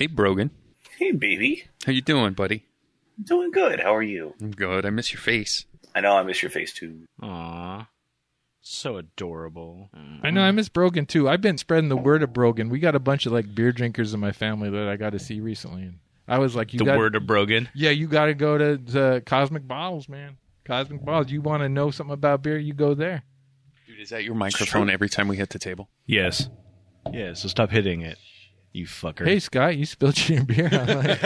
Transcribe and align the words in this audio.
Hey, 0.00 0.06
Brogan. 0.06 0.50
Hey, 0.96 1.12
baby. 1.12 1.64
How 1.84 1.92
you 1.92 2.00
doing, 2.00 2.32
buddy? 2.32 2.64
Doing 3.22 3.50
good. 3.50 3.80
How 3.80 3.94
are 3.94 4.02
you? 4.02 4.32
I'm 4.40 4.50
good. 4.50 4.86
I 4.86 4.90
miss 4.90 5.12
your 5.12 5.20
face. 5.20 5.66
I 5.94 6.00
know 6.00 6.16
I 6.16 6.22
miss 6.22 6.40
your 6.40 6.50
face 6.50 6.72
too. 6.72 7.02
Aw. 7.22 7.86
So 8.62 8.96
adorable. 8.96 9.90
Mm. 9.94 10.20
I 10.22 10.30
know 10.30 10.40
I 10.40 10.52
miss 10.52 10.70
Brogan 10.70 11.04
too. 11.04 11.28
I've 11.28 11.42
been 11.42 11.58
spreading 11.58 11.90
the 11.90 11.98
word 11.98 12.22
of 12.22 12.32
Brogan. 12.32 12.70
We 12.70 12.78
got 12.78 12.94
a 12.94 12.98
bunch 12.98 13.26
of 13.26 13.32
like 13.32 13.54
beer 13.54 13.72
drinkers 13.72 14.14
in 14.14 14.20
my 14.20 14.32
family 14.32 14.70
that 14.70 14.88
I 14.88 14.96
got 14.96 15.10
to 15.10 15.18
see 15.18 15.40
recently, 15.40 15.82
and 15.82 15.98
I 16.26 16.38
was 16.38 16.56
like, 16.56 16.72
"You 16.72 16.78
The 16.78 16.86
got, 16.86 16.96
word 16.98 17.14
of 17.14 17.26
Brogan. 17.26 17.68
yeah, 17.74 17.90
you 17.90 18.06
got 18.06 18.24
to 18.26 18.34
go 18.34 18.56
to, 18.56 18.78
to 18.78 19.22
Cosmic 19.26 19.68
Bottles, 19.68 20.08
man. 20.08 20.38
Cosmic 20.64 21.04
Bottles. 21.04 21.30
You 21.30 21.42
want 21.42 21.62
to 21.62 21.68
know 21.68 21.90
something 21.90 22.14
about 22.14 22.42
beer? 22.42 22.56
You 22.56 22.72
go 22.72 22.94
there. 22.94 23.22
Dude, 23.86 24.00
is 24.00 24.08
that 24.08 24.24
your 24.24 24.34
microphone 24.34 24.88
every 24.88 25.10
time 25.10 25.28
we 25.28 25.36
hit 25.36 25.50
the 25.50 25.58
table? 25.58 25.90
Yes. 26.06 26.48
Yeah, 27.12 27.34
so 27.34 27.48
stop 27.48 27.70
hitting 27.70 28.00
it, 28.00 28.16
you 28.72 28.86
fucker. 28.86 29.24
Hey, 29.26 29.38
Scott, 29.40 29.76
you 29.76 29.84
spilled 29.86 30.28
your 30.28 30.44
beer. 30.44 30.68
I'm 30.72 30.86
like, 30.86 31.20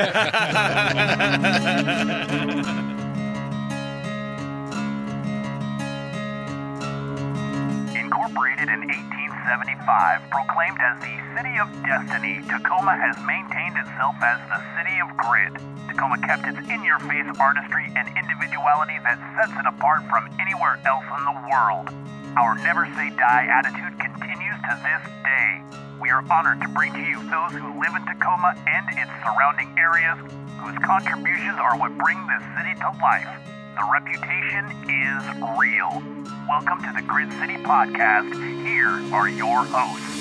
Incorporated 7.96 8.68
in 8.68 8.84
1875, 8.86 10.20
proclaimed 10.30 10.78
as 10.78 10.96
the 11.00 11.14
City 11.34 11.54
of 11.58 11.66
Destiny, 11.82 12.44
Tacoma 12.46 12.94
has 12.94 13.16
maintained 13.26 13.74
itself 13.80 14.14
as 14.22 14.38
the 14.52 14.60
City 14.76 14.96
of 15.00 15.08
Grit. 15.16 15.52
Tacoma 15.88 16.20
kept 16.20 16.46
its 16.46 16.60
in-your-face 16.68 17.32
artistry 17.40 17.88
and 17.96 18.06
individuality 18.14 18.94
that 19.02 19.18
sets 19.40 19.56
it 19.58 19.66
apart 19.66 20.04
from 20.12 20.28
anywhere 20.38 20.78
else 20.86 21.04
in 21.08 21.22
the 21.26 21.36
world. 21.48 21.88
Our 22.36 22.54
never 22.60 22.86
say 22.94 23.10
die 23.16 23.48
attitude 23.48 23.98
continues 23.98 24.43
to 24.64 24.80
this 24.82 25.12
day. 25.22 25.62
We 26.00 26.08
are 26.08 26.24
honored 26.32 26.62
to 26.62 26.68
bring 26.68 26.94
to 26.94 26.98
you 26.98 27.20
those 27.28 27.52
who 27.52 27.78
live 27.78 27.94
in 27.96 28.06
Tacoma 28.06 28.54
and 28.66 28.86
its 28.96 29.10
surrounding 29.20 29.68
areas, 29.76 30.16
whose 30.58 30.78
contributions 30.78 31.58
are 31.58 31.76
what 31.76 31.92
bring 31.98 32.16
this 32.26 32.42
city 32.56 32.72
to 32.80 32.88
life. 33.02 33.28
The 33.76 33.84
reputation 33.92 34.64
is 34.88 35.22
real. 35.60 36.02
Welcome 36.48 36.82
to 36.82 36.92
the 36.96 37.02
Grit 37.02 37.30
City 37.32 37.58
Podcast. 37.62 38.32
Here 38.64 38.88
are 39.12 39.28
your 39.28 39.66
hosts. 39.66 40.14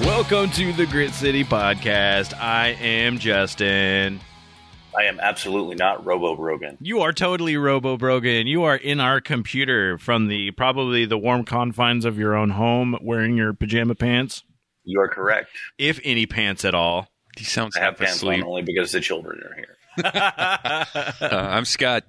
Welcome 0.00 0.50
to 0.50 0.72
the 0.74 0.84
Grit 0.84 1.12
City 1.14 1.44
Podcast. 1.44 2.38
I 2.38 2.76
am 2.78 3.18
Justin. 3.18 4.20
I 4.98 5.04
am 5.04 5.20
absolutely 5.20 5.76
not 5.76 6.04
Robo 6.04 6.34
Brogan. 6.34 6.76
You 6.80 7.00
are 7.02 7.12
totally 7.12 7.56
Robo 7.56 7.96
Brogan. 7.96 8.46
You 8.46 8.64
are 8.64 8.74
in 8.76 8.98
our 9.00 9.20
computer 9.20 9.96
from 9.98 10.26
the 10.28 10.50
probably 10.52 11.04
the 11.04 11.18
warm 11.18 11.44
confines 11.44 12.04
of 12.04 12.18
your 12.18 12.34
own 12.34 12.50
home, 12.50 12.98
wearing 13.00 13.36
your 13.36 13.52
pajama 13.54 13.94
pants, 13.94 14.42
You 14.84 15.00
are 15.00 15.08
correct. 15.08 15.50
if 15.78 16.00
any 16.04 16.26
pants 16.26 16.64
at 16.64 16.74
all. 16.74 17.08
He 17.36 17.44
sounds 17.44 17.76
I 17.76 17.80
have 17.80 17.90
half 17.92 17.98
pants 17.98 18.16
asleep. 18.16 18.42
on 18.42 18.48
only 18.48 18.62
because 18.62 18.90
the 18.90 19.00
children 19.00 19.40
are 19.44 19.54
here. 19.54 19.74
Uh, 20.04 20.84
I'm 21.50 21.64
Scott. 21.64 22.04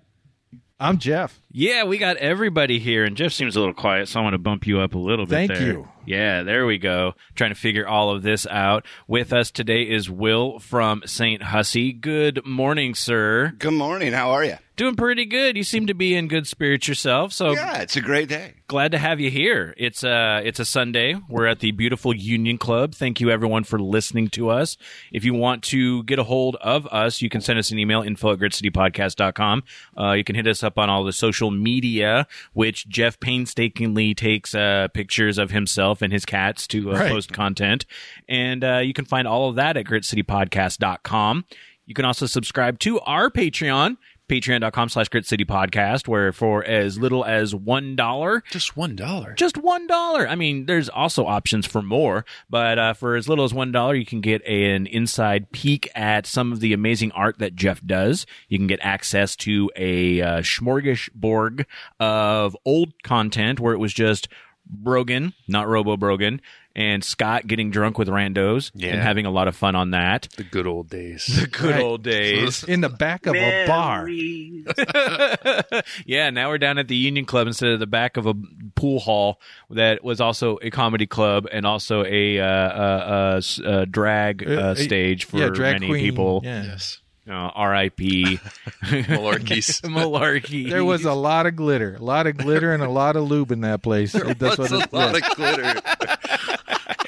I'm 0.79 0.97
Jeff. 0.97 1.39
Yeah, 1.51 1.83
we 1.85 1.97
got 1.97 2.17
everybody 2.17 2.77
here, 2.77 3.05
and 3.05 3.17
Jeff 3.17 3.31
seems 3.33 3.55
a 3.55 3.59
little 3.59 3.73
quiet, 3.73 4.07
so 4.07 4.19
I 4.19 4.23
want 4.23 4.33
to 4.35 4.37
bump 4.37 4.67
you 4.67 4.79
up 4.81 4.93
a 4.93 4.99
little 4.99 5.25
bit. 5.25 5.35
Thank 5.47 5.51
there. 5.53 5.61
you. 5.67 5.87
Yeah, 6.05 6.43
there 6.43 6.65
we 6.65 6.77
go. 6.77 7.13
Trying 7.35 7.51
to 7.51 7.55
figure 7.55 7.87
all 7.87 8.11
of 8.15 8.23
this 8.23 8.45
out. 8.47 8.85
With 9.07 9.31
us 9.33 9.51
today 9.51 9.83
is 9.83 10.09
Will 10.09 10.59
from 10.59 11.01
St. 11.05 11.41
Hussy. 11.43 11.91
Good 11.93 12.45
morning, 12.45 12.95
sir. 12.95 13.53
Good 13.57 13.73
morning. 13.73 14.13
How 14.13 14.31
are 14.31 14.43
you? 14.43 14.57
Doing 14.75 14.95
pretty 14.95 15.25
good. 15.25 15.57
You 15.57 15.63
seem 15.63 15.87
to 15.87 15.93
be 15.93 16.15
in 16.15 16.27
good 16.29 16.47
spirits 16.47 16.87
yourself, 16.87 17.33
so 17.33 17.51
Yeah, 17.51 17.79
it's 17.81 17.97
a 17.97 18.01
great 18.01 18.29
day. 18.29 18.53
glad 18.67 18.93
to 18.93 18.97
have 18.97 19.19
you 19.19 19.29
here. 19.29 19.73
It's 19.77 20.05
uh 20.05 20.39
it's 20.43 20.59
a 20.59 20.63
Sunday. 20.65 21.15
We're 21.27 21.47
at 21.47 21.59
the 21.59 21.71
beautiful 21.71 22.15
Union 22.15 22.57
Club. 22.57 22.95
Thank 22.95 23.19
you 23.19 23.29
everyone 23.29 23.65
for 23.65 23.77
listening 23.77 24.29
to 24.29 24.49
us. 24.49 24.77
If 25.11 25.25
you 25.25 25.33
want 25.33 25.63
to 25.65 26.03
get 26.05 26.17
a 26.17 26.23
hold 26.23 26.55
of 26.61 26.87
us, 26.87 27.21
you 27.21 27.29
can 27.29 27.41
send 27.41 27.59
us 27.59 27.71
an 27.71 27.77
email, 27.77 28.01
info 28.01 28.31
at 28.31 28.39
gritcitypodcast.com. 28.39 29.63
Uh, 29.99 30.11
you 30.13 30.23
can 30.23 30.35
hit 30.35 30.47
us 30.47 30.63
up 30.63 30.77
on 30.77 30.89
all 30.89 31.03
the 31.03 31.11
social 31.13 31.38
media, 31.49 32.27
which 32.53 32.87
Jeff 32.89 33.19
painstakingly 33.19 34.13
takes 34.13 34.53
uh, 34.53 34.89
pictures 34.93 35.37
of 35.37 35.51
himself 35.51 36.01
and 36.01 36.11
his 36.11 36.25
cats 36.25 36.67
to 36.67 36.91
uh, 36.91 36.95
Right. 36.95 37.11
post 37.11 37.31
content. 37.31 37.85
And 38.27 38.63
uh, 38.63 38.77
you 38.83 38.93
can 38.93 39.05
find 39.05 39.27
all 39.27 39.47
of 39.49 39.55
that 39.55 39.77
at 39.77 39.85
gritcitypodcast.com. 39.85 41.45
You 41.85 41.93
can 41.95 42.05
also 42.05 42.25
subscribe 42.25 42.79
to 42.79 42.99
our 43.01 43.29
Patreon, 43.31 43.97
patreon.com 44.29 44.87
slash 44.89 45.09
grit 45.09 45.25
city 45.25 45.43
podcast, 45.43 46.07
where 46.07 46.31
for 46.31 46.63
as 46.63 46.97
little 46.97 47.25
as 47.25 47.53
one 47.53 47.95
dollar 47.95 48.43
Just 48.51 48.77
one 48.77 48.95
dollar. 48.95 49.33
just 49.33 49.57
one 49.57 49.87
dollar. 49.87 50.27
I 50.29 50.35
mean, 50.35 50.65
there's 50.67 50.87
also 50.87 51.25
options 51.25 51.65
for 51.65 51.81
more, 51.81 52.23
but 52.49 52.79
uh, 52.79 52.93
for 52.93 53.15
as 53.15 53.27
little 53.27 53.43
as 53.43 53.53
one 53.53 53.71
dollar, 53.71 53.95
you 53.95 54.05
can 54.05 54.21
get 54.21 54.45
an 54.45 54.87
inside 54.87 55.51
peek 55.51 55.89
at 55.95 56.25
some 56.25 56.53
of 56.53 56.59
the 56.61 56.71
amazing 56.71 57.11
art 57.11 57.39
that 57.39 57.55
Jeff 57.55 57.85
does. 57.85 58.25
You 58.47 58.57
can 58.57 58.67
get 58.67 58.79
access 58.81 59.35
to 59.37 59.69
a 59.75 60.21
uh, 60.21 60.37
smorgasbord 60.39 61.65
of 61.99 62.55
old 62.65 62.93
content 63.03 63.59
where 63.59 63.73
it 63.73 63.79
was 63.79 63.93
just 63.93 64.27
Brogan, 64.71 65.33
not 65.47 65.67
Robo 65.67 65.97
Brogan, 65.97 66.41
and 66.79 67.03
Scott 67.03 67.45
getting 67.45 67.71
drunk 67.71 67.97
with 67.97 68.07
randos 68.07 68.71
Yeah. 68.73 68.91
and 68.93 69.01
having 69.01 69.25
a 69.25 69.31
lot 69.31 69.47
of 69.49 69.55
fun 69.55 69.75
on 69.75 69.91
that. 69.91 70.29
The 70.37 70.43
good 70.43 70.65
old 70.65 70.89
days. 70.89 71.25
The 71.41 71.47
good 71.47 71.71
Right. 71.75 71.81
old 71.83 72.03
days. 72.03 72.63
In 72.67 72.79
the 72.81 72.87
back 72.89 73.25
of 73.25 73.35
a 73.35 73.67
bar. 73.67 74.07
Yeah, 76.05 76.29
now 76.29 76.49
we're 76.49 76.57
down 76.57 76.77
at 76.77 76.87
the 76.87 76.95
Union 76.95 77.25
Club 77.25 77.47
instead 77.47 77.69
of 77.71 77.79
the 77.79 77.87
back 77.87 78.17
of 78.17 78.25
a 78.25 78.33
pool 78.75 78.99
hall 78.99 79.39
that 79.69 80.03
was 80.03 80.21
also 80.21 80.57
a 80.61 80.69
comedy 80.69 81.05
club 81.07 81.47
and 81.51 81.65
also 81.65 82.03
a 82.05 82.39
uh, 82.39 82.45
uh, 82.45 83.39
uh, 83.65 83.67
uh, 83.67 83.85
drag 83.89 84.47
uh, 84.47 84.51
Uh, 84.53 84.75
stage 84.75 85.25
for 85.25 85.37
yeah, 85.37 85.49
drag 85.49 85.73
many 85.75 85.87
queen. 85.87 86.03
people. 86.03 86.41
Yeah. 86.43 86.63
yes. 86.63 87.01
Uh, 87.29 87.51
R.I.P. 87.53 88.39
Malarkeys. 88.81 89.81
Malarkey. 89.83 90.67
There 90.69 90.83
was 90.83 91.05
a 91.05 91.13
lot 91.13 91.45
of 91.45 91.55
glitter, 91.55 91.95
a 91.99 92.03
lot 92.03 92.25
of 92.25 92.37
glitter, 92.37 92.73
and 92.73 92.81
a 92.81 92.89
lot 92.89 93.15
of 93.15 93.29
lube 93.29 93.51
in 93.51 93.61
that 93.61 93.83
place. 93.83 94.13
That's 94.13 94.57
what 94.57 94.71
a 94.71 94.87
lot 94.91 95.15
of 95.15 95.35
glitter. 95.35 95.79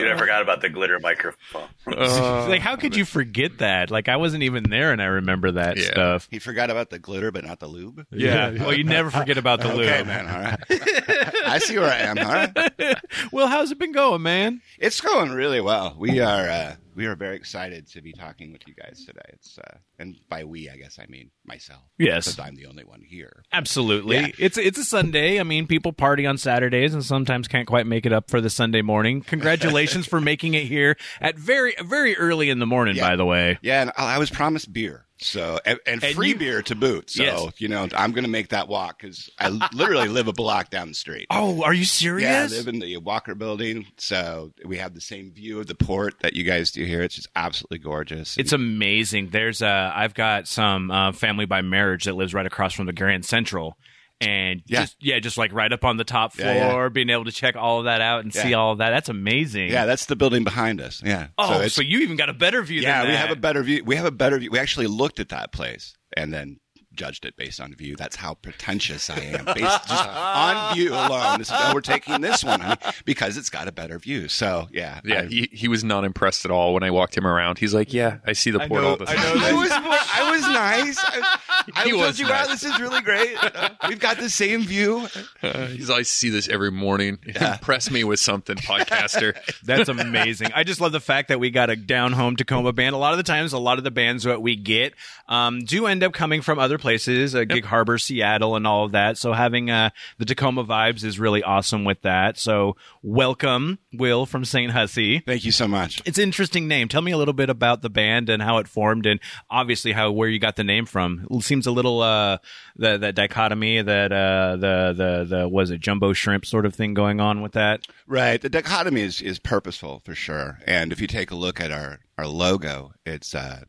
Dude, 0.04 0.12
I 0.12 0.18
forgot 0.18 0.42
about 0.42 0.62
the 0.62 0.70
glitter 0.70 1.00
microphone. 1.00 1.68
Uh, 1.88 2.48
like, 2.50 2.62
how 2.62 2.76
could 2.76 2.96
you 2.96 3.06
forget 3.06 3.60
that? 3.60 3.92
Like, 3.92 4.10
I 4.10 4.18
wasn't 4.18 4.44
even 4.44 4.64
there, 4.70 4.92
and 4.92 5.02
I 5.02 5.06
remember 5.06 5.52
that 5.52 5.78
Yeah. 5.78 5.84
stuff. 5.86 6.28
He 6.32 6.40
forgot 6.40 6.70
about 6.70 6.90
the 6.90 7.00
glitter, 7.00 7.32
but 7.32 7.44
not 7.46 7.60
the 7.60 7.68
lube. 7.68 8.06
Yeah. 8.12 8.50
Yeah. 8.50 8.64
Well, 8.64 8.74
you 8.74 8.84
never 8.84 9.10
forget 9.12 9.38
about 9.38 9.62
the 9.62 9.68
Okay, 9.74 9.98
lube. 10.00 10.08
man. 10.08 10.28
All 10.28 10.42
right. 10.42 10.60
I 11.46 11.60
see 11.60 11.78
where 11.78 11.90
I 11.92 11.98
am. 12.00 12.18
All 12.20 12.26
right. 12.26 12.98
Well, 13.32 13.48
how's 13.48 13.72
it 13.72 13.78
been 13.80 13.92
going, 13.92 14.22
man? 14.22 14.62
It's 14.80 15.00
going 15.02 15.32
really 15.32 15.60
well. 15.62 15.96
We 15.98 16.20
are 16.22 16.48
uh, 16.50 16.76
we 16.96 17.06
are 17.06 17.16
very 17.16 17.36
excited 17.36 17.88
to 17.92 18.02
be 18.02 18.14
talking 18.14 18.52
with 18.52 18.68
you 18.68 18.74
guys 18.74 19.04
today. 19.06 19.22
It's 19.30 19.58
uh, 19.58 19.78
and 20.00 20.16
by 20.30 20.44
we, 20.44 20.70
I 20.70 20.76
guess 20.78 20.98
I 21.00 21.06
mean 21.08 21.32
myself. 21.46 21.82
Yes. 21.98 22.26
because 22.26 22.40
I'm 22.40 22.56
the 22.56 22.66
only 22.66 22.84
one 22.84 23.02
here. 23.02 23.44
Absolutely. 23.52 24.18
Yeah. 24.18 24.28
It's 24.38 24.58
it's 24.58 24.78
a 24.78 24.84
Sunday. 24.84 25.40
I 25.40 25.44
mean, 25.44 25.68
people 25.68 25.94
party 25.94 26.26
on 26.26 26.38
Saturdays 26.38 26.94
and 26.94 27.04
sometimes 27.04 27.48
can't 27.48 27.68
quite 27.68 27.88
make 27.88 28.06
it 28.06 28.14
up 28.14 28.30
for 28.30 28.42
the 28.42 28.50
Sunday 28.50 28.82
morning. 28.82 29.22
Congratulations 29.22 30.06
for 30.10 30.20
making 30.22 30.54
it 30.54 30.66
here 30.66 30.98
at 31.20 31.38
very 31.38 31.74
very 31.84 32.16
early 32.18 32.50
in 32.50 32.60
the 32.60 32.68
morning, 32.68 32.96
Yeah. 32.96 33.10
by 33.10 33.16
the 33.16 33.26
way. 33.26 33.58
Yeah, 33.62 33.82
and 33.82 33.92
I 33.98 34.16
I 34.16 34.18
was 34.18 34.30
promised 34.30 34.72
beer. 34.74 35.06
So 35.24 35.60
and, 35.66 35.80
and 35.86 36.04
And 36.04 36.16
free 36.16 36.30
you- 36.30 36.36
beer 36.36 36.62
to 36.64 36.76
boot. 36.76 37.12
So 37.12 37.24
Yes. 37.24 37.54
you 37.60 37.68
know 37.68 37.88
I'm 37.96 38.12
going 38.12 38.24
to 38.24 38.30
make 38.30 38.50
that 38.50 38.68
walk 38.68 39.00
because 39.00 39.30
I 39.40 39.50
literally 39.74 40.08
live 40.10 40.28
a 40.28 40.34
block 40.34 40.70
down 40.72 40.88
the 40.90 40.94
street. 40.96 41.28
Oh, 41.32 41.64
are 41.64 41.74
you 41.74 41.86
serious? 41.86 42.30
Yeah, 42.30 42.44
I 42.44 42.48
live 42.60 42.68
in 42.68 42.80
the 42.80 42.98
Walker 42.98 43.36
Building, 43.36 43.86
so 43.98 44.52
we 44.66 44.78
have 44.78 44.94
the 44.94 45.02
same 45.02 45.32
view 45.32 45.60
of 45.60 45.68
the 45.68 45.76
port 45.76 46.16
that 46.22 46.34
you 46.34 46.44
guys 46.44 46.72
do 46.72 46.84
here. 46.86 47.02
It's 47.04 47.16
just 47.16 47.30
absolutely 47.36 47.78
gorgeous. 47.80 48.38
It's 48.38 48.52
amazing. 48.54 49.30
There's 49.30 49.62
uh 49.62 49.92
I've 49.94 50.14
got 50.14 50.48
some 50.48 50.90
uh, 50.92 51.12
family 51.12 51.46
by 51.46 51.62
marriage 51.62 52.06
that 52.06 52.16
lives 52.16 52.34
right 52.34 52.46
across 52.46 52.74
from 52.74 52.86
the 52.88 52.94
Grand 52.94 53.24
Central. 53.26 53.78
And 54.22 54.62
Yeah. 54.68 54.82
just 54.82 54.96
yeah, 55.00 55.20
just 55.20 55.38
like 55.38 55.52
right 55.52 55.72
up 55.72 55.84
on 55.84 55.98
the 55.98 56.04
top 56.04 56.34
floor, 56.34 56.48
Yeah, 56.54 56.82
yeah. 56.84 56.90
being 56.90 57.10
able 57.10 57.26
to 57.26 57.32
check 57.32 57.56
all 57.56 57.80
of 57.80 57.86
that 57.86 58.02
out 58.02 58.24
and 58.24 58.34
see 58.34 58.54
all 58.54 58.72
of 58.74 58.78
that. 58.78 58.92
That's 58.92 59.10
amazing. 59.10 59.70
yeah, 59.72 59.86
that's 59.86 60.06
the 60.06 60.16
building 60.16 60.44
behind 60.44 60.80
us. 60.80 61.02
Yeah. 61.04 61.28
Oh, 61.38 61.48
so, 61.54 61.62
it's- 61.62 61.78
you 61.80 62.00
even 62.00 62.16
got 62.18 62.30
a 62.30 62.34
better 62.34 62.62
view 62.62 62.82
yeah, 62.82 63.02
than 63.02 63.12
we 63.12 63.16
have 63.18 63.32
a 63.32 63.36
better 63.36 63.64
view. 63.64 63.84
We 63.84 63.96
have 63.96 64.06
a 64.06 64.12
better 64.12 64.38
view. 64.38 64.52
We 64.52 64.60
actually 64.60 64.88
looked 64.88 65.20
at 65.20 65.30
that 65.30 65.52
place 65.52 65.96
and 66.16 66.34
then 66.34 66.60
judged 66.94 67.24
it 67.26 67.38
based 67.38 67.62
on 67.62 67.74
view. 67.74 67.96
That's 67.96 68.18
how 68.18 68.34
pretentious 68.34 69.10
I 69.10 69.18
am. 69.20 69.46
Based 69.46 69.60
just 69.60 69.90
on 70.10 70.76
view 70.76 70.92
alone. 70.94 71.40
This 71.40 71.48
is 71.48 71.54
how 71.54 71.72
oh, 71.72 71.74
we're 71.74 71.80
taking 71.82 72.20
this 72.20 72.44
one 72.44 72.60
honey, 72.60 72.76
because 73.06 73.38
it's 73.38 73.50
got 73.50 73.70
a 73.70 73.72
better 73.72 73.98
view. 73.98 74.28
So 74.28 74.68
yeah, 74.72 75.00
yeah, 75.06 75.22
I, 75.22 75.26
he, 75.28 75.50
he 75.54 75.68
was 75.70 75.86
not 75.86 76.04
impressed 76.04 76.44
at 76.44 76.52
all 76.52 76.74
when 76.74 76.84
I 76.84 76.92
walked 76.92 77.16
him 77.16 77.26
around. 77.26 77.60
He's 77.60 77.74
like, 77.74 77.94
"Yeah, 77.94 78.18
I 78.28 78.34
see 78.34 78.52
the 78.52 78.60
port 78.60 78.84
all 78.84 78.98
the 78.98 79.06
time." 79.06 79.18
I 79.18 79.54
was 79.54 79.72
I 79.74 80.32
was 80.32 80.42
nice. 80.42 80.98
I, 81.02 81.40
I 81.76 81.84
He 81.86 81.92
told 81.92 82.04
was 82.04 82.20
you, 82.20 82.28
wow, 82.28 82.46
this 82.46 82.64
is 82.64 82.80
really 82.80 83.02
great. 83.02 83.36
We've 83.88 84.00
got 84.00 84.18
the 84.18 84.30
same 84.30 84.62
view. 84.62 85.08
Uh, 85.42 85.68
he's 85.68 85.90
I 85.90 86.04
see 86.04 86.30
this 86.30 86.48
every 86.48 86.72
morning. 86.72 87.20
Impress 87.26 87.92
me 87.92 88.04
with 88.04 88.20
something, 88.20 88.56
podcaster. 88.58 89.36
That's 89.64 89.90
amazing. 89.90 90.52
I 90.54 90.64
just 90.64 90.82
love 90.82 90.92
the 90.92 91.00
fact 91.00 91.30
that 91.30 91.40
we 91.40 91.50
got 91.50 91.70
a 91.70 91.76
down 91.76 92.14
home 92.14 92.36
Tacoma 92.36 92.74
band. 92.74 92.96
A 92.96 92.98
lot 92.98 93.14
of 93.14 93.18
the 93.18 93.24
times, 93.24 93.54
a 93.54 93.60
lot 93.60 93.78
of 93.78 93.84
the 93.84 93.92
bands 93.92 94.24
that 94.24 94.42
we 94.42 94.56
get 94.56 94.94
um, 95.28 95.64
do 95.64 95.88
end 95.88 96.04
up 96.04 96.14
coming 96.14 96.42
from 96.42 96.60
other 96.60 96.78
places, 96.78 97.36
uh, 97.36 97.44
Gig 97.44 97.66
Harbor, 97.66 97.98
Seattle, 97.98 98.56
and 98.56 98.66
all 98.66 98.86
of 98.86 98.92
that. 98.92 99.18
So 99.18 99.34
having 99.34 99.70
uh, 99.70 99.92
the 100.18 100.26
Tacoma 100.26 100.64
vibes 100.64 101.04
is 101.04 101.20
really 101.20 101.44
awesome 101.44 101.84
with 101.84 102.02
that. 102.02 102.38
So 102.38 102.76
welcome, 103.02 103.80
Will 103.94 104.26
from 104.26 104.46
St. 104.46 104.72
Hussy. 104.72 105.20
Thank 105.20 105.46
you 105.46 105.52
so 105.52 105.68
much. 105.68 106.02
It's 106.06 106.18
an 106.18 106.24
interesting 106.24 106.68
name. 106.68 106.88
Tell 106.88 107.02
me 107.02 107.12
a 107.12 107.18
little 107.18 107.34
bit 107.34 107.50
about 107.50 107.82
the 107.82 107.90
band 107.90 108.30
and 108.30 108.42
how 108.42 108.58
it 108.58 108.68
formed, 108.68 109.06
and 109.06 109.20
obviously 109.50 109.92
how 109.92 110.12
where 110.12 110.30
you 110.30 110.40
got 110.40 110.56
the 110.56 110.64
name 110.64 110.86
from. 110.86 111.22
It 111.24 111.32
seems 111.52 111.68
a 111.68 111.72
little 111.72 112.02
uh, 112.02 112.38
the 112.78 112.98
that 112.98 113.14
dichotomy 113.14 113.82
that 113.82 114.14
uh, 114.14 114.56
the 114.56 114.94
the 114.96 115.26
the 115.36 115.50
was 115.50 115.70
it 115.70 115.82
jumbo 115.82 116.14
shrimp 116.14 116.46
sort 116.46 116.66
of 116.66 116.74
thing 116.74 116.94
going 116.94 117.20
on 117.20 117.42
with 117.42 117.52
that. 117.52 117.82
Right. 118.08 118.42
The 118.42 118.48
dichotomy 118.48 119.02
is, 119.02 119.22
is 119.22 119.38
purposeful 119.38 120.02
for 120.06 120.16
sure. 120.16 120.60
And 120.66 120.94
if 120.94 121.02
you 121.02 121.08
take 121.08 121.30
a 121.30 121.36
look 121.36 121.60
at 121.60 121.70
our, 121.70 122.00
our 122.18 122.26
logo, 122.26 122.94
it's 123.06 123.36
uh, 123.36 123.66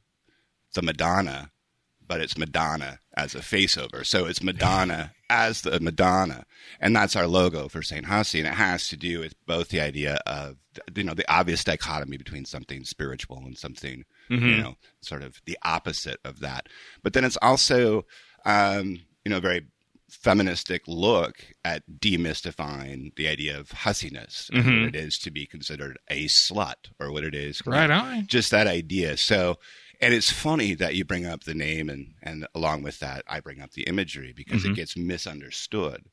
it's 0.68 0.78
a 0.78 0.82
Madonna, 0.82 1.50
but 2.06 2.20
it's 2.20 2.38
Madonna 2.38 3.00
as 3.16 3.34
a 3.34 3.40
faceover. 3.40 4.06
So 4.06 4.26
it's 4.26 4.44
Madonna 4.44 5.12
as 5.28 5.62
the 5.62 5.80
Madonna. 5.80 6.44
And 6.78 6.94
that's 6.94 7.16
our 7.16 7.26
logo 7.26 7.66
for 7.66 7.82
St. 7.82 8.06
Hussy. 8.06 8.38
And 8.38 8.46
it 8.46 8.54
has 8.54 8.86
to 8.90 8.96
do 8.96 9.18
with 9.18 9.34
both 9.44 9.70
the 9.70 9.80
idea 9.80 10.20
of, 10.24 10.56
you 10.94 11.04
know, 11.04 11.14
the 11.14 11.30
obvious 11.32 11.64
dichotomy 11.64 12.16
between 12.16 12.44
something 12.44 12.84
spiritual 12.84 13.38
and 13.38 13.56
something, 13.58 14.04
you 14.28 14.56
know, 14.62 14.76
sort 15.00 15.22
of 15.22 15.40
the 15.44 15.58
opposite 15.64 16.18
of 16.24 16.40
that. 16.40 16.68
But 17.02 17.12
then 17.12 17.24
it's 17.24 17.38
also, 17.42 18.06
um, 18.44 19.00
you 19.24 19.30
know, 19.30 19.38
a 19.38 19.40
very 19.40 19.66
feministic 20.10 20.82
look 20.86 21.36
at 21.64 21.82
demystifying 21.98 23.14
the 23.16 23.28
idea 23.28 23.58
of 23.58 23.70
hussiness 23.70 24.50
and 24.52 24.64
what 24.64 24.88
it 24.88 24.96
is 24.96 25.18
to 25.18 25.30
be 25.30 25.46
considered 25.46 25.98
a 26.08 26.26
slut 26.26 26.90
or 27.00 27.10
what 27.10 27.24
it 27.24 27.34
is 27.34 27.62
Right 27.66 27.90
on. 27.90 28.26
just 28.26 28.50
that 28.50 28.66
idea 28.66 29.16
so 29.16 29.56
and 30.00 30.12
it's 30.12 30.30
funny 30.30 30.74
that 30.74 30.94
you 30.94 31.04
bring 31.04 31.24
up 31.26 31.44
the 31.44 31.54
name 31.54 31.88
and 31.88 32.14
and 32.22 32.46
along 32.54 32.82
with 32.82 32.98
that 33.00 33.24
i 33.26 33.40
bring 33.40 33.60
up 33.62 33.72
the 33.72 33.84
imagery 33.84 34.34
because 34.36 34.64
it 34.66 34.74
gets 34.74 34.96
misunderstood 34.96 36.04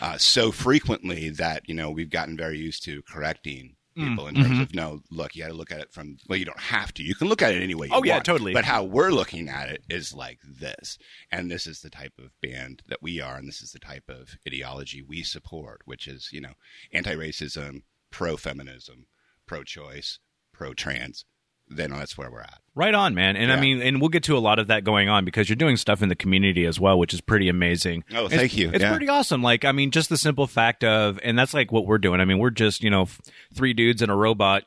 uh, 0.00 0.18
so 0.18 0.50
frequently 0.50 1.30
that 1.30 1.62
you 1.68 1.74
know 1.74 1.90
we've 1.90 2.10
gotten 2.10 2.36
very 2.36 2.58
used 2.58 2.82
to 2.84 3.02
correcting 3.02 3.76
Mm, 3.98 4.10
people 4.10 4.28
in 4.28 4.34
terms 4.36 4.48
mm-hmm. 4.48 4.62
of 4.62 4.74
no 4.74 5.00
look 5.10 5.34
you 5.34 5.42
got 5.42 5.48
to 5.48 5.54
look 5.54 5.72
at 5.72 5.80
it 5.80 5.92
from 5.92 6.18
well 6.28 6.38
you 6.38 6.44
don't 6.44 6.60
have 6.60 6.94
to. 6.94 7.02
You 7.02 7.14
can 7.16 7.28
look 7.28 7.42
at 7.42 7.52
it 7.52 7.62
anyway 7.62 7.88
Oh, 7.90 8.04
yeah, 8.04 8.14
want, 8.14 8.26
totally. 8.26 8.52
but 8.52 8.64
how 8.64 8.84
we're 8.84 9.10
looking 9.10 9.48
at 9.48 9.68
it 9.68 9.82
is 9.88 10.14
like 10.14 10.38
this. 10.44 10.98
And 11.32 11.50
this 11.50 11.66
is 11.66 11.80
the 11.80 11.90
type 11.90 12.12
of 12.18 12.30
band 12.40 12.82
that 12.88 13.02
we 13.02 13.20
are 13.20 13.36
and 13.36 13.48
this 13.48 13.60
is 13.60 13.72
the 13.72 13.80
type 13.80 14.08
of 14.08 14.36
ideology 14.46 15.02
we 15.02 15.22
support 15.22 15.82
which 15.84 16.06
is 16.06 16.28
you 16.32 16.40
know 16.40 16.52
anti-racism 16.92 17.82
pro-feminism 18.10 19.06
pro-choice 19.46 20.20
pro-trans 20.52 21.24
then 21.70 21.90
that's 21.90 22.16
where 22.18 22.30
we're 22.30 22.40
at 22.40 22.58
Right 22.74 22.94
on, 22.94 23.12
man. 23.14 23.36
And 23.36 23.50
I 23.50 23.60
mean, 23.60 23.82
and 23.82 24.00
we'll 24.00 24.08
get 24.08 24.22
to 24.24 24.36
a 24.36 24.38
lot 24.38 24.60
of 24.60 24.68
that 24.68 24.84
going 24.84 25.08
on 25.08 25.24
because 25.24 25.48
you're 25.48 25.56
doing 25.56 25.76
stuff 25.76 26.00
in 26.00 26.08
the 26.08 26.14
community 26.14 26.64
as 26.64 26.78
well, 26.78 26.96
which 26.96 27.12
is 27.12 27.20
pretty 27.20 27.48
amazing. 27.48 28.04
Oh, 28.14 28.26
It's- 28.26 28.38
thank 28.38 28.56
you. 28.56 28.70
It's 28.72 28.82
Yeah. 28.82 28.90
pretty 28.92 29.08
awesome. 29.08 29.42
Like, 29.42 29.64
I 29.64 29.72
mean, 29.72 29.90
just 29.90 30.08
the 30.10 30.16
simple 30.16 30.46
fact 30.46 30.84
of, 30.84 31.18
and 31.24 31.36
that's 31.36 31.52
like 31.52 31.72
what 31.72 31.86
we're 31.86 31.98
doing. 31.98 32.20
I 32.20 32.24
mean, 32.24 32.38
we're 32.38 32.50
just, 32.50 32.84
you 32.84 32.90
know, 32.90 33.08
three 33.52 33.72
dudes 33.72 34.00
and 34.00 34.12
a 34.12 34.14
robot 34.14 34.62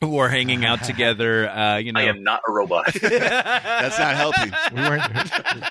who 0.00 0.18
are 0.18 0.28
hanging 0.28 0.64
out 0.64 0.82
together, 0.84 1.48
uh, 1.48 1.76
you 1.76 1.92
know. 1.92 2.00
I 2.00 2.04
am 2.04 2.24
not 2.24 2.40
a 2.48 2.50
robot. 2.50 2.92
that's 3.00 3.98
not 4.00 4.16
helping 4.16 4.52
We 4.74 4.80
weren't. 4.82 5.02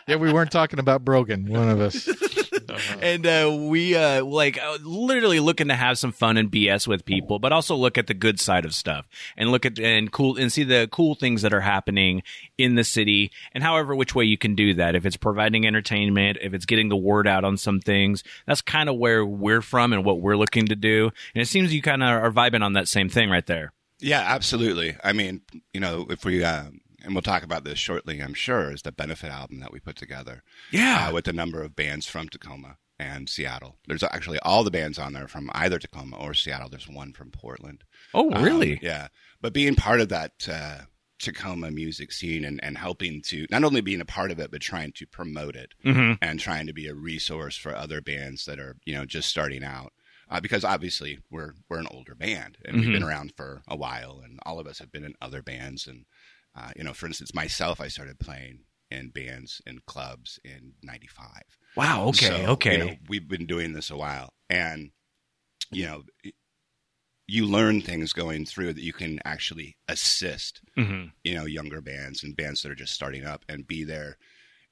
yeah, 0.07 0.15
we 0.15 0.31
weren't 0.31 0.51
talking 0.51 0.79
about 0.79 1.03
Brogan. 1.03 1.47
One 1.49 1.67
of 1.67 1.81
us. 1.81 2.07
And 3.01 3.25
uh, 3.25 3.55
we 3.59 3.95
uh, 3.95 4.23
like 4.23 4.61
uh, 4.61 4.77
literally 4.83 5.39
looking 5.39 5.67
to 5.67 5.75
have 5.75 5.97
some 5.97 6.11
fun 6.11 6.37
and 6.37 6.51
BS 6.51 6.87
with 6.87 7.05
people, 7.05 7.39
but 7.39 7.51
also 7.51 7.75
look 7.75 7.97
at 7.97 8.07
the 8.07 8.13
good 8.13 8.39
side 8.39 8.65
of 8.65 8.73
stuff 8.73 9.07
and 9.35 9.51
look 9.51 9.65
at 9.65 9.79
and 9.79 10.11
cool 10.11 10.37
and 10.37 10.51
see 10.51 10.63
the 10.63 10.87
cool 10.91 11.15
things 11.15 11.41
that 11.41 11.53
are 11.53 11.61
happening 11.61 12.23
in 12.57 12.75
the 12.75 12.83
city 12.83 13.31
and 13.53 13.63
however 13.63 13.95
which 13.95 14.15
way 14.15 14.25
you 14.25 14.37
can 14.37 14.55
do 14.55 14.73
that. 14.73 14.95
If 14.95 15.05
it's 15.05 15.17
providing 15.17 15.65
entertainment, 15.65 16.37
if 16.41 16.53
it's 16.53 16.65
getting 16.65 16.89
the 16.89 16.97
word 16.97 17.27
out 17.27 17.43
on 17.43 17.57
some 17.57 17.79
things, 17.79 18.23
that's 18.45 18.61
kind 18.61 18.89
of 18.89 18.97
where 18.97 19.25
we're 19.25 19.61
from 19.61 19.93
and 19.93 20.03
what 20.03 20.21
we're 20.21 20.37
looking 20.37 20.67
to 20.67 20.75
do. 20.75 21.11
And 21.33 21.41
it 21.41 21.47
seems 21.47 21.73
you 21.73 21.81
kind 21.81 22.03
of 22.03 22.09
are 22.09 22.31
vibing 22.31 22.63
on 22.63 22.73
that 22.73 22.87
same 22.87 23.09
thing 23.09 23.29
right 23.29 23.45
there. 23.45 23.73
Yeah, 23.99 24.21
absolutely. 24.21 24.95
I 25.03 25.13
mean, 25.13 25.41
you 25.73 25.79
know, 25.79 26.05
if 26.09 26.23
we 26.23 26.43
um, 26.43 26.81
and 27.03 27.13
we'll 27.13 27.21
talk 27.21 27.43
about 27.43 27.63
this 27.63 27.79
shortly, 27.79 28.21
I'm 28.21 28.33
sure, 28.33 28.71
is 28.71 28.81
the 28.81 28.91
benefit 28.91 29.29
album 29.29 29.59
that 29.59 29.71
we 29.71 29.79
put 29.79 29.95
together. 29.95 30.43
Yeah. 30.71 31.07
uh, 31.09 31.13
with 31.13 31.27
a 31.27 31.33
number 31.33 31.61
of 31.61 31.75
bands 31.75 32.05
from 32.05 32.29
Tacoma 32.29 32.77
and 32.99 33.29
Seattle. 33.29 33.77
There's 33.87 34.03
actually 34.03 34.39
all 34.39 34.63
the 34.63 34.71
bands 34.71 34.97
on 34.97 35.13
there 35.13 35.27
from 35.27 35.49
either 35.53 35.77
Tacoma 35.79 36.17
or 36.17 36.33
Seattle. 36.33 36.69
There's 36.69 36.87
one 36.89 37.13
from 37.13 37.29
Portland. 37.31 37.83
Oh, 38.13 38.33
Um, 38.33 38.43
really? 38.43 38.79
yeah. 38.81 39.09
But 39.41 39.53
being 39.53 39.75
part 39.75 40.01
of 40.01 40.09
that 40.09 40.47
uh, 40.51 40.79
Tacoma 41.19 41.69
music 41.71 42.11
scene 42.11 42.43
and, 42.43 42.59
and 42.63 42.77
helping 42.77 43.21
to 43.23 43.45
not 43.51 43.63
only 43.63 43.81
being 43.81 44.01
a 44.01 44.05
part 44.05 44.31
of 44.31 44.39
it, 44.39 44.49
but 44.51 44.61
trying 44.61 44.91
to 44.93 45.05
promote 45.07 45.55
it 45.55 45.73
Mhm. 45.85 46.17
and 46.21 46.39
trying 46.39 46.65
to 46.67 46.73
be 46.73 46.87
a 46.87 46.95
resource 46.95 47.55
for 47.55 47.75
other 47.75 48.01
bands 48.01 48.45
that 48.45 48.59
are, 48.59 48.77
you 48.85 48.93
know, 48.95 49.05
just 49.05 49.29
starting 49.29 49.63
out. 49.63 49.93
Uh, 50.29 50.41
because 50.41 50.65
obviously 50.65 51.19
we're 51.31 51.53
we're 51.69 51.79
an 51.79 51.87
older 51.89 52.13
band 52.13 52.57
and 52.65 52.75
we've 52.81 52.91
been 52.91 53.01
around 53.01 53.31
for 53.37 53.61
a 53.65 53.77
while, 53.77 54.19
and 54.21 54.39
all 54.45 54.59
of 54.59 54.67
us 54.67 54.79
have 54.79 54.91
been 54.91 55.05
in 55.05 55.13
other 55.21 55.41
bands. 55.41 55.87
And 55.87 56.03
uh, 56.57 56.71
you 56.75 56.83
know, 56.83 56.93
for 56.93 57.05
instance, 57.05 57.33
myself, 57.33 57.79
I 57.79 57.87
started 57.87 58.19
playing 58.19 58.61
in 58.89 59.09
bands 59.09 59.61
and 59.65 59.85
clubs 59.85 60.39
in 60.43 60.73
'95. 60.81 61.27
Wow. 61.75 62.05
Okay. 62.07 62.25
So, 62.27 62.33
okay. 62.53 62.71
You 62.73 62.85
know, 62.85 62.95
we've 63.07 63.27
been 63.27 63.45
doing 63.45 63.73
this 63.73 63.91
a 63.91 63.97
while, 63.97 64.33
and 64.49 64.91
you 65.71 65.85
know, 65.85 66.03
you 67.27 67.45
learn 67.45 67.81
things 67.81 68.13
going 68.13 68.45
through 68.45 68.73
that 68.73 68.83
you 68.83 68.93
can 68.93 69.19
actually 69.25 69.77
assist. 69.87 70.61
Mhm. 70.77 71.11
You 71.23 71.35
know, 71.35 71.45
younger 71.45 71.81
bands 71.81 72.23
and 72.23 72.35
bands 72.35 72.61
that 72.61 72.71
are 72.71 72.75
just 72.75 72.93
starting 72.93 73.25
up, 73.25 73.43
and 73.47 73.67
be 73.67 73.83
there. 73.83 74.17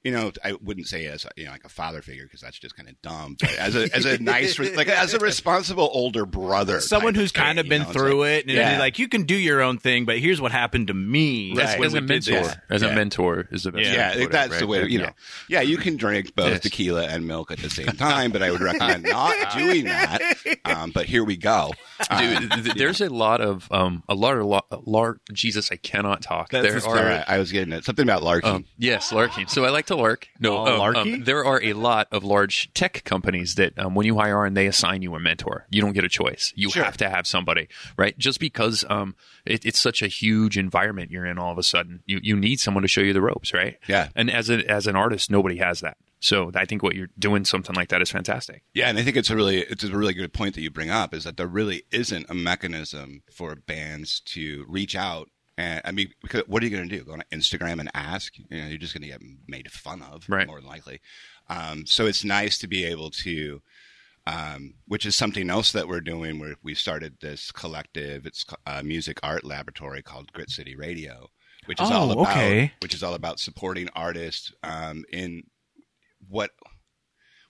You 0.06 0.12
know, 0.12 0.30
I 0.44 0.52
wouldn't 0.62 0.86
say 0.86 1.06
as 1.06 1.26
you 1.36 1.46
know 1.46 1.50
like 1.50 1.64
a 1.64 1.68
father 1.68 2.00
figure 2.00 2.24
because 2.24 2.40
that's 2.40 2.58
just 2.58 2.76
kind 2.76 2.88
of 2.88 2.94
dumb. 3.02 3.36
But 3.40 3.56
as 3.56 3.74
a 3.74 3.94
as 3.94 4.04
a 4.04 4.18
nice 4.22 4.56
like 4.58 4.86
as 4.88 5.14
a 5.14 5.18
responsible 5.18 5.88
older 5.92 6.24
brother, 6.24 6.80
Someone 6.96 7.14
who's 7.16 7.32
thing, 7.32 7.42
kind 7.42 7.58
of 7.58 7.66
you 7.66 7.70
been 7.70 7.82
know, 7.82 7.88
through 7.92 8.20
like- 8.20 8.30
it, 8.30 8.42
and 8.44 8.50
Yeah. 8.52 8.78
like, 8.78 8.98
you 9.00 9.08
can 9.08 9.24
do 9.24 9.34
your 9.34 9.60
own 9.62 9.78
thing, 9.78 10.04
but 10.04 10.18
here's 10.18 10.40
what 10.40 10.52
happened 10.52 10.86
to 10.86 10.94
me. 10.94 11.48
Right. 11.50 11.66
That's 11.76 11.82
as 11.84 11.94
a 11.94 12.00
mentor, 12.00 12.32
this. 12.42 12.56
as 12.70 12.82
Yeah. 12.82 12.88
a 12.88 12.94
mentor 12.94 13.48
is 13.50 13.64
the 13.64 13.72
best. 13.72 13.84
Yeah. 13.84 13.92
Yeah, 13.94 14.12
to 14.14 14.22
it, 14.22 14.30
that's 14.30 14.50
right? 14.52 14.60
the 14.60 14.66
way. 14.68 14.86
You 14.86 15.00
know, 15.00 15.10
yeah, 15.48 15.62
you 15.62 15.76
can 15.76 15.96
drink 15.96 16.34
both 16.36 16.50
Yes. 16.52 16.60
tequila 16.60 17.06
and 17.08 17.26
milk 17.26 17.50
at 17.50 17.58
the 17.58 17.68
same 17.70 17.86
time, 17.86 18.30
but 18.30 18.42
I 18.42 18.52
would 18.52 18.60
recommend 18.60 19.02
not 19.02 19.34
doing 19.58 19.86
that. 19.86 20.20
Um, 20.64 20.92
but 20.92 21.06
here 21.06 21.24
we 21.24 21.36
go. 21.36 21.72
Um, 22.10 22.18
Dude, 22.48 22.50
th- 22.64 22.74
there's 22.76 23.00
a 23.00 23.08
lot 23.08 23.40
of 23.40 23.66
um 23.72 24.04
a 24.08 24.14
lot 24.14 24.36
of 24.36 24.44
lo- 24.46 24.82
lar- 24.84 25.18
Jesus, 25.32 25.72
I 25.72 25.76
cannot 25.76 26.22
talk. 26.22 26.50
That's 26.50 26.64
there 26.66 26.76
are 26.92 26.96
all 26.98 27.04
right, 27.04 27.24
I 27.26 27.38
was 27.38 27.50
getting 27.50 27.72
it. 27.72 27.84
Something 27.84 28.04
about 28.04 28.22
larking. 28.22 28.50
Um, 28.50 28.64
yes, 28.78 29.10
larking. 29.12 29.48
So 29.48 29.64
I 29.64 29.70
like 29.70 29.86
to 29.86 29.95
lark. 29.96 30.28
No, 30.40 30.56
Oh, 30.58 30.82
um, 30.84 30.96
um, 30.96 31.24
there 31.24 31.44
are 31.44 31.62
a 31.62 31.72
lot 31.72 32.08
of 32.12 32.24
large 32.24 32.72
tech 32.74 33.02
companies 33.04 33.54
that 33.56 33.78
um, 33.78 33.94
when 33.94 34.06
you 34.06 34.16
hire 34.16 34.44
on, 34.46 34.54
they 34.54 34.66
assign 34.66 35.02
you 35.02 35.14
a 35.14 35.20
mentor. 35.20 35.66
You 35.70 35.80
don't 35.82 35.92
get 35.92 36.04
a 36.04 36.08
choice. 36.08 36.52
You 36.56 36.70
Sure. 36.70 36.84
have 36.84 36.96
to 36.98 37.08
have 37.10 37.26
somebody, 37.26 37.68
right? 37.96 38.16
Just 38.18 38.40
because 38.40 38.84
um, 38.88 39.14
it, 39.44 39.64
it's 39.64 39.80
such 39.80 40.02
a 40.02 40.08
huge 40.08 40.56
environment 40.58 41.10
you're 41.10 41.26
in, 41.26 41.38
all 41.38 41.52
of 41.52 41.58
a 41.58 41.62
sudden, 41.62 42.02
you 42.06 42.20
you 42.22 42.36
need 42.36 42.60
someone 42.60 42.82
to 42.82 42.88
show 42.88 43.00
you 43.00 43.12
the 43.12 43.20
ropes, 43.22 43.52
right? 43.52 43.78
Yeah. 43.88 44.08
And 44.14 44.30
as 44.30 44.50
a 44.50 44.64
as 44.70 44.86
an 44.86 44.96
artist, 44.96 45.30
nobody 45.30 45.56
has 45.58 45.80
that. 45.80 45.96
So 46.18 46.50
I 46.54 46.64
think 46.64 46.82
what 46.82 46.96
you're 46.96 47.10
doing 47.18 47.44
something 47.44 47.76
like 47.76 47.90
that 47.90 48.00
is 48.00 48.10
fantastic. 48.10 48.62
Yeah, 48.72 48.88
and 48.88 48.98
I 48.98 49.02
think 49.02 49.16
it's 49.18 49.28
a 49.30 49.36
really 49.36 49.58
it's 49.60 49.84
a 49.84 49.94
really 49.96 50.14
good 50.14 50.32
point 50.32 50.54
that 50.54 50.62
you 50.62 50.70
bring 50.70 50.90
up 50.90 51.12
is 51.14 51.24
that 51.24 51.36
there 51.36 51.46
really 51.46 51.82
isn't 51.92 52.26
a 52.30 52.34
mechanism 52.34 53.22
for 53.30 53.54
bands 53.54 54.20
to 54.26 54.64
reach 54.66 54.96
out. 54.96 55.28
And 55.58 55.80
I 55.84 55.92
mean, 55.92 56.08
because 56.22 56.42
what 56.46 56.62
are 56.62 56.66
you 56.66 56.76
going 56.76 56.88
to 56.88 56.98
do? 56.98 57.04
Go 57.04 57.12
on 57.14 57.22
Instagram 57.32 57.80
and 57.80 57.90
ask? 57.94 58.36
You 58.38 58.44
know, 58.50 58.66
you're 58.66 58.78
just 58.78 58.92
going 58.92 59.02
to 59.02 59.08
get 59.08 59.22
made 59.48 59.70
fun 59.70 60.02
of, 60.02 60.24
Right. 60.28 60.46
more 60.46 60.60
than 60.60 60.68
likely. 60.68 61.00
Um, 61.48 61.86
so 61.86 62.06
it's 62.06 62.24
nice 62.24 62.58
to 62.58 62.66
be 62.66 62.84
able 62.84 63.10
to, 63.10 63.62
um, 64.26 64.74
which 64.86 65.06
is 65.06 65.14
something 65.16 65.48
else 65.48 65.72
that 65.72 65.88
we're 65.88 66.00
doing. 66.02 66.38
Where 66.38 66.56
we 66.62 66.74
started 66.74 67.16
this 67.20 67.50
collective. 67.52 68.26
It's 68.26 68.44
a 68.66 68.82
music 68.82 69.18
art 69.22 69.44
laboratory 69.44 70.02
called 70.02 70.32
Grit 70.32 70.50
City 70.50 70.76
Radio, 70.76 71.30
which 71.66 71.80
is 71.80 71.90
Oh, 71.90 71.94
all 71.94 72.10
about 72.10 72.32
okay. 72.32 72.72
which 72.82 72.92
is 72.94 73.02
all 73.02 73.14
about 73.14 73.40
supporting 73.40 73.88
artists 73.94 74.52
um, 74.62 75.04
in 75.12 75.44
what 76.28 76.50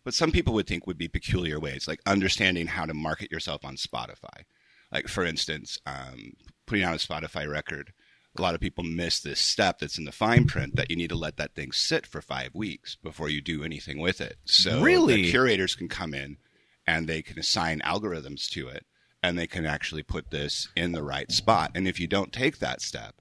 what 0.04 0.14
some 0.14 0.30
people 0.30 0.54
would 0.54 0.68
think 0.68 0.86
would 0.86 0.98
be 0.98 1.08
peculiar 1.08 1.58
ways, 1.58 1.88
like 1.88 2.00
understanding 2.06 2.68
how 2.68 2.86
to 2.86 2.94
market 2.94 3.32
yourself 3.32 3.64
on 3.64 3.74
Spotify. 3.74 4.44
Like, 4.92 5.08
for 5.08 5.24
instance, 5.24 5.78
um, 5.86 6.34
putting 6.66 6.84
out 6.84 6.94
a 6.94 7.06
Spotify 7.06 7.48
record, 7.50 7.92
a 8.36 8.42
lot 8.42 8.54
of 8.54 8.60
people 8.60 8.84
miss 8.84 9.20
this 9.20 9.40
step 9.40 9.78
that's 9.78 9.96
in 9.98 10.04
the 10.04 10.12
fine 10.12 10.46
print 10.46 10.76
that 10.76 10.90
you 10.90 10.96
need 10.96 11.08
to 11.08 11.16
let 11.16 11.36
that 11.38 11.54
thing 11.54 11.72
sit 11.72 12.06
for 12.06 12.20
five 12.20 12.54
weeks 12.54 12.96
before 13.02 13.28
you 13.30 13.40
do 13.40 13.64
anything 13.64 13.98
with 13.98 14.20
it. 14.20 14.36
So 14.44 14.82
Really? 14.82 15.22
the 15.22 15.30
curators 15.30 15.74
can 15.74 15.88
come 15.88 16.12
in 16.12 16.36
and 16.86 17.06
they 17.08 17.22
can 17.22 17.38
assign 17.38 17.80
algorithms 17.80 18.48
to 18.50 18.68
it 18.68 18.84
and 19.22 19.38
they 19.38 19.46
can 19.46 19.64
actually 19.64 20.02
put 20.02 20.30
this 20.30 20.68
in 20.76 20.92
the 20.92 21.02
right 21.02 21.32
spot. 21.32 21.70
And 21.74 21.88
if 21.88 21.98
you 21.98 22.06
don't 22.06 22.32
take 22.32 22.58
that 22.58 22.82
step, 22.82 23.14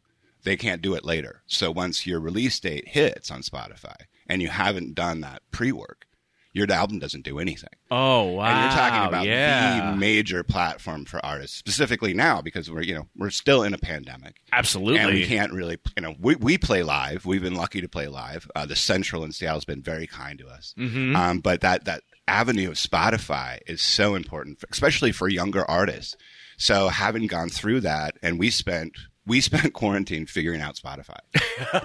they 0.44 0.58
can't 0.58 0.82
do 0.82 0.94
it 0.94 1.06
later. 1.06 1.42
So 1.48 1.72
once 1.72 2.06
your 2.06 2.20
release 2.20 2.60
date 2.60 2.90
hits 2.90 3.32
on 3.32 3.42
Spotify 3.42 3.96
and 4.28 4.42
you 4.42 4.50
haven't 4.50 4.96
done 4.96 5.22
that 5.22 5.42
pre-work, 5.52 6.06
your 6.56 6.72
album 6.72 6.98
doesn't 7.00 7.24
do 7.26 7.38
anything. 7.38 7.70
Oh 7.92 8.24
wow! 8.32 8.46
and 8.46 8.62
you're 8.64 8.80
talking 8.80 9.08
about 9.08 9.26
yeah, 9.28 9.92
the 9.92 9.98
major 9.98 10.44
platform 10.44 11.06
for 11.06 11.24
artists, 11.24 11.58
specifically 11.58 12.14
now 12.14 12.42
because 12.42 12.72
we're 12.72 12.82
you 12.82 12.96
know 12.96 13.08
we're 13.16 13.30
still 13.30 13.62
in 13.62 13.74
a 13.74 13.78
pandemic. 13.78 14.38
absolutely. 14.54 15.00
And 15.00 15.14
we 15.14 15.26
can't 15.28 15.52
really, 15.52 15.78
you 15.98 16.02
know, 16.02 16.16
we, 16.20 16.36
we 16.36 16.58
play 16.58 16.82
live. 16.82 17.26
We've 17.26 17.42
been 17.44 17.56
lucky 17.56 17.82
to 17.82 17.90
play 17.90 18.08
live. 18.08 18.50
Uh, 18.56 18.66
the 18.66 18.76
Central 18.76 19.24
in 19.26 19.32
Seattle 19.34 19.58
has 19.58 19.66
been 19.66 19.82
very 19.82 20.08
kind 20.08 20.40
to 20.40 20.48
us. 20.48 20.74
Mhm. 20.78 21.16
Um, 21.16 21.40
but 21.40 21.60
that, 21.62 21.84
that 21.86 22.04
avenue 22.28 22.70
of 22.70 22.76
Spotify 22.76 23.60
is 23.68 23.82
so 23.82 24.16
important, 24.16 24.64
especially 24.72 25.12
for 25.12 25.28
younger 25.28 25.70
artists. 25.70 26.16
So 26.58 26.88
having 26.88 27.28
gone 27.28 27.50
through 27.50 27.82
that 27.82 28.16
and 28.24 28.40
we 28.40 28.50
spent, 28.50 28.94
we 29.28 29.42
spent 29.42 29.74
quarantine 29.74 30.26
figuring 30.26 30.62
out 30.62 30.76
Spotify. 30.76 31.18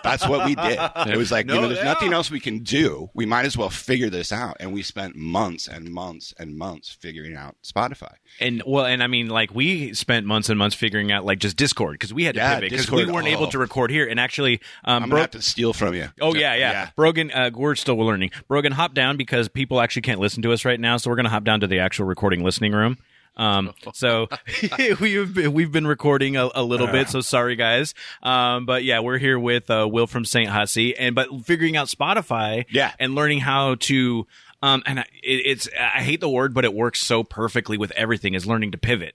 That's 0.03 0.29
what 0.29 0.47
we 0.47 0.55
did. 0.55 0.79
It 1.07 1.17
was 1.17 1.33
like, 1.33 1.49
you 1.49 1.55
know, 1.55 1.69
there's 1.69 1.79
yeah. 1.79 1.85
nothing 1.85 2.13
else 2.13 2.31
we 2.31 2.41
can 2.41 2.61
do. 2.61 3.11
We 3.15 3.27
might 3.27 3.47
as 3.47 3.57
well 3.57 3.71
figure 3.71 4.11
this 4.11 4.33
out. 4.33 4.57
And 4.61 4.73
we 4.73 4.83
spent 4.83 5.17
months 5.17 5.67
and 5.67 5.91
months 5.91 6.35
and 6.39 6.57
months 6.57 6.91
figuring 7.01 7.35
out 7.35 7.57
Spotify. 7.65 8.15
And 8.41 8.63
well, 8.67 8.85
and 8.85 9.03
I 9.03 9.07
mean, 9.07 9.29
like 9.29 9.55
we 9.55 9.95
spent 9.95 10.27
months 10.27 10.49
and 10.49 10.59
months 10.59 10.77
figuring 10.77 11.11
out 11.13 11.25
like 11.25 11.39
just 11.39 11.57
Discord 11.57 11.95
because 11.95 12.13
we 12.13 12.25
had 12.25 12.35
to 12.35 12.41
Yeah, 12.41 12.55
pivot 12.57 12.71
because 12.71 12.91
we 12.91 13.07
weren't 13.07 13.27
oh. 13.27 13.31
able 13.31 13.49
to 13.49 13.59
record 13.59 13.91
here. 13.91 14.07
And 14.07 14.21
actually, 14.21 14.61
um, 14.85 15.05
I'm 15.05 15.09
Bro- 15.09 15.19
going 15.19 15.29
to 15.29 15.37
have 15.37 15.43
to 15.43 15.49
steal 15.49 15.73
from 15.73 15.95
you. 15.95 16.09
Oh 16.21 16.35
yeah, 16.35 16.55
yeah. 16.55 16.91
Brogan, 16.97 17.31
uh, 17.31 17.51
we're 17.55 17.75
still 17.75 17.97
learning. 17.97 18.31
Brogan, 18.49 18.73
hop 18.73 18.95
down 18.95 19.17
because 19.17 19.49
people 19.49 19.81
actually 19.81 20.03
can't 20.03 20.21
listen 20.21 20.43
to 20.43 20.53
us 20.53 20.65
right 20.65 20.79
now, 20.79 20.97
so 20.97 21.11
we're 21.11 21.17
gonna 21.17 21.29
hop 21.29 21.45
down 21.45 21.61
to 21.61 21.67
the 21.67 21.79
actual 21.79 22.07
recording 22.07 22.45
listening 22.45 22.73
room. 22.73 22.99
Um, 23.37 23.73
so 23.95 24.29
we've 25.01 25.35
been, 25.35 25.53
we've 25.53 25.73
been 25.73 25.87
recording 25.87 26.37
a, 26.37 26.49
a 26.55 26.63
little 26.63 26.87
bit, 26.87 27.09
so 27.09 27.21
sorry 27.21 27.57
guys. 27.57 27.95
Um, 28.23 28.67
but 28.67 28.85
yeah, 28.85 29.01
we're 29.01 29.19
here 29.19 29.39
with 29.39 29.71
uh, 29.71 29.89
Will 29.91 30.07
from 30.07 30.25
Saint 30.25 30.51
Hussy, 30.51 30.97
and 30.97 31.15
but 31.15 31.29
figuring 31.45 31.77
out 31.77 31.89
Spotify, 31.89 32.67
Yeah. 32.71 32.93
and 32.99 33.15
learning 33.15 33.41
how 33.41 33.77
to. 33.77 34.27
Um, 34.63 34.83
and 34.85 35.01
I, 35.01 35.03
it, 35.23 35.43
it's 35.47 35.69
I 35.79 36.03
hate 36.03 36.21
the 36.21 36.29
word, 36.29 36.53
but 36.53 36.65
it 36.67 36.75
works 36.75 37.01
so 37.01 37.23
perfectly 37.25 37.79
with 37.79 37.93
everything. 37.93 38.35
Is 38.35 38.47
learning 38.47 38.73
to 38.73 38.79
pivot. 38.79 39.15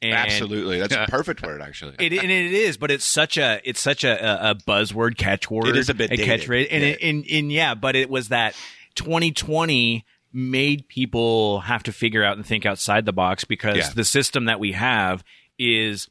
And 0.00 0.14
Absolutely. 0.14 0.78
That's 0.78 0.94
a 0.94 1.06
perfect 1.10 1.42
word, 1.42 1.60
actually. 1.60 1.96
it, 1.98 2.12
and 2.12 2.30
it 2.30 2.52
is, 2.52 2.76
but 2.76 2.90
it's 2.92 3.04
such 3.04 3.36
a 3.36 3.60
it's 3.64 3.80
such 3.80 4.04
a, 4.04 4.46
a, 4.48 4.50
a 4.50 4.54
buzzword 4.54 5.16
catchword. 5.18 5.66
It 5.66 5.76
is 5.76 5.88
a 5.90 5.94
bit 5.94 6.10
dated. 6.10 6.26
catchphrase, 6.26 6.68
and, 6.70 6.82
Yeah. 6.84 6.88
it, 6.90 6.98
and 7.02 7.24
and 7.30 7.52
yeah, 7.52 7.74
but 7.74 7.96
it 7.96 8.08
was 8.08 8.28
that 8.28 8.54
2020 8.94 10.04
made 10.32 10.88
people 10.88 11.60
have 11.60 11.82
to 11.84 11.92
figure 11.92 12.22
out 12.24 12.36
and 12.36 12.44
think 12.46 12.66
outside 12.66 13.04
the 13.06 13.12
box 13.12 13.44
because 13.44 13.76
Yeah. 13.76 13.90
the 13.94 14.04
system 14.04 14.44
that 14.46 14.60
we 14.60 14.72
have 14.72 15.24
is 15.58 16.08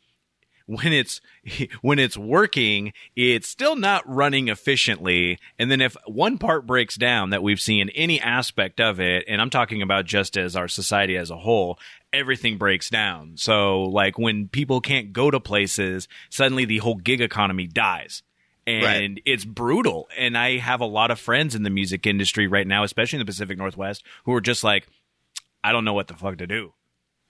when 0.66 0.92
it's 0.92 1.22
when 1.82 1.98
it's 2.00 2.18
working 2.18 2.92
it's 3.16 3.48
still 3.48 3.76
not 3.76 4.04
running 4.08 4.50
efficiently. 4.50 5.40
And 5.58 5.72
then 5.72 5.80
if 5.82 5.96
one 6.06 6.38
part 6.38 6.66
breaks 6.68 6.96
down 6.96 7.30
that 7.30 7.42
we've 7.44 7.60
seen 7.60 7.90
any 7.90 8.20
aspect 8.20 8.82
of 8.82 9.00
it 9.00 9.24
and 9.28 9.42
i'm 9.42 9.50
talking 9.50 9.82
about 9.82 10.06
just 10.06 10.36
as 10.38 10.56
our 10.56 10.68
society 10.68 11.16
as 11.16 11.30
a 11.32 11.38
whole 11.38 11.80
everything 12.14 12.58
breaks 12.58 12.90
down. 12.90 13.34
So 13.38 13.84
like 13.84 14.18
when 14.18 14.48
people 14.48 14.82
can't 14.82 15.14
go 15.14 15.30
to 15.32 15.40
places 15.40 16.08
suddenly 16.30 16.66
the 16.66 16.80
whole 16.80 16.96
gig 16.96 17.22
economy 17.22 17.68
dies 17.68 18.24
and 18.68 18.84
Right. 18.84 19.22
it's 19.26 19.46
brutal 19.46 20.08
and 20.18 20.38
i 20.38 20.58
have 20.58 20.82
a 20.82 20.86
lot 20.86 21.10
of 21.10 21.20
friends 21.20 21.56
in 21.56 21.64
the 21.64 21.70
music 21.70 22.06
industry 22.06 22.46
right 22.48 22.68
now 22.68 22.84
especially 22.84 23.18
in 23.18 23.22
the 23.26 23.32
pacific 23.32 23.58
northwest 23.58 24.04
who 24.26 24.34
are 24.34 24.42
just 24.42 24.64
like 24.64 24.88
i 25.64 25.72
don't 25.72 25.86
know 25.86 25.94
what 25.94 26.08
the 26.10 26.14
fuck 26.16 26.38
to 26.38 26.46
do 26.48 26.74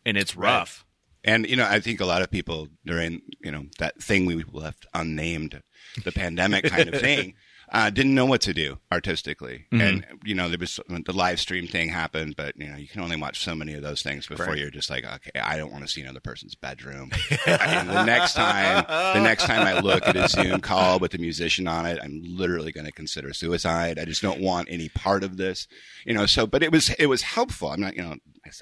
and 0.06 0.17
it's 0.17 0.36
Right. 0.36 0.51
rough 0.51 0.84
And 1.24 1.48
you 1.50 1.56
know, 1.58 1.65
I 1.67 1.79
think 1.82 2.00
a 2.00 2.06
lot 2.06 2.22
of 2.22 2.32
people 2.32 2.67
during 2.86 3.22
you 3.44 3.51
know 3.51 3.65
that 3.79 4.01
thing 4.01 4.25
we 4.25 4.44
left 4.51 4.86
unnamed, 4.94 5.62
the 6.06 6.12
pandemic 6.12 6.63
kind 6.65 6.88
of 6.88 7.01
thing, 7.01 7.34
uh, 7.69 7.89
didn't 7.89 8.15
know 8.15 8.25
what 8.25 8.41
to 8.41 8.53
do 8.53 8.77
artistically. 8.91 9.65
Mm-hmm. 9.71 9.81
And 9.81 10.05
you 10.24 10.36
know, 10.36 10.50
there 10.50 10.57
was 10.57 10.79
the 10.88 11.13
live 11.13 11.39
stream 11.39 11.67
thing 11.67 11.89
happened, 11.89 12.36
but 12.36 12.55
you 12.57 12.67
know, 12.67 12.77
you 12.77 12.88
can 12.88 13.01
only 13.01 13.17
watch 13.17 13.43
so 13.43 13.53
many 13.55 13.74
of 13.74 13.81
those 13.81 14.01
things 14.01 14.27
before 14.27 14.55
you're 14.55 14.69
just 14.69 14.89
like, 14.89 15.03
okay, 15.03 15.39
I 15.39 15.57
don't 15.57 15.71
want 15.71 15.86
to 15.86 15.91
see 15.91 16.01
another 16.01 16.19
person's 16.19 16.55
bedroom. 16.55 17.12
and 17.47 17.89
the 17.89 18.05
next 18.05 18.33
time, 18.33 18.86
the 18.88 19.21
next 19.21 19.45
time 19.45 19.67
I 19.67 19.79
look 19.79 20.07
at 20.07 20.15
a 20.15 20.29
Zoom 20.29 20.62
call 20.62 21.00
with 21.00 21.13
a 21.13 21.17
musician 21.17 21.67
on 21.67 21.86
it, 21.86 22.00
I'm 22.01 22.21
literally 22.24 22.71
going 22.71 22.86
to 22.86 22.91
consider 22.91 23.33
suicide. 23.33 24.00
I 24.00 24.05
just 24.05 24.21
don't 24.21 24.41
want 24.41 24.69
any 24.71 24.89
part 24.89 25.24
of 25.24 25.38
this. 25.38 25.67
You 26.05 26.13
know, 26.13 26.25
so 26.25 26.47
but 26.47 26.63
it 26.63 26.71
was 26.71 26.89
it 26.91 27.07
was 27.07 27.21
helpful. 27.21 27.69
I'm 27.71 27.81
not, 27.81 27.95
you 27.95 28.03
know, 28.03 28.15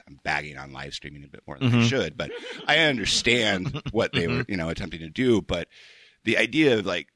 I'm 0.08 0.20
bagging 0.24 0.58
on 0.58 0.74
live 0.74 0.94
streaming 0.94 1.24
a 1.24 1.28
bit 1.28 1.44
more 1.46 1.60
than 1.60 1.68
I 1.68 1.72
mm-hmm. 1.72 1.88
should, 1.88 2.18
but 2.18 2.32
I 2.68 2.80
understand 2.80 3.82
what 3.92 4.14
they 4.14 4.28
were, 4.28 4.34
mm-hmm. 4.34 4.52
you 4.52 4.58
know, 4.58 4.70
attempting 4.70 5.02
to 5.02 5.10
do. 5.10 5.42
But 5.42 5.68
the 6.24 6.38
idea 6.38 6.80
of 6.80 6.86
like 6.88 7.10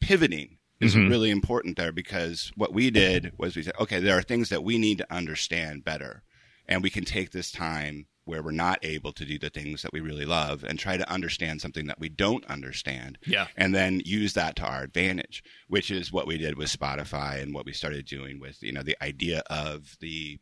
pivoting 0.00 0.58
is 0.84 0.94
mm-hmm. 0.94 1.08
really 1.08 1.30
important 1.30 1.76
there 1.76 1.92
because 1.92 2.52
what 2.56 2.72
we 2.72 2.90
did 2.90 3.32
was 3.38 3.56
we 3.56 3.62
said, 3.62 3.74
okay, 3.80 4.00
there 4.00 4.16
are 4.16 4.22
things 4.22 4.48
that 4.50 4.64
we 4.64 4.78
need 4.78 4.98
to 4.98 5.12
understand 5.12 5.84
better, 5.84 6.22
and 6.66 6.82
we 6.82 6.90
can 6.90 7.04
take 7.04 7.30
this 7.30 7.50
time 7.50 8.06
where 8.24 8.42
we're 8.42 8.50
not 8.50 8.78
able 8.82 9.12
to 9.12 9.24
do 9.24 9.38
the 9.38 9.50
things 9.50 9.82
that 9.82 9.92
we 9.92 10.00
really 10.00 10.24
love 10.24 10.64
and 10.64 10.78
try 10.78 10.96
to 10.96 11.10
understand 11.10 11.60
something 11.60 11.86
that 11.86 12.00
we 12.00 12.08
don't 12.08 12.44
understand 12.46 13.18
Yeah. 13.26 13.46
and 13.56 13.74
then 13.74 14.00
use 14.04 14.32
that 14.34 14.56
to 14.56 14.64
our 14.64 14.82
advantage 14.82 15.42
which 15.68 15.90
is 15.90 16.12
what 16.12 16.26
we 16.26 16.38
did 16.38 16.56
with 16.56 16.76
spotify 16.76 17.42
and 17.42 17.54
what 17.54 17.66
we 17.66 17.72
started 17.72 18.06
doing 18.06 18.40
with 18.40 18.62
you 18.62 18.72
know 18.72 18.82
the 18.82 18.96
idea 19.02 19.42
of 19.50 19.96
the 20.00 20.38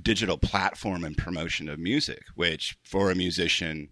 digital 0.00 0.36
platform 0.36 1.04
and 1.04 1.16
promotion 1.16 1.68
of 1.68 1.78
music 1.78 2.22
which 2.34 2.76
for 2.84 3.10
a 3.10 3.14
musician 3.14 3.88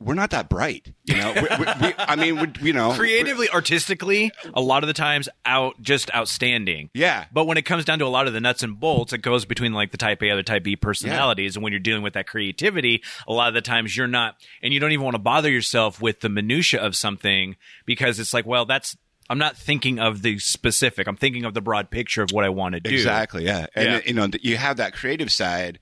we're 0.00 0.14
not 0.14 0.30
that 0.30 0.48
bright 0.48 0.92
you 1.04 1.16
know 1.16 1.32
we, 1.34 1.40
we, 1.42 1.64
we, 1.80 1.94
i 1.98 2.14
mean 2.16 2.38
we, 2.38 2.66
you 2.68 2.72
know 2.72 2.92
creatively 2.92 3.48
artistically 3.50 4.30
a 4.54 4.60
lot 4.60 4.82
of 4.82 4.86
the 4.86 4.92
times 4.92 5.28
out 5.44 5.74
just 5.80 6.14
outstanding 6.14 6.90
yeah 6.94 7.24
but 7.32 7.46
when 7.46 7.56
it 7.56 7.62
comes 7.62 7.84
down 7.84 7.98
to 7.98 8.04
a 8.04 8.08
lot 8.08 8.26
of 8.26 8.32
the 8.32 8.40
nuts 8.40 8.62
and 8.62 8.78
bolts 8.78 9.12
it 9.12 9.18
goes 9.22 9.44
between 9.44 9.72
like 9.72 9.90
the 9.90 9.96
type 9.96 10.22
a 10.22 10.30
or 10.30 10.36
the 10.36 10.42
type 10.42 10.62
b 10.62 10.76
personalities 10.76 11.56
and 11.56 11.62
when 11.62 11.72
you're 11.72 11.80
dealing 11.80 12.02
with 12.02 12.14
that 12.14 12.26
creativity 12.26 13.02
a 13.26 13.32
lot 13.32 13.48
of 13.48 13.54
the 13.54 13.60
times 13.62 13.96
you're 13.96 14.06
not 14.06 14.36
and 14.62 14.72
you 14.74 14.80
don't 14.80 14.92
even 14.92 15.04
want 15.04 15.14
to 15.14 15.18
bother 15.20 15.50
yourself 15.50 16.00
with 16.00 16.20
the 16.20 16.28
minutia 16.28 16.80
of 16.80 16.94
something 16.94 17.56
because 17.86 18.20
it's 18.20 18.34
like 18.34 18.44
well 18.46 18.64
that's 18.66 18.96
i'm 19.30 19.38
not 19.38 19.56
thinking 19.56 19.98
of 19.98 20.22
the 20.22 20.38
specific 20.38 21.06
i'm 21.06 21.16
thinking 21.16 21.44
of 21.44 21.54
the 21.54 21.60
broad 21.62 21.90
picture 21.90 22.22
of 22.22 22.30
what 22.30 22.44
i 22.44 22.48
want 22.48 22.74
to 22.74 22.80
do 22.80 22.90
Exactly. 22.90 23.44
Yeah. 23.44 23.66
And 23.74 23.84
Yeah. 23.86 24.00
you 24.04 24.12
know, 24.14 24.28
you 24.42 24.56
have 24.58 24.76
that 24.76 24.92
creative 24.92 25.32
side 25.32 25.78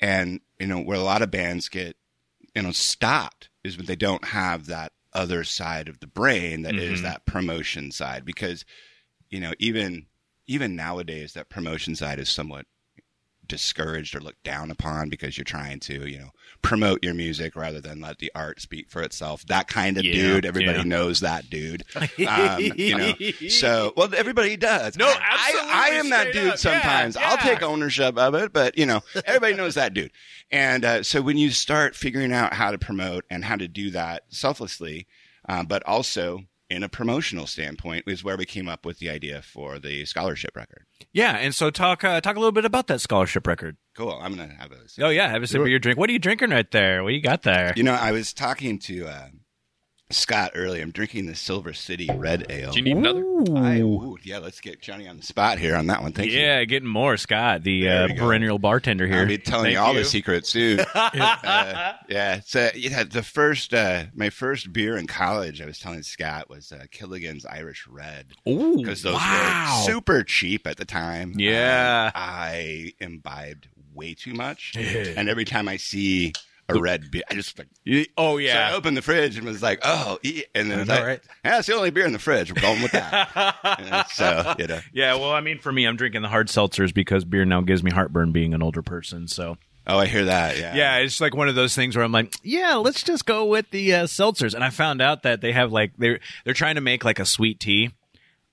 and 0.00 0.40
you 0.60 0.66
know, 0.68 0.80
where 0.80 0.96
a 0.96 1.02
lot 1.02 1.22
of 1.22 1.30
bands 1.30 1.68
get, 1.68 1.96
you 2.54 2.62
know, 2.62 2.72
stopped 2.72 3.48
is 3.64 3.76
when 3.76 3.86
they 3.86 3.96
don't 3.96 4.26
have 4.26 4.66
that 4.66 4.92
other 5.12 5.44
side 5.44 5.88
of 5.88 6.00
the 6.00 6.06
brain 6.06 6.62
that 6.62 6.74
is 6.74 7.00
Mhm. 7.00 7.02
that 7.04 7.26
promotion 7.26 7.92
side 7.92 8.24
because, 8.24 8.64
you 9.30 9.40
know, 9.40 9.52
even, 9.58 10.06
even 10.46 10.74
nowadays 10.76 11.34
that 11.34 11.48
promotion 11.48 11.94
side 11.94 12.18
is 12.18 12.28
somewhat 12.28 12.66
discouraged 13.52 14.16
or 14.16 14.20
looked 14.20 14.44
down 14.44 14.70
upon 14.70 15.10
because 15.10 15.36
you're 15.36 15.44
trying 15.44 15.78
to, 15.78 16.08
you 16.08 16.18
know, 16.18 16.30
promote 16.62 17.04
your 17.04 17.12
music 17.12 17.54
rather 17.54 17.82
than 17.82 18.00
let 18.00 18.18
the 18.18 18.32
art 18.34 18.62
speak 18.62 18.88
for 18.88 19.02
itself. 19.02 19.44
That 19.46 19.68
kind 19.68 19.98
of 19.98 20.04
Yeah, 20.06 20.14
dude, 20.14 20.46
everybody 20.46 20.78
yeah. 20.78 20.84
knows 20.84 21.20
that 21.20 21.50
dude. 21.50 21.84
Um, 22.32 22.60
you 22.76 22.96
know, 22.96 23.12
so 23.48 23.92
well, 23.96 24.08
everybody 24.14 24.56
does. 24.56 24.96
No, 24.96 25.06
I, 25.06 25.12
I, 25.12 25.90
I 25.92 25.94
am 25.96 26.10
that 26.10 26.32
dude 26.32 26.44
up. 26.44 26.50
Yeah, 26.50 26.54
sometimes. 26.56 27.16
I'll 27.16 27.36
take 27.36 27.62
ownership 27.62 28.16
of 28.16 28.34
it, 28.34 28.52
but 28.52 28.78
you 28.78 28.86
know, 28.86 29.02
everybody 29.26 29.54
knows 29.54 29.74
that 29.74 29.92
dude. 29.92 30.12
And 30.50 30.84
uh, 30.84 31.02
so 31.02 31.20
when 31.20 31.36
you 31.36 31.50
start 31.50 31.94
figuring 31.94 32.32
out 32.32 32.54
how 32.54 32.70
to 32.70 32.78
promote 32.78 33.24
and 33.28 33.44
how 33.44 33.56
to 33.56 33.68
do 33.68 33.90
that 33.90 34.24
selflessly, 34.28 35.06
uh, 35.48 35.62
but 35.64 35.84
also 35.84 36.44
in 36.72 36.82
a 36.82 36.88
promotional 36.88 37.46
standpoint, 37.46 38.04
is 38.06 38.24
where 38.24 38.36
we 38.36 38.44
came 38.44 38.68
up 38.68 38.84
with 38.84 38.98
the 38.98 39.08
idea 39.10 39.42
for 39.42 39.78
the 39.78 40.04
scholarship 40.04 40.56
record. 40.56 40.84
yeah 41.12 41.36
and 41.36 41.54
so 41.54 41.70
talk 41.70 42.02
uh, 42.04 42.20
talk 42.20 42.36
a 42.36 42.38
little 42.40 42.52
bit 42.52 42.64
about 42.64 42.86
that 42.88 43.00
scholarship 43.00 43.46
record 43.46 43.76
Cool. 43.96 44.18
I'm 44.22 44.34
gonna 44.34 44.54
have 44.58 44.72
a. 44.72 45.04
oh 45.04 45.10
yeah 45.10 45.28
have 45.28 45.42
a 45.42 45.46
sip 45.46 45.60
of 45.60 45.68
your 45.68 45.78
drink 45.78 45.98
what 45.98 46.08
are 46.08 46.12
you 46.12 46.18
drinking 46.18 46.50
right 46.50 46.70
there 46.70 47.02
what 47.04 47.10
do 47.10 47.14
you 47.14 47.22
got 47.22 47.42
there 47.42 47.72
You 47.76 47.82
know, 47.82 47.92
I 47.94 48.10
was 48.12 48.32
talking 48.32 48.78
to 48.80 49.06
uh, 49.06 49.28
Scott 50.12 50.52
earlier. 50.54 50.82
I'm 50.82 50.90
drinking 50.90 51.26
the 51.26 51.34
Silver 51.34 51.72
City 51.72 52.08
Red 52.14 52.46
Ale. 52.50 52.72
Do 52.72 52.78
you 52.78 52.84
need 52.84 52.96
another? 52.96 53.24
I, 53.56 53.80
ooh, 53.80 54.16
yeah, 54.22 54.38
let's 54.38 54.60
get 54.60 54.80
Johnny 54.80 55.08
on 55.08 55.16
the 55.16 55.22
spot 55.22 55.58
here 55.58 55.76
on 55.76 55.88
that 55.88 56.02
one. 56.02 56.12
Thank 56.12 56.30
you. 56.30 56.40
yeah, 56.40 56.64
getting 56.64 56.88
more, 56.88 57.16
Scott, 57.16 57.62
the 57.62 57.82
There 57.82 58.04
uh, 58.04 58.06
we 58.08 58.14
go. 58.14 58.26
perennial 58.26 58.58
bartender 58.58 59.06
here. 59.06 59.20
I'll 59.20 59.26
be 59.26 59.38
telling 59.38 59.64
Thank 59.64 59.74
you 59.74 59.80
all 59.80 59.94
the 59.94 60.04
secrets 60.04 60.52
too. 60.52 60.78
uh, 60.94 61.92
yeah, 62.08 62.40
so 62.44 62.70
yeah, 62.74 63.04
the 63.04 63.22
first, 63.22 63.74
uh, 63.74 64.04
my 64.14 64.30
first 64.30 64.72
beer 64.72 64.96
in 64.96 65.06
college, 65.06 65.60
I 65.60 65.66
was 65.66 65.78
telling 65.78 66.02
Scott 66.02 66.48
was 66.48 66.72
uh, 66.72 66.84
Killian's 66.90 67.46
Irish 67.46 67.86
Red 67.86 68.26
Ooh, 68.48 68.76
because 68.76 69.02
those 69.02 69.14
wow. 69.14 69.82
were 69.86 69.92
super 69.92 70.22
cheap 70.22 70.66
at 70.66 70.76
the 70.76 70.84
time. 70.84 71.34
Yeah. 71.36 72.06
Um, 72.06 72.12
I 72.14 72.92
imbibed 73.00 73.68
way 73.94 74.14
too 74.14 74.34
much, 74.34 74.74
and 74.76 75.28
every 75.28 75.44
time 75.44 75.68
I 75.68 75.76
see 75.76 76.32
a 76.76 76.80
red 76.80 77.10
beer, 77.10 77.22
I 77.30 77.34
just 77.34 77.58
like. 77.58 77.68
Oh 78.16 78.38
So 78.68 78.74
I 78.74 78.76
opened 78.76 78.96
the 78.96 79.02
fridge 79.02 79.36
and 79.36 79.46
was 79.46 79.62
like, 79.62 79.80
"Oh," 79.82 80.18
and 80.54 80.70
then 80.70 80.80
it's 80.80 80.88
like, 80.88 81.04
right? 81.04 81.20
"Yeah, 81.44 81.58
it's 81.58 81.66
the 81.66 81.74
only 81.74 81.90
beer 81.90 82.06
in 82.06 82.12
the 82.12 82.18
fridge. 82.18 82.52
We're 82.52 82.60
going 82.60 82.82
with 82.82 82.92
that." 82.92 84.06
So 84.10 84.54
you 84.58 84.66
know, 84.66 84.80
yeah, 84.92 85.14
well, 85.14 85.32
I 85.32 85.40
mean, 85.40 85.58
for 85.58 85.72
me, 85.72 85.84
I'm 85.84 85.96
drinking 85.96 86.22
the 86.22 86.28
hard 86.28 86.48
seltzers 86.48 86.92
because 86.92 87.24
beer 87.24 87.44
now 87.44 87.60
gives 87.60 87.82
me 87.82 87.90
heartburn 87.90 88.32
being 88.32 88.54
an 88.54 88.62
older 88.62 88.82
person. 88.82 89.28
So, 89.28 89.58
oh, 89.86 89.98
I 89.98 90.06
hear 90.06 90.24
that. 90.26 90.58
Yeah, 90.58 90.74
yeah, 90.74 90.96
it's 90.98 91.20
like 91.20 91.34
one 91.34 91.48
of 91.48 91.54
those 91.54 91.74
things 91.74 91.96
where 91.96 92.04
I'm 92.04 92.12
like, 92.12 92.32
yeah, 92.42 92.74
let's 92.76 93.02
just 93.02 93.26
go 93.26 93.44
with 93.46 93.70
the 93.70 93.94
uh, 93.94 94.04
seltzers. 94.04 94.54
And 94.54 94.64
I 94.64 94.70
found 94.70 95.00
out 95.00 95.22
that 95.22 95.40
they 95.40 95.52
have 95.52 95.72
like 95.72 95.92
they're 95.98 96.20
they're 96.44 96.54
trying 96.54 96.74
to 96.76 96.80
make 96.80 97.04
like 97.04 97.18
a 97.18 97.24
sweet 97.26 97.60
tea. 97.60 97.90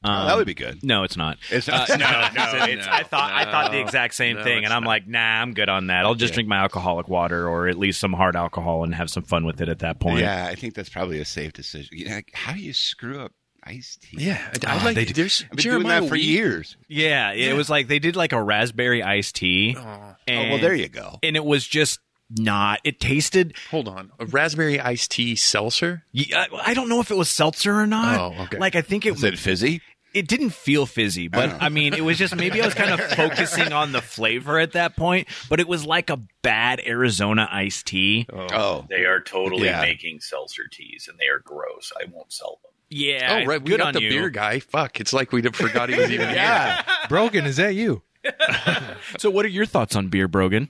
Oh, 0.04 0.10
Um, 0.10 0.28
that 0.28 0.38
would 0.38 0.48
be 0.48 0.54
good. 0.54 0.82
No, 0.84 1.04
it's 1.04 1.18
not. 1.18 1.38
It's 1.52 1.68
Uh, 1.68 1.86
not. 1.90 1.90
no, 2.34 2.58
no, 2.58 2.66
it's, 2.66 2.88
I 2.88 3.04
thought 3.04 3.32
I 3.32 3.46
thought 3.46 3.72
the 3.72 3.82
exact 3.82 4.14
same 4.16 4.38
No, 4.38 4.44
thing, 4.44 4.64
and 4.64 4.74
I'm 4.74 4.84
not. 4.84 4.90
like, 4.90 5.08
nah, 5.08 5.42
I'm 5.42 5.54
good 5.54 5.68
on 5.70 5.88
that. 5.88 6.06
I'll 6.06 6.16
just 6.16 6.34
drink 6.34 6.48
my 6.48 6.58
alcoholic 6.60 7.10
water 7.10 7.48
or 7.50 7.68
at 7.68 7.78
least 7.78 8.00
some 8.00 8.14
hard 8.14 8.36
alcohol 8.36 8.84
and 8.84 8.96
have 8.96 9.10
some 9.10 9.24
fun 9.24 9.46
with 9.46 9.60
it 9.62 9.68
at 9.70 9.80
that 9.80 10.00
point. 10.00 10.20
Yeah, 10.22 10.46
I 10.50 10.56
think 10.56 10.74
that's 10.74 10.90
probably 10.90 11.20
a 11.20 11.26
safe 11.26 11.52
decision. 11.54 11.98
You 11.98 12.08
know, 12.10 12.22
how 12.34 12.54
do 12.54 12.60
you 12.60 12.72
screw 12.74 13.20
up 13.20 13.34
iced 13.64 14.04
tea? 14.04 14.18
Yeah, 14.26 14.40
I, 14.66 14.72
I 14.76 14.80
Ah, 14.80 14.82
like. 14.86 14.96
they 14.96 15.06
do- 15.06 15.14
there's 15.14 15.44
I've 15.44 15.50
been 15.52 15.58
Jeremiah 15.64 16.00
doing 16.00 16.02
that 16.04 16.08
for 16.10 16.14
Wheat- 16.16 16.24
years. 16.24 16.78
yeah. 16.88 17.32
It 17.34 17.54
was 17.58 17.70
like 17.70 17.88
they 17.90 18.00
did 18.00 18.16
like 18.16 18.32
a 18.32 18.42
raspberry 18.42 19.04
iced 19.04 19.36
tea, 19.36 19.76
Oh, 19.78 19.82
Oh, 19.84 20.16
well, 20.28 20.60
there 20.60 20.74
you 20.76 20.88
go. 20.88 21.20
and 21.24 21.36
it 21.36 21.44
was 21.44 21.68
just 21.68 22.00
not. 22.32 22.80
It 22.84 23.00
tasted. 23.00 23.56
hold 23.72 23.88
on, 23.88 24.12
a 24.20 24.26
raspberry 24.28 24.80
iced 24.80 25.10
tea 25.12 25.36
seltzer. 25.36 26.04
Yeah, 26.12 26.46
I 26.64 26.76
don't 26.76 26.88
know 26.88 27.00
if 27.02 27.10
it 27.10 27.18
was 27.18 27.28
seltzer 27.28 27.74
or 27.74 27.88
not. 27.88 28.20
Oh, 28.20 28.44
okay. 28.44 28.60
Like 28.60 28.76
I 28.76 28.82
think 28.82 29.06
it 29.08 29.16
Is 29.16 29.24
it 29.24 29.40
fizzy? 29.40 29.82
It 30.14 30.28
didn't 30.28 30.52
feel 30.52 30.86
fizzy, 30.86 31.28
but 31.28 31.50
Oh. 31.50 31.58
I 31.62 31.70
mean, 31.70 31.94
it 31.94 32.04
was 32.04 32.18
just 32.18 32.36
maybe 32.36 32.62
I 32.62 32.66
was 32.66 32.74
kind 32.74 32.92
of 32.92 33.00
focusing 33.16 33.72
on 33.74 33.92
the 33.92 34.02
flavor 34.02 34.60
at 34.60 34.72
that 34.74 34.96
point. 34.96 35.28
But 35.50 35.60
it 35.60 35.68
was 35.68 35.86
like 35.86 36.10
a 36.10 36.18
bad 36.42 36.82
Arizona 36.86 37.48
iced 37.52 37.88
tea. 37.88 38.28
Oh, 38.32 38.86
They 38.90 39.06
are 39.06 39.20
totally 39.22 39.66
Yeah. 39.68 39.82
making 39.82 40.20
seltzer 40.22 40.64
teas, 40.72 41.08
and 41.10 41.18
they 41.20 41.28
are 41.28 41.40
gross. 41.40 41.92
I 42.00 42.06
won't 42.12 42.32
sell 42.34 42.60
them. 42.64 42.72
Yeah. 42.90 43.42
oh, 43.44 43.46
right. 43.48 43.62
We 43.62 43.70
good 43.70 43.78
got 43.80 43.88
on 43.90 43.94
the 43.94 44.02
you. 44.02 44.10
beer 44.10 44.30
guy. 44.30 44.60
Fuck. 44.60 45.00
It's 45.00 45.14
like 45.14 45.32
we 45.32 45.42
forgot 45.44 45.90
he 45.90 45.96
was 46.00 46.10
even 46.12 46.28
here. 46.30 46.36
yeah. 46.36 46.82
Brogan, 47.08 47.46
is 47.46 47.58
that 47.58 47.76
you? 47.76 48.02
So, 49.18 49.30
what 49.30 49.46
are 49.46 49.50
your 49.50 49.66
thoughts 49.66 49.96
on 49.96 50.10
beer, 50.10 50.28
Brogan? 50.28 50.70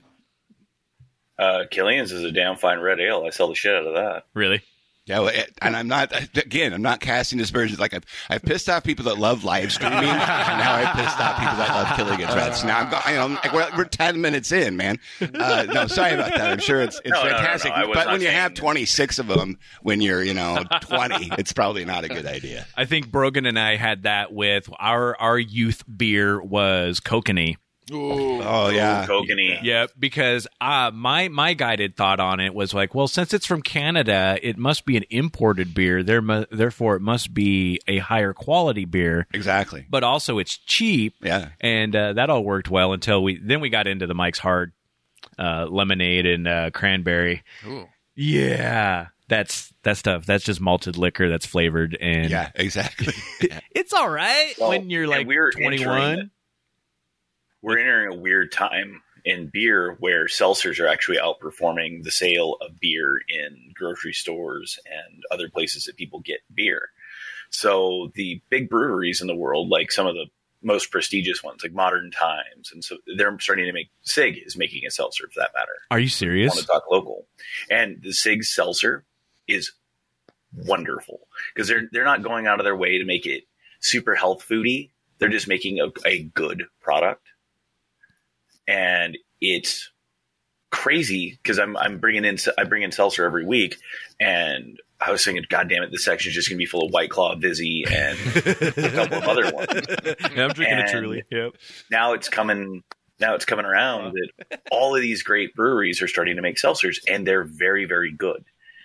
Uh, 1.38 1.64
Killian's 1.70 2.12
is 2.12 2.22
a 2.24 2.30
damn 2.30 2.56
fine 2.56 2.78
red 2.80 3.00
ale. 3.00 3.24
I 3.26 3.30
sell 3.30 3.48
the 3.48 3.54
shit 3.54 3.74
out 3.74 3.86
of 3.86 3.94
that. 3.94 4.24
Really? 4.34 4.62
Yeah, 5.10 5.18
well, 5.20 5.32
and 5.60 5.76
I'm 5.76 5.88
not 5.88 6.12
again. 6.38 6.72
I'm 6.72 6.82
not 6.82 7.00
casting 7.00 7.40
aspersions. 7.40 7.80
Like 7.80 7.94
I've, 7.94 8.04
I've 8.28 8.42
pissed 8.42 8.68
off 8.68 8.84
people 8.84 9.06
that 9.06 9.18
love 9.18 9.42
live 9.42 9.72
streaming. 9.72 9.98
and 9.98 10.06
now 10.06 10.74
I've 10.74 10.94
pissed 10.96 11.18
off 11.18 11.36
people 11.36 11.56
that 11.56 11.68
love 11.68 11.96
Killian's 11.96 12.34
reds. 12.36 12.62
Now 12.64 12.78
I'm, 12.78 12.90
go, 12.90 12.98
you 13.08 13.14
know, 13.16 13.40
like 13.42 13.52
we're, 13.52 13.76
we're 13.78 13.84
ten 13.86 14.20
minutes 14.20 14.52
in, 14.52 14.76
man. 14.76 14.98
Uh, 15.20 15.66
no, 15.72 15.88
sorry 15.88 16.12
about 16.14 16.30
that. 16.30 16.52
I'm 16.52 16.58
sure 16.60 16.80
it's 16.80 17.00
it's 17.04 17.10
No, 17.10 17.24
no, 17.24 17.24
no, 17.24 17.30
no. 17.32 17.36
fantastic. 17.38 17.72
But 17.92 18.06
when 18.06 18.20
you 18.20 18.28
have 18.28 18.50
saying- 18.50 18.54
26 18.56 19.18
of 19.18 19.26
them, 19.26 19.58
when 19.82 20.00
you're 20.00 20.22
you 20.22 20.34
know 20.34 20.62
20, 20.82 21.32
it's 21.38 21.52
probably 21.52 21.84
not 21.84 22.04
a 22.04 22.08
good 22.08 22.26
idea. 22.26 22.66
I 22.76 22.84
think 22.84 23.10
Brogan 23.10 23.46
and 23.46 23.58
I 23.58 23.74
had 23.76 24.04
that 24.04 24.32
with 24.32 24.70
our 24.78 25.16
our 25.20 25.38
youth 25.38 25.82
beer 25.96 26.40
was 26.40 27.00
kokanee. 27.00 27.56
Oh 27.92 28.68
yeah, 28.70 29.06
Kokanee. 29.06 29.60
Yeah, 29.62 29.86
because 29.98 30.46
uh, 30.60 30.90
my 30.94 31.28
my 31.28 31.54
guided 31.54 31.96
thought 31.96 32.20
on 32.20 32.40
it 32.40 32.54
was 32.54 32.72
like, 32.74 32.94
well, 32.94 33.08
since 33.08 33.32
it's 33.34 33.46
from 33.46 33.62
Canada, 33.62 34.38
it 34.42 34.56
must 34.58 34.84
be 34.84 34.96
an 34.96 35.04
imported 35.10 35.74
beer. 35.74 36.02
There, 36.02 36.22
mu- 36.22 36.44
therefore, 36.50 36.96
it 36.96 37.02
must 37.02 37.34
be 37.34 37.80
a 37.88 37.98
higher 37.98 38.32
quality 38.32 38.84
beer. 38.84 39.26
exactly. 39.32 39.86
But 39.88 40.04
also, 40.04 40.38
it's 40.38 40.56
cheap. 40.56 41.14
Yeah. 41.20 41.48
and 41.60 41.94
uh, 41.94 42.12
that 42.14 42.30
all 42.30 42.44
worked 42.44 42.70
well 42.70 42.92
until 42.92 43.22
we 43.22 43.38
then 43.38 43.60
we 43.60 43.68
got 43.70 43.86
into 43.86 44.06
the 44.06 44.14
Mike's 44.14 44.38
Hard 44.38 44.72
uh, 45.38 45.66
lemonade 45.68 46.26
and 46.26 46.46
uh, 46.48 46.70
cranberry. 46.70 47.42
Ooh. 47.66 47.86
Yeah, 48.16 49.08
that's 49.28 49.72
that 49.84 49.96
stuff. 49.96 50.26
That's 50.26 50.44
just 50.44 50.60
malted 50.60 50.96
liquor 50.98 51.28
that's 51.28 51.46
flavored, 51.46 51.96
and 52.00 52.30
Yeah, 52.30 52.50
exactly. 52.54 53.14
it's 53.74 53.92
all 53.94 54.10
right 54.10 54.52
Well, 54.58 54.70
when 54.70 54.90
you're 54.90 55.06
like 55.06 55.26
we're 55.26 55.50
twenty 55.52 55.78
entering- 55.82 56.16
one. 56.18 56.30
We're 57.62 57.78
entering 57.78 58.12
a 58.12 58.20
weird 58.20 58.52
time 58.52 59.02
in 59.24 59.50
beer 59.52 59.96
where 60.00 60.26
seltzers 60.26 60.80
are 60.80 60.88
actually 60.88 61.18
outperforming 61.18 62.02
the 62.02 62.10
sale 62.10 62.56
of 62.60 62.80
beer 62.80 63.20
in 63.28 63.72
grocery 63.74 64.12
stores 64.12 64.78
and 64.86 65.22
other 65.30 65.48
places 65.48 65.84
that 65.84 65.96
people 65.96 66.20
get 66.20 66.40
beer. 66.54 66.88
So 67.50 68.10
the 68.14 68.40
big 68.48 68.70
breweries 68.70 69.20
in 69.20 69.26
the 69.26 69.36
world, 69.36 69.68
like 69.68 69.92
some 69.92 70.06
of 70.06 70.14
the 70.14 70.26
most 70.62 70.90
prestigious 70.90 71.42
ones, 71.42 71.62
like 71.62 71.72
Modern 71.72 72.10
Times, 72.10 72.70
and 72.72 72.84
so 72.84 72.96
they're 73.16 73.38
starting 73.40 73.66
to 73.66 73.72
make 73.72 73.90
Sig 74.02 74.38
is 74.44 74.56
making 74.56 74.82
a 74.86 74.90
seltzer 74.90 75.28
for 75.32 75.40
that 75.40 75.50
matter. 75.54 75.72
Are 75.90 75.98
you 75.98 76.08
serious? 76.08 76.50
want 76.50 76.58
serious? 76.58 76.66
to 76.66 76.72
talk 76.72 76.90
local. 76.90 77.26
And 77.70 78.02
the 78.02 78.12
Sig 78.12 78.44
seltzer 78.44 79.04
is 79.48 79.72
wonderful 80.54 81.20
because 81.54 81.68
they're 81.68 81.88
they're 81.92 82.04
not 82.04 82.22
going 82.22 82.46
out 82.46 82.60
of 82.60 82.64
their 82.64 82.76
way 82.76 82.98
to 82.98 83.04
make 83.04 83.26
it 83.26 83.44
super 83.80 84.14
health 84.14 84.46
foody. 84.48 84.90
They're 85.18 85.28
just 85.28 85.48
making 85.48 85.80
a, 85.80 85.88
a 86.06 86.22
good 86.22 86.64
product, 86.80 87.26
and 88.66 89.16
it's 89.40 89.90
crazy 90.70 91.38
because 91.42 91.58
I'm 91.58 91.76
I'm 91.76 91.98
bringing 91.98 92.24
in 92.24 92.38
I 92.58 92.64
bring 92.64 92.82
in 92.82 92.92
seltzer 92.92 93.24
every 93.24 93.44
week, 93.44 93.76
and 94.18 94.80
I 95.00 95.10
was 95.10 95.24
thinking, 95.24 95.44
God 95.48 95.68
damn 95.68 95.82
it, 95.82 95.90
this 95.90 96.04
section 96.04 96.30
is 96.30 96.34
just 96.34 96.48
gonna 96.48 96.58
be 96.58 96.66
full 96.66 96.86
of 96.86 96.92
White 96.92 97.10
Claw, 97.10 97.34
Vizzy, 97.36 97.84
and 97.90 98.18
a 98.36 98.90
couple 98.90 99.18
of 99.18 99.24
other 99.24 99.50
ones. 99.52 99.70
Yeah, 100.34 100.44
I'm 100.44 100.52
drinking 100.52 100.78
And- 100.78 100.88
a 100.88 100.92
truly. 100.92 101.22
Yep. 101.30 101.52
now 101.90 102.12
it's 102.12 102.28
coming 102.28 102.82
now 103.18 103.34
it's 103.34 103.44
coming 103.44 103.66
around 103.66 104.14
that 104.14 104.60
all 104.70 104.96
of 104.96 105.02
these 105.02 105.22
great 105.22 105.54
breweries 105.54 106.00
are 106.02 106.08
starting 106.08 106.36
to 106.36 106.42
make 106.42 106.56
seltzers 106.56 106.96
and 107.08 107.26
they're 107.26 107.44
very 107.44 107.84
very 107.84 108.12
good 108.16 108.44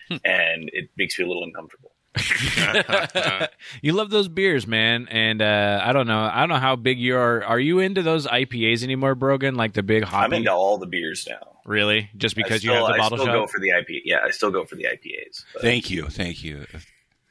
hmm. 0.10 0.18
and 0.26 0.70
it 0.74 0.90
makes 0.98 1.18
me 1.18 1.26
a 1.26 1.28
little 1.28 1.44
uncomfortable 1.44 1.92
you 3.82 3.94
love 3.94 4.10
those 4.10 4.28
beers, 4.28 4.66
man, 4.68 5.08
and 5.10 5.42
uh, 5.42 5.82
I 5.84 5.94
don't 5.94 6.08
know. 6.08 6.20
I 6.20 6.40
don't 6.42 6.50
know 6.50 6.56
how 6.56 6.76
big 6.76 7.00
you 7.00 7.16
are. 7.18 7.44
Are 7.44 7.60
you 7.60 7.80
into 7.80 8.02
those 8.02 8.28
IPAs 8.28 8.84
anymore, 8.84 9.16
Brogan? 9.16 9.56
Like 9.56 9.74
the 9.74 9.84
big 9.84 10.04
hot 10.04 10.24
i'm 10.26 10.34
into 10.34 10.52
all 10.52 10.78
the 10.78 10.88
beers 10.88 11.28
now 11.30 11.56
really? 11.66 12.10
Just 12.16 12.36
because 12.36 12.62
still, 12.62 12.74
you 12.76 12.80
have 12.80 12.88
the 12.88 12.94
I 12.94 12.98
bottle 12.98 13.18
still 13.18 13.26
shop? 13.28 13.36
go 13.36 13.48
for 13.48 13.60
the 13.60 13.70
IPA. 13.70 14.02
Yeah, 14.06 14.20
I 14.24 14.30
still 14.30 14.52
go 14.52 14.66
for 14.66 14.76
the 14.76 14.84
IPAs. 14.84 15.44
but- 15.54 15.62
Thank 15.64 15.90
you, 15.90 16.08
thank 16.08 16.44
you. 16.44 16.66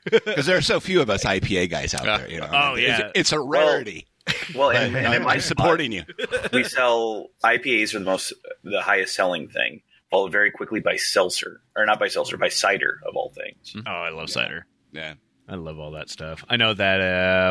Because 0.05 0.45
there 0.47 0.57
are 0.59 0.61
so 0.63 0.81
few 0.81 1.01
of 1.01 1.09
us 1.09 1.25
IPA 1.25 1.71
guys 1.71 1.95
out 1.95 2.05
there. 2.05 2.29
You 2.29 2.41
know, 2.41 2.51
Oh, 2.53 2.75
yeah. 2.75 2.99
it's, 2.99 3.13
it's 3.15 3.33
a 3.33 3.41
rarity. 3.41 4.07
well, 4.55 4.71
and, 4.71 4.95
and 4.97 5.07
in 5.07 5.13
I'm 5.13 5.23
my 5.23 5.39
supporting 5.39 5.93
you. 5.93 6.03
we 6.53 6.65
sell 6.65 7.29
IPAs 7.45 7.95
are 7.95 8.01
the 8.01 8.05
most 8.05 8.33
the 8.63 8.83
highest 8.83 9.15
selling 9.15 9.49
thing, 9.49 9.83
followed 10.11 10.33
very 10.33 10.51
quickly 10.51 10.81
by 10.81 10.97
seltzer, 10.97 11.61
or 11.77 11.87
not 11.87 11.99
by 12.01 12.09
seltzer, 12.09 12.37
by 12.37 12.49
cider 12.49 13.01
of 13.07 13.15
all 13.17 13.31
things. 13.31 13.75
oh, 13.87 13.91
I 13.91 14.11
love 14.11 14.29
cider. 14.31 14.67
Yeah. 14.95 15.15
I 15.47 15.57
love 15.57 15.79
all 15.79 15.91
that 15.91 16.09
stuff. 16.09 16.43
I 16.49 16.57
know 16.57 16.73
that 16.73 17.01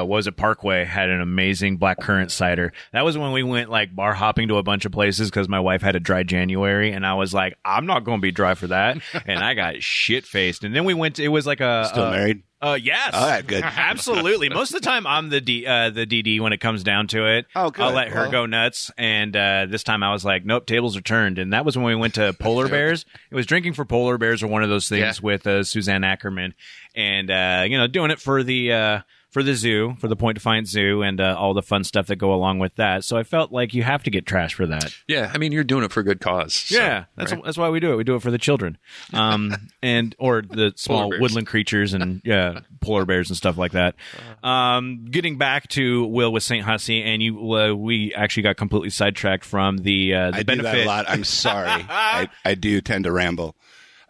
uh 0.02 0.06
was 0.06 0.26
it 0.26 0.36
Parkway 0.36 0.84
had 0.84 1.10
an 1.10 1.22
amazing 1.22 1.78
black 1.78 2.00
currant 2.00 2.32
cider. 2.32 2.74
That 2.92 3.06
was 3.06 3.18
when 3.20 3.34
we 3.34 3.44
went 3.44 3.70
like 3.70 3.96
bar 3.96 4.14
hopping 4.14 4.48
to 4.48 4.58
a 4.58 4.64
bunch 4.64 4.86
of 4.86 4.92
places 4.92 5.30
because 5.30 5.48
my 5.48 5.60
wife 5.60 5.84
had 5.84 5.96
a 5.96 6.00
dry 6.00 6.24
January 6.24 6.92
and 6.92 7.06
I 7.06 7.14
was 7.14 7.36
like, 7.36 7.56
I'm 7.64 7.86
not 7.86 8.04
going 8.04 8.18
to 8.18 8.22
be 8.22 8.32
dry 8.32 8.56
for 8.56 8.68
that, 8.68 8.98
and 9.28 9.44
I 9.44 9.54
got 9.54 9.84
shit 9.84 10.26
faced. 10.26 10.64
And 10.64 10.76
then 10.76 10.86
we 10.86 10.96
went. 10.96 11.18
To, 11.18 11.24
it 11.24 11.28
was 11.28 11.46
like 11.46 11.62
a 11.62 11.86
Still 11.88 12.06
uh, 12.06 12.12
married? 12.12 12.42
Uh, 12.64 12.76
yes. 12.76 13.14
All 13.14 13.28
right, 13.28 13.46
good. 13.46 13.62
Absolutely. 13.66 14.48
Most 14.50 14.74
of 14.74 14.82
the 14.82 14.86
time, 14.86 15.06
I'm 15.06 15.30
the 15.30 15.42
D, 15.42 15.66
uh, 15.66 15.90
the 15.90 16.06
DD 16.06 16.40
when 16.40 16.54
it 16.54 16.60
comes 16.60 16.82
down 16.84 17.08
to 17.08 17.26
it. 17.38 17.46
Oh, 17.56 17.70
good. 17.72 17.84
I'll 17.84 17.92
let 17.94 18.10
her 18.10 18.22
Well- 18.22 18.32
go 18.32 18.46
nuts. 18.46 18.90
And 18.98 19.36
uh, 19.36 19.66
this 19.70 19.84
time, 19.84 20.02
I 20.02 20.14
was 20.14 20.24
like, 20.24 20.46
nope, 20.46 20.66
tables 20.66 20.96
are 20.96 21.02
turned. 21.02 21.40
And 21.40 21.52
that 21.54 21.66
was 21.66 21.76
when 21.76 21.86
we 21.86 21.96
went 21.96 22.14
to 22.16 22.32
Polar 22.34 22.70
Bears. 22.70 23.06
It 23.30 23.36
was 23.36 23.46
drinking 23.46 23.74
for 23.74 23.84
Polar 23.84 24.18
Bears 24.18 24.42
or 24.42 24.48
one 24.48 24.64
of 24.64 24.70
those 24.70 24.88
things 24.88 25.18
Yeah. 25.20 25.24
with 25.26 25.46
uh, 25.46 25.64
Suzanne 25.64 26.04
Ackerman, 26.06 26.54
and 26.96 27.30
uh, 27.30 27.66
you 27.68 27.78
know, 27.78 27.88
doing 27.88 28.12
it 28.12 28.20
for 28.22 28.44
the. 28.44 28.72
Uh, 28.72 29.00
for 29.34 29.42
the 29.42 29.56
zoo, 29.56 29.96
for 30.00 30.08
the 30.08 30.16
Point 30.16 30.36
Defiance 30.36 30.70
Zoo, 30.70 31.02
and 31.02 31.20
uh, 31.20 31.36
all 31.38 31.56
the 31.56 31.64
fun 31.64 31.84
stuff 31.84 32.06
that 32.08 32.18
go 32.18 32.32
along 32.34 32.60
with 32.60 32.76
that. 32.76 33.04
So 33.04 33.18
I 33.18 33.24
felt 33.24 33.52
like 33.52 33.74
you 33.74 33.82
have 33.82 34.04
to 34.04 34.12
get 34.12 34.28
trash 34.28 34.54
for 34.54 34.68
that. 34.68 34.94
Yeah, 35.08 35.32
I 35.34 35.40
mean 35.40 35.52
you're 35.52 35.64
doing 35.64 35.84
it 35.84 35.92
for 35.92 36.02
a 36.02 36.04
good 36.04 36.22
cause. 36.22 36.54
so, 36.54 36.76
Yeah, 36.78 37.06
that's 37.16 37.32
right? 37.34 37.44
that's 37.44 37.58
why 37.58 37.70
we 37.70 37.80
do 37.80 37.92
it. 37.92 37.96
We 37.96 38.04
do 38.04 38.16
it 38.16 38.22
for 38.22 38.30
the 38.30 38.38
children, 38.38 38.78
um, 39.12 39.56
and 39.82 40.16
or 40.20 40.44
the 40.44 40.72
small 40.76 41.10
woodland 41.10 41.48
creatures 41.48 41.94
and 41.94 42.22
yeah, 42.26 42.60
polar 42.80 43.06
bears 43.06 43.30
and 43.32 43.36
stuff 43.38 43.58
like 43.58 43.72
that. 43.72 43.96
Um, 44.44 45.06
getting 45.10 45.38
back 45.40 45.68
to 45.70 46.06
Will 46.06 46.32
with 46.32 46.44
Saint 46.44 46.64
Hussy, 46.66 47.02
and 47.02 47.22
you, 47.24 47.54
uh, 47.56 47.74
we 47.74 48.14
actually 48.14 48.44
got 48.44 48.56
completely 48.58 48.92
sidetracked 48.92 49.44
from 49.46 49.78
the 49.80 50.14
uh, 50.14 50.32
the 50.32 50.38
I 50.38 50.44
benefit. 50.44 50.72
do 50.72 50.78
that 50.78 50.86
a 50.86 50.88
lot. 50.88 51.06
I'm 51.10 51.24
sorry. 51.24 51.70
I, 51.90 52.30
I 52.46 52.54
do 52.54 52.82
tend 52.82 53.06
to 53.06 53.12
ramble. 53.12 53.56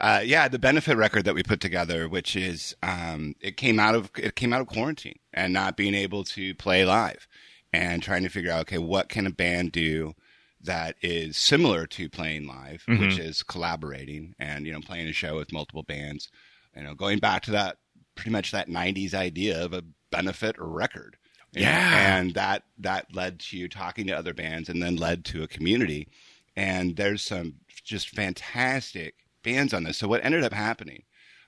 Uh, 0.03 0.19
yeah, 0.21 0.49
the 0.49 0.59
benefit 0.59 0.97
record 0.97 1.23
that 1.23 1.33
we 1.33 1.41
put 1.43 1.61
together, 1.61 2.09
which 2.09 2.35
is 2.35 2.75
um, 2.83 3.35
it 3.39 3.55
came 3.55 3.79
out 3.79 3.95
of 3.95 4.11
it 4.17 4.35
came 4.35 4.51
out 4.51 4.59
of 4.59 4.67
quarantine 4.67 5.17
and 5.33 5.53
not 5.53 5.77
being 5.77 5.93
able 5.95 6.25
to 6.25 6.53
play 6.55 6.83
live, 6.83 7.25
and 7.71 8.03
trying 8.03 8.21
to 8.23 8.27
figure 8.29 8.51
out 8.51 8.61
okay, 8.63 8.77
what 8.77 9.07
can 9.07 9.25
a 9.25 9.31
band 9.31 9.71
do 9.71 10.13
that 10.61 10.97
is 11.01 11.37
similar 11.37 11.85
to 11.87 12.09
playing 12.09 12.45
live, 12.45 12.83
which 12.87 13.17
is 13.17 13.43
collaborating 13.43 14.35
and 14.39 14.65
you 14.65 14.73
know 14.73 14.81
playing 14.81 15.07
a 15.07 15.13
show 15.13 15.37
with 15.37 15.53
multiple 15.53 15.83
bands. 15.83 16.29
You 16.75 16.83
know, 16.83 16.95
going 16.95 17.19
back 17.19 17.43
to 17.43 17.51
that 17.51 17.77
pretty 18.15 18.31
much 18.31 18.51
that 18.51 18.67
'90s 18.67 19.13
idea 19.13 19.63
of 19.63 19.71
a 19.73 19.83
benefit 20.11 20.57
record. 20.59 21.15
you 21.53 21.61
know, 21.63 21.69
Yeah. 21.69 22.17
and 22.19 22.33
that 22.33 22.63
that 22.79 23.15
led 23.15 23.39
to 23.39 23.69
talking 23.69 24.07
to 24.07 24.13
other 24.17 24.33
bands, 24.33 24.67
and 24.67 24.83
then 24.83 24.97
led 24.97 25.23
to 25.25 25.43
a 25.43 25.47
community. 25.47 26.09
And 26.57 26.97
there's 26.97 27.21
some 27.23 27.55
just 27.85 28.09
fantastic 28.09 29.15
bands 29.43 29.73
on 29.73 29.83
this. 29.83 29.97
So 29.97 30.07
what 30.07 30.23
ended 30.25 30.43
up 30.43 30.53
happening 30.53 31.03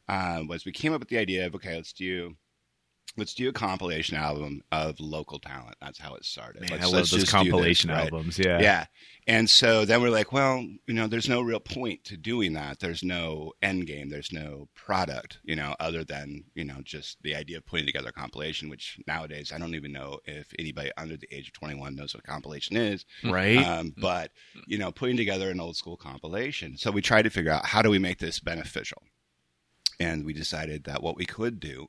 uh, 0.07 0.43
was 0.47 0.65
we 0.65 0.71
came 0.71 0.93
up 0.93 0.99
with 1.01 1.09
the 1.09 1.17
idea 1.17 1.45
of 1.45 1.55
okay, 1.55 1.75
let's 1.75 1.93
do 1.93 2.35
let's 3.17 3.33
do 3.33 3.47
a 3.49 3.53
compilation 3.53 4.17
album 4.17 4.61
of 4.71 4.99
local 4.99 5.39
talent. 5.39 5.75
That's 5.81 5.99
how 5.99 6.15
it 6.15 6.25
started. 6.25 6.61
Man, 6.61 6.71
let's, 6.71 6.83
I 6.83 6.87
love 6.87 7.09
those 7.09 7.21
this, 7.21 7.31
compilation 7.31 7.89
right? 7.89 8.03
albums. 8.03 8.37
Yeah. 8.37 8.59
Yeah. 8.59 8.85
And 9.27 9.49
so 9.49 9.85
then 9.85 10.01
we're 10.01 10.09
like, 10.09 10.31
well, 10.31 10.59
you 10.85 10.93
know, 10.93 11.07
there's 11.07 11.29
no 11.29 11.41
real 11.41 11.59
point 11.59 12.03
to 12.05 12.17
doing 12.17 12.53
that. 12.53 12.79
There's 12.79 13.03
no 13.03 13.53
end 13.61 13.87
game. 13.87 14.09
There's 14.09 14.31
no 14.31 14.67
product, 14.75 15.39
you 15.43 15.55
know, 15.55 15.75
other 15.79 16.03
than, 16.03 16.43
you 16.53 16.63
know, 16.63 16.81
just 16.83 17.17
the 17.23 17.35
idea 17.35 17.57
of 17.57 17.65
putting 17.65 17.85
together 17.85 18.09
a 18.09 18.13
compilation, 18.13 18.69
which 18.69 18.99
nowadays 19.07 19.51
I 19.53 19.57
don't 19.57 19.75
even 19.75 19.91
know 19.91 20.19
if 20.25 20.47
anybody 20.59 20.91
under 20.97 21.17
the 21.17 21.27
age 21.31 21.47
of 21.47 21.53
21 21.53 21.95
knows 21.95 22.13
what 22.13 22.23
a 22.23 22.27
compilation 22.27 22.77
is. 22.77 23.05
Right. 23.23 23.57
Um, 23.57 23.93
but, 23.97 24.31
you 24.67 24.77
know, 24.77 24.91
putting 24.91 25.17
together 25.17 25.49
an 25.49 25.59
old 25.59 25.77
school 25.77 25.97
compilation. 25.97 26.77
So 26.77 26.91
we 26.91 27.01
tried 27.01 27.23
to 27.23 27.29
figure 27.29 27.51
out 27.51 27.65
how 27.65 27.81
do 27.81 27.89
we 27.89 27.99
make 27.99 28.19
this 28.19 28.39
beneficial? 28.39 29.01
And 29.99 30.25
we 30.25 30.33
decided 30.33 30.83
that 30.83 31.01
what 31.01 31.15
we 31.15 31.25
could 31.25 31.59
do 31.59 31.87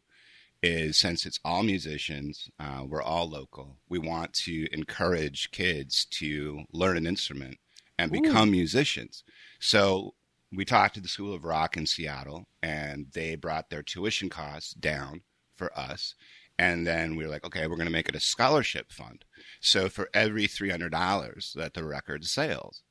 is 0.63 0.97
since 0.97 1.27
it's 1.27 1.39
all 1.45 1.63
musicians, 1.63 2.49
uh, 2.59 2.83
we're 2.87 3.03
all 3.03 3.29
local, 3.29 3.77
we 3.89 3.99
want 3.99 4.33
to 4.33 4.67
encourage 4.73 5.51
kids 5.51 6.05
to 6.07 6.65
learn 6.73 6.97
an 6.97 7.07
instrument 7.07 7.59
and 7.99 8.11
become 8.13 8.51
musicians. 8.51 9.23
So 9.61 10.15
we 10.53 10.65
talked 10.65 10.95
to 10.95 11.01
the 11.01 11.09
School 11.09 11.35
of 11.35 11.45
Rock 11.45 11.77
in 11.77 11.87
Seattle, 11.87 12.47
and 12.63 13.07
they 13.13 13.35
brought 13.37 13.71
their 13.71 13.83
tuition 13.83 14.29
costs 14.29 14.73
down 14.75 15.23
for 15.57 15.77
us. 15.79 16.15
And 16.59 16.87
then 16.87 17.17
we 17.17 17.25
were 17.25 17.31
like, 17.31 17.45
okay, 17.45 17.67
we're 17.67 17.77
going 17.77 17.87
to 17.87 17.93
make 17.93 18.09
it 18.09 18.15
a 18.15 18.21
scholarship 18.21 18.91
fund. 18.91 19.25
So 19.61 19.89
for 19.89 20.09
every 20.15 20.47
$300 20.47 21.53
that 21.55 21.75
the 21.75 21.85
record 21.85 22.25
sells, 22.25 22.83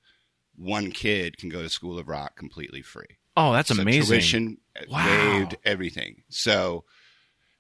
one 0.55 0.91
kid 0.91 1.37
can 1.37 1.49
go 1.49 1.61
to 1.61 1.69
School 1.69 1.97
of 1.99 2.07
Rock 2.07 2.35
completely 2.35 2.81
free. 2.81 3.17
oh, 3.37 3.51
that's 3.53 3.73
So 3.75 3.81
amazing. 3.81 4.05
Tuition 4.05 4.57
Wow. 4.89 5.05
waived 5.39 5.57
everything. 5.63 6.23
So 6.29 6.83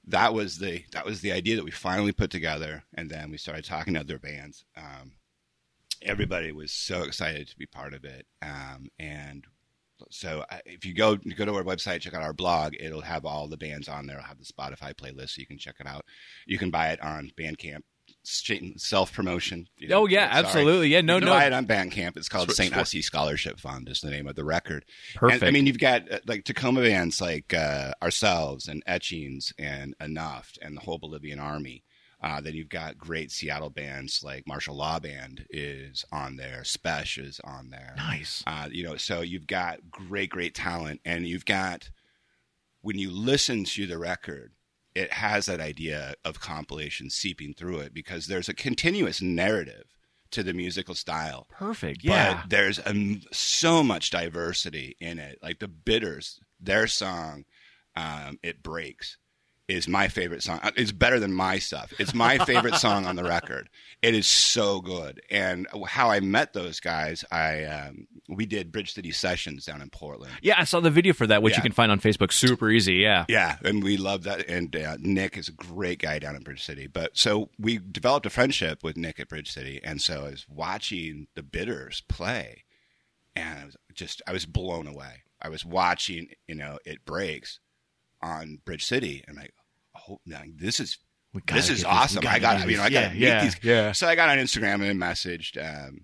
that 0.07 0.33
was 0.33 0.57
the 0.57 0.83
that 0.91 1.05
was 1.05 1.21
the 1.21 1.31
idea 1.31 1.55
that 1.55 1.65
we 1.65 1.71
finally 1.71 2.11
put 2.11 2.29
together, 2.31 2.83
and 2.93 3.09
then 3.09 3.31
we 3.31 3.37
started 3.37 3.65
talking 3.65 3.93
to 3.95 4.01
other 4.01 4.19
bands. 4.19 4.65
Um, 4.77 5.13
everybody 6.01 6.51
was 6.51 6.71
so 6.71 7.03
excited 7.03 7.47
to 7.47 7.57
be 7.57 7.65
part 7.65 7.93
of 7.93 8.03
it, 8.05 8.25
um, 8.41 8.89
and 8.99 9.45
so 10.09 10.45
if 10.65 10.85
you 10.85 10.93
go 10.93 11.15
go 11.15 11.45
to 11.45 11.55
our 11.55 11.63
website, 11.63 12.01
check 12.01 12.13
out 12.13 12.21
our 12.21 12.33
blog, 12.33 12.73
it'll 12.79 13.01
have 13.01 13.25
all 13.25 13.47
the 13.47 13.57
bands 13.57 13.87
on 13.87 14.05
there. 14.05 14.17
It'll 14.17 14.27
have 14.27 14.39
the 14.39 14.45
Spotify 14.45 14.93
playlist, 14.93 15.31
so 15.31 15.39
you 15.39 15.47
can 15.47 15.57
check 15.57 15.75
it 15.79 15.87
out. 15.87 16.05
You 16.45 16.57
can 16.57 16.69
buy 16.69 16.89
it 16.89 17.01
on 17.01 17.31
Bandcamp. 17.37 17.81
Self 18.27 19.13
promotion. 19.13 19.67
Oh, 19.91 20.07
yeah, 20.07 20.27
absolutely. 20.31 20.89
Yeah, 20.89 21.01
no, 21.01 21.15
you 21.15 21.25
no. 21.25 21.31
Buy 21.31 21.45
it 21.45 21.53
on 21.53 21.65
Bandcamp. 21.65 22.17
It's 22.17 22.29
called 22.29 22.51
sw- 22.51 22.71
Hussy 22.71 23.01
Scholarship 23.01 23.59
Fund. 23.59 23.89
Is 23.89 24.01
the 24.01 24.11
name 24.11 24.27
of 24.27 24.35
the 24.35 24.45
record. 24.45 24.85
Perfect. 25.15 25.41
And, 25.41 25.47
I 25.49 25.51
mean, 25.51 25.65
you've 25.65 25.79
got 25.79 26.11
uh, 26.11 26.19
like 26.25 26.43
Tacoma 26.43 26.81
bands 26.81 27.21
like 27.21 27.53
uh, 27.53 27.93
ourselves 28.01 28.67
and 28.67 28.83
Etchings 28.85 29.53
and 29.57 29.95
Enough 29.99 30.57
and 30.61 30.75
the 30.75 30.81
whole 30.81 30.97
Bolivian 30.97 31.39
Army. 31.39 31.83
Uh, 32.23 32.41
then 32.41 32.55
you've 32.55 32.69
got 32.69 32.97
great 32.97 33.31
Seattle 33.31 33.69
bands 33.69 34.23
like 34.23 34.47
Martial 34.47 34.75
Law 34.75 34.99
Band 34.99 35.45
is 35.51 36.03
on 36.11 36.37
there, 36.37 36.61
Spesh 36.63 37.23
is 37.23 37.39
on 37.43 37.69
there. 37.69 37.93
nice. 37.97 38.43
Uh, 38.47 38.67
you 38.71 38.83
know, 38.83 38.95
so 38.95 39.21
you've 39.21 39.45
got 39.45 39.91
great, 39.91 40.31
great 40.31 40.55
talent, 40.55 41.01
and 41.05 41.27
you've 41.27 41.45
got 41.45 41.89
when 42.81 42.97
you 42.97 43.11
listen 43.11 43.63
to 43.63 43.85
the 43.85 43.97
record, 43.97 44.53
it 44.95 45.11
has 45.13 45.45
that 45.45 45.59
idea 45.59 46.15
of 46.23 46.39
compilation 46.39 47.09
seeping 47.09 47.53
through 47.53 47.79
it 47.79 47.93
because 47.93 48.27
there's 48.27 48.49
a 48.49 48.53
continuous 48.53 49.21
narrative 49.21 49.83
to 50.31 50.41
the 50.41 50.53
musical 50.53 50.95
style 50.95 51.47
Perfect. 51.51 52.03
Yeah. 52.03 52.41
but 52.41 52.49
there's 52.49 52.79
um, 52.85 53.21
so 53.31 53.83
much 53.83 54.09
diversity 54.09 54.95
in 54.99 55.19
it. 55.19 55.37
Like 55.43 55.59
the 55.59 55.67
Bitters, 55.67 56.39
their 56.59 56.87
song, 56.87 57.45
um, 57.95 58.39
"It 58.41 58.63
Breaks," 58.63 59.17
is 59.67 59.87
my 59.87 60.07
favorite 60.07 60.43
song. 60.43 60.59
Uh, 60.63 60.71
It's 60.75 60.91
better 60.91 61.19
than 61.19 61.33
my 61.33 61.59
stuff. 61.59 61.93
It's 61.99 62.13
my 62.13 62.37
favorite 62.45 62.75
song 62.75 63.05
on 63.05 63.15
the 63.15 63.23
record. 63.23 63.69
It 64.01 64.13
is 64.15 64.27
so 64.27 64.81
good. 64.81 65.21
And 65.29 65.67
how 65.87 66.09
I 66.09 66.19
met 66.19 66.53
those 66.53 66.79
guys, 66.79 67.23
I 67.31 67.63
um, 67.65 68.07
we 68.27 68.45
did 68.45 68.71
Bridge 68.71 68.93
City 68.93 69.11
sessions 69.11 69.65
down 69.65 69.81
in 69.81 69.89
Portland. 69.89 70.33
yeah, 70.41 70.55
I 70.57 70.63
saw 70.63 70.79
the 70.79 70.89
video 70.89 71.13
for 71.13 71.27
that, 71.27 71.43
which 71.43 71.53
Yeah. 71.53 71.57
you 71.57 71.63
can 71.63 71.71
find 71.71 71.91
on 71.91 71.99
Facebook. 71.99 72.31
Super 72.31 72.69
easy. 72.71 72.95
Yeah. 72.95 73.25
Yeah, 73.29 73.57
and 73.63 73.83
we 73.83 73.97
love 73.97 74.23
that. 74.23 74.47
And 74.49 74.75
uh, 74.75 74.97
Nick 74.99 75.37
is 75.37 75.47
a 75.47 75.51
great 75.51 75.99
guy 75.99 76.17
down 76.19 76.35
in 76.35 76.41
Bridge 76.43 76.63
City. 76.63 76.87
But 76.87 77.17
so 77.17 77.49
we 77.59 77.77
developed 77.79 78.25
a 78.25 78.29
friendship 78.29 78.83
with 78.83 78.97
Nick 78.97 79.19
at 79.19 79.29
Bridge 79.29 79.51
City, 79.51 79.79
and 79.83 80.01
so 80.01 80.25
I 80.25 80.31
was 80.31 80.45
watching 80.49 81.27
the 81.35 81.43
Bitters 81.43 82.01
play, 82.09 82.63
and 83.35 83.59
I 83.59 83.65
was 83.65 83.77
just 83.93 84.21
I 84.27 84.31
was 84.33 84.45
blown 84.45 84.87
away. 84.87 85.23
I 85.41 85.49
was 85.49 85.63
watching, 85.65 86.29
you 86.47 86.55
know, 86.55 86.79
it 86.85 87.05
breaks 87.05 87.59
on 88.21 88.59
Bridge 88.65 88.85
City, 88.85 89.23
and 89.27 89.37
I'm 89.37 89.43
like, 89.43 89.53
oh, 90.09 90.19
man, 90.25 90.53
this 90.57 90.79
is 90.79 90.97
this 91.47 91.69
is 91.69 91.83
awesome. 91.83 92.19
I 92.25 92.39
gotta 92.39 92.59
got, 92.61 92.69
you 92.69 92.77
know, 92.77 92.83
I 92.83 92.89
this. 92.89 92.99
got 93.03 93.09
to 93.11 93.17
yeah, 93.17 93.43
these. 93.43 93.55
yeah. 93.61 93.91
So 93.91 94.07
I 94.07 94.15
got 94.15 94.29
on 94.29 94.37
Instagram 94.37 94.89
and 94.89 94.99
messaged 94.99 95.57
um, 95.61 96.01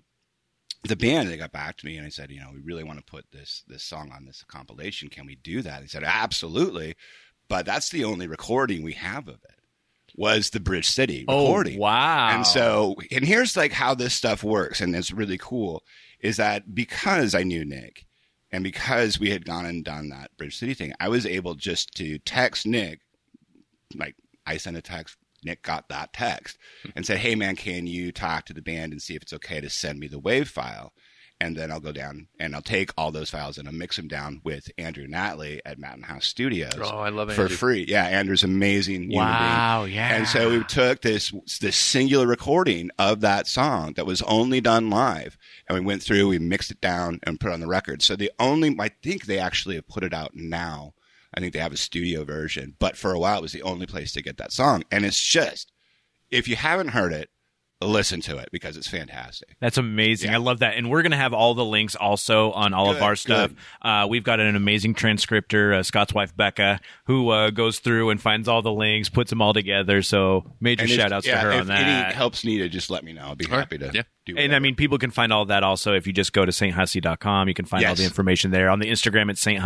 the 0.83 0.95
band. 0.95 1.29
They 1.29 1.37
got 1.37 1.51
back 1.51 1.77
to 1.77 1.85
me 1.85 1.97
and 1.97 2.05
I 2.05 2.09
said, 2.09 2.31
you 2.31 2.39
know, 2.39 2.49
we 2.53 2.59
really 2.59 2.83
want 2.83 2.99
to 2.99 3.05
put 3.05 3.25
this 3.31 3.63
this 3.67 3.83
song 3.83 4.11
on 4.15 4.25
this 4.25 4.43
compilation. 4.47 5.09
Can 5.09 5.25
we 5.25 5.35
do 5.35 5.61
that? 5.61 5.81
They 5.81 5.87
said, 5.87 6.03
absolutely. 6.03 6.95
But 7.47 7.65
that's 7.65 7.89
the 7.89 8.05
only 8.05 8.27
recording 8.27 8.81
we 8.81 8.93
have 8.93 9.27
of 9.27 9.35
it. 9.35 9.59
Was 10.15 10.49
the 10.49 10.59
Bridge 10.59 10.89
City 10.89 11.25
oh, 11.27 11.43
recording? 11.47 11.77
Oh, 11.77 11.81
wow. 11.81 12.29
And 12.35 12.45
so, 12.45 12.95
and 13.11 13.25
here's 13.25 13.55
like 13.55 13.71
how 13.71 13.93
this 13.93 14.13
stuff 14.13 14.43
works, 14.43 14.81
and 14.81 14.93
it's 14.95 15.11
really 15.11 15.37
cool. 15.37 15.83
Is 16.19 16.37
that 16.37 16.75
because 16.75 17.33
I 17.33 17.43
knew 17.43 17.63
Nick, 17.63 18.05
and 18.51 18.63
because 18.63 19.19
we 19.19 19.29
had 19.29 19.45
gone 19.45 19.65
and 19.65 19.85
done 19.85 20.09
that 20.09 20.35
Bridge 20.37 20.57
City 20.57 20.73
thing, 20.73 20.93
I 20.99 21.07
was 21.07 21.25
able 21.25 21.55
just 21.55 21.95
to 21.95 22.19
text 22.19 22.65
Nick, 22.65 22.99
like 23.95 24.15
I 24.45 24.57
sent 24.57 24.77
a 24.77 24.81
text. 24.81 25.17
Nick 25.43 25.63
got 25.63 25.89
that 25.89 26.13
text 26.13 26.57
hmm. 26.83 26.89
and 26.95 27.05
said, 27.05 27.19
"Hey 27.19 27.35
man, 27.35 27.55
can 27.55 27.87
you 27.87 28.11
talk 28.11 28.45
to 28.45 28.53
the 28.53 28.61
band 28.61 28.91
and 28.91 29.01
see 29.01 29.15
if 29.15 29.21
it's 29.21 29.33
okay 29.33 29.61
to 29.61 29.69
send 29.69 29.99
me 29.99 30.07
the 30.07 30.19
wave 30.19 30.49
file?" 30.49 30.93
And 31.41 31.57
then 31.57 31.71
I'll 31.71 31.79
go 31.79 31.91
down 31.91 32.27
and 32.39 32.53
I'll 32.53 32.61
take 32.61 32.91
all 32.95 33.11
those 33.11 33.31
files 33.31 33.57
and 33.57 33.67
I'll 33.67 33.73
mix 33.73 33.95
them 33.95 34.07
down 34.07 34.41
with 34.43 34.69
Andrew 34.77 35.07
Natley 35.07 35.59
at 35.65 35.79
Mountain 35.79 36.03
House 36.03 36.27
Studios 36.27 36.73
Oh, 36.79 36.99
I 36.99 37.09
love 37.09 37.33
for 37.33 37.49
free. 37.49 37.83
Yeah, 37.87 38.05
Andrew's 38.05 38.43
amazing. 38.43 39.09
wow. 39.11 39.85
Yeah. 39.85 40.13
And 40.13 40.27
so 40.27 40.51
we 40.51 40.63
took 40.65 41.01
this 41.01 41.33
this 41.59 41.75
singular 41.75 42.27
recording 42.27 42.91
of 42.99 43.21
that 43.21 43.47
song 43.47 43.93
that 43.93 44.05
was 44.05 44.21
only 44.21 44.61
done 44.61 44.91
live, 44.91 45.35
and 45.67 45.79
we 45.79 45.83
went 45.83 46.03
through, 46.03 46.27
we 46.27 46.37
mixed 46.37 46.69
it 46.69 46.79
down, 46.79 47.19
and 47.23 47.39
put 47.39 47.49
it 47.49 47.55
on 47.55 47.59
the 47.59 47.65
record. 47.65 48.03
So 48.03 48.15
the 48.15 48.31
only, 48.39 48.75
I 48.79 48.89
think 49.01 49.25
they 49.25 49.39
actually 49.39 49.75
have 49.75 49.87
put 49.87 50.03
it 50.03 50.13
out 50.13 50.35
now. 50.35 50.93
I 51.33 51.39
think 51.39 51.53
they 51.53 51.59
have 51.59 51.73
a 51.73 51.77
studio 51.77 52.23
version, 52.23 52.75
but 52.79 52.97
for 52.97 53.13
a 53.13 53.19
while 53.19 53.39
it 53.39 53.41
was 53.41 53.53
the 53.53 53.63
only 53.63 53.85
place 53.85 54.11
to 54.13 54.21
get 54.21 54.37
that 54.37 54.51
song. 54.51 54.83
And 54.91 55.05
it's 55.05 55.21
just, 55.21 55.71
if 56.29 56.47
you 56.47 56.55
haven't 56.55 56.89
heard 56.89 57.13
it, 57.13 57.29
listen 57.81 58.21
to 58.21 58.37
it 58.37 58.49
because 58.51 58.77
it's 58.77 58.87
fantastic. 58.87 59.55
That's 59.59 59.77
amazing. 59.77 60.29
Yeah. 60.31 60.37
I 60.37 60.39
love 60.39 60.59
that. 60.59 60.75
And 60.77 60.89
we're 60.89 61.01
going 61.01 61.11
to 61.11 61.17
have 61.17 61.33
all 61.33 61.53
the 61.53 61.65
links 61.65 61.95
also 61.95 62.51
on 62.51 62.73
all 62.73 62.91
of 62.91 63.01
our 63.01 63.15
stuff. 63.15 63.51
Uh, 63.81 64.07
we've 64.09 64.23
got 64.23 64.39
an 64.39 64.55
amazing 64.55 64.93
transcriptor, 64.93 65.73
uh, 65.73 65.83
Scott's 65.83 66.13
wife, 66.13 66.35
Becca, 66.35 66.79
who 67.05 67.29
uh, 67.29 67.49
goes 67.49 67.79
through 67.79 68.09
and 68.11 68.21
finds 68.21 68.47
all 68.47 68.61
the 68.61 68.71
links, 68.71 69.09
puts 69.09 69.29
them 69.29 69.41
all 69.41 69.53
together. 69.53 70.01
So 70.01 70.45
major 70.59 70.83
And 70.83 70.91
shout 70.91 71.11
outs 71.11 71.25
yeah, 71.27 71.35
to 71.35 71.39
her 71.41 71.51
on 71.53 71.67
that. 71.67 71.81
any 72.07 72.13
help's 72.15 72.43
needed, 72.45 72.71
just 72.71 72.89
let 72.89 73.03
me 73.03 73.13
know. 73.13 73.21
I'll 73.23 73.35
be 73.35 73.45
All 73.45 73.51
right. 73.51 73.59
happy 73.59 73.77
to 73.79 73.91
Yeah. 73.93 74.03
do 74.25 74.35
And 74.37 74.53
I 74.55 74.59
mean, 74.59 74.75
people 74.75 74.97
can 74.97 75.11
find 75.11 75.33
all 75.33 75.45
that 75.45 75.63
also 75.63 75.93
if 75.93 76.05
you 76.05 76.13
just 76.13 76.33
go 76.33 76.45
to 76.45 76.51
sthussy.com. 76.51 77.47
You 77.47 77.53
can 77.53 77.65
find 77.65 77.85
all 77.85 77.95
the 77.95 78.03
information 78.03 78.51
there. 78.51 78.69
On 78.69 78.79
the 78.79 78.89
Instagram, 78.89 79.29
at 79.29 79.37
St. 79.37 79.61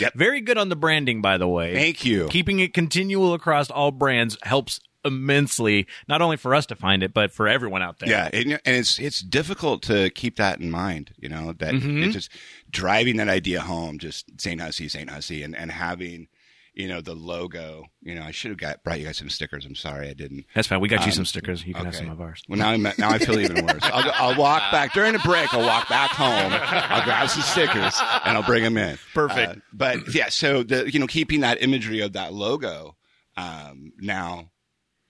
Yep. 0.00 0.14
Very 0.14 0.40
good 0.40 0.58
on 0.58 0.68
the 0.68 0.76
branding, 0.76 1.22
by 1.22 1.38
the 1.38 1.48
way. 1.48 1.74
Thank 1.74 2.04
you. 2.04 2.26
Keeping 2.28 2.60
it 2.60 2.74
continual 2.74 3.34
across 3.34 3.70
all 3.70 3.90
brands 3.90 4.36
helps 4.42 4.80
immensely, 5.04 5.86
not 6.08 6.22
only 6.22 6.36
for 6.36 6.54
us 6.54 6.66
to 6.66 6.74
find 6.76 7.02
it, 7.02 7.12
but 7.14 7.30
for 7.32 7.48
everyone 7.48 7.82
out 7.82 7.98
there. 7.98 8.08
Yeah, 8.08 8.28
and, 8.32 8.52
and 8.64 8.76
it's 8.76 8.98
it's 8.98 9.20
difficult 9.20 9.82
to 9.84 10.10
keep 10.10 10.36
that 10.36 10.60
in 10.60 10.70
mind. 10.70 11.12
You 11.18 11.28
know 11.28 11.52
that 11.58 11.74
Mhm. 11.74 12.04
it's 12.04 12.14
just 12.14 12.30
driving 12.70 13.16
that 13.16 13.28
idea 13.28 13.60
home. 13.60 13.98
Just 13.98 14.40
Saint 14.40 14.60
Hussy, 14.60 14.88
Saint 14.88 15.10
Hussy, 15.10 15.42
and 15.42 15.56
and 15.56 15.70
having 15.70 16.28
you 16.72 16.86
know 16.86 17.00
the 17.00 17.14
logo. 17.14 17.86
You 18.02 18.14
know, 18.14 18.22
I 18.22 18.30
should 18.30 18.50
have 18.52 18.58
got 18.58 18.82
brought 18.84 18.98
you 19.00 19.06
guys 19.06 19.18
some 19.18 19.28
stickers. 19.28 19.66
I'm 19.66 19.74
sorry 19.74 20.08
I 20.08 20.14
didn't. 20.14 20.46
That's 20.54 20.68
fine. 20.68 20.80
We 20.80 20.88
got 20.88 21.00
you 21.00 21.06
Um, 21.06 21.12
some 21.12 21.24
stickers. 21.24 21.64
You 21.66 21.74
can 21.74 21.84
have 21.84 21.96
some 21.96 22.08
of 22.10 22.20
ours. 22.20 22.42
Well, 22.48 22.58
now 22.58 22.70
I'm 22.70 22.82
now 22.82 23.10
I 23.10 23.18
feel 23.18 23.38
even 23.40 23.66
worse. 23.66 23.82
I'll, 23.82 24.04
go, 24.04 24.10
I'll 24.14 24.36
walk 24.36 24.70
back 24.70 24.92
during 24.94 25.12
the 25.12 25.18
break. 25.20 25.52
I'll 25.52 25.66
walk 25.66 25.88
back 25.88 26.10
home. 26.12 26.52
I'll 26.52 27.04
grab 27.04 27.28
some 27.28 27.42
stickers 27.42 28.00
and 28.24 28.36
I'll 28.36 28.42
bring 28.44 28.62
them 28.62 28.76
in. 28.78 28.98
Perfect. 29.14 29.56
Uh, 29.56 29.60
but 29.72 30.14
yeah, 30.14 30.28
so 30.28 30.62
the 30.62 30.90
you 30.90 31.00
know 31.00 31.06
keeping 31.08 31.40
that 31.40 31.60
imagery 31.62 32.00
of 32.00 32.12
that 32.12 32.32
logo 32.32 32.96
um, 33.36 33.92
now 33.98 34.50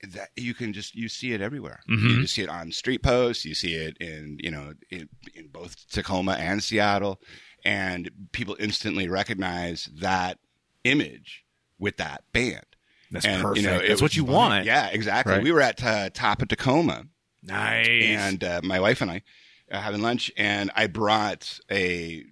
that 0.08 0.30
you 0.36 0.54
can 0.54 0.72
just 0.72 0.94
you 0.94 1.08
see 1.08 1.32
it 1.32 1.40
everywhere. 1.40 1.80
Mhm. 1.88 2.20
You 2.20 2.26
see 2.26 2.42
it 2.42 2.48
on 2.48 2.72
street 2.72 3.02
posts. 3.02 3.44
You 3.44 3.54
see 3.54 3.74
it 3.74 3.96
in 3.98 4.38
you 4.42 4.50
know 4.50 4.74
in, 4.90 5.08
in 5.34 5.48
both 5.48 5.88
Tacoma 5.90 6.32
and 6.32 6.62
Seattle, 6.62 7.20
and 7.64 8.10
people 8.32 8.56
instantly 8.58 9.08
recognize 9.08 9.88
that 10.00 10.38
image 10.84 11.44
with 11.78 11.96
that 11.98 12.24
band. 12.32 12.64
That's 13.10 13.26
And, 13.26 13.42
perfect. 13.42 13.62
You 13.64 13.70
know, 13.70 13.86
That's 13.86 14.00
what 14.00 14.14
you 14.16 14.22
funny. 14.24 14.34
want. 14.36 14.64
Yeah, 14.66 14.88
exactly. 14.88 15.34
Right. 15.34 15.42
We 15.42 15.50
were 15.52 15.60
at 15.60 15.82
uh, 15.82 16.10
Top 16.14 16.42
of 16.42 16.48
Tacoma, 16.48 17.06
Nice. 17.42 17.88
and 17.88 18.44
uh, 18.44 18.60
my 18.62 18.78
wife 18.80 19.00
and 19.00 19.10
I 19.10 19.22
uh, 19.70 19.80
having 19.80 20.00
lunch, 20.00 20.30
and 20.36 20.70
I 20.76 20.86
brought 20.86 21.58
a 21.70 22.24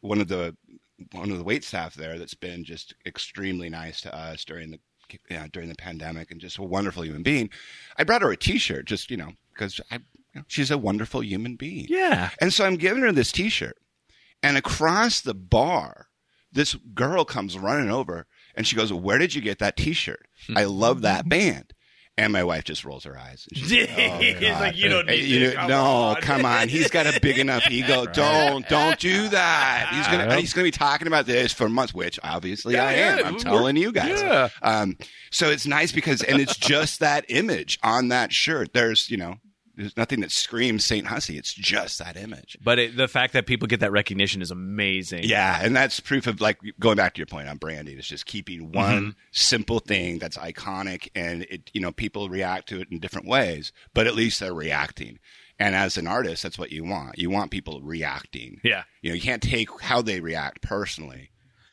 one 0.00 0.20
of 0.20 0.28
the 0.28 0.56
one 1.12 1.30
of 1.30 1.38
the 1.38 1.44
wait 1.44 1.64
staff 1.64 1.94
there 1.94 2.18
that's 2.18 2.34
been 2.34 2.62
just 2.64 2.94
extremely 3.06 3.70
nice 3.70 4.02
to 4.02 4.14
us 4.14 4.44
during 4.44 4.70
the 4.70 4.78
you 5.14 5.36
know, 5.36 5.46
during 5.52 5.68
the 5.68 5.74
pandemic 5.74 6.30
and 6.30 6.40
just 6.40 6.58
a 6.58 6.62
wonderful 6.62 7.04
human 7.04 7.22
being. 7.22 7.50
I 7.96 8.04
brought 8.04 8.22
her 8.22 8.30
a 8.30 8.36
T-shirt, 8.36 8.86
just 8.86 9.10
you 9.10 9.16
know, 9.16 9.32
because 9.52 9.80
I, 9.90 9.96
you 9.96 10.00
know, 10.36 10.42
she's 10.46 10.70
a 10.70 10.78
wonderful 10.78 11.22
human 11.22 11.56
being. 11.56 11.86
Yeah. 11.88 12.30
And 12.40 12.52
so 12.52 12.64
I'm 12.64 12.76
giving 12.76 13.02
her 13.02 13.12
this 13.12 13.32
T-shirt, 13.32 13.76
and 14.42 14.56
across 14.56 15.20
the 15.20 15.34
bar, 15.34 16.06
this 16.52 16.74
girl 16.94 17.24
comes 17.24 17.58
running 17.58 17.90
over, 17.90 18.26
and 18.54 18.66
she 18.66 18.76
goes, 18.76 18.92
"Where 18.92 19.18
did 19.18 19.34
you 19.34 19.40
get 19.40 19.58
that 19.58 19.76
T-shirt? 19.76 20.26
Hmm. 20.46 20.58
I 20.58 20.64
love 20.64 21.02
that 21.02 21.28
band." 21.28 21.72
And 22.20 22.32
my 22.34 22.44
wife 22.44 22.64
just 22.64 22.84
rolls 22.84 23.04
her 23.04 23.16
eyes. 23.18 23.46
She's 23.54 23.72
like, 23.72 23.90
oh, 23.96 24.18
He's 24.18 24.42
like, 24.42 24.76
"You 24.76 24.88
don't 24.90 25.06
need 25.06 25.24
you 25.24 25.38
this. 25.40 25.54
know- 25.54 25.60
Come 25.60 25.68
no, 25.70 25.82
on." 25.84 26.16
come 26.16 26.44
on. 26.44 26.68
He's 26.68 26.90
got 26.90 27.06
a 27.06 27.18
big 27.20 27.38
enough 27.38 27.62
ego. 27.70 28.04
Don't, 28.04 28.68
don't 28.68 28.98
do 28.98 29.28
that. 29.28 29.88
He's 29.92 30.06
gonna, 30.06 30.36
he's 30.36 30.52
gonna 30.52 30.64
be 30.66 30.70
talking 30.70 31.06
about 31.06 31.24
this 31.24 31.52
for 31.52 31.68
months, 31.70 31.94
which 31.94 32.20
obviously 32.22 32.78
I 32.78 32.92
am. 32.92 33.18
yeah, 33.18 33.24
I'm 33.26 33.32
we're- 33.34 33.42
telling 33.42 33.76
you 33.76 33.90
guys. 33.92 34.20
yeah. 34.20 34.48
Um, 34.62 34.98
so 35.30 35.48
it's 35.48 35.66
nice 35.66 35.92
because, 35.92 36.22
and 36.22 36.40
it's 36.40 36.56
just 36.56 37.00
that 37.00 37.24
image 37.28 37.78
on 37.82 38.08
that 38.08 38.32
shirt. 38.32 38.72
There's, 38.74 39.10
you 39.10 39.16
know, 39.16 39.36
there's 39.80 39.96
nothing 39.96 40.20
that 40.20 40.30
screams 40.30 40.84
Saint 40.84 41.06
Hussy. 41.06 41.36
It's 41.38 41.52
just 41.54 41.98
that 41.98 42.16
image. 42.16 42.56
But 42.62 42.78
it, 42.78 42.96
the 42.96 43.08
fact 43.08 43.32
that 43.32 43.46
people 43.46 43.66
get 43.66 43.80
that 43.80 43.92
recognition 43.92 44.42
is 44.42 44.50
amazing. 44.50 45.24
Yeah, 45.24 45.60
and 45.62 45.74
that's 45.74 45.98
proof 46.00 46.26
of 46.26 46.40
like 46.40 46.58
going 46.78 46.96
back 46.96 47.14
to 47.14 47.18
your 47.18 47.26
point 47.26 47.48
on 47.48 47.56
branding. 47.56 47.98
It's 47.98 48.06
just 48.08 48.26
keeping 48.26 48.72
one 48.72 48.90
Mm-hmm. 49.00 49.10
simple 49.32 49.78
thing 49.80 50.18
that's 50.18 50.36
iconic, 50.36 51.08
and 51.14 51.42
it 51.44 51.70
you 51.72 51.80
know 51.80 51.92
people 51.92 52.28
react 52.28 52.68
to 52.70 52.80
it 52.80 52.88
in 52.90 52.98
different 52.98 53.26
ways, 53.26 53.72
but 53.94 54.06
at 54.06 54.14
least 54.14 54.40
they're 54.40 54.54
reacting. 54.54 55.18
And 55.58 55.74
as 55.74 55.98
an 55.98 56.06
artist, 56.06 56.42
that's 56.42 56.58
what 56.58 56.72
you 56.72 56.84
want. 56.84 57.18
You 57.18 57.28
want 57.28 57.50
people 57.50 57.80
reacting. 57.82 58.60
Yeah. 58.64 58.84
You 59.02 59.10
know, 59.10 59.14
you 59.14 59.20
can't 59.20 59.42
take 59.42 59.68
how 59.82 60.00
they 60.00 60.20
react 60.20 60.62
personally. 60.62 61.29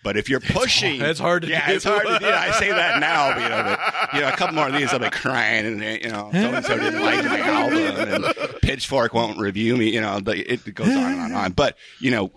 But 0.07 0.15
if 0.15 0.29
you're 0.29 0.39
pushing, 0.39 0.99
hard- 1.01 1.11
it's 1.11 1.19
hard 1.19 1.41
to 1.41 1.49
yeah, 1.49 1.67
do. 1.67 1.73
it's 1.73 1.83
hard 1.83 2.07
to 2.07 2.17
do. 2.17 2.27
I 2.27 2.51
say 2.51 2.71
that 2.71 3.01
now, 3.01 3.33
but, 3.33 3.43
you 3.43 3.49
know, 3.49 3.63
but, 3.63 4.13
you 4.13 4.21
know, 4.21 4.29
a 4.29 4.37
couple 4.37 4.55
more 4.55 4.67
of 4.67 4.73
these, 4.73 4.93
I'll 4.93 4.99
be 4.99 5.09
crying, 5.09 5.65
and 5.65 5.81
you 6.01 6.09
know, 6.09 6.29
so 6.31 6.37
and 6.37 6.65
so 6.65 6.77
didn't 6.77 7.01
like 7.03 7.25
my 7.25 7.39
album, 7.41 8.23
and 8.23 8.61
Pitchfork 8.61 9.13
won't 9.13 9.37
review 9.37 9.75
me. 9.75 9.89
You 9.89 9.99
know, 9.99 10.17
it 10.25 10.73
goes 10.73 10.87
on 10.87 10.95
and 10.95 11.19
on 11.19 11.25
and 11.25 11.35
on. 11.35 11.51
But 11.51 11.75
you 11.99 12.11
know, 12.11 12.31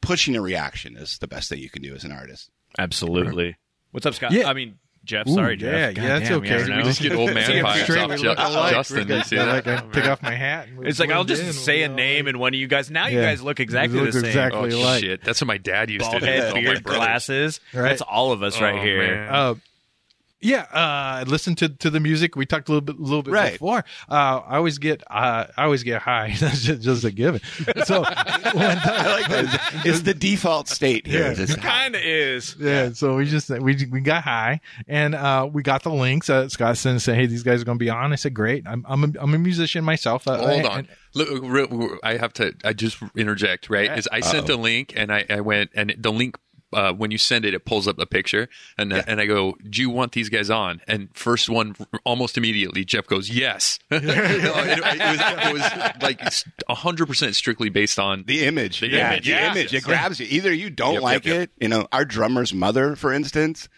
pushing 0.00 0.34
a 0.34 0.40
reaction 0.40 0.96
is 0.96 1.18
the 1.18 1.28
best 1.28 1.48
thing 1.48 1.60
you 1.60 1.70
can 1.70 1.80
do 1.82 1.94
as 1.94 2.02
an 2.02 2.10
artist. 2.10 2.50
Absolutely. 2.76 3.56
What's 3.92 4.04
up, 4.04 4.14
Scott? 4.14 4.32
Yeah. 4.32 4.48
I 4.48 4.52
mean, 4.52 4.80
Jeff. 5.04 5.26
Ooh, 5.26 5.34
Sorry, 5.34 5.56
Jeff. 5.56 5.72
yeah, 5.74 5.92
God 5.92 6.02
yeah, 6.02 6.08
that's 6.18 6.28
damn, 6.28 6.38
okay. 6.38 6.66
you 6.66 6.76
We 6.76 6.82
just 6.84 7.00
get 7.02 7.12
old 7.12 7.34
man 7.34 7.50
vibes 7.50 7.64
off 8.04 8.10
we 8.10 8.16
Ju- 8.16 8.28
look 8.28 8.38
alike. 8.38 8.72
Justin. 8.72 9.08
We're 9.08 9.16
You 9.16 9.24
see 9.24 9.36
that? 9.36 9.68
I 9.68 9.76
take 9.92 10.04
off 10.06 10.22
my 10.22 10.34
hat. 10.34 10.68
and 10.68 10.86
It's 10.86 11.00
like 11.00 11.10
I'll 11.10 11.24
just 11.24 11.42
in, 11.42 11.52
say 11.52 11.82
a 11.82 11.88
name 11.88 12.26
all- 12.26 12.28
and 12.30 12.38
one 12.38 12.54
of 12.54 12.60
you 12.60 12.68
guys. 12.68 12.90
Now 12.90 13.08
you 13.08 13.18
Yeah. 13.18 13.24
guys 13.26 13.42
look 13.42 13.58
exactly 13.58 13.98
look 13.98 14.06
the 14.12 14.20
same. 14.20 14.24
exactly 14.26 14.72
Oh 14.72 14.78
alike. 14.78 15.00
shit! 15.02 15.24
That's 15.24 15.40
what 15.40 15.48
my 15.48 15.58
dad 15.58 15.90
used 15.90 16.02
Bald 16.02 16.14
to 16.14 16.20
do. 16.20 16.26
head, 16.26 16.50
Oh, 16.50 16.54
beard, 16.54 16.84
glasses. 16.84 17.60
Right. 17.74 17.82
That's 17.82 18.00
all 18.02 18.32
of 18.32 18.42
us 18.44 18.60
right 18.60 18.76
Oh, 18.78 18.82
here. 18.82 18.98
man. 19.16 19.28
Uh, 19.34 19.54
yeah, 20.42 20.62
uh, 20.72 21.24
listen 21.26 21.54
to 21.56 21.68
to 21.70 21.88
the 21.88 22.00
music. 22.00 22.36
We 22.36 22.44
talked 22.44 22.68
a 22.68 22.72
little 22.72 22.84
bit, 22.84 23.00
little 23.00 23.22
bit 23.22 23.32
Right. 23.32 23.52
before. 23.52 23.84
Uh, 24.08 24.40
I 24.46 24.56
always 24.56 24.78
get, 24.78 25.02
uh, 25.10 25.46
I 25.56 25.64
always 25.64 25.82
get 25.82 26.02
high. 26.02 26.34
That's 26.40 26.62
just, 26.62 26.82
just 26.82 27.04
a 27.04 27.10
given. 27.10 27.40
So, 27.84 28.02
when, 28.02 28.06
I 28.84 29.20
like 29.20 29.28
that. 29.28 29.82
It's 29.84 30.02
the 30.02 30.14
default 30.14 30.68
state 30.68 31.06
here. 31.06 31.32
Yeah. 31.32 31.42
It's 31.42 31.54
Kind 31.56 31.94
of 31.94 32.02
is. 32.02 32.56
yeah, 32.58 32.92
so 32.92 33.16
we 33.16 33.24
just 33.24 33.48
we 33.48 33.86
we 33.90 34.00
got 34.00 34.24
high 34.24 34.60
and 34.88 35.14
uh, 35.14 35.48
we 35.50 35.62
got 35.62 35.82
the 35.84 35.90
links. 35.92 36.28
Uh, 36.28 36.48
Scott 36.48 36.76
sent 36.76 37.00
said, 37.02 37.14
"Hey, 37.16 37.26
these 37.26 37.42
guys 37.42 37.62
are 37.62 37.64
going 37.64 37.78
to 37.78 37.84
be 37.84 37.90
on." 37.90 38.12
I 38.12 38.16
said, 38.16 38.34
"Great." 38.34 38.66
I'm 38.66 38.84
I'm 38.88 39.04
a, 39.04 39.08
I'm 39.20 39.34
a 39.34 39.38
musician 39.38 39.84
myself. 39.84 40.26
Uh, 40.28 40.36
Hold 40.38 40.50
and- 40.50 40.66
on. 40.66 40.88
Look, 41.14 42.00
I 42.02 42.16
have 42.16 42.32
to. 42.34 42.54
I 42.64 42.72
just 42.72 42.96
interject. 43.14 43.68
Right? 43.68 43.98
Is 43.98 44.08
I 44.10 44.20
sent 44.20 44.48
a 44.48 44.56
link 44.56 44.94
and 44.96 45.12
I, 45.12 45.26
I 45.28 45.40
went 45.42 45.70
and 45.74 45.94
the 45.98 46.10
link. 46.10 46.36
Uh, 46.72 46.92
when 46.92 47.10
you 47.10 47.18
send 47.18 47.44
it, 47.44 47.54
it 47.54 47.64
pulls 47.64 47.86
up 47.86 47.96
the 47.96 48.06
picture, 48.06 48.48
and 48.78 48.92
and 48.92 49.20
I 49.20 49.26
go, 49.26 49.56
"Do 49.68 49.80
you 49.80 49.90
want 49.90 50.12
these 50.12 50.28
guys 50.28 50.50
on?" 50.50 50.80
And 50.88 51.08
first 51.14 51.48
one, 51.48 51.74
almost 52.04 52.36
immediately, 52.38 52.84
Jeff 52.84 53.06
goes, 53.06 53.28
"Yes." 53.30 53.78
it, 53.90 54.02
it 54.04 54.92
was, 54.92 55.20
it 55.46 55.52
was 55.52 56.02
like 56.02 56.20
hundred 56.78 57.06
percent 57.06 57.34
strictly 57.36 57.68
based 57.68 57.98
on 57.98 58.24
The 58.26 58.44
image, 58.46 58.80
The 58.80 58.88
yeah, 58.88 59.12
image, 59.12 59.24
the 59.24 59.30
yeah. 59.30 59.50
image. 59.52 59.74
It 59.74 59.84
grabs 59.84 60.20
you. 60.20 60.26
Either 60.30 60.52
you 60.52 60.70
don't 60.70 60.94
Yep, 60.94 61.02
like 61.02 61.24
yep, 61.24 61.34
yep. 61.34 61.42
it. 61.42 61.50
You 61.60 61.68
know, 61.68 61.86
our 61.92 62.04
drummer's 62.04 62.52
mother, 62.54 62.96
for 62.96 63.12
instance, 63.12 63.68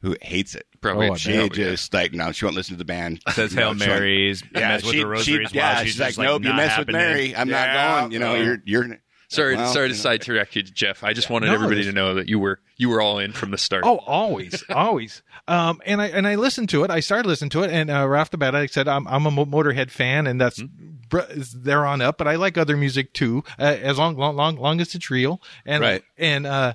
who 0.00 0.16
hates 0.22 0.54
it. 0.54 0.66
probably. 0.80 1.08
Oh, 1.08 1.12
I 1.14 1.16
She 1.16 1.32
probably, 1.36 1.62
yeah. 1.62 1.70
just 1.70 1.92
like 1.94 2.12
no, 2.12 2.30
she 2.32 2.44
won't 2.44 2.56
listen 2.56 2.74
to 2.74 2.78
the 2.78 2.84
band. 2.84 3.20
Says 3.32 3.54
No, 3.54 3.62
Hail 3.72 3.74
she 3.74 3.88
won't- 3.88 4.00
Marys. 4.00 4.42
Yeah, 4.54 4.68
mess 4.68 4.82
with 4.84 4.92
she, 4.92 4.98
the 5.00 5.06
rosaries. 5.06 5.48
she, 5.50 5.56
yeah, 5.56 5.74
while 5.74 5.84
she's, 5.84 5.96
just 5.96 6.18
like, 6.18 6.26
nope, 6.26 6.42
you 6.42 6.48
not 6.50 6.56
mess 6.56 6.78
with. 6.78 6.88
Mary. 6.88 7.34
I'm 7.34 7.48
Yeah. 7.48 7.66
not 7.74 8.00
going. 8.00 8.12
You 8.12 8.18
know, 8.18 8.34
you're 8.34 8.58
you're. 8.64 8.98
Sorry, 9.34 9.56
well, 9.56 9.72
sorry 9.72 9.88
to 9.88 9.94
know. 9.94 9.98
sidetrack 10.00 10.54
you, 10.56 10.62
Jeff. 10.62 11.02
I 11.04 11.12
just 11.12 11.30
wanted 11.30 11.46
No, 11.46 11.54
everybody 11.54 11.84
to 11.84 11.92
know 11.92 12.14
that 12.14 12.28
you 12.28 12.38
were 12.38 12.60
you 12.76 12.88
were 12.88 13.00
all 13.00 13.18
in 13.18 13.32
from 13.32 13.50
the 13.50 13.58
start. 13.58 13.84
Oh, 13.86 13.98
always, 13.98 14.64
always. 14.70 15.22
Um, 15.48 15.80
and 15.86 16.00
I 16.00 16.06
and 16.08 16.26
I 16.26 16.34
listened 16.36 16.68
to 16.70 16.84
it. 16.84 16.90
I 16.90 17.00
started 17.00 17.26
listening 17.28 17.50
to 17.50 17.62
it, 17.62 17.70
and 17.70 17.90
uh, 17.90 18.06
right 18.06 18.20
off 18.20 18.30
the 18.30 18.38
bat, 18.38 18.54
I 18.54 18.66
said 18.66 18.88
I'm 18.88 19.06
I'm 19.08 19.26
a 19.26 19.30
Motorhead 19.30 19.90
fan, 19.90 20.26
and 20.26 20.40
that's 20.40 20.62
br- 21.08 21.20
is 21.30 21.52
there 21.52 21.84
on 21.86 22.00
up. 22.00 22.18
But 22.18 22.28
I 22.28 22.36
like 22.36 22.56
other 22.58 22.76
music 22.76 23.12
too, 23.12 23.44
uh, 23.58 23.62
as 23.64 23.98
long 23.98 24.16
long 24.16 24.36
long 24.36 24.56
long 24.56 24.80
as 24.80 24.94
it's 24.94 25.10
real. 25.10 25.40
And 25.66 25.82
Right. 25.82 26.02
and 26.18 26.46
uh, 26.46 26.74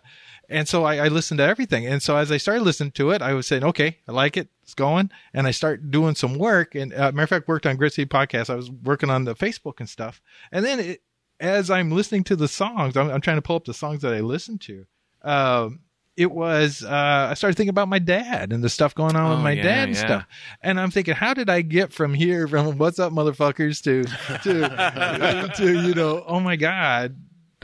and 0.51 0.67
so 0.67 0.83
I, 0.83 0.97
I 0.97 1.07
listened 1.09 1.37
to 1.37 1.43
everything. 1.43 1.85
And 1.85 2.01
so 2.01 2.15
as 2.17 2.31
I 2.31 2.37
started 2.37 2.63
listening 2.63 2.91
to 2.93 3.11
it, 3.11 3.21
I 3.21 3.33
was 3.33 3.45
saying, 3.45 3.63
okay, 3.63 3.99
I 4.07 4.11
like 4.11 4.35
it. 4.35 4.47
It's 4.63 4.73
going. 4.73 5.11
And 5.31 5.45
I 5.45 5.51
start 5.51 5.91
doing 5.91 6.15
some 6.15 6.39
work. 6.39 6.73
And 6.73 6.91
uh, 6.91 7.11
matter 7.11 7.21
of 7.23 7.29
fact, 7.29 7.47
worked 7.47 7.67
on 7.67 7.75
Grit 7.75 7.93
City 7.93 8.07
podcast. 8.09 8.49
I 8.49 8.55
was 8.55 8.71
working 8.71 9.11
on 9.11 9.25
the 9.25 9.35
Facebook 9.35 9.79
and 9.79 9.87
stuff. 9.87 10.21
And 10.51 10.65
then 10.65 10.79
it, 10.79 11.01
as 11.39 11.69
I'm 11.69 11.91
listening 11.91 12.23
to 12.25 12.35
the 12.35 12.47
songs, 12.47 12.97
I'm, 12.97 13.09
I'm 13.09 13.21
trying 13.21 13.37
to 13.37 13.41
pull 13.41 13.55
up 13.57 13.65
the 13.65 13.73
songs 13.73 14.01
that 14.01 14.13
I 14.13 14.19
listened 14.19 14.61
to. 14.61 14.85
Um, 15.21 15.79
it 16.17 16.31
was 16.31 16.83
uh, 16.83 17.27
I 17.31 17.33
started 17.33 17.55
thinking 17.55 17.69
about 17.69 17.87
my 17.87 17.99
dad 17.99 18.51
and 18.51 18.61
the 18.61 18.69
stuff 18.69 18.93
going 18.93 19.15
on 19.15 19.29
with 19.29 19.39
Oh, 19.39 19.41
my 19.41 19.51
yeah, 19.51 19.63
dad 19.63 19.87
and 19.89 19.95
yeah. 19.97 20.05
stuff, 20.05 20.25
and 20.61 20.77
I'm 20.79 20.91
thinking, 20.91 21.13
how 21.13 21.33
did 21.33 21.49
I 21.49 21.61
get 21.61 21.93
from 21.93 22.13
here, 22.13 22.45
from 22.47 22.77
what's 22.77 22.99
up, 22.99 23.13
motherfuckers, 23.13 23.81
to 23.83 24.03
to 24.43 25.53
to 25.55 25.81
you 25.87 25.93
know, 25.93 26.21
oh 26.27 26.41
my 26.41 26.57
god, 26.57 27.15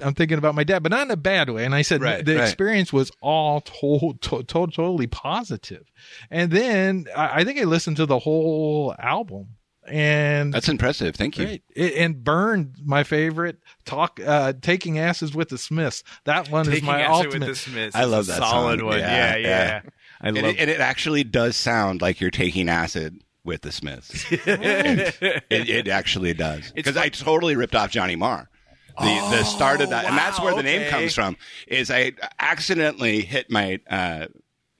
I'm 0.01 0.13
thinking 0.13 0.37
about 0.37 0.55
my 0.55 0.63
dad, 0.63 0.83
but 0.83 0.91
not 0.93 1.01
in 1.05 1.11
a 1.11 1.17
bad 1.17 1.49
way. 1.49 1.65
And 1.65 1.75
I 1.75 1.81
said 1.81 2.01
Right, 2.01 2.23
the 2.25 2.35
right. 2.37 2.43
experience 2.43 2.93
was 2.93 3.11
all 3.21 3.59
to- 3.61 4.17
to- 4.21 4.43
to- 4.43 4.67
totally 4.67 5.07
positive. 5.07 5.83
And 6.31 6.49
then 6.49 7.07
I, 7.15 7.41
I 7.41 7.43
think 7.43 7.59
I 7.59 7.63
listened 7.65 7.97
to 7.97 8.05
the 8.05 8.19
whole 8.19 8.95
album, 8.97 9.49
and 9.87 10.53
That's 10.53 10.69
impressive. 10.69 11.15
Thank 11.15 11.37
you. 11.37 11.45
Great. 11.45 11.63
It, 11.75 11.93
and 11.95 12.23
Burned, 12.23 12.75
my 12.83 13.03
favorite. 13.03 13.59
Talk, 13.85 14.19
uh, 14.25 14.53
taking 14.61 14.99
acid 14.99 15.35
with 15.35 15.49
the 15.49 15.57
Smiths. 15.57 16.03
That 16.23 16.49
one 16.49 16.71
is 16.71 16.81
my 16.81 17.05
ultimate. 17.05 17.39
with 17.41 17.47
the 17.49 17.55
Smiths. 17.55 17.95
I 17.95 18.05
love 18.05 18.25
that 18.27 18.37
solid 18.37 18.79
song. 18.79 18.87
one. 18.89 18.99
Yeah, 18.99 19.35
Yeah, 19.35 19.35
yeah. 19.37 19.47
yeah. 19.47 19.81
I 20.21 20.27
And 20.29 20.37
love. 20.37 20.45
it, 20.45 20.59
and 20.59 20.69
it 20.69 20.79
actually 20.79 21.23
does 21.23 21.55
sound 21.55 22.01
like 22.01 22.19
you're 22.21 22.31
taking 22.31 22.69
acid 22.69 23.21
with 23.43 23.61
the 23.61 23.71
Smiths. 23.71 24.25
it, 24.31 25.39
it 25.49 25.87
actually 25.87 26.33
does 26.33 26.71
because 26.73 26.97
I 26.97 27.09
totally 27.09 27.55
ripped 27.55 27.75
off 27.75 27.91
Johnny 27.91 28.15
Marr. 28.15 28.49
The 28.97 29.03
the 29.29 29.43
start 29.43 29.81
of 29.81 29.89
that, 29.89 30.05
and 30.05 30.17
that's 30.17 30.39
where 30.39 30.55
the 30.55 30.63
name 30.63 30.89
comes 30.89 31.13
from. 31.13 31.35
Is 31.67 31.91
I 31.91 32.13
accidentally 32.39 33.21
hit 33.21 33.51
my 33.51 33.81
uh, 33.89 34.27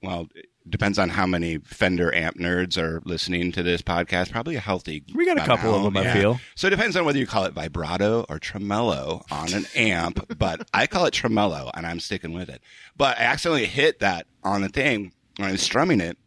well. 0.02 0.28
Depends 0.68 0.98
on 0.98 1.10
how 1.10 1.26
many 1.26 1.58
Fender 1.58 2.12
amp 2.12 2.38
nerds 2.38 2.76
are 2.76 3.00
listening 3.04 3.52
to 3.52 3.62
this 3.62 3.82
podcast. 3.82 4.32
Probably 4.32 4.56
a 4.56 4.60
healthy. 4.60 5.04
We 5.14 5.24
got 5.24 5.38
a 5.38 5.44
couple 5.44 5.74
of 5.74 5.82
them, 5.84 5.96
I 5.96 6.12
feel. 6.12 6.40
So 6.56 6.66
it 6.66 6.70
depends 6.70 6.96
on 6.96 7.04
whether 7.04 7.18
you 7.18 7.26
call 7.26 7.44
it 7.44 7.52
vibrato 7.52 8.26
or 8.28 8.38
tremolo 8.38 9.24
on 9.30 9.52
an 9.54 9.66
amp, 9.76 10.36
but 10.38 10.68
I 10.74 10.86
call 10.86 11.06
it 11.06 11.12
tremolo 11.14 11.70
and 11.74 11.86
I'm 11.86 12.00
sticking 12.00 12.32
with 12.32 12.48
it. 12.48 12.60
But 12.96 13.18
I 13.18 13.22
accidentally 13.24 13.66
hit 13.66 14.00
that 14.00 14.26
on 14.42 14.62
the 14.62 14.68
thing 14.68 15.12
when 15.36 15.48
I 15.48 15.52
was 15.52 15.62
strumming 15.62 16.00
it, 16.00 16.18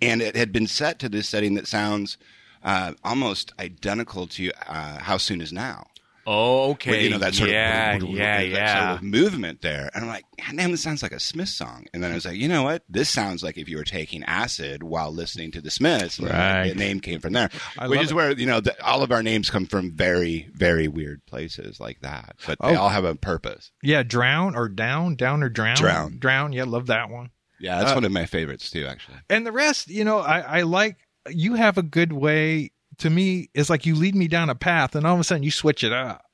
and 0.00 0.20
it 0.20 0.36
had 0.36 0.52
been 0.52 0.66
set 0.66 0.98
to 1.00 1.08
this 1.08 1.28
setting 1.28 1.54
that 1.54 1.66
sounds 1.66 2.18
uh, 2.62 2.92
almost 3.02 3.52
identical 3.58 4.26
to 4.26 4.50
uh, 4.68 4.98
How 5.00 5.16
Soon 5.16 5.40
Is 5.40 5.52
Now. 5.52 5.86
Oh, 6.26 6.70
okay. 6.72 6.90
Where, 6.90 7.00
you 7.00 7.10
know 7.10 7.18
that 7.18 7.34
sort 7.34 7.50
yeah, 7.50 7.96
of 7.96 8.02
yeah, 8.04 8.40
yeah. 8.40 8.88
sort 8.88 8.98
of 8.98 9.02
movement 9.04 9.60
there, 9.62 9.90
and 9.94 10.04
I'm 10.04 10.08
like, 10.10 10.24
"God 10.38 10.56
damn, 10.56 10.70
this 10.70 10.82
sounds 10.82 11.02
like 11.02 11.12
a 11.12 11.20
Smith 11.20 11.48
song. 11.48 11.86
And 11.92 12.02
then 12.02 12.10
I 12.10 12.14
was 12.14 12.24
like, 12.24 12.36
you 12.36 12.48
know 12.48 12.62
what? 12.62 12.82
This 12.88 13.08
sounds 13.10 13.42
like 13.42 13.58
if 13.58 13.68
you 13.68 13.76
were 13.76 13.84
taking 13.84 14.22
acid 14.24 14.82
while 14.82 15.12
listening 15.12 15.50
to 15.52 15.60
the 15.60 15.70
Smiths. 15.70 16.18
And 16.18 16.28
Right. 16.28 16.68
The 16.68 16.74
name 16.74 17.00
came 17.00 17.20
from 17.20 17.32
there, 17.32 17.50
I 17.78 17.88
which 17.88 18.00
is 18.00 18.10
it. 18.10 18.14
where 18.14 18.32
you 18.32 18.46
know 18.46 18.60
the, 18.60 18.80
all 18.84 19.02
of 19.02 19.12
our 19.12 19.22
names 19.22 19.50
come 19.50 19.66
from 19.66 19.92
very, 19.92 20.48
very 20.54 20.88
weird 20.88 21.24
places 21.26 21.80
like 21.80 22.00
that, 22.00 22.36
but 22.46 22.58
they 22.60 22.76
Oh. 22.76 22.80
all 22.82 22.88
have 22.88 23.04
a 23.04 23.14
purpose. 23.14 23.70
Yeah, 23.82 24.02
drown 24.02 24.54
or 24.56 24.68
down, 24.68 25.16
down 25.16 25.42
or 25.42 25.48
drown. 25.48 25.76
Drown. 25.76 26.18
drown. 26.18 26.52
Yeah, 26.52 26.64
love 26.64 26.86
that 26.86 27.10
one. 27.10 27.30
Yeah, 27.60 27.78
that's 27.78 27.92
Uh, 27.92 27.94
one 27.94 28.04
of 28.04 28.12
my 28.12 28.26
favorites 28.26 28.70
too, 28.70 28.86
actually. 28.86 29.18
And 29.30 29.46
the 29.46 29.52
rest, 29.52 29.88
you 29.88 30.04
know, 30.04 30.18
I, 30.18 30.40
I 30.40 30.62
like. 30.62 30.96
You 31.30 31.54
have 31.54 31.78
a 31.78 31.82
good 31.84 32.12
way. 32.12 32.72
To 33.02 33.10
me, 33.10 33.50
it's 33.54 33.68
like 33.70 33.86
you 33.86 33.94
lead 33.94 34.14
me 34.14 34.28
down 34.28 34.48
a 34.50 34.54
path, 34.54 34.94
and 34.96 35.06
all 35.06 35.14
of 35.14 35.20
a 35.20 35.24
sudden 35.24 35.42
you 35.42 35.50
switch 35.50 35.82
it 35.84 35.92
up, 35.92 36.24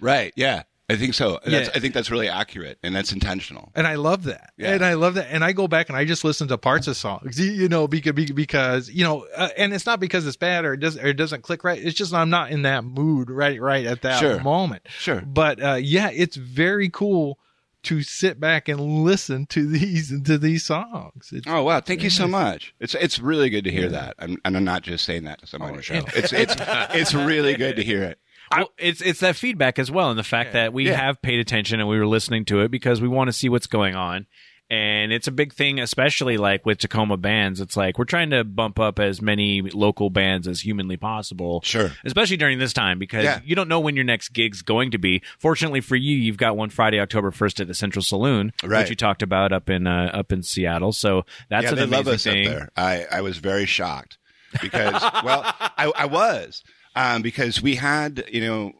Right? 0.00 0.32
Yeah, 0.36 0.62
I 0.90 0.96
think 0.96 1.14
so. 1.14 1.38
That's, 1.44 1.68
Yeah. 1.68 1.72
I 1.74 1.78
think 1.78 1.94
that's 1.94 2.10
really 2.10 2.28
accurate, 2.28 2.78
and 2.82 2.94
that's 2.94 3.12
intentional. 3.12 3.70
and 3.74 3.86
I 3.86 3.94
love 3.94 4.24
that. 4.24 4.52
Yeah. 4.58 4.72
And 4.74 4.84
I 4.84 4.94
love 4.94 5.14
that. 5.14 5.28
And 5.30 5.44
I 5.44 5.52
go 5.52 5.66
back 5.68 5.88
and 5.88 5.96
I 5.96 6.04
just 6.04 6.22
listen 6.24 6.48
to 6.48 6.58
parts 6.58 6.86
of 6.88 6.96
songs, 6.96 7.38
you- 7.40 7.52
you 7.52 7.68
know, 7.68 7.86
because 7.88 8.12
because 8.32 8.90
you 8.90 9.04
know, 9.04 9.26
uh, 9.36 9.48
and 9.56 9.72
it's 9.72 9.86
not 9.86 10.00
because 10.00 10.26
it's 10.26 10.36
bad 10.36 10.64
or 10.64 10.74
it 10.74 10.80
doesn't 10.80 11.04
or 11.04 11.08
it 11.08 11.14
doesn't 11.16 11.42
click 11.42 11.62
right. 11.64 11.80
It's 11.82 11.96
just 11.96 12.12
I'm 12.12 12.30
not 12.30 12.50
in 12.50 12.62
that 12.62 12.84
mood 12.84 13.30
right 13.30 13.60
right 13.60 13.86
at 13.86 14.02
that 14.02 14.18
Sure. 14.20 14.40
moment. 14.40 14.82
Sure. 14.90 15.22
But 15.22 15.62
uh, 15.62 15.74
yeah, 15.80 16.10
it's 16.12 16.36
very 16.36 16.88
cool 16.88 17.38
to 17.84 18.02
sit 18.02 18.38
back 18.38 18.68
and 18.68 18.80
listen 18.80 19.46
to 19.46 19.66
these 19.66 20.08
to 20.22 20.38
these 20.38 20.64
songs. 20.64 21.30
It's, 21.32 21.46
Oh 21.46 21.62
wow! 21.64 21.80
Thank 21.80 22.02
you 22.02 22.10
so 22.10 22.26
much. 22.28 22.74
It's 22.80 22.94
it's 22.94 23.18
really 23.18 23.50
good 23.50 23.64
to 23.64 23.70
hear 23.70 23.88
that, 23.88 24.14
I'm, 24.18 24.36
and 24.44 24.56
I'm 24.56 24.64
not 24.64 24.82
just 24.82 25.04
saying 25.04 25.24
that 25.24 25.40
to 25.40 25.46
someone 25.46 25.70
on 25.70 25.74
oh, 25.74 25.78
the 25.78 25.82
show. 25.82 26.04
It's 26.14 26.32
it's 26.32 26.54
it's 26.58 27.14
really 27.14 27.54
good 27.54 27.76
to 27.76 27.84
hear 27.84 28.02
it. 28.02 28.18
Well, 28.56 28.70
it's 28.78 29.00
it's 29.00 29.20
that 29.20 29.36
feedback 29.36 29.78
as 29.78 29.90
well, 29.90 30.10
and 30.10 30.18
the 30.18 30.24
fact 30.24 30.52
that 30.52 30.72
we 30.72 30.86
Yeah. 30.86 30.96
have 30.96 31.22
paid 31.22 31.40
attention 31.40 31.80
and 31.80 31.88
we 31.88 31.98
were 31.98 32.06
listening 32.06 32.44
to 32.46 32.60
it 32.60 32.70
because 32.70 33.00
we 33.00 33.08
want 33.08 33.28
to 33.28 33.32
see 33.32 33.48
what's 33.48 33.66
going 33.66 33.94
on. 33.94 34.26
And 34.72 35.12
it's 35.12 35.28
a 35.28 35.32
big 35.32 35.52
thing, 35.52 35.78
especially 35.80 36.38
like 36.38 36.64
with 36.64 36.78
Tacoma 36.78 37.18
bands. 37.18 37.60
It's 37.60 37.76
like 37.76 37.98
we're 37.98 38.06
trying 38.06 38.30
to 38.30 38.42
bump 38.42 38.80
up 38.80 38.98
as 38.98 39.20
many 39.20 39.60
local 39.60 40.08
bands 40.08 40.48
as 40.48 40.62
humanly 40.62 40.96
possible. 40.96 41.60
Sure. 41.62 41.90
Especially 42.06 42.38
during 42.38 42.58
this 42.58 42.72
time 42.72 42.98
because 42.98 43.24
Yeah. 43.24 43.40
you 43.44 43.54
don't 43.54 43.68
know 43.68 43.80
when 43.80 43.96
your 43.96 44.04
next 44.06 44.30
gig's 44.30 44.62
going 44.62 44.90
to 44.92 44.98
be. 44.98 45.22
Fortunately 45.38 45.82
for 45.82 45.94
you, 45.94 46.16
you've 46.16 46.38
got 46.38 46.56
one 46.56 46.70
Friday, 46.70 46.98
October 47.00 47.30
1st 47.30 47.60
at 47.60 47.66
the 47.68 47.74
Central 47.74 48.02
Saloon, 48.02 48.50
Right. 48.64 48.78
which 48.80 48.88
you 48.90 48.96
talked 48.96 49.22
about 49.22 49.52
up 49.52 49.68
in 49.68 49.86
uh, 49.86 50.10
up 50.14 50.32
in 50.32 50.42
Seattle. 50.42 50.92
So 50.92 51.26
that's 51.50 51.64
yeah, 51.64 51.72
an 51.72 51.78
amazing 51.80 51.90
love 51.92 52.08
us 52.08 52.24
thing. 52.24 52.46
up 52.48 52.54
there. 52.54 52.70
I, 52.74 53.06
I 53.12 53.20
was 53.20 53.36
very 53.36 53.66
shocked 53.66 54.16
because, 54.62 55.02
well, 55.22 55.42
I, 55.44 55.92
I 55.94 56.06
was 56.06 56.62
um, 56.96 57.20
because 57.20 57.60
we 57.60 57.74
had, 57.74 58.24
you 58.32 58.40
know, 58.40 58.72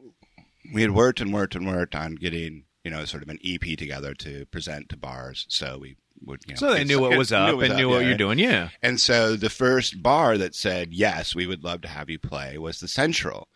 we 0.72 0.80
had 0.80 0.92
worked 0.92 1.20
and 1.20 1.34
worked 1.34 1.54
and 1.54 1.66
worked 1.66 1.94
on 1.94 2.14
getting, 2.14 2.64
you 2.84 2.90
know, 2.90 3.04
sort 3.04 3.22
of 3.22 3.28
an 3.28 3.38
EP 3.44 3.76
together 3.78 4.14
to 4.14 4.44
present 4.46 4.88
to 4.90 4.96
bars. 4.96 5.46
So 5.48 5.78
we 5.80 5.96
would, 6.24 6.40
you 6.46 6.54
know, 6.54 6.58
So 6.58 6.72
they 6.72 6.84
knew 6.84 7.00
what 7.00 7.16
was 7.16 7.32
up 7.32 7.54
was 7.56 7.64
and 7.64 7.72
up, 7.74 7.78
knew 7.78 7.88
what 7.88 7.96
yeah, 7.96 8.00
you're 8.02 8.10
right? 8.10 8.18
doing. 8.18 8.38
Yeah. 8.38 8.68
And 8.82 9.00
so 9.00 9.36
the 9.36 9.50
first 9.50 10.02
bar 10.02 10.36
that 10.38 10.54
said, 10.54 10.92
yes, 10.92 11.34
we 11.34 11.46
would 11.46 11.62
love 11.64 11.80
to 11.82 11.88
have 11.88 12.10
you 12.10 12.18
play 12.18 12.58
was 12.58 12.80
the 12.80 12.88
Central 12.88 13.48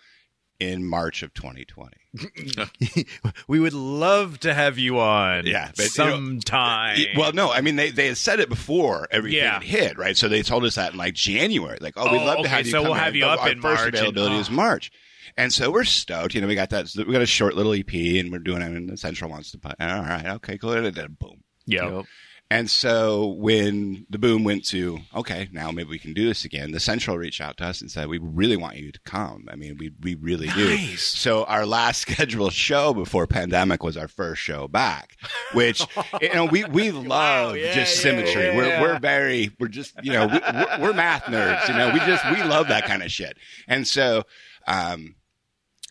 in 0.58 0.86
March 0.88 1.22
of 1.22 1.34
2020. 1.34 1.92
we 3.48 3.60
would 3.60 3.72
love 3.74 4.40
to 4.40 4.54
have 4.54 4.78
you 4.78 4.98
on. 4.98 5.44
Yeah, 5.46 5.70
but, 5.76 5.96
you 5.96 6.04
know, 6.04 6.10
sometime. 6.10 6.98
Well, 7.16 7.32
no, 7.32 7.50
I 7.52 7.60
mean 7.60 7.76
they, 7.76 7.90
they 7.90 8.06
had 8.06 8.16
said 8.16 8.40
it 8.40 8.48
before 8.48 9.06
everything 9.10 9.38
Yeah. 9.38 9.60
hit, 9.60 9.98
right? 9.98 10.16
So 10.16 10.28
they 10.28 10.42
told 10.42 10.64
us 10.64 10.76
that 10.76 10.92
in 10.92 10.98
like 10.98 11.14
January, 11.14 11.78
like, 11.80 11.94
oh, 11.96 12.10
we'd 12.10 12.22
Oh, 12.22 12.24
love 12.24 12.42
to 12.44 12.48
have 12.48 12.64
you. 12.66 12.72
so 12.72 12.82
we'll 12.82 12.94
have 12.94 13.08
in, 13.14 13.16
you 13.20 13.26
up 13.26 13.42
our 13.42 13.50
in 13.50 13.60
first 13.60 13.80
March 13.82 13.86
and- 13.88 13.94
availability 13.96 14.36
oh. 14.36 14.40
is 14.40 14.48
ah. 14.48 14.52
March, 14.52 14.90
and 15.36 15.52
so 15.52 15.70
we're 15.70 15.84
stoked. 15.84 16.34
You 16.34 16.40
know, 16.40 16.46
we 16.46 16.54
got 16.54 16.70
that. 16.70 16.92
We 16.96 17.12
got 17.12 17.22
a 17.22 17.26
short 17.26 17.54
little 17.54 17.72
EP, 17.72 17.92
and 17.92 18.30
we're 18.30 18.38
doing 18.38 18.62
it. 18.62 18.70
And 18.70 18.88
the 18.88 18.96
Central 18.96 19.30
wants 19.30 19.50
to 19.52 19.58
put. 19.58 19.74
All 19.80 20.02
right, 20.02 20.26
okay, 20.36 20.58
cool. 20.58 20.72
And 20.72 20.94
then 20.94 21.16
boom. 21.18 21.42
Yep. 21.66 22.06
And 22.48 22.70
so 22.70 23.26
when 23.26 24.06
the 24.08 24.18
boom 24.18 24.44
went 24.44 24.64
to, 24.66 25.00
okay, 25.14 25.48
now 25.50 25.72
maybe 25.72 25.90
we 25.90 25.98
can 25.98 26.12
do 26.12 26.26
this 26.28 26.44
again, 26.44 26.70
the 26.70 26.78
Central 26.78 27.18
reached 27.18 27.40
out 27.40 27.56
to 27.56 27.64
us 27.64 27.80
and 27.80 27.90
said, 27.90 28.06
we 28.06 28.18
really 28.18 28.56
want 28.56 28.76
you 28.76 28.92
to 28.92 29.00
come. 29.00 29.46
I 29.50 29.56
mean, 29.56 29.76
we, 29.78 29.90
we 30.00 30.14
really 30.14 30.46
do. 30.48 30.76
So 30.96 31.42
our 31.44 31.66
last 31.66 32.00
scheduled 32.02 32.52
show 32.52 32.94
before 32.94 33.26
pandemic 33.26 33.82
was 33.82 33.96
our 33.96 34.06
first 34.06 34.42
show 34.42 34.68
back, 34.68 35.16
which, 35.54 35.84
you 36.20 36.32
know, 36.34 36.44
we, 36.44 36.64
we 36.64 36.90
love 36.92 37.56
yeah, 37.56 37.74
just 37.74 37.96
yeah, 37.96 38.02
symmetry. 38.02 38.44
yeah, 38.46 38.56
we're, 38.56 38.80
we're 38.80 38.98
very, 39.00 39.50
we're 39.58 39.66
just, 39.66 39.94
you 40.04 40.12
know, 40.12 40.28
we, 40.28 40.38
we're, 40.38 40.78
we're 40.80 40.92
math 40.92 41.24
nerds, 41.24 41.66
you 41.66 41.74
know, 41.74 41.90
we 41.92 41.98
just, 42.00 42.24
we 42.30 42.44
love 42.44 42.68
that 42.68 42.84
kind 42.84 43.02
of 43.02 43.10
shit. 43.10 43.36
And 43.66 43.88
so, 43.88 44.22
um, 44.66 45.16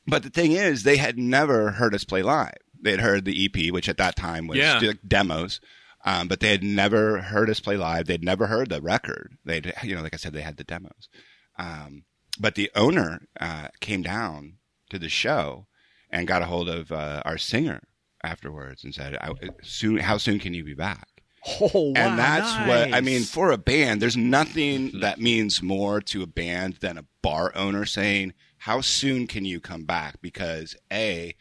but 0.08 0.24
the 0.24 0.30
thing 0.30 0.52
is, 0.52 0.84
they 0.84 0.98
had 0.98 1.18
never 1.18 1.72
heard 1.72 1.96
us 1.96 2.04
play 2.04 2.22
live. 2.22 2.58
They 2.82 2.92
had 2.92 3.00
heard 3.00 3.26
the 3.26 3.46
EP, 3.46 3.72
which 3.74 3.90
at 3.90 3.98
that 3.98 4.16
time 4.16 4.46
was 4.48 4.58
Yeah. 4.60 4.78
like 4.80 5.00
demos, 5.08 5.60
um, 6.06 6.28
but 6.28 6.40
they 6.40 6.50
had 6.52 6.64
never 6.64 7.20
heard 7.22 7.50
us 7.50 7.60
play 7.60 7.78
live. 7.78 8.06
They'd 8.06 8.24
never 8.24 8.48
heard 8.48 8.70
the 8.70 8.82
record. 8.82 9.38
They'd, 9.44 9.74
you 9.84 9.96
know, 9.96 10.02
like 10.04 10.14
I 10.14 10.18
said, 10.18 10.34
they 10.34 10.42
had 10.42 10.58
the 10.58 10.64
demos. 10.64 11.10
Um, 11.58 12.04
but 12.40 12.56
the 12.56 12.70
owner 12.76 13.22
uh, 13.40 13.70
came 13.80 14.04
down 14.04 14.58
to 14.92 15.00
the 15.00 15.10
show 15.10 15.66
and 16.12 16.28
got 16.28 16.42
a 16.44 16.46
hold 16.46 16.70
of 16.70 16.92
uh, 16.92 17.24
our 17.26 17.38
singer 17.40 17.82
afterwards 18.24 18.84
and 18.84 18.94
said, 18.94 19.16
I, 19.16 19.32
"Soon, 19.64 19.98
how 19.98 20.18
soon 20.18 20.38
can 20.40 20.54
you 20.54 20.64
be 20.64 20.76
back?" 20.76 21.08
Oh, 21.62 21.94
and 21.96 22.18
that's 22.20 22.68
what 22.68 22.94
I 22.94 23.02
mean 23.02 23.24
for 23.24 23.52
a 23.52 23.58
band. 23.58 24.02
There's 24.02 24.18
nothing 24.18 25.00
that 25.00 25.20
means 25.20 25.62
more 25.64 26.02
to 26.02 26.22
a 26.24 26.28
band 26.28 26.76
than 26.82 26.98
a 26.98 27.06
bar 27.22 27.52
owner 27.56 27.86
saying, 27.86 28.34
"How 28.66 28.82
soon 28.82 29.28
can 29.28 29.46
you 29.46 29.60
come 29.60 29.86
back?" 29.86 30.22
Because 30.22 30.76
a, 30.92 31.36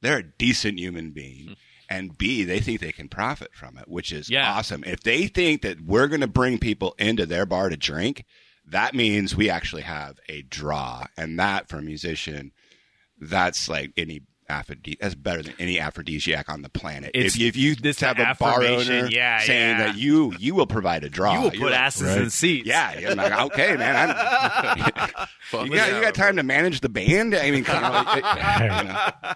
they're 0.00 0.18
a 0.18 0.32
decent 0.38 0.78
human 0.78 1.10
being, 1.12 1.46
hmm. 1.48 1.52
and 1.88 2.18
b, 2.18 2.44
they 2.44 2.60
think 2.60 2.80
they 2.80 2.92
can 2.92 3.08
profit 3.08 3.54
from 3.54 3.78
it, 3.78 3.88
which 3.88 4.12
is 4.12 4.28
Yeah. 4.28 4.50
awesome. 4.52 4.82
If 4.84 5.00
they 5.02 5.26
think 5.28 5.62
that 5.62 5.80
we're 5.80 6.08
going 6.08 6.20
to 6.20 6.26
bring 6.26 6.58
people 6.58 6.94
into 6.98 7.26
their 7.26 7.46
bar 7.46 7.68
to 7.68 7.76
drink, 7.76 8.24
that 8.66 8.94
means 8.94 9.34
we 9.36 9.50
actually 9.50 9.82
have 9.82 10.18
a 10.28 10.42
draw, 10.42 11.06
and 11.16 11.38
that 11.38 11.68
for 11.68 11.78
a 11.78 11.82
musician, 11.82 12.52
that's 13.20 13.68
like 13.68 13.92
any. 13.96 14.22
Aphrodisiac, 14.52 15.00
that's 15.00 15.14
better 15.14 15.42
than 15.42 15.54
any 15.58 15.80
aphrodisiac 15.80 16.48
on 16.48 16.62
the 16.62 16.68
planet. 16.68 17.10
It's- 17.14 17.34
if, 17.34 17.38
you- 17.40 17.48
if 17.48 17.56
you 17.56 17.74
this 17.74 18.00
have 18.00 18.18
a 18.18 18.36
bar 18.38 18.62
owner 18.62 19.06
yeah, 19.06 19.40
saying 19.40 19.78
yeah. 19.78 19.86
that 19.86 19.96
you 19.96 20.32
you 20.38 20.54
will 20.54 20.66
provide 20.66 21.02
a 21.04 21.08
draw, 21.08 21.32
You 21.34 21.40
will 21.40 21.52
You're 21.52 21.62
put 21.62 21.70
like, 21.72 21.80
asses 21.80 22.08
right. 22.08 22.18
in 22.22 22.30
seats. 22.30 22.66
Yeah, 22.66 22.98
you're 22.98 23.14
like, 23.14 23.32
okay, 23.52 23.76
man. 23.76 24.08
You 25.52 25.68
got 25.76 25.92
you 25.92 26.00
got 26.00 26.14
time 26.14 26.36
to 26.36 26.42
manage 26.42 26.80
the 26.80 26.88
band. 26.88 27.34
I 27.34 27.50
mean, 27.50 27.64
come 27.64 27.84
on, 27.84 28.06
it- 28.18 28.24
you 28.24 28.88
know. 28.88 29.32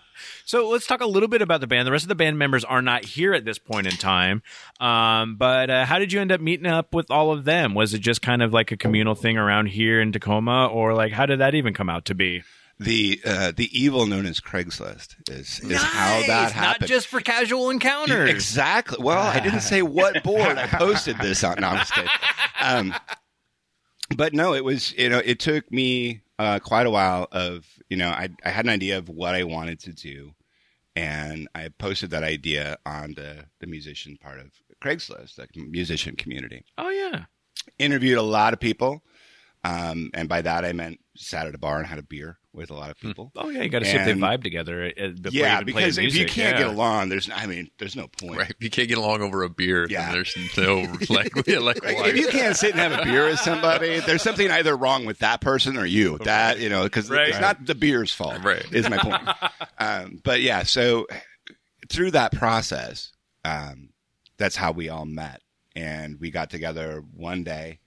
So 0.47 0.69
let's 0.71 0.87
talk 0.87 1.03
a 1.03 1.07
little 1.07 1.29
bit 1.29 1.43
about 1.43 1.61
the 1.61 1.67
band. 1.67 1.87
The 1.87 1.93
rest 1.93 2.05
of 2.05 2.09
the 2.09 2.15
band 2.15 2.39
members 2.39 2.65
are 2.65 2.81
not 2.81 3.05
here 3.05 3.35
at 3.35 3.45
this 3.45 3.59
point 3.59 3.87
in 3.87 3.93
time. 3.95 4.43
Um, 4.81 5.37
but 5.37 5.69
uh, 5.69 5.85
how 5.85 5.99
did 5.99 6.13
you 6.13 6.21
end 6.21 6.33
up 6.33 6.41
meeting 6.41 6.67
up 6.67 6.95
with 6.95 7.11
all 7.11 7.33
of 7.33 7.45
them? 7.45 7.75
Was 7.75 7.93
it 7.93 7.99
just 7.99 8.23
kind 8.23 8.43
of 8.43 8.53
like 8.53 8.73
a 8.73 8.77
communal 8.79 9.15
thing 9.15 9.37
around 9.37 9.67
here 9.67 10.01
in 10.01 10.13
Tacoma, 10.13 10.67
or 10.69 10.95
like 10.95 11.13
how 11.13 11.27
did 11.27 11.41
that 11.41 11.55
even 11.55 11.75
come 11.75 11.91
out 11.91 12.07
to 12.07 12.15
be? 12.15 12.43
The 12.79 13.21
uh, 13.25 13.53
the 13.57 13.69
evil 13.79 14.07
known 14.07 14.27
as 14.27 14.41
Craigslist 14.41 15.17
is 15.31 15.61
is 15.61 15.83
how 15.83 16.23
that 16.27 16.53
happened. 16.53 16.83
Not 16.83 16.89
just 16.89 17.07
for 17.07 17.21
casual 17.21 17.71
encounters. 17.71 18.29
Exactly. 18.31 18.99
Well, 19.01 19.23
I 19.23 19.41
didn't 19.41 19.61
say 19.61 19.83
what 19.83 20.23
board 20.25 20.59
I 20.59 20.67
posted 20.67 21.19
this 21.19 21.43
on. 21.43 21.57
No, 21.61 21.69
I'm 21.69 21.79
just 21.79 21.95
kidding. 21.95 22.11
Um, 22.61 22.95
but 24.17 24.35
no, 24.35 24.55
it 24.55 24.65
was 24.65 24.93
you 24.93 25.09
know 25.09 25.23
it 25.25 25.41
took 25.41 25.71
me 25.73 26.23
uh, 26.39 26.59
quite 26.59 26.87
a 26.87 26.91
while 26.91 27.29
of 27.33 27.65
you 27.89 27.97
know 27.97 28.09
I 28.09 28.29
I 28.45 28.51
had 28.51 28.67
an 28.67 28.71
idea 28.71 28.99
of 28.99 29.09
what 29.09 29.35
I 29.35 29.45
wanted 29.45 29.81
to 29.81 29.93
do, 29.93 30.35
and 30.95 31.49
I 31.55 31.71
posted 31.79 32.11
that 32.11 32.25
idea 32.25 32.77
on 32.85 33.15
the 33.15 33.47
the 33.61 33.67
musician 33.67 34.19
part 34.21 34.39
of 34.39 34.51
Craigslist, 34.83 35.37
the 35.37 35.47
musician 35.63 36.17
community. 36.17 36.65
Oh 36.77 36.91
yeah. 36.91 37.25
Interviewed 37.79 38.19
a 38.19 38.23
lot 38.23 38.53
of 38.53 38.61
people, 38.61 39.03
um, 39.67 40.11
and 40.15 40.29
by 40.29 40.43
that 40.43 40.65
I 40.65 40.73
meant 40.73 41.01
sat 41.17 41.47
at 41.47 41.55
a 41.55 41.59
bar 41.59 41.79
and 41.79 41.87
had 41.87 41.99
a 41.99 42.03
beer 42.03 42.39
with 42.53 42.71
a 42.71 42.75
lot 42.75 42.91
of 42.91 42.99
people. 43.01 43.33
Oh 43.37 43.49
yeah. 43.49 43.63
You 43.63 43.69
got 43.69 43.81
to 43.81 43.85
see 43.85 43.97
if 43.97 44.05
they 44.05 44.13
vibe 44.13 44.43
together. 44.43 44.87
uh, 44.87 45.09
Before 45.09 45.31
you 45.33 45.41
Yeah, 45.41 45.55
even 45.61 45.67
because 45.67 45.97
the 45.97 46.07
if 46.07 46.15
you 46.15 46.27
can't 46.27 46.57
yeah. 46.59 46.65
get 46.65 46.67
along, 46.69 47.09
there's 47.09 47.29
I 47.35 47.47
mean, 47.47 47.71
there's 47.79 47.97
no 47.97 48.07
point. 48.09 48.39
Right. 48.39 48.51
If 48.51 48.57
you 48.63 48.71
can't 48.71 48.89
get 48.89 48.99
along 48.99 49.23
over 49.23 49.43
a 49.43 49.49
beer, 49.51 49.87
Yeah. 49.89 50.07
then 50.07 50.13
there's 50.13 50.37
no 50.57 50.81
like 51.15 51.33
yeah, 51.47 51.59
like 51.59 51.83
Like, 51.85 52.07
if 52.07 52.17
you 52.17 52.29
can't 52.29 52.57
sit 52.57 52.73
and 52.73 52.81
have 52.81 52.93
a 53.01 53.05
beer 53.05 53.27
with 53.27 53.41
somebody, 53.41 54.01
there's 54.01 54.23
something 54.23 54.51
either 54.51 54.77
wrong 54.77 55.05
with 55.07 55.19
that 55.21 55.41
person 55.41 55.77
or 55.77 55.85
you. 55.87 56.19
That 56.19 56.59
you 56.61 56.69
know, 56.69 56.85
because 56.85 57.11
Right. 57.11 57.29
it's 57.31 57.41
not 57.41 57.65
the 57.67 57.75
beer's 57.75 58.13
fault. 58.13 58.43
Right. 58.45 58.65
is 58.73 58.89
my 58.89 58.99
point. 58.99 59.23
um, 59.79 60.21
but 60.23 60.41
yeah, 60.43 60.63
so 60.63 61.07
through 61.91 62.13
that 62.13 62.33
process, 62.33 63.13
um, 63.45 63.91
that's 64.39 64.57
how 64.57 64.73
we 64.73 64.89
all 64.91 65.07
met, 65.07 65.41
and 65.75 66.19
we 66.21 66.31
got 66.31 66.51
together 66.51 67.03
one 67.15 67.43
day, 67.45 67.81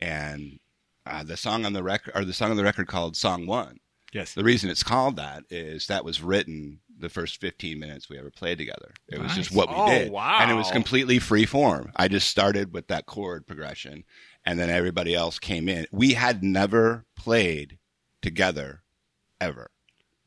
and 0.00 0.58
uh, 1.06 1.22
the 1.24 1.36
song 1.36 1.64
on 1.64 1.72
the 1.72 1.82
record, 1.82 2.12
or 2.14 2.24
the 2.24 2.32
song 2.32 2.50
on 2.50 2.56
the 2.56 2.64
record 2.64 2.86
called 2.86 3.16
"Song 3.16 3.46
One." 3.46 3.78
Yes. 4.12 4.34
The 4.34 4.44
reason 4.44 4.68
it's 4.68 4.82
called 4.82 5.16
that 5.16 5.44
is 5.48 5.86
that 5.86 6.04
was 6.04 6.20
written 6.22 6.80
the 6.98 7.08
first 7.08 7.40
15 7.40 7.78
minutes 7.78 8.10
we 8.10 8.18
ever 8.18 8.30
played 8.30 8.58
together. 8.58 8.92
It 9.08 9.18
was 9.18 9.34
just 9.34 9.50
what 9.50 9.70
we 9.70 9.74
Oh, 9.76 9.88
did. 9.88 10.12
wow. 10.12 10.38
And 10.40 10.50
it 10.50 10.54
was 10.54 10.70
completely 10.70 11.18
free 11.18 11.46
form. 11.46 11.90
I 11.96 12.08
just 12.08 12.28
started 12.28 12.74
with 12.74 12.88
that 12.88 13.06
chord 13.06 13.46
progression 13.46 14.04
and 14.44 14.58
then 14.58 14.68
everybody 14.68 15.14
else 15.14 15.38
came 15.38 15.66
in. 15.66 15.86
We 15.90 16.12
had 16.12 16.44
never 16.44 17.06
played 17.16 17.78
together 18.20 18.82
ever. 19.40 19.70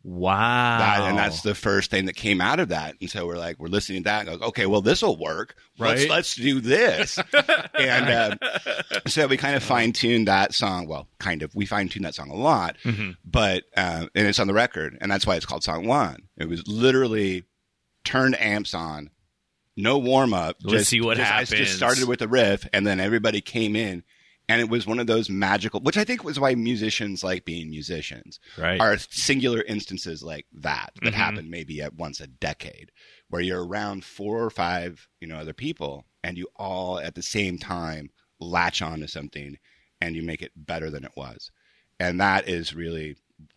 Wow. 0.08 0.78
That, 0.78 1.02
and 1.10 1.18
that's 1.18 1.41
the 1.41 1.56
first 1.56 1.89
thing 1.89 2.06
that 2.06 2.13
came 2.15 2.39
out 2.39 2.60
of 2.60 2.70
that. 2.70 2.94
And 3.02 3.10
so 3.10 3.26
we're 3.26 3.39
like, 3.39 3.58
we're 3.58 3.70
listening 3.70 4.04
to 4.04 4.10
that 4.10 4.28
and 4.28 4.39
go, 4.39 4.48
okay, 4.50 4.68
well, 4.68 4.82
this 4.82 5.02
will 5.02 5.18
work. 5.18 5.56
Let's, 5.80 6.02
Right. 6.02 6.10
let's 6.12 6.36
do 6.36 6.60
this. 6.60 7.18
and 7.74 8.10
uh, 8.10 8.36
so 9.08 9.26
we 9.26 9.36
kind 9.36 9.56
of 9.56 9.63
fine 9.63 9.94
tuned 9.94 10.28
that 10.28 10.54
song. 10.54 10.88
Well, 10.88 11.08
kind 11.20 11.41
of, 11.41 11.56
we 11.56 11.65
fine 11.65 11.89
tuned 11.89 12.06
that 12.06 12.13
song 12.13 12.30
a 12.30 12.36
lot, 12.36 12.78
Mm-hmm. 12.84 13.12
but, 13.26 13.63
uh, 13.76 14.06
and 14.13 14.28
it's 14.28 14.38
on 14.38 14.46
the 14.46 14.54
record. 14.54 14.96
And 15.02 15.12
that's 15.12 15.26
why 15.26 15.38
it's 15.38 15.46
called 15.48 15.63
song 15.63 15.88
one. 15.88 16.18
It 16.38 16.48
was 16.48 16.68
literally 16.68 17.46
turned 18.04 18.39
amps 18.39 18.76
on, 18.76 19.10
no 19.76 19.98
warm 19.98 20.36
up. 20.36 20.58
Let's 20.62 20.88
see 20.88 21.02
what 21.02 21.18
just, 21.18 21.32
I 21.32 21.44
just 21.46 21.76
started 21.76 22.08
with 22.08 22.22
a 22.22 22.28
riff 22.28 22.68
and 22.72 22.86
then 22.86 23.00
everybody 23.00 23.41
came 23.41 23.76
in. 23.76 24.04
And 24.47 24.62
it 24.62 24.69
was 24.69 24.86
one 24.86 24.99
of 24.99 25.08
those 25.08 25.29
magical, 25.29 25.79
which 25.81 25.97
I 25.97 26.03
think 26.03 26.23
was 26.23 26.39
why 26.39 26.53
musicians 26.55 27.23
like 27.23 27.45
being 27.45 27.69
musicians 27.69 28.39
Right. 28.58 28.79
are 28.79 28.97
singular 28.97 29.62
instances 29.63 30.21
like 30.21 30.45
that 30.53 30.91
that 31.01 31.13
Mhm. 31.13 31.17
happen 31.17 31.49
maybe 31.49 31.81
at 31.81 31.95
once 31.95 32.19
a 32.19 32.27
decade 32.27 32.91
where 33.29 33.41
you're 33.41 33.65
around 33.65 34.05
four 34.05 34.43
or 34.43 34.49
five 34.51 35.08
you 35.19 35.27
know 35.27 35.38
other 35.38 35.53
people 35.53 36.05
and 36.23 36.38
you 36.38 36.47
all 36.55 36.99
at 36.99 37.15
the 37.15 37.23
same 37.23 37.58
time 37.58 38.10
latch 38.39 38.81
on 38.81 38.99
to 38.99 39.08
something 39.08 39.58
and 40.01 40.15
you 40.15 40.21
make 40.21 40.41
it 40.41 40.51
better 40.55 40.89
than 40.91 41.03
it 41.03 41.12
was 41.15 41.49
and 41.99 42.19
that 42.21 42.48
is 42.48 42.75
really 42.75 43.15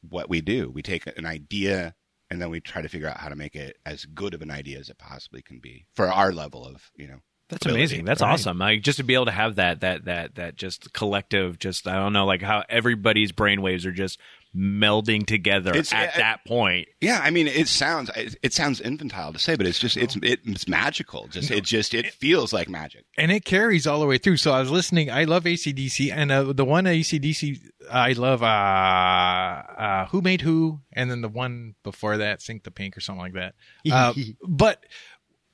what 0.08 0.28
we 0.30 0.40
do 0.40 0.70
we 0.70 0.82
take 0.82 1.06
an 1.18 1.26
idea 1.26 1.94
and 2.30 2.40
then 2.40 2.50
we 2.50 2.60
try 2.60 2.80
to 2.82 2.88
figure 2.88 3.08
out 3.08 3.18
how 3.20 3.28
to 3.28 3.36
make 3.36 3.54
it 3.56 3.78
as 3.86 4.04
good 4.06 4.34
of 4.34 4.42
an 4.42 4.50
idea 4.50 4.78
as 4.78 4.88
it 4.88 4.98
possibly 4.98 5.42
can 5.42 5.58
be 5.58 5.84
for 5.92 6.10
our 6.12 6.32
level 6.32 6.64
of 6.64 6.90
you 6.96 7.06
know. 7.06 7.20
That's 7.48 7.64
ability. 7.64 7.80
amazing. 7.82 8.04
That's 8.04 8.22
awesome. 8.22 8.58
Like 8.58 8.82
just 8.82 8.98
to 8.98 9.04
be 9.04 9.14
able 9.14 9.24
to 9.26 9.30
have 9.30 9.56
that 9.56 9.80
that 9.80 10.04
that 10.04 10.34
that 10.34 10.56
just 10.56 10.92
collective, 10.92 11.58
just 11.58 11.86
I 11.88 11.94
don't 11.96 12.12
know, 12.12 12.26
like 12.26 12.42
how 12.42 12.64
everybody's 12.68 13.32
brainwaves 13.32 13.84
are 13.86 13.92
just 13.92 14.18
melding 14.56 15.26
together 15.26 15.70
It's- 15.70 15.92
at 15.92 16.14
it- 16.14 16.16
that 16.18 16.44
point. 16.46 16.88
Yeah, 17.02 17.20
I 17.22 17.28
mean, 17.30 17.46
it 17.46 17.68
sounds 17.68 18.10
it, 18.16 18.34
it 18.42 18.52
sounds 18.54 18.80
infantile 18.80 19.32
to 19.32 19.38
say, 19.38 19.56
but 19.56 19.66
it's 19.66 19.78
just 19.78 19.96
it's 19.96 20.16
it, 20.16 20.40
it's 20.44 20.66
magical. 20.66 21.28
Just 21.28 21.50
it 21.50 21.64
just 21.64 21.94
it 21.94 22.12
feels 22.12 22.52
like 22.52 22.68
magic. 22.68 23.04
and 23.16 23.30
it 23.30 23.44
carries 23.44 23.86
all 23.86 24.00
the 24.00 24.06
way 24.06 24.18
through. 24.18 24.38
So 24.38 24.52
I 24.52 24.60
was 24.60 24.70
listening. 24.70 25.10
I 25.10 25.24
love 25.24 25.44
ACDC, 25.44 26.10
and 26.12 26.32
uh, 26.32 26.52
the 26.52 26.64
one 26.64 26.84
ACDC 26.84 27.60
I 27.90 28.12
love, 28.12 28.42
uh, 28.42 28.46
uh, 28.46 30.06
Who 30.08 30.20
Made 30.22 30.40
Who, 30.42 30.80
and 30.92 31.10
then 31.10 31.20
the 31.22 31.28
one 31.28 31.74
before 31.84 32.18
that, 32.18 32.42
Sink 32.42 32.64
the 32.64 32.70
Pink 32.70 32.96
or 32.96 33.00
something 33.00 33.22
like 33.22 33.34
that. 33.34 33.54
Uh, 33.90 34.12
but 34.46 34.84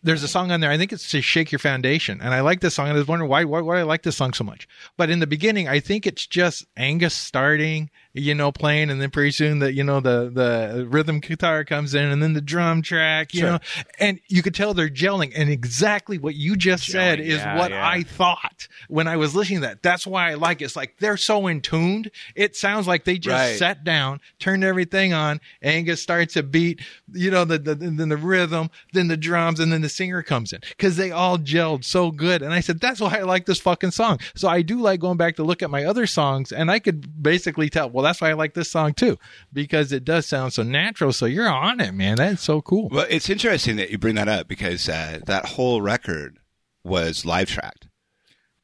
there's 0.05 0.23
a 0.23 0.29
song 0.29 0.53
on 0.53 0.61
there. 0.61 0.71
I 0.71 0.79
think 0.79 0.93
it's 0.93 1.11
to 1.11 1.21
Shake 1.23 1.51
Your 1.51 1.59
Foundation, 1.59 2.21
and 2.21 2.35
I 2.35 2.41
like 2.41 2.61
this 2.61 2.75
song. 2.75 2.89
And 2.89 2.95
I 2.95 2.99
was 2.99 3.09
wondering 3.09 3.31
why 3.31 3.45
why 3.45 3.61
why 3.61 3.81
I 3.81 3.83
like 3.83 4.03
this 4.03 4.17
song 4.17 4.35
so 4.35 4.45
much. 4.45 4.69
But 4.97 5.11
in 5.11 5.19
the 5.19 5.27
beginning, 5.27 5.67
I 5.67 5.81
think 5.81 6.07
it's 6.07 6.27
just 6.27 6.67
Angus 6.77 7.15
starting, 7.15 7.91
you 8.15 8.35
know, 8.35 8.53
playing, 8.53 8.91
and 8.91 9.03
then 9.03 9.11
pretty 9.11 9.33
soon 9.33 9.59
that 9.59 9.75
you 9.75 9.85
know 9.85 10.01
the 10.01 10.31
the 10.33 10.87
rhythm 10.89 11.21
guitar 11.21 11.65
comes 11.65 11.95
in, 11.95 12.05
and 12.05 12.23
then 12.23 12.33
the 12.33 12.41
drum 12.41 12.81
track, 12.81 13.35
you 13.35 13.43
know, 13.43 13.59
and 13.99 14.21
you 14.29 14.41
could 14.43 14.55
tell 14.55 14.73
they're 14.73 14.89
gelling. 14.89 15.33
And 15.37 15.51
exactly 15.51 16.17
what 16.19 16.35
you 16.37 16.57
just 16.57 16.87
said 16.87 17.19
is 17.21 17.39
yeah, 17.39 17.59
what 17.59 17.73
yeah. 17.73 17.87
I 17.87 18.05
thought 18.05 18.69
when 18.89 19.09
I 19.09 19.17
was 19.17 19.35
listening 19.35 19.61
to 19.62 19.67
that. 19.67 19.83
That's 19.83 20.07
why 20.07 20.31
I 20.31 20.35
like 20.35 20.62
it. 20.62 20.67
It's 20.67 20.77
like 20.77 20.97
they're 20.99 21.17
so 21.17 21.47
in 21.49 21.61
tuned. 21.61 22.11
It 22.37 22.55
sounds 22.57 22.87
like 22.87 23.05
they 23.05 23.19
just 23.19 23.35
Right. 23.35 23.59
sat 23.59 23.83
down, 23.83 24.21
turned 24.39 24.62
everything 24.62 25.12
on. 25.12 25.41
Angus 25.61 26.01
starts 26.01 26.37
a 26.37 26.43
beat, 26.45 26.81
you 27.12 27.31
know, 27.33 27.45
the, 27.45 27.59
the 27.59 27.75
then 27.75 28.09
the 28.09 28.17
rhythm, 28.17 28.71
then 28.93 29.09
the 29.09 29.17
drums, 29.17 29.59
and 29.59 29.73
then 29.73 29.81
the 29.83 29.89
singer 29.89 30.23
comes 30.23 30.53
in 30.53 30.61
because 30.69 30.97
they 30.97 31.11
all 31.11 31.37
gelled 31.37 31.85
so 31.85 32.12
good. 32.12 32.43
And 32.43 32.53
I 32.55 32.61
said 32.61 32.79
that's 32.79 33.01
why 33.01 33.19
I 33.19 33.23
like 33.23 33.47
this 33.47 33.59
fucking 33.61 33.91
song. 33.91 34.21
So 34.37 34.47
I 34.49 34.62
do 34.62 34.81
like 34.81 35.01
going 35.01 35.17
back 35.17 35.35
to 35.37 35.43
look 35.43 35.62
at 35.62 35.71
my 35.71 35.85
other 35.85 36.07
songs, 36.07 36.53
and 36.53 36.71
I 36.71 36.79
could 36.79 37.21
basically 37.21 37.69
tell. 37.69 37.91
Well, 37.91 38.04
that's 38.05 38.21
why 38.21 38.31
I 38.31 38.35
like 38.35 38.55
this 38.55 38.71
song 38.71 38.95
too 38.95 39.19
because 39.53 39.91
it 39.93 40.05
does 40.05 40.27
sound 40.27 40.53
so 40.53 40.63
natural. 40.63 41.13
So 41.13 41.27
you're 41.27 41.49
on 41.49 41.81
it, 41.81 41.93
man. 41.93 42.17
That's 42.17 42.43
so 42.43 42.61
cool. 42.63 42.89
Well, 42.91 43.07
it's 43.11 43.29
interesting 43.29 43.77
that 43.77 43.91
you 43.91 43.99
bring 43.99 44.15
that 44.15 44.29
up 44.29 44.47
because 44.49 44.89
uh, 44.89 45.19
that 45.27 45.47
whole 45.47 45.83
record 45.83 46.39
was 46.85 47.25
live 47.25 47.49
tracked. 47.49 47.89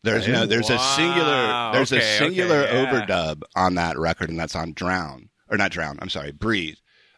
There's 0.02 0.26
no, 0.26 0.46
there's 0.46 0.70
a 0.70 0.78
singular, 0.78 1.72
there's 1.74 1.92
Okay, 1.92 2.00
a 2.02 2.18
singular 2.18 2.60
okay, 2.62 2.82
yeah. 2.82 2.86
overdub 3.06 3.42
on 3.54 3.74
that 3.74 3.98
record, 3.98 4.30
and 4.30 4.38
that's 4.38 4.56
on 4.56 4.72
Drown 4.72 5.28
or 5.50 5.58
not 5.58 5.72
Drown. 5.72 5.98
I'm 6.00 6.08
sorry, 6.08 6.32
Breathe. 6.32 6.76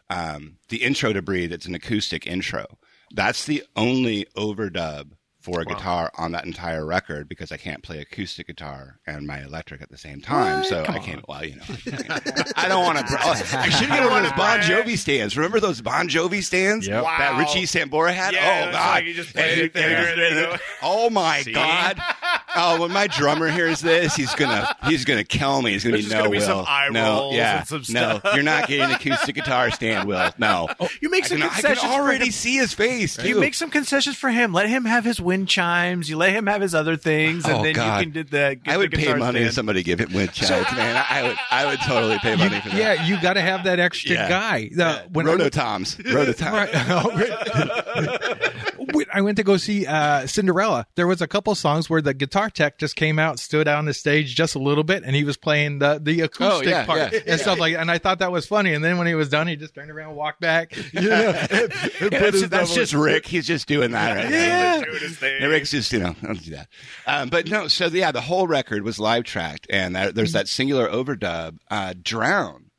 Um, 0.09 0.57
the 0.69 0.83
intro 0.83 1.13
to 1.13 1.21
Breathe, 1.21 1.53
it's 1.53 1.65
an 1.65 1.75
acoustic 1.75 2.27
intro. 2.27 2.65
That's 3.13 3.45
the 3.45 3.63
only 3.77 4.25
overdub 4.35 5.11
for 5.43 5.59
a 5.59 5.65
guitar 5.65 6.09
on 6.17 6.31
that 6.31 6.45
entire 6.45 6.85
record 6.85 7.27
because 7.27 7.51
I 7.51 7.57
can't 7.57 7.83
play 7.83 7.99
acoustic 7.99 8.47
guitar 8.47 8.97
and 9.05 9.27
my 9.27 9.43
electric 9.43 9.81
at 9.81 9.89
the 9.89 9.97
same 9.97 10.21
time. 10.21 10.63
So 10.63 10.85
I 10.87 10.99
can't. 10.99 11.27
Well, 11.27 11.43
you 11.43 11.57
know, 11.57 11.63
I 12.55 12.67
don't 12.69 12.83
want 12.85 12.97
to. 13.05 13.17
I 13.21 13.67
should 13.69 13.89
get 13.89 14.09
one 14.09 14.19
of 14.19 14.23
those 14.23 14.31
Bon 14.37 14.59
Jovi 14.61 14.97
stands. 14.97 15.35
Remember 15.35 15.59
those 15.59 15.81
Bon 15.81 16.07
Jovi 16.07 16.41
stands 16.41 16.87
Yep. 16.87 17.03
that 17.03 17.37
Richie 17.37 17.63
Sambora 17.65 18.13
had? 18.13 18.33
Yeah, 18.33 18.67
oh 18.69 18.71
God! 18.71 18.89
like 18.95 19.05
you 19.05 19.13
just 19.13 19.33
play 19.33 19.55
it 19.63 19.73
there 19.73 20.07
and 20.13 20.21
then 20.21 20.35
you 20.37 20.51
go- 20.51 20.57
Oh 20.81 21.09
my 21.09 21.43
God! 21.43 22.01
Oh, 22.55 22.81
when 22.81 22.91
my 22.91 23.07
drummer 23.07 23.47
hears 23.49 23.81
this, 23.81 24.15
he's 24.15 24.33
gonna 24.35 24.75
he's 24.87 25.05
gonna 25.05 25.23
kill 25.23 25.61
me. 25.61 25.71
He's 25.71 25.83
gonna 25.83 25.93
There's 25.93 26.05
be 26.05 26.09
just 26.11 26.15
no 26.15 26.19
gonna 26.25 26.31
be 26.31 26.37
Will. 26.39 26.45
some 26.45 26.65
eye 26.67 26.89
no, 26.91 27.03
rolls 27.05 27.35
yeah, 27.35 27.57
and 27.59 27.67
some 27.85 27.93
no. 27.93 28.21
You're 28.33 28.43
not 28.43 28.67
getting 28.67 28.83
an 28.85 28.91
acoustic 28.91 29.35
guitar 29.35 29.71
stand, 29.71 30.07
Will. 30.07 30.31
No. 30.37 30.69
Oh, 30.79 30.87
you 31.01 31.09
make 31.09 31.23
I 31.23 31.27
some 31.27 31.37
can, 31.39 31.47
I 31.47 31.49
concessions. 31.49 31.79
can 31.79 31.89
for 31.89 31.95
already 32.03 32.25
him. 32.25 32.31
see 32.31 32.55
his 32.57 32.73
face. 32.73 33.23
You 33.23 33.39
make 33.39 33.53
some 33.55 33.69
concessions 33.71 34.15
for 34.17 34.29
him. 34.29 34.53
Let 34.53 34.69
him 34.69 34.85
have 34.85 35.03
his 35.03 35.19
wind 35.19 35.47
chimes. 35.49 36.09
You 36.09 36.17
let 36.17 36.31
him 36.31 36.45
have 36.47 36.61
his 36.61 36.75
other 36.75 36.95
things, 36.95 37.45
and 37.45 37.53
Oh, 37.55 37.63
then 37.63 37.73
God. 37.73 37.97
you 37.99 38.03
can 38.05 38.13
do 38.13 38.23
the. 38.23 38.59
get 38.63 38.67
I 38.67 38.73
the 38.73 38.77
would 38.79 38.91
pay 38.91 39.13
money 39.13 39.39
stand. 39.39 39.47
if 39.47 39.53
somebody 39.53 39.81
give 39.83 39.99
him 39.99 40.13
wind 40.13 40.31
chimes, 40.33 40.71
man. 40.73 41.03
I 41.09 41.23
would, 41.23 41.37
I 41.49 41.65
would 41.65 41.79
totally 41.81 42.19
pay 42.19 42.35
money 42.35 42.59
for 42.61 42.69
that. 42.69 42.77
Yeah, 42.77 43.05
you 43.05 43.19
got 43.21 43.33
to 43.33 43.41
have 43.41 43.63
that 43.63 43.79
extra 43.79 44.11
Yeah. 44.15 44.29
guy. 44.29 44.69
The, 44.71 45.05
when 45.11 45.27
I- 45.27 45.33
Rototoms, 45.35 45.95
Rototoms. 46.03 46.69
Oh, 46.93 48.69
When 48.93 49.05
I 49.13 49.21
went 49.21 49.37
to 49.37 49.43
go 49.43 49.57
see 49.57 49.85
uh, 49.85 50.27
Cinderella. 50.27 50.87
There 50.95 51.07
was 51.07 51.21
a 51.21 51.27
couple 51.27 51.53
songs 51.55 51.89
where 51.89 52.01
the 52.01 52.13
guitar 52.13 52.49
tech 52.49 52.77
just 52.77 52.95
came 52.95 53.19
out, 53.19 53.39
stood 53.39 53.67
out 53.67 53.77
on 53.79 53.85
the 53.85 53.93
stage 53.93 54.35
just 54.35 54.55
a 54.55 54.59
little 54.59 54.83
bit, 54.83 55.03
and 55.03 55.15
he 55.15 55.23
was 55.23 55.35
playing 55.37 55.79
the 55.79 55.99
the 56.01 56.21
acoustic 56.21 56.69
yeah, 56.69 56.85
part 56.85 57.11
yeah. 57.13 57.19
and 57.27 57.39
stuff 57.39 57.59
like. 57.59 57.73
that. 57.73 57.81
And 57.81 57.91
I 57.91 57.97
thought 57.97 58.19
that 58.19 58.31
was 58.31 58.45
funny. 58.45 58.73
And 58.73 58.83
then 58.83 58.97
when 58.97 59.07
he 59.07 59.15
was 59.15 59.29
done, 59.29 59.47
he 59.47 59.55
just 59.55 59.73
turned 59.75 59.91
around, 59.91 60.09
and 60.09 60.17
walked 60.17 60.39
back. 60.39 60.75
You 60.93 61.09
know, 61.09 61.31
and- 61.49 61.51
and 62.01 62.11
that's 62.11 62.39
just, 62.39 62.49
that's 62.49 62.73
just 62.75 62.93
Rick. 62.93 63.25
He's 63.25 63.47
just 63.47 63.67
doing 63.67 63.91
that 63.91 64.15
right 64.15 64.29
Yeah. 64.29 64.77
now. 64.77 64.83
Doing 64.85 64.99
his 64.99 65.17
thing. 65.17 65.41
And 65.41 65.49
Rick's 65.51 65.71
just, 65.71 65.91
you 65.91 65.99
know, 65.99 66.15
I'll 66.27 66.35
do 66.35 66.51
that. 66.51 66.67
Um, 67.07 67.29
but 67.29 67.49
no, 67.49 67.67
so 67.67 67.87
yeah, 67.87 68.11
the 68.11 68.21
whole 68.21 68.47
record 68.47 68.83
was 68.83 68.99
live 68.99 69.23
tracked, 69.23 69.65
and 69.69 69.95
that, 69.95 70.13
there's 70.15 70.33
that 70.33 70.47
singular 70.47 70.87
overdub. 70.87 71.57
Uh, 71.71 71.93
Drown 72.01 72.69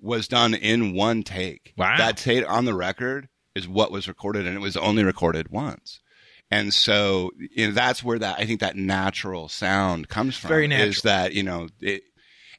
was 0.00 0.28
done 0.28 0.52
in 0.54 0.94
one 0.94 1.22
take. 1.22 1.72
Wow. 1.78 1.96
That 1.96 2.16
take 2.16 2.48
on 2.48 2.64
the 2.66 2.74
record 2.74 3.28
is 3.54 3.68
what 3.68 3.92
was 3.92 4.08
recorded, 4.08 4.46
and 4.46 4.56
it 4.56 4.60
was 4.60 4.76
only 4.76 5.04
recorded 5.04 5.50
once. 5.50 6.00
And 6.50 6.72
so 6.74 7.30
you 7.38 7.68
know, 7.68 7.72
that's 7.72 8.02
where 8.02 8.18
that 8.18 8.38
I 8.38 8.44
think 8.44 8.60
that 8.60 8.76
natural 8.76 9.48
sound 9.48 10.08
comes 10.08 10.36
from. 10.36 10.48
Very 10.48 10.66
natural. 10.66 10.88
Is 10.88 11.02
that 11.02 11.32
you 11.32 11.42
know 11.42 11.68
it, 11.80 12.02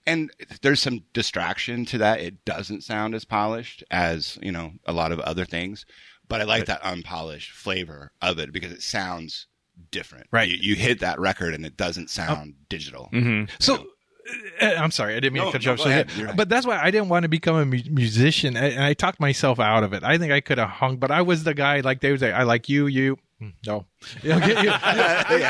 and 0.06 0.32
there's 0.62 0.82
some 0.82 1.04
distraction 1.14 1.86
to 1.86 2.00
that. 2.00 2.20
It 2.20 2.44
doesn't 2.46 2.84
sound 2.84 3.14
as 3.14 3.26
polished 3.26 3.84
as 3.92 4.40
you 4.42 4.52
know 4.52 4.74
a 4.86 4.94
lot 4.94 5.12
of 5.12 5.20
other 5.20 5.46
things, 5.46 5.86
but 6.28 6.42
I 6.42 6.46
like 6.46 6.66
that 6.66 6.84
unpolished 6.84 7.52
flavor 7.52 8.12
of 8.22 8.40
it 8.40 8.52
because 8.52 8.72
it 8.72 8.82
sounds 8.82 9.48
different. 9.92 10.28
Right. 10.32 10.50
You, 10.50 10.58
you 10.60 10.76
hit 10.76 11.00
that 11.02 11.20
record 11.20 11.54
and 11.54 11.66
it 11.66 11.78
doesn't 11.78 12.10
sound 12.10 12.56
digital. 12.70 13.10
So. 13.60 13.76
uh, 13.76 13.84
I'm 14.62 14.92
sorry, 14.92 15.16
I 15.16 15.20
didn't 15.20 15.34
mean 15.34 15.44
No, 15.44 15.52
to 15.52 15.58
cut 15.58 15.66
you 15.66 15.72
off. 15.72 15.80
So, 15.80 15.90
ahead. 15.90 16.10
yeah, 16.18 16.26
right. 16.26 16.36
But 16.36 16.48
that's 16.50 16.66
why 16.66 16.78
I 16.82 16.92
didn't 16.92 17.10
want 17.10 17.24
to 17.24 17.30
become 17.30 17.56
a 17.58 17.66
mu- 17.66 17.80
musician, 17.90 18.56
and 18.56 18.74
and 18.74 18.84
I 18.84 18.94
talked 18.94 19.20
myself 19.20 19.60
out 19.60 19.84
of 19.84 19.94
it. 19.94 20.04
I 20.04 20.18
think 20.18 20.32
I 20.32 20.40
could 20.42 20.58
have 20.58 20.70
hung, 20.70 20.98
but 20.98 21.12
I 21.12 21.22
was 21.24 21.44
the 21.44 21.54
guy 21.54 21.82
like 21.82 22.00
they 22.02 22.12
was 22.12 22.22
like, 22.22 22.34
I 22.34 22.44
like 22.44 22.70
you, 22.70 22.88
you. 22.88 23.18
Mm, 23.42 23.54
No, 23.66 23.86
You 24.24 24.34
you- 24.36 24.40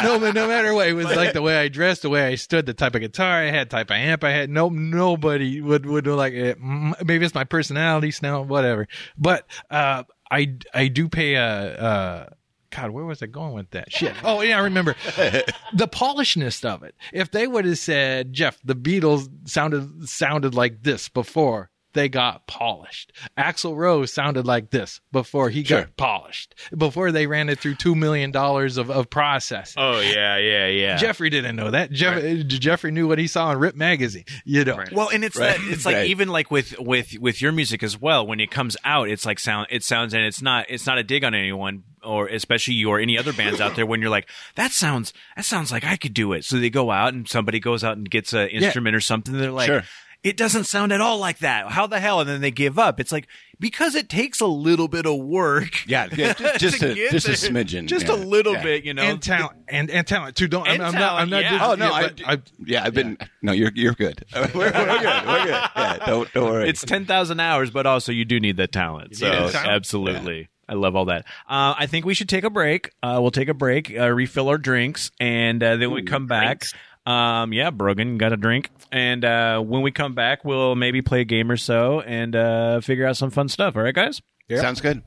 no, 0.03 0.31
no 0.31 0.47
matter 0.47 0.73
what, 0.73 0.87
it 0.87 0.93
was 0.93 1.05
like 1.05 1.33
the 1.33 1.41
way 1.43 1.57
I 1.57 1.67
dressed, 1.67 2.01
the 2.01 2.09
way 2.09 2.25
I 2.25 2.35
stood, 2.35 2.65
the 2.65 2.73
type 2.73 2.95
of 2.95 3.01
guitar 3.01 3.43
I 3.43 3.51
had, 3.51 3.69
type 3.69 3.91
of 3.91 3.95
amp 3.97 4.23
I 4.23 4.31
had. 4.31 4.49
No, 4.49 4.69
nobody 4.69 5.61
would 5.61 5.85
would 5.85 6.07
like 6.07 6.33
it. 6.33 6.59
Mm, 6.59 6.93
Maybe 7.05 7.25
it's 7.25 7.35
my 7.35 7.43
personality, 7.43 8.09
smell, 8.11 8.43
whatever. 8.45 8.87
But 9.17 9.45
uh, 9.69 10.03
I 10.31 10.55
I 10.73 10.87
do 10.87 11.09
pay 11.09 11.35
a. 11.35 11.45
Uh, 11.45 12.29
God, 12.75 12.91
where 12.91 13.05
was 13.05 13.21
I 13.21 13.27
going 13.27 13.53
with 13.53 13.69
that? 13.71 13.91
Shit. 13.91 14.13
Oh, 14.23 14.41
yeah, 14.41 14.57
I 14.57 14.61
remember 14.61 14.95
the 15.73 15.87
polishness 15.91 16.63
of 16.63 16.81
it. 16.83 16.95
If 17.11 17.31
they 17.31 17.45
would 17.45 17.65
have 17.65 17.77
said, 17.77 18.33
Jeff, 18.33 18.59
the 18.63 18.75
Beatles 18.75 19.29
sounded 19.47 20.07
sounded 20.07 20.55
like 20.55 20.83
this 20.83 21.09
before 21.09 21.69
they 21.93 22.09
got 22.09 22.47
polished. 22.47 23.11
Axl 23.37 23.75
Rose 23.75 24.11
sounded 24.13 24.45
like 24.45 24.71
this 24.71 24.99
before 25.11 25.49
he 25.49 25.63
Sure. 25.63 25.81
got 25.81 25.97
polished. 25.97 26.55
Before 26.75 27.11
they 27.11 27.27
ran 27.27 27.49
it 27.49 27.59
through 27.59 27.75
two 27.75 27.95
million 27.95 28.31
dollars 28.31 28.77
of, 28.77 28.89
of 28.89 29.09
processing. 29.09 29.81
Oh 29.81 29.99
yeah, 29.99 30.37
yeah, 30.37 30.67
yeah. 30.67 30.97
Jeffrey 30.97 31.29
didn't 31.29 31.55
know 31.55 31.71
that. 31.71 31.91
Jeff, 31.91 32.21
Jeffrey 32.47 32.91
knew 32.91 33.07
what 33.07 33.19
he 33.19 33.27
saw 33.27 33.51
in 33.51 33.59
Rip 33.59 33.75
magazine. 33.75 34.25
You 34.45 34.63
know. 34.65 34.83
Well, 34.91 35.09
and 35.09 35.23
it's 35.23 35.37
Right. 35.37 35.57
that 35.57 35.67
it's 35.71 35.85
like 35.85 35.95
Right. 35.95 36.07
even 36.09 36.29
like 36.29 36.51
with 36.51 36.77
with 36.79 37.17
with 37.19 37.41
your 37.41 37.51
music 37.51 37.83
as 37.83 37.99
well. 37.99 38.25
When 38.25 38.39
it 38.39 38.51
comes 38.51 38.75
out, 38.83 39.09
it's 39.09 39.25
like 39.25 39.39
sound. 39.39 39.67
It 39.69 39.83
sounds 39.83 40.13
and 40.13 40.23
it's 40.25 40.41
not 40.41 40.65
it's 40.69 40.85
not 40.85 40.97
a 40.97 41.03
dig 41.03 41.23
on 41.23 41.33
anyone 41.33 41.83
or 42.03 42.27
especially 42.27 42.73
you 42.73 42.89
or 42.89 42.99
any 42.99 43.17
other 43.17 43.31
bands 43.33 43.61
out 43.61 43.75
there. 43.75 43.85
When 43.85 44.01
you're 44.01 44.09
like 44.09 44.27
that 44.55 44.71
sounds 44.71 45.13
that 45.35 45.45
sounds 45.45 45.71
like 45.71 45.83
I 45.85 45.95
could 45.95 46.13
do 46.13 46.33
it. 46.33 46.43
So 46.43 46.57
they 46.59 46.69
go 46.69 46.91
out 46.91 47.13
and 47.13 47.27
somebody 47.27 47.59
goes 47.59 47.83
out 47.83 47.97
and 47.97 48.09
gets 48.09 48.33
an 48.33 48.49
instrument 48.49 48.95
or 48.95 49.01
something. 49.01 49.37
They're 49.37 49.51
like. 49.51 49.67
Sure. 49.67 49.83
It 50.23 50.37
doesn't 50.37 50.63
sound 50.63 50.93
at 50.93 51.01
all 51.01 51.17
like 51.19 51.39
that. 51.39 51.69
How 51.71 51.85
the 51.85 51.99
hell? 51.99 52.21
And 52.21 52.29
then 52.29 52.39
they 52.39 52.51
give 52.51 52.79
up. 52.79 52.99
It's 53.01 53.11
like 53.11 53.27
because 53.59 53.93
it 53.93 54.07
takes 54.07 54.39
a 54.39 54.45
little 54.45 54.87
bit 54.87 55.05
of 55.05 55.19
work. 55.19 55.85
Yeah, 55.85 56.07
yeah, 56.15 56.33
just, 56.33 56.59
just 56.59 56.79
to 56.79 56.91
a 56.91 56.95
get 56.95 57.11
just 57.11 57.27
a 57.27 57.31
there. 57.51 57.63
smedgen, 57.63 57.87
just 57.87 58.07
yeah. 58.07 58.13
a 58.13 58.15
little 58.15 58.53
Yeah. 58.53 58.63
bit, 58.63 58.85
you 58.85 58.93
know. 58.93 59.03
and 59.03 59.21
talent 59.21 59.57
and 59.67 59.89
and 59.89 60.07
talent 60.07 60.37
too. 60.37 60.47
Don't 60.47 60.65
And 60.67 60.81
I'm, 60.81 60.93
I'm 60.93 60.99
not 60.99 61.21
I'm 61.21 61.29
not 61.29 61.43
yeah. 61.43 61.59
Oh 61.61 61.75
no, 61.75 61.91
I, 61.91 62.11
I, 62.25 62.41
yeah, 62.65 62.83
I've 62.85 62.93
been. 62.93 63.17
No, 63.41 63.51
you're 63.51 63.71
you're 63.75 63.93
good. 63.93 64.23
We're, 64.33 64.49
we're 64.53 64.71
good. 64.71 65.27
We're 65.27 65.43
good. 65.43 65.49
Yeah, 65.75 65.97
don't 66.05 66.33
don't 66.33 66.49
worry. 66.51 66.69
it's 66.69 66.85
10,000 66.85 67.39
hours, 67.41 67.69
but 67.69 67.85
also 67.85 68.11
you 68.13 68.23
do 68.23 68.39
need 68.39 68.55
that 68.57 68.71
talent. 68.71 69.17
So, 69.17 69.29
that 69.29 69.51
talent. 69.51 69.69
absolutely. 69.69 70.47
I 70.69 70.75
love 70.75 70.95
all 70.95 71.05
that. 71.05 71.25
Uh, 71.47 71.75
I 71.77 71.87
think 71.87 72.05
we 72.05 72.13
should 72.13 72.29
take 72.29 72.45
a 72.45 72.49
break. 72.49 72.91
Uh, 73.03 73.19
we'll 73.21 73.31
take 73.31 73.49
a 73.49 73.53
break, 73.53 73.93
uh, 73.95 74.09
refill 74.09 74.47
our 74.47 74.57
drinks, 74.57 75.11
and 75.19 75.61
uh, 75.61 75.75
then 75.75 75.91
we 75.91 76.03
come 76.03 76.25
back. 76.27 76.63
Um, 77.05 77.51
yeah, 77.53 77.69
Brogan 77.69 78.17
got 78.17 78.31
a 78.33 78.37
drink. 78.37 78.69
And 78.91 79.25
uh, 79.25 79.59
when 79.59 79.81
we 79.81 79.91
come 79.91 80.13
back, 80.15 80.45
we'll 80.45 80.75
maybe 80.75 81.01
play 81.01 81.21
a 81.21 81.25
game 81.25 81.51
or 81.51 81.57
so 81.57 82.01
and 82.01 82.35
uh, 82.35 82.79
figure 82.81 83.05
out 83.05 83.17
some 83.17 83.29
fun 83.29 83.49
stuff. 83.49 83.75
All 83.75 83.83
right, 83.83 83.93
guys? 83.95 84.21
sounds 84.55 84.81
good. 84.81 85.01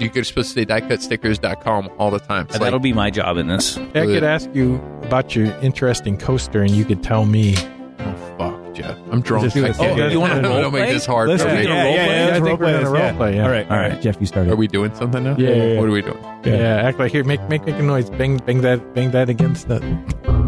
You 0.00 0.10
could 0.10 0.26
supposed 0.26 0.54
to 0.54 0.60
say 0.60 0.66
diecutstickers.com 0.66 1.90
all 1.98 2.10
the 2.10 2.20
time. 2.20 2.46
It's 2.48 2.58
That'll 2.58 2.78
be 2.78 2.92
my 2.92 3.10
job 3.10 3.36
in 3.36 3.48
this. 3.48 3.76
I 3.78 4.06
could 4.06 4.24
ask 4.24 4.48
you 4.54 4.76
about 5.02 5.34
your 5.34 5.46
interesting 5.60 6.16
coaster, 6.16 6.62
and 6.62 6.70
you 6.70 6.84
could 6.84 7.02
tell 7.02 7.24
me. 7.24 7.54
oh, 7.98 8.34
fuck. 8.38 8.74
Jeff. 8.74 8.96
I'm 9.10 9.20
drunk. 9.22 9.42
Just 9.44 9.56
do 9.56 9.66
I 9.66 9.70
it. 9.70 9.76
can't- 9.76 10.00
Oh, 10.00 10.06
you 10.06 10.20
wanna 10.20 10.40
don't 10.42 10.62
role 10.62 10.70
make 10.70 10.88
this 10.90 11.04
hard 11.04 11.28
Let's 11.30 11.42
for 11.42 11.48
do 11.48 11.54
me. 11.56 11.62
it. 11.62 11.68
Yeah, 11.68 11.84
yeah, 11.84 11.94
yeah, 11.94 12.02
I 12.02 12.04
let's 12.26 12.32
think 12.34 12.44
role 12.46 12.52
we're 12.52 12.56
play 12.58 12.72
gonna 12.74 12.90
role 12.90 13.02
yeah. 13.02 13.16
play, 13.16 13.34
yeah. 13.36 13.42
All 13.44 13.50
right, 13.50 13.66
all 13.66 13.72
All 13.76 13.82
right. 13.82 13.92
right. 13.92 14.00
Jeff, 14.02 14.20
you 14.20 14.26
started. 14.26 14.52
Are 14.52 14.56
we 14.56 14.68
doing 14.68 14.94
something 14.94 15.24
now? 15.24 15.34
Yeah, 15.36 15.50
yeah, 15.50 15.64
yeah. 15.72 15.80
What 15.80 15.88
are 15.88 15.92
we 15.92 16.02
doing? 16.02 16.22
Yeah, 16.44 16.82
act 16.84 16.98
like 17.00 17.10
here. 17.10 17.24
Make 17.24 17.42
make 17.48 17.64
make 17.66 17.74
a 17.74 17.82
noise. 17.82 18.08
Bang 18.10 18.36
bang 18.38 18.60
that 18.60 18.94
bang 18.94 19.10
that 19.10 19.28
against 19.28 19.66
the. 19.66 20.47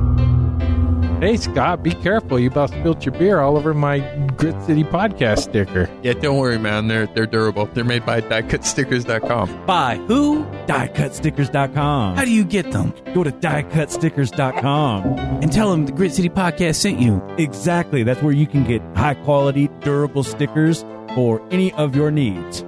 Hey 1.20 1.36
Scott, 1.36 1.82
be 1.82 1.90
careful! 1.90 2.38
You 2.40 2.48
about 2.48 2.70
spilled 2.70 3.04
your 3.04 3.12
beer 3.12 3.40
all 3.40 3.58
over 3.58 3.74
my 3.74 3.98
Grit 4.38 4.60
City 4.62 4.84
podcast 4.84 5.40
sticker. 5.40 5.90
Yeah, 6.02 6.14
don't 6.14 6.38
worry, 6.38 6.58
man. 6.58 6.88
They're 6.88 7.06
they're 7.08 7.26
durable. 7.26 7.66
They're 7.66 7.84
made 7.84 8.06
by 8.06 8.22
diecutstickers.com. 8.22 9.66
By 9.66 9.96
who? 9.96 10.44
DieCutStickers.com. 10.66 12.16
How 12.16 12.24
do 12.24 12.30
you 12.30 12.44
get 12.44 12.72
them? 12.72 12.94
Go 13.12 13.22
to 13.22 13.30
DieCutStickers.com 13.32 15.04
and 15.42 15.52
tell 15.52 15.70
them 15.70 15.84
the 15.84 15.92
Grit 15.92 16.14
City 16.14 16.30
Podcast 16.30 16.76
sent 16.76 16.98
you. 17.00 17.22
Exactly. 17.36 18.02
That's 18.02 18.22
where 18.22 18.32
you 18.32 18.46
can 18.46 18.64
get 18.64 18.80
high 18.96 19.14
quality, 19.14 19.68
durable 19.80 20.22
stickers 20.22 20.84
for 21.14 21.46
any 21.50 21.70
of 21.74 21.94
your 21.94 22.10
needs. 22.10 22.62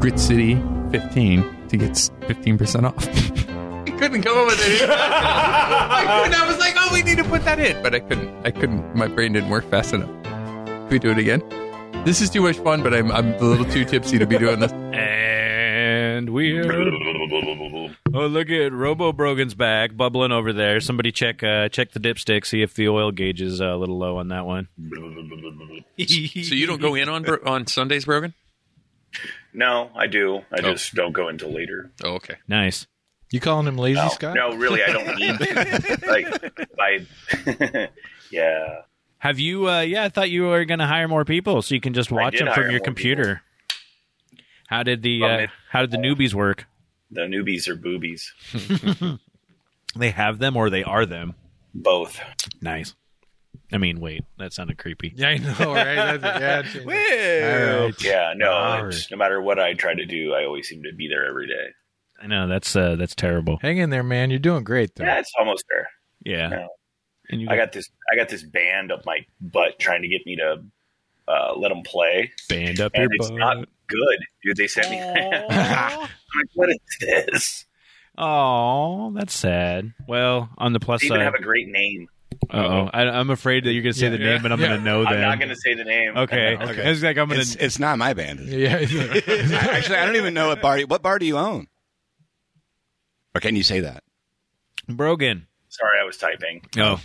Grit 0.00 0.18
City 0.18 0.54
15 0.90 1.68
to 1.68 1.76
get 1.76 1.90
15% 1.90 2.84
off. 2.84 3.48
I 3.98 4.00
couldn't 4.00 4.22
come 4.22 4.38
up 4.38 4.46
with 4.46 4.60
it. 4.64 4.88
I, 4.90 6.22
couldn't. 6.22 6.40
I 6.40 6.46
was 6.46 6.56
like, 6.58 6.74
oh, 6.76 6.88
we 6.92 7.02
need 7.02 7.18
to 7.18 7.24
put 7.24 7.44
that 7.44 7.58
in, 7.58 7.82
but 7.82 7.96
I 7.96 7.98
couldn't. 7.98 8.46
I 8.46 8.52
couldn't. 8.52 8.94
My 8.94 9.08
brain 9.08 9.32
didn't 9.32 9.50
work 9.50 9.68
fast 9.68 9.92
enough. 9.92 10.08
Can 10.22 10.88
we 10.88 11.00
do 11.00 11.10
it 11.10 11.18
again? 11.18 11.42
This 12.04 12.20
is 12.20 12.30
too 12.30 12.42
much 12.42 12.58
fun, 12.58 12.84
but 12.84 12.94
I'm 12.94 13.10
I'm 13.10 13.32
a 13.34 13.38
little 13.42 13.64
too 13.64 13.84
tipsy 13.84 14.16
to 14.18 14.26
be 14.26 14.38
doing 14.38 14.60
this. 14.60 14.72
And 16.18 16.30
we're 16.30 16.64
oh 18.14 18.26
look 18.26 18.50
at 18.50 18.72
Robo 18.72 19.12
Brogan's 19.12 19.54
back 19.54 19.96
bubbling 19.96 20.32
over 20.32 20.52
there. 20.52 20.80
Somebody 20.80 21.12
check 21.12 21.42
uh, 21.44 21.68
check 21.68 21.92
the 21.92 22.00
dipstick, 22.00 22.44
see 22.44 22.62
if 22.62 22.74
the 22.74 22.88
oil 22.88 23.12
gauge 23.12 23.40
is 23.40 23.60
uh, 23.60 23.66
a 23.66 23.76
little 23.76 23.98
low 23.98 24.16
on 24.18 24.28
that 24.28 24.44
one. 24.46 24.68
So 25.98 26.54
you 26.54 26.66
don't 26.66 26.80
go 26.80 26.94
in 26.96 27.08
on 27.08 27.24
on 27.46 27.66
Sundays, 27.68 28.04
Brogan? 28.04 28.34
No, 29.52 29.90
I 29.96 30.06
do. 30.08 30.38
I 30.52 30.58
Oh. 30.62 30.72
just 30.72 30.94
don't 30.94 31.12
go 31.12 31.28
until 31.28 31.50
later. 31.52 31.90
Oh, 32.04 32.14
okay. 32.14 32.34
Nice. 32.48 32.86
You 33.30 33.40
calling 33.40 33.66
him 33.66 33.76
lazy, 33.76 34.00
No, 34.00 34.08
Scott? 34.08 34.34
no, 34.34 34.56
really, 34.56 34.82
I 34.82 34.92
don't 34.92 35.16
need 35.16 35.38
to. 35.38 35.98
like, 36.06 36.68
I, 36.80 37.88
yeah. 38.30 38.82
Have 39.18 39.38
you? 39.38 39.68
Uh, 39.68 39.80
yeah, 39.80 40.04
I 40.04 40.08
thought 40.08 40.30
you 40.30 40.44
were 40.44 40.64
going 40.64 40.78
to 40.78 40.86
hire 40.86 41.08
more 41.08 41.24
people 41.24 41.60
so 41.62 41.74
you 41.74 41.80
can 41.80 41.92
just 41.92 42.10
watch 42.10 42.38
them 42.38 42.52
from 42.52 42.64
your 42.64 42.72
more 42.72 42.80
computer. 42.80 43.42
How 44.68 44.82
did 44.82 45.02
the 45.02 45.24
uh, 45.24 45.46
how 45.70 45.80
did 45.80 45.90
the 45.90 45.98
newbies 45.98 46.34
work? 46.34 46.66
The 47.10 47.22
newbies 47.22 47.68
are 47.68 47.76
boobies. 47.76 48.32
They 49.96 50.10
have 50.10 50.38
them 50.38 50.56
or 50.56 50.70
they 50.70 50.84
are 50.84 51.06
them. 51.06 51.34
Both. 51.74 52.20
Nice. 52.60 52.94
I 53.72 53.78
mean, 53.78 54.00
wait, 54.00 54.24
that 54.38 54.52
sounded 54.52 54.78
creepy. 54.78 55.12
Yeah, 55.16 55.28
I 55.28 55.38
know, 55.38 55.74
right? 55.74 56.20
That's, 56.20 56.74
yeah, 56.74 56.82
All 56.84 57.84
right. 57.86 58.02
Yeah, 58.02 58.32
no. 58.36 58.50
All 58.52 58.90
No 59.10 59.16
matter 59.16 59.40
what 59.40 59.58
I 59.58 59.74
try 59.74 59.94
to 59.94 60.06
do, 60.06 60.32
I 60.34 60.44
always 60.44 60.68
seem 60.68 60.82
to 60.84 60.92
be 60.94 61.08
there 61.08 61.26
every 61.26 61.46
day. 61.46 61.68
I 62.20 62.26
know 62.26 62.48
that's 62.48 62.74
uh, 62.74 62.96
that's 62.96 63.14
terrible. 63.14 63.58
Hang 63.62 63.78
in 63.78 63.90
there, 63.90 64.02
man. 64.02 64.30
You're 64.30 64.38
doing 64.40 64.64
great, 64.64 64.94
though. 64.96 65.04
Yeah, 65.04 65.18
it's 65.20 65.32
almost 65.38 65.64
there. 65.70 65.88
Yeah. 66.24 66.48
No. 66.48 66.68
And 67.30 67.40
you 67.40 67.48
I 67.50 67.56
got 67.56 67.72
this. 67.72 67.88
I 68.12 68.16
got 68.16 68.28
this 68.28 68.42
band 68.42 68.90
up 68.90 69.04
my 69.06 69.18
butt 69.40 69.78
trying 69.78 70.02
to 70.02 70.08
get 70.08 70.22
me 70.26 70.36
to 70.36 70.62
uh, 71.28 71.54
let 71.56 71.68
them 71.68 71.82
play, 71.82 72.32
band 72.48 72.80
up 72.80 72.92
your 72.94 73.04
and 73.04 73.12
it's 73.14 73.28
butt. 73.30 73.38
not 73.38 73.56
good, 73.86 74.18
dude. 74.42 74.56
They 74.56 74.66
sent 74.66 74.90
me. 74.90 74.98
I'm 75.50 76.00
like, 76.00 76.08
what 76.54 76.70
is 76.70 76.78
this? 77.00 77.64
Oh, 78.16 79.12
that's 79.14 79.34
sad. 79.34 79.92
Well, 80.08 80.48
on 80.58 80.72
the 80.72 80.80
plus 80.80 81.02
They 81.02 81.06
even 81.06 81.18
side, 81.18 81.24
have 81.24 81.34
a 81.34 81.42
great 81.42 81.68
name. 81.68 82.08
oh, 82.50 82.90
I'm 82.92 83.30
afraid 83.30 83.64
that 83.64 83.72
you're 83.72 83.82
going 83.82 83.92
to 83.92 83.98
say 83.98 84.06
Yeah, 84.06 84.16
the 84.16 84.18
yeah, 84.18 84.36
name, 84.36 84.44
and 84.44 84.52
I'm 84.52 84.60
yeah. 84.60 84.68
going 84.68 84.78
to 84.80 84.84
know 84.84 85.04
them. 85.04 85.12
I'm 85.12 85.20
not 85.20 85.38
going 85.38 85.50
to 85.50 85.56
say 85.56 85.74
the 85.74 85.84
name. 85.84 86.12
Okay. 86.16 86.56
Okay. 86.56 86.90
It's 86.90 87.02
like 87.02 87.16
I'm 87.16 87.28
going 87.28 87.40
It's, 87.40 87.54
to. 87.54 87.64
it's 87.64 87.78
not 87.78 87.96
my 87.98 88.14
band. 88.14 88.40
Yeah. 88.48 88.74
Actually, 88.76 89.96
I 89.98 90.04
don't 90.06 90.16
even 90.16 90.34
know 90.34 90.48
what 90.48 90.60
bar. 90.60 90.80
What 90.80 91.02
bar 91.02 91.18
do 91.20 91.26
you 91.26 91.38
own? 91.38 91.68
Or 93.38 93.40
can 93.40 93.54
you 93.54 93.62
say 93.62 93.78
that? 93.78 94.02
Brogan. 94.88 95.46
Sorry, 95.68 96.00
I 96.00 96.04
was 96.04 96.16
typing. 96.16 96.62
Oh, 96.76 97.00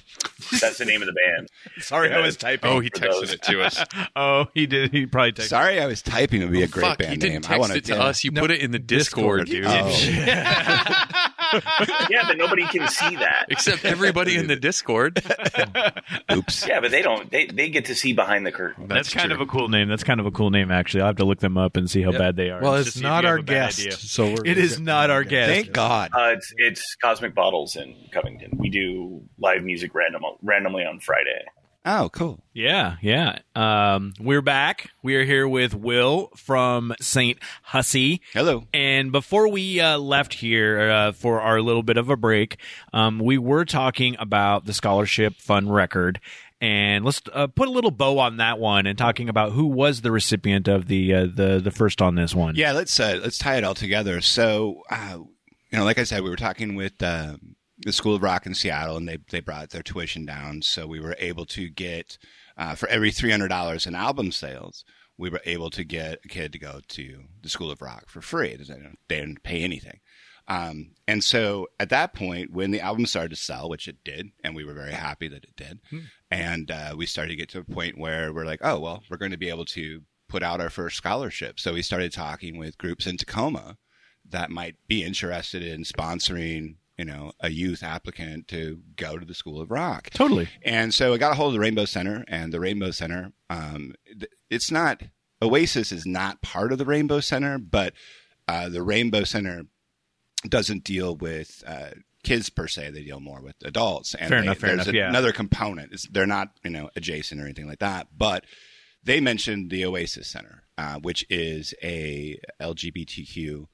That's 0.60 0.80
the 0.80 0.86
name 0.86 1.04
of 1.04 1.06
the 1.06 1.14
band. 1.14 1.48
Sorry, 1.78 2.12
I 2.12 2.22
was 2.22 2.38
typing. 2.38 2.72
Oh, 2.72 2.80
he 2.80 2.90
texted 2.90 3.12
those. 3.12 3.34
it 3.34 3.44
to 3.44 3.62
us. 3.62 3.84
oh, 4.16 4.48
he 4.56 4.66
did. 4.66 4.92
He 4.92 5.06
probably 5.06 5.34
texted. 5.34 5.50
Sorry, 5.50 5.80
I 5.80 5.86
was 5.86 6.02
typing 6.02 6.42
would 6.42 6.52
be 6.52 6.64
a 6.64 6.66
oh, 6.66 6.70
great 6.70 6.86
Fuck, 6.88 6.98
band 6.98 7.12
he 7.12 7.18
name. 7.18 7.34
didn't 7.34 7.46
I 7.46 7.48
text 7.50 7.60
want 7.60 7.76
it 7.76 7.86
to 7.86 8.02
us. 8.02 8.24
You 8.24 8.32
put 8.32 8.50
it 8.50 8.62
in 8.62 8.72
the 8.72 8.80
Discord, 8.80 9.46
dude. 9.46 9.66
Oh. 9.70 11.30
Yeah, 12.10 12.28
but 12.28 12.38
nobody 12.38 12.66
can 12.68 12.88
see 12.88 13.16
that. 13.16 13.46
Except 13.50 13.86
everybody 13.86 14.36
in 14.36 14.48
the 14.48 14.56
Discord. 14.56 15.22
Oops. 16.32 16.68
Yeah, 16.68 16.80
but 16.80 16.92
they 16.92 17.02
don't. 17.02 17.30
They 17.32 17.48
they 17.48 17.70
get 17.70 17.86
to 17.86 17.96
see 17.96 18.14
behind 18.14 18.46
the 18.46 18.52
curtain. 18.52 18.88
That's, 18.88 19.14
kind 19.14 19.32
of 19.32 19.42
a 19.42 19.46
cool 19.46 19.70
name. 19.70 19.90
That's 19.90 20.04
kind 20.04 20.20
of 20.20 20.26
a 20.26 20.32
cool 20.32 20.50
name, 20.50 20.72
actually. 20.72 21.02
I'll 21.02 21.08
have 21.08 21.18
to 21.18 21.26
look 21.26 21.40
them 21.40 21.58
up 21.58 21.78
and 21.78 21.90
see 21.90 22.02
how 22.02 22.12
bad 22.12 22.36
they 22.36 22.50
are. 22.50 22.62
Well, 22.62 22.76
just 22.78 22.88
it's 22.88 22.94
to 22.96 23.00
see 23.00 23.06
if 23.06 23.10
not 23.10 23.26
our 23.26 23.40
guest, 23.40 23.80
idea. 23.80 23.92
so 23.94 24.26
we're, 24.26 24.46
It 24.46 24.58
is 24.58 24.80
not 24.80 25.10
our 25.10 25.24
guest. 25.24 25.52
Thank 25.52 25.72
God. 25.72 26.12
Uh, 26.14 26.34
it's 26.36 26.54
it's 26.58 26.96
Cosmic 27.02 27.36
Bottles 27.36 27.76
in 27.76 27.96
Covington. 28.12 28.58
We 28.58 28.70
do 28.70 29.24
live 29.40 29.64
music 29.64 29.94
random 29.94 30.24
randomly 30.42 30.86
on 30.86 31.00
Friday. 31.00 31.46
Oh, 31.86 32.10
cool. 32.14 32.40
Yeah, 32.54 32.96
yeah. 33.02 33.40
Um, 33.56 34.14
we're 34.18 34.42
back. 34.42 34.92
We 35.02 35.18
are 35.18 35.26
here 35.26 35.46
with 35.46 35.76
Will 35.76 36.32
from 36.38 36.96
St. 37.02 37.38
Hussy. 37.62 38.22
Hello. 38.32 38.64
And 38.74 39.12
before 39.12 39.50
we 39.50 39.82
uh, 39.82 39.98
left 39.98 40.36
here 40.36 40.80
uh, 40.80 41.12
for 41.12 41.42
our 41.42 41.60
little 41.62 41.84
bit 41.84 41.98
of 41.98 42.10
a 42.10 42.16
break, 42.16 42.58
um, 42.94 43.20
we 43.20 43.38
were 43.38 43.66
talking 43.66 44.16
about 44.18 44.66
the 44.66 44.74
scholarship 44.74 45.36
fund 45.42 45.74
record. 45.74 46.22
And 46.62 47.04
let's 47.04 47.22
uh, 47.34 47.48
put 47.48 47.68
a 47.68 47.72
little 47.72 47.92
bow 47.92 48.18
on 48.20 48.38
that 48.38 48.60
one 48.60 48.88
and 48.88 48.98
talking 48.98 49.28
about 49.28 49.52
who 49.52 49.66
was 49.66 50.00
the 50.00 50.12
recipient 50.12 50.70
of 50.70 50.88
the 50.88 51.14
uh, 51.14 51.26
the 51.26 51.60
the 51.62 51.72
first 51.72 52.02
on 52.02 52.16
this 52.16 52.34
one. 52.34 52.56
Yeah, 52.56 52.72
let's 52.72 52.98
uh, 52.98 53.20
let's 53.22 53.38
tie 53.38 53.58
it 53.58 53.66
all 53.66 53.74
together. 53.74 54.22
So, 54.22 54.84
uh, 54.90 55.18
you 55.18 55.78
know, 55.78 55.84
like 55.84 56.00
I 56.00 56.06
said, 56.06 56.24
we 56.24 56.30
were 56.30 56.38
talking 56.38 56.76
with 56.76 57.04
uh, 57.04 57.36
the 57.86 57.94
School 57.94 58.16
of 58.16 58.24
Rock 58.24 58.46
in 58.46 58.54
Seattle, 58.54 58.98
and 58.98 59.08
they 59.08 59.18
they 59.30 59.40
brought 59.40 59.70
their 59.72 59.84
tuition 59.84 60.26
down, 60.26 60.62
so 60.62 60.88
we 60.88 61.00
were 61.00 61.16
able 61.20 61.46
to 61.48 61.70
get 61.70 62.18
uh, 62.58 62.76
for 62.76 62.88
every 62.90 63.12
three 63.12 63.32
hundred 63.32 63.50
dollars 63.50 63.86
in 63.88 63.96
album 63.96 64.32
sales, 64.32 64.86
we 65.18 65.30
were 65.30 65.42
able 65.46 65.70
to 65.72 65.84
get 65.84 66.20
a 66.24 66.28
kid 66.28 66.52
to 66.54 66.60
go 66.60 66.80
to 66.88 67.24
the 67.42 67.50
School 67.50 67.72
of 67.72 67.82
Rock 67.82 68.10
for 68.10 68.22
free. 68.22 68.50
They 68.56 68.64
didn't- 68.64 68.98
they 69.08 69.20
didn't 69.20 69.44
pay 69.44 69.62
anything. 69.64 70.00
Um, 70.48 70.92
and 71.08 71.24
so 71.24 71.68
at 71.80 71.90
that 71.90 72.14
point, 72.14 72.52
when 72.52 72.72
the 72.72 72.82
album 72.82 73.06
started 73.06 73.30
to 73.30 73.36
sell, 73.38 73.70
which 73.70 73.88
it 73.88 74.04
did, 74.04 74.32
and 74.44 74.54
we 74.56 74.66
were 74.66 74.74
very 74.74 74.92
happy 74.92 75.30
that 75.30 75.46
it 75.46 75.56
did, 75.56 75.80
and 76.30 76.70
uh, 76.70 76.94
we 76.98 77.06
started 77.06 77.30
to 77.30 77.38
get 77.38 77.50
to 77.50 77.60
a 77.60 77.64
point 77.64 77.98
where 77.98 78.34
we're 78.34 78.46
like, 78.46 78.60
oh, 78.62 78.78
well, 78.80 79.04
we're 79.10 79.18
going 79.18 79.32
to 79.32 79.38
be 79.38 79.48
able 79.50 79.64
to 79.66 80.02
put 80.28 80.44
out 80.44 80.60
our 80.60 80.70
first 80.70 80.98
scholarship. 80.98 81.60
So 81.62 81.74
we 81.74 81.82
started 81.82 82.12
talking 82.12 82.58
with 82.58 82.78
groups 82.78 83.08
in 83.08 83.16
Tacoma 83.18 83.78
that 84.30 84.50
might 84.52 84.76
be 84.88 85.04
interested 85.04 85.64
in 85.64 85.84
sponsoring, 85.84 86.76
you 86.98 87.06
know, 87.06 87.32
a 87.40 87.50
youth 87.50 87.82
applicant 87.84 88.48
to 88.50 88.80
go 88.96 89.18
to 89.18 89.26
the 89.26 89.34
School 89.34 89.60
of 89.62 89.72
Rock. 89.72 90.10
Totally. 90.12 90.48
And 90.64 90.94
so 90.94 91.14
I 91.14 91.18
got 91.18 91.32
a 91.32 91.36
hold 91.36 91.50
of 91.50 91.54
the 91.54 91.60
Rainbow 91.60 91.86
Center, 91.86 92.24
and 92.28 92.54
the 92.54 92.60
Rainbow 92.60 92.92
Center, 92.92 93.32
um, 93.50 93.94
th- 94.08 94.32
it's 94.50 94.70
not 94.72 95.02
Oasis 95.42 95.92
is 95.92 96.06
not 96.06 96.42
part 96.42 96.72
of 96.72 96.78
the 96.78 96.86
Rainbow 96.86 97.20
Center, 97.20 97.58
but 97.58 97.94
uh, 98.48 98.70
the 98.70 98.82
Rainbow 98.84 99.24
Center 99.24 99.64
doesn't 100.48 100.84
deal 100.84 101.16
with 101.16 101.64
uh, 101.66 101.92
kids 102.24 102.50
per 102.50 102.68
se; 102.68 102.92
they 102.92 103.04
deal 103.04 103.20
more 103.20 103.42
with 103.42 103.56
adults. 103.66 104.14
And 104.16 104.30
Fair 104.30 104.40
they- 104.42 104.46
enough, 104.48 104.58
fair 104.60 104.76
there's 104.76 104.88
enough, 104.88 104.96
yeah. 104.96 105.10
Another 105.10 105.32
component; 105.32 105.94
it's, 105.94 106.08
they're 106.10 106.26
not 106.28 106.50
you 106.64 106.70
know 106.70 106.90
adjacent 106.96 107.42
or 107.42 107.46
anything 107.46 107.68
like 107.68 107.80
that, 107.80 108.08
but 108.16 108.46
they 109.04 109.20
mentioned 109.20 109.70
the 109.70 109.84
Oasis 109.86 110.28
Center, 110.30 110.64
uh, 110.78 110.96
which 111.02 111.26
is 111.30 111.74
a 111.84 112.40
LGBTQ 112.62 113.68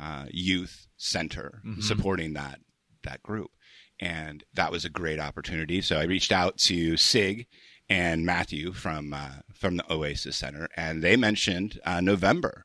uh, 0.00 0.26
youth 0.30 0.86
center 0.96 1.60
Mm-hmm. 1.66 1.80
supporting 1.82 2.32
that 2.34 2.60
that 3.02 3.22
group, 3.22 3.50
and 3.98 4.44
that 4.54 4.70
was 4.72 4.84
a 4.84 4.90
great 4.90 5.18
opportunity. 5.20 5.80
So 5.80 5.98
I 5.98 6.04
reached 6.04 6.32
out 6.32 6.58
to 6.68 6.96
Sig 6.96 7.46
and 7.88 8.24
Matthew 8.26 8.72
from 8.72 9.12
uh, 9.12 9.40
from 9.52 9.76
the 9.76 9.92
Oasis 9.92 10.36
Center, 10.36 10.68
and 10.76 11.02
they 11.02 11.16
mentioned 11.16 11.80
uh, 11.84 12.00
November, 12.00 12.64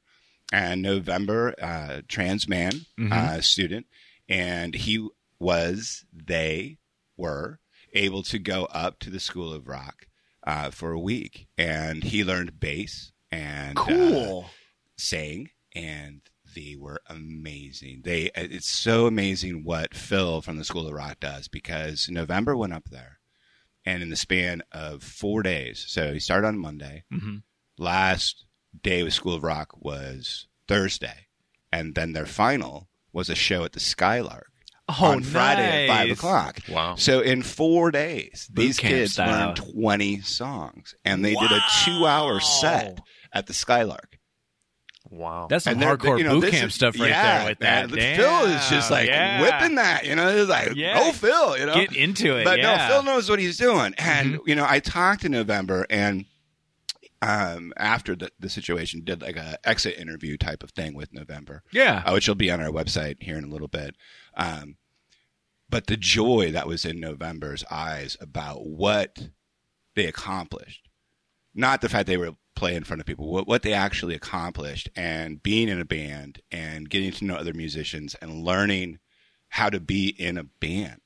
and 0.54 0.82
November 0.82 1.54
uh, 1.62 2.02
trans 2.08 2.48
man 2.48 2.86
uh, 3.12 3.42
student, 3.42 3.86
and 4.30 4.74
he 4.76 5.08
was 5.40 6.06
they 6.14 6.78
were 7.18 7.60
able 7.94 8.24
to 8.24 8.38
go 8.40 8.66
up 8.66 9.00
to 9.00 9.10
the 9.10 9.20
School 9.20 9.54
of 9.54 9.68
Rock 9.68 10.08
uh, 10.46 10.70
for 10.70 10.92
a 10.92 11.00
week, 11.00 11.48
and 11.58 12.04
he 12.04 12.24
learned 12.24 12.60
bass 12.60 13.12
and 13.32 13.78
uh, 13.78 13.84
sang, 14.98 15.50
and 15.74 16.22
they 16.56 16.76
were 16.80 17.02
amazing. 17.08 18.02
They 18.04 18.32
it's 18.36 18.68
so 18.70 19.06
amazing 19.06 19.64
what 19.64 19.94
Phil 19.94 20.42
from 20.42 20.58
the 20.58 20.64
School 20.64 20.88
of 20.88 20.94
Rock 20.94 21.20
does 21.20 21.48
because 21.48 22.08
November 22.10 22.56
went 22.58 22.74
up 22.74 22.90
there, 22.90 23.20
and 23.86 24.02
in 24.02 24.10
the 24.10 24.16
span 24.16 24.64
of 24.72 25.04
four 25.04 25.44
days, 25.44 25.86
so 25.88 26.14
he 26.14 26.20
started 26.20 26.48
on 26.48 26.58
Monday. 26.58 27.04
Mhm. 27.14 27.44
Last 27.78 28.46
day 28.82 29.04
with 29.04 29.14
School 29.14 29.36
of 29.36 29.44
Rock 29.44 29.76
was 29.80 30.48
Thursday, 30.68 31.28
and 31.72 31.94
then 31.96 32.14
their 32.14 32.26
final 32.26 32.88
was 33.14 33.30
a 33.30 33.36
show 33.36 33.64
at 33.64 33.74
the 33.74 33.80
Skylark 33.80 34.52
Oh, 34.88 35.06
on 35.06 35.24
Friday 35.24 35.88
at 35.88 35.96
five 35.96 36.12
o'clock. 36.12 36.60
Wow. 36.70 36.96
So 36.96 37.20
in 37.20 37.42
four 37.42 37.90
days, 37.92 38.48
Boot 38.52 38.62
these 38.62 38.78
kids 38.80 39.14
style. 39.14 39.48
learned 39.48 39.56
20 39.58 40.22
songs 40.22 40.94
and 41.04 41.26
they 41.26 41.34
did 41.34 41.52
a 41.52 41.60
two 41.84 42.06
hour 42.06 42.40
set 42.40 43.00
at 43.34 43.48
the 43.48 43.54
Skylark. 43.54 44.20
Wow. 45.16 45.48
That's 45.50 45.64
some 45.64 45.74
And 45.74 45.82
hardcore 45.84 46.18
you 46.18 46.24
know, 46.26 46.40
boot 46.42 46.52
camp 46.52 46.68
is- 46.68 46.76
stuff 46.76 47.00
right 47.00 47.10
yeah, 47.10 47.40
there 47.40 47.50
with 47.50 47.60
man, 47.62 47.88
that. 47.88 47.90
but 47.90 48.00
Phil 48.00 48.46
is 48.56 48.70
just 48.70 48.92
like 48.92 49.08
yeah. 49.08 49.42
whipping 49.42 49.76
that, 49.76 50.06
you 50.06 50.16
know, 50.16 50.28
it's 50.28 50.50
like, 50.50 50.74
Yeah. 50.76 51.00
go 51.00 51.12
Phil, 51.14 51.58
you 51.58 51.66
know. 51.66 51.74
Get 51.74 51.96
into 51.96 52.36
it. 52.38 52.44
But 52.44 52.60
yeah. 52.60 52.88
no, 52.88 52.94
Phil 52.94 53.04
knows 53.04 53.30
what 53.30 53.40
he's 53.40 53.58
doing. 53.58 53.94
And, 53.98 54.34
Mm-hmm. 54.36 54.50
you 54.50 54.56
know, 54.56 54.66
I 54.68 54.80
talked 54.80 55.24
in 55.26 55.32
November 55.32 55.86
and 55.90 56.26
um, 57.22 57.74
after 57.78 58.16
the, 58.16 58.30
the 58.40 58.50
situation, 58.50 59.02
did 59.04 59.22
like 59.22 59.38
a 59.38 59.58
exit 59.68 59.98
interview 59.98 60.38
type 60.38 60.62
of 60.64 60.72
thing 60.72 60.94
with 60.94 61.14
November, 61.14 61.64
Yeah. 61.72 62.04
uh, 62.06 62.12
which 62.12 62.28
will 62.28 62.36
be 62.36 62.52
on 62.52 62.62
our 62.62 62.70
website 62.70 63.24
here 63.24 63.38
in 63.38 63.44
a 63.46 63.50
little 63.50 63.68
bit. 63.70 63.96
Um, 64.36 64.76
but 65.70 65.88
the 65.88 65.98
joy 65.98 66.52
that 66.52 66.68
was 66.68 66.86
in 66.86 67.00
November's 67.00 67.64
eyes 67.72 68.16
about 68.22 68.68
what 68.68 69.30
they 69.96 70.06
accomplished, 70.06 70.88
not 71.56 71.82
the 71.82 71.90
fact 71.90 72.06
they 72.08 72.18
were 72.18 72.34
play 72.56 72.76
in 72.76 72.84
front 72.84 73.02
of 73.02 73.06
people, 73.06 73.30
what, 73.30 73.48
what 73.48 73.62
they 73.62 73.74
actually 73.74 74.16
accomplished 74.16 74.90
and 74.96 75.42
being 75.44 75.70
in 75.70 75.80
a 75.80 75.86
band 75.86 76.42
and 76.52 76.90
getting 76.90 77.12
to 77.12 77.26
know 77.26 77.36
other 77.36 77.54
musicians 77.54 78.16
and 78.22 78.44
learning 78.44 79.00
how 79.50 79.70
to 79.70 79.80
be 79.80 80.10
in 80.10 80.38
a 80.38 80.44
band 80.44 81.02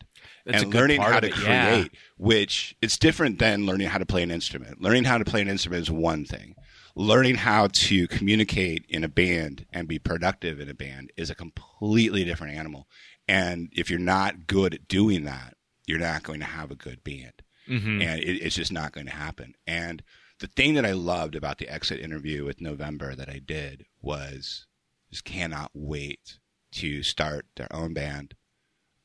That's 0.45 0.63
and 0.63 0.73
learning 0.73 1.01
how 1.01 1.19
to 1.19 1.27
it, 1.27 1.33
create, 1.33 1.47
yeah. 1.47 1.99
which 2.17 2.75
it's 2.81 2.97
different 2.97 3.39
than 3.39 3.65
learning 3.65 3.87
how 3.87 3.97
to 3.97 4.05
play 4.05 4.23
an 4.23 4.31
instrument. 4.31 4.81
Learning 4.81 5.03
how 5.03 5.17
to 5.17 5.25
play 5.25 5.41
an 5.41 5.49
instrument 5.49 5.83
is 5.83 5.91
one 5.91 6.25
thing. 6.25 6.55
Learning 6.95 7.35
how 7.35 7.67
to 7.67 8.07
communicate 8.07 8.85
in 8.89 9.03
a 9.03 9.07
band 9.07 9.65
and 9.71 9.87
be 9.87 9.99
productive 9.99 10.59
in 10.59 10.69
a 10.69 10.73
band 10.73 11.11
is 11.15 11.29
a 11.29 11.35
completely 11.35 12.23
different 12.23 12.55
animal. 12.55 12.87
And 13.27 13.69
if 13.73 13.89
you're 13.89 13.99
not 13.99 14.47
good 14.47 14.73
at 14.73 14.87
doing 14.87 15.25
that, 15.25 15.55
you're 15.85 15.99
not 15.99 16.23
going 16.23 16.39
to 16.39 16.45
have 16.45 16.71
a 16.71 16.75
good 16.75 17.03
band. 17.03 17.33
Mhm. 17.67 18.03
And 18.03 18.19
it, 18.19 18.37
it's 18.37 18.55
just 18.55 18.71
not 18.71 18.91
going 18.91 19.05
to 19.05 19.13
happen. 19.13 19.53
And 19.67 20.01
the 20.39 20.47
thing 20.47 20.73
that 20.75 20.85
I 20.85 20.91
loved 20.93 21.35
about 21.35 21.57
the 21.57 21.67
exit 21.69 21.99
interview 21.99 22.45
with 22.45 22.61
November 22.61 23.15
that 23.15 23.29
I 23.29 23.39
did 23.45 23.85
was 24.01 24.65
just 25.11 25.25
cannot 25.25 25.71
wait 25.73 26.39
to 26.73 27.03
start 27.03 27.45
their 27.55 27.73
own 27.73 27.93
band. 27.93 28.35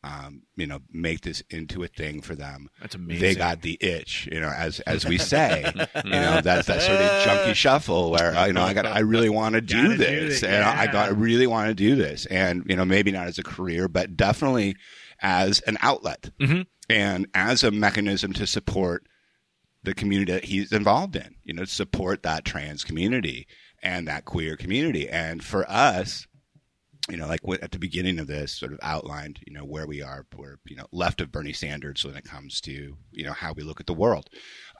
Um, 0.03 0.43
you 0.55 0.67
know, 0.67 0.81
make 0.93 1.23
this 1.23 1.43
into 1.49 1.83
a 1.83 1.89
thing 1.89 2.21
for 2.21 2.35
them. 2.35 2.69
That's 2.79 2.95
amazing. 2.95 3.23
They 3.23 3.35
got 3.35 3.63
the 3.63 3.79
itch, 3.81 4.29
you 4.31 4.39
know, 4.39 4.51
as 4.55 4.81
as 4.81 5.07
we 5.07 5.17
say, 5.17 5.65
you 6.05 6.11
know, 6.11 6.43
that's 6.43 6.67
that 6.67 6.83
sort 6.83 7.01
of 7.01 7.25
junkie 7.25 7.55
shuffle 7.55 8.11
where 8.11 8.37
uh, 8.37 8.45
you 8.45 8.53
know 8.53 8.61
I 8.65 8.75
got 8.75 8.85
I 8.85 8.99
really 8.99 9.31
want 9.31 9.55
to 9.55 9.63
do 9.63 9.89
do 9.93 9.97
this, 9.97 10.43
it, 10.43 10.51
and 10.51 10.63
I 10.63 10.89
got 10.93 11.09
I 11.09 11.13
really 11.13 11.47
want 11.47 11.69
to 11.71 11.75
do 11.75 11.97
this, 11.97 12.27
and 12.27 12.65
you 12.69 12.77
know 12.77 12.85
maybe 12.85 13.13
not 13.13 13.29
as 13.29 13.39
a 13.39 13.43
career, 13.43 13.89
but 13.89 14.15
definitely 14.15 14.77
as 15.23 15.61
an 15.61 15.79
outlet 15.81 16.29
Mhm. 16.39 16.67
and 16.91 17.27
as 17.33 17.65
a 17.65 17.71
mechanism 17.71 18.35
to 18.35 18.47
support 18.47 19.07
the 19.85 19.95
community 19.95 20.33
that 20.33 20.45
he's 20.45 20.73
involved 20.73 21.15
in, 21.17 21.37
you 21.45 21.55
know, 21.55 21.65
support 21.65 22.23
that 22.23 22.45
trans 22.45 22.85
community 22.85 23.47
and 23.83 24.09
that 24.09 24.25
queer 24.25 24.57
community. 24.57 25.09
And 25.09 25.45
for 25.45 25.71
us, 25.71 26.27
you 27.11 27.19
know, 27.19 27.27
like 27.27 27.41
at 27.61 27.71
the 27.71 27.79
beginning 27.79 28.19
of 28.19 28.27
this, 28.27 28.53
sort 28.53 28.73
of 28.73 28.79
outlined, 28.83 29.39
you 29.47 29.53
know, 29.53 29.65
where 29.65 29.87
we 29.87 30.03
are, 30.03 30.27
we're, 30.35 30.57
you 30.65 30.75
know, 30.75 30.87
left 30.91 31.21
of 31.21 31.31
Bernie 31.31 31.53
Sanders 31.53 32.03
when 32.03 32.17
it 32.17 32.25
comes 32.25 32.63
to, 32.63 32.97
you 33.13 33.25
know, 33.25 33.35
how 33.35 33.53
we 33.53 33.63
look 33.63 33.79
at 33.79 33.87
the 33.87 33.93
world. 33.93 34.31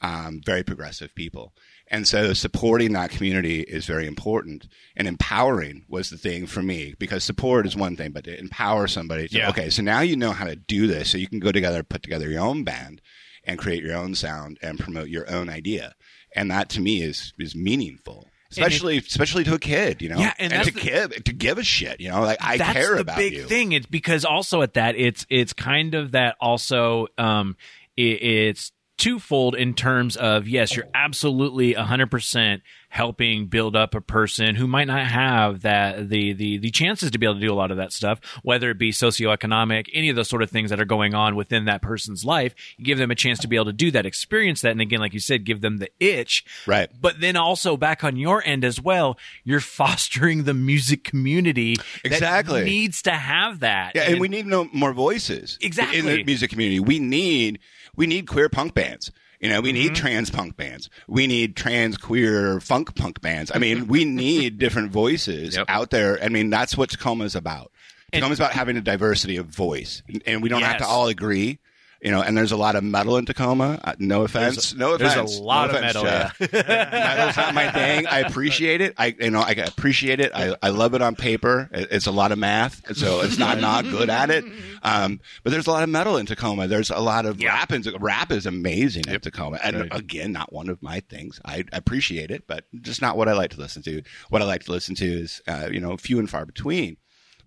Um, 0.01 0.41
very 0.45 0.63
progressive 0.63 1.15
people. 1.15 1.53
And 1.89 2.09
so 2.09 2.33
supporting 2.33 2.95
that 2.95 3.11
community 3.11 3.61
is 3.61 3.85
very 3.85 4.07
important. 4.07 4.69
And 4.97 5.07
empowering 5.07 5.85
was 5.87 6.09
the 6.09 6.17
thing 6.17 6.47
for 6.47 6.63
me 6.63 6.95
because 6.99 7.25
support 7.25 7.67
is 7.67 7.77
one 7.77 7.95
thing, 7.95 8.13
but 8.13 8.25
to 8.25 8.39
empower 8.39 8.87
somebody 8.87 9.29
to, 9.29 9.37
Yeah. 9.37 9.51
okay, 9.51 9.69
so 9.69 9.83
now 9.83 10.01
you 10.01 10.17
know 10.17 10.33
how 10.33 10.47
to 10.47 10.57
do 10.57 10.87
this. 10.87 11.11
So 11.11 11.19
you 11.19 11.29
can 11.29 11.41
go 11.41 11.53
together, 11.53 11.83
put 11.83 12.03
together 12.03 12.31
your 12.31 12.41
own 12.43 12.65
band 12.65 13.03
and 13.47 13.59
create 13.59 13.83
your 13.83 13.97
own 13.97 14.15
sound 14.15 14.59
and 14.63 14.79
promote 14.79 15.09
your 15.09 15.31
own 15.31 15.49
idea. 15.49 15.95
And 16.37 16.51
that 16.51 16.69
to 16.71 16.81
me 16.81 17.03
is, 17.03 17.33
is 17.39 17.55
meaningful. 17.55 18.29
Especially, 18.51 18.99
especially 18.99 19.43
to 19.45 19.55
a 19.55 19.59
kid, 19.59 20.01
you 20.01 20.09
know, 20.09 20.19
Yeah, 20.19 20.33
and 20.39 20.53
that's 20.53 20.69
to 20.69 20.75
the- 20.75 20.81
give 20.81 21.25
to 21.25 21.33
give 21.33 21.59
a 21.59 21.65
shit, 21.65 22.01
you 22.01 22.09
know, 22.09 22.21
like 22.21 22.39
I 22.41 22.57
that's 22.57 22.73
care 22.73 22.95
the 22.95 23.01
about 23.01 23.17
big 23.17 23.33
you. 23.33 23.45
thing. 23.47 23.73
It's 23.73 23.87
because 23.87 24.25
also 24.25 24.63
at 24.63 24.75
that, 24.75 24.95
it's 24.95 25.27
it's 25.29 25.53
kind 25.53 25.95
of 25.97 26.13
that 26.13 26.37
also. 26.41 27.09
Um, 27.19 27.57
it, 27.97 28.03
it's 28.23 28.71
twofold 28.97 29.55
in 29.55 29.75
terms 29.75 30.17
of 30.17 30.47
yes, 30.49 30.77
you're 30.77 30.87
absolutely 30.95 31.73
hundred 31.75 32.11
percent 32.11 32.63
helping 32.89 33.47
build 33.49 33.75
up 33.75 33.93
a 33.93 34.01
person 34.01 34.55
who 34.55 34.69
might 34.69 34.87
not 34.87 35.05
have 35.05 35.63
that 35.63 36.09
the 36.09 36.33
the 36.33 36.59
the 36.59 36.71
chances 36.71 37.11
to 37.11 37.19
be 37.19 37.27
able 37.27 37.35
to 37.35 37.41
do 37.41 37.53
a 37.53 37.55
lot 37.55 37.71
of 37.73 37.77
that 37.77 37.93
stuff, 37.93 38.21
whether 38.45 38.71
it 38.71 38.79
be 38.79 38.93
socioeconomic, 38.93 39.89
any 39.93 40.09
of 40.11 40.17
those 40.17 40.29
sort 40.29 40.43
of 40.43 40.51
things 40.51 40.71
that 40.71 40.81
are 40.81 40.85
going 40.85 41.13
on 41.15 41.35
within 41.35 41.65
that 41.65 41.83
person's 41.83 42.25
life. 42.25 42.55
You 42.77 42.85
give 42.85 42.99
them 42.99 43.11
a 43.11 43.15
chance 43.17 43.41
to 43.41 43.49
be 43.49 43.57
able 43.57 43.67
to 43.67 43.73
do 43.73 43.91
that, 43.91 44.07
experience 44.07 44.61
that, 44.61 44.71
and 44.71 44.81
again, 44.81 45.01
like 45.01 45.13
you 45.13 45.21
said, 45.21 45.45
give 45.45 45.61
them 45.61 45.79
the 45.79 45.89
itch 45.99 46.45
Right. 46.67 46.89
but 47.01 47.21
then 47.21 47.37
also 47.37 47.77
back 47.77 48.05
on 48.05 48.17
your 48.17 48.43
end 48.47 48.65
as 48.65 48.81
well, 48.81 49.19
you're 49.43 49.61
fostering 49.61 50.45
the 50.45 50.55
music 50.55 51.03
community 51.05 51.77
that 51.77 52.13
Exactly. 52.13 52.65
needs 52.65 53.03
to 53.03 53.11
have 53.13 53.61
that. 53.61 53.93
Yeah, 53.97 54.03
and 54.11 54.21
we 54.21 54.29
need 54.29 54.47
no 54.47 54.69
more 54.73 54.93
voices. 54.93 55.59
Exactly. 55.61 55.99
in 55.99 56.07
the 56.07 56.23
music 56.25 56.51
community. 56.51 56.79
We 56.81 56.99
need 57.01 57.59
we 57.97 58.07
need 58.07 58.27
queer 58.27 58.49
punk 58.49 58.75
bands. 58.75 59.11
You 59.41 59.51
know, 59.51 59.61
we 59.61 59.71
Mm-hmm. 59.73 59.79
need 59.83 59.95
trans 59.95 60.31
punk 60.31 60.57
bands. 60.57 60.89
We 61.07 61.27
need 61.27 61.55
trans 61.57 61.97
queer 61.99 62.61
funk 62.61 62.95
punk 62.95 63.21
bands. 63.21 63.51
I 63.55 63.59
mean, 63.59 63.89
we 63.89 64.05
need 64.05 64.59
different 64.59 64.91
voices 64.91 65.57
Yep. 65.57 65.67
out 65.69 65.91
there. 65.91 66.23
I 66.23 66.29
mean, 66.29 66.49
that's 66.51 66.77
what 66.77 66.91
Tacoma 66.91 67.25
is 67.25 67.35
about. 67.35 67.71
And- 68.13 68.21
Tacoma's 68.23 68.39
about 68.39 68.53
having 68.53 68.77
a 68.77 68.81
diversity 68.81 69.37
of 69.37 69.47
voice, 69.47 70.03
and, 70.09 70.23
and 70.27 70.43
we 70.43 70.49
don't 70.49 70.63
have 70.63 70.79
to 70.79 70.87
all 70.87 71.09
agree. 71.09 71.59
You 72.05 72.11
know, 72.11 72.21
and 72.21 72.37
there's 72.37 72.53
a 72.53 72.57
lot 72.57 72.77
of 72.77 72.85
metal 72.85 73.17
in 73.17 73.25
Tacoma. 73.25 73.81
Uh, 73.83 73.95
no 73.99 74.25
offense. 74.25 74.75
no 74.75 74.93
offense. 74.95 75.15
there's 75.15 75.39
a 75.39 75.43
lot 75.43 75.71
no 75.71 75.79
of 75.79 75.83
offense, 75.83 75.95
metal, 75.95 76.03
Jeff. 76.05 76.39
Metal's 76.53 77.37
not 77.37 77.55
my 77.55 77.71
thing. 77.73 78.07
I 78.07 78.21
appreciate 78.21 78.81
it. 78.83 78.95
I 78.99 79.17
you 79.19 79.31
know 79.31 79.41
I 79.41 79.53
appreciate 79.53 80.21
it. 80.21 80.31
I, 80.35 80.55
I 80.63 80.69
love 80.69 80.95
it 80.95 81.01
on 81.03 81.15
paper. 81.17 81.69
It- 81.73 81.89
It's 81.91 82.07
a 82.07 82.13
lot 82.13 82.31
of 82.33 82.39
math, 82.39 82.97
so 82.97 83.23
it's 83.23 83.39
not 83.39 83.59
not 83.59 83.85
good 83.85 84.11
at 84.11 84.31
it. 84.31 84.45
Um, 84.83 85.21
but 85.43 85.51
there's 85.51 85.67
a 85.67 85.71
lot 85.71 85.83
of 85.83 85.89
metal 85.89 86.19
in 86.19 86.27
Tacoma. 86.27 86.67
There's 86.69 86.91
a 86.91 86.99
lot 87.01 87.25
of 87.27 87.41
rap. 87.49 87.73
In, 87.73 87.83
rap 88.01 88.31
is 88.31 88.45
amazing 88.47 89.05
in 89.09 89.21
Tacoma, 89.21 89.59
and 89.65 89.77
again, 89.93 90.33
not 90.33 90.53
one 90.53 90.69
of 90.69 90.83
my 90.83 91.01
things. 91.01 91.41
I 91.45 91.65
appreciate 91.73 92.31
it, 92.31 92.47
but 92.47 92.65
just 92.83 93.01
not 93.01 93.17
what 93.17 93.29
I 93.29 93.33
like 93.33 93.51
to 93.53 93.59
listen 93.59 93.83
to. 93.85 94.03
What 94.29 94.43
I 94.43 94.45
like 94.45 94.65
to 94.65 94.73
listen 94.73 94.95
to 94.97 95.07
is 95.07 95.41
uh, 95.49 95.69
you 95.73 95.81
know 95.81 95.97
few 95.97 96.19
and 96.19 96.29
far 96.29 96.45
between. 96.45 96.99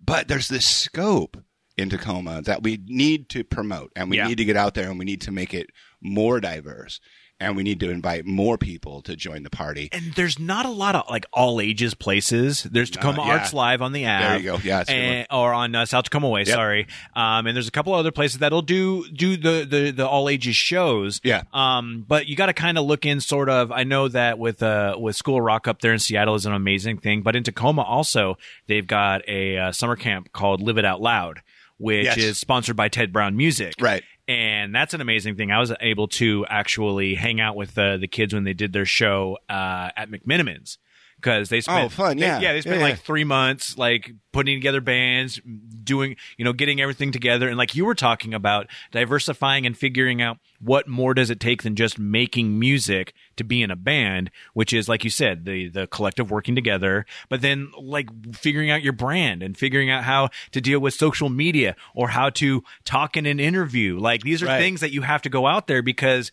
But 0.04 0.28
there's 0.28 0.48
this 0.48 0.66
scope 0.66 1.36
in 1.78 1.88
Tacoma 1.90 2.42
that 2.42 2.62
we 2.62 2.80
need 2.86 3.28
to 3.30 3.44
promote 3.44 3.92
and 3.96 4.10
we 4.10 4.16
Yeah. 4.18 4.26
need 4.26 4.38
to 4.38 4.44
get 4.44 4.56
out 4.56 4.74
there 4.74 4.90
and 4.90 4.98
we 4.98 5.04
need 5.04 5.20
to 5.22 5.30
make 5.32 5.54
it 5.54 5.70
more 6.00 6.40
diverse 6.40 7.00
and 7.40 7.54
we 7.56 7.62
need 7.62 7.78
to 7.78 7.88
invite 7.88 8.26
more 8.26 8.58
people 8.58 9.00
to 9.00 9.14
join 9.14 9.44
the 9.44 9.50
party. 9.50 9.88
and 9.92 10.12
there's 10.14 10.40
not 10.40 10.66
a 10.66 10.70
lot 10.70 10.96
of 10.96 11.04
like 11.08 11.24
all 11.32 11.60
ages 11.60 11.94
places. 11.94 12.64
There's 12.64 12.90
Tacoma 12.90 13.22
yeah. 13.24 13.32
Arts 13.34 13.52
Live 13.52 13.80
on 13.80 13.92
the 13.92 14.06
app. 14.06 14.22
There 14.22 14.38
you 14.38 14.44
go. 14.44 14.58
Yeah, 14.64 14.82
and, 14.88 15.24
or 15.30 15.54
on 15.54 15.72
uh, 15.72 15.86
South 15.86 16.02
Tacoma 16.02 16.28
Way. 16.28 16.44
Sorry. 16.46 16.88
Um, 17.14 17.46
and 17.46 17.54
there's 17.56 17.68
a 17.68 17.70
couple 17.70 17.94
other 17.94 18.10
places 18.10 18.38
that'll 18.40 18.62
do 18.62 19.08
do 19.10 19.36
the 19.36 19.64
the, 19.64 19.92
the 19.92 20.08
all 20.08 20.28
ages 20.28 20.56
shows. 20.56 21.20
Yeah. 21.22 21.44
Um, 21.52 22.04
but 22.08 22.26
you 22.26 22.34
got 22.34 22.46
to 22.46 22.54
kind 22.54 22.76
of 22.76 22.86
look 22.86 23.06
in 23.06 23.20
sort 23.20 23.48
of. 23.48 23.70
I 23.70 23.84
know 23.84 24.08
that 24.08 24.40
with 24.40 24.60
uh 24.60 24.96
with 24.98 25.14
School 25.14 25.40
Rock 25.40 25.68
up 25.68 25.80
there 25.80 25.92
in 25.92 26.00
Seattle 26.00 26.34
is 26.34 26.44
an 26.44 26.54
amazing 26.54 26.98
thing, 26.98 27.22
but 27.22 27.36
in 27.36 27.44
Tacoma 27.44 27.82
also 27.82 28.36
they've 28.66 28.86
got 28.86 29.22
a 29.28 29.58
uh, 29.58 29.70
summer 29.72 29.94
camp 29.94 30.32
called 30.32 30.60
Live 30.60 30.76
It 30.78 30.84
Out 30.84 31.00
Loud, 31.00 31.42
which 31.78 32.04
Yes. 32.04 32.16
is 32.18 32.38
sponsored 32.38 32.76
by 32.76 32.88
Ted 32.88 33.12
Brown 33.12 33.36
Music. 33.36 33.74
Right. 33.80 34.02
And 34.26 34.74
that's 34.74 34.92
an 34.92 35.00
amazing 35.00 35.36
thing. 35.36 35.50
I 35.50 35.58
was 35.58 35.72
able 35.80 36.08
to 36.08 36.44
actually 36.50 37.14
hang 37.14 37.40
out 37.40 37.56
with 37.56 37.78
uh, 37.78 37.96
the 37.96 38.06
kids 38.08 38.34
when 38.34 38.44
they 38.44 38.52
did 38.52 38.72
their 38.74 38.84
show 38.84 39.38
uh, 39.48 39.90
at 39.96 40.10
McMenamins 40.10 40.76
because 41.20 41.48
they 41.48 41.60
spent 41.60 41.84
Oh, 41.86 41.88
fun, 41.88 42.16
they- 42.16 42.26
yeah. 42.26 42.40
yeah 42.40 42.52
they 42.52 42.60
spent 42.60 42.76
Yeah, 42.76 42.82
like 42.82 42.92
yeah. 42.96 43.02
three 43.04 43.24
months 43.24 43.76
like 43.76 44.12
putting 44.32 44.56
together 44.58 44.80
bands 44.80 45.40
doing 45.82 46.16
you 46.36 46.44
know 46.44 46.52
getting 46.52 46.80
everything 46.80 47.10
together 47.12 47.48
and 47.48 47.56
like 47.58 47.74
you 47.74 47.84
were 47.84 47.94
talking 47.94 48.34
about 48.34 48.66
diversifying 48.92 49.64
and 49.66 49.76
figuring 49.76 50.20
out 50.22 50.38
what 50.60 50.86
more 50.86 51.14
does 51.14 51.30
it 51.30 51.40
take 51.40 51.62
than 51.62 51.74
just 51.74 51.98
making 51.98 52.58
music 52.58 53.14
to 53.36 53.42
be 53.44 53.62
in 53.62 53.70
a 53.70 53.76
band 53.76 54.30
which 54.52 54.72
is 54.72 54.88
like 54.88 55.02
you 55.02 55.10
said 55.10 55.44
the 55.44 55.68
the 55.68 55.86
collective 55.88 56.30
working 56.30 56.54
together 56.54 57.06
but 57.28 57.40
then 57.40 57.70
like 57.80 58.08
figuring 58.34 58.70
out 58.70 58.82
your 58.82 58.92
brand 58.92 59.42
and 59.42 59.56
figuring 59.56 59.90
out 59.90 60.04
how 60.04 60.28
to 60.52 60.60
deal 60.60 60.78
with 60.78 60.92
social 60.94 61.28
media 61.30 61.74
or 61.94 62.08
how 62.10 62.28
to 62.30 62.62
talk 62.84 63.16
in 63.16 63.24
an 63.26 63.40
interview 63.40 63.98
like 63.98 64.22
these 64.22 64.42
are 64.42 64.46
Right. 64.46 64.58
things 64.60 64.80
that 64.80 64.92
you 64.92 65.02
have 65.02 65.22
to 65.22 65.28
go 65.30 65.46
out 65.46 65.66
there 65.66 65.82
because 65.82 66.30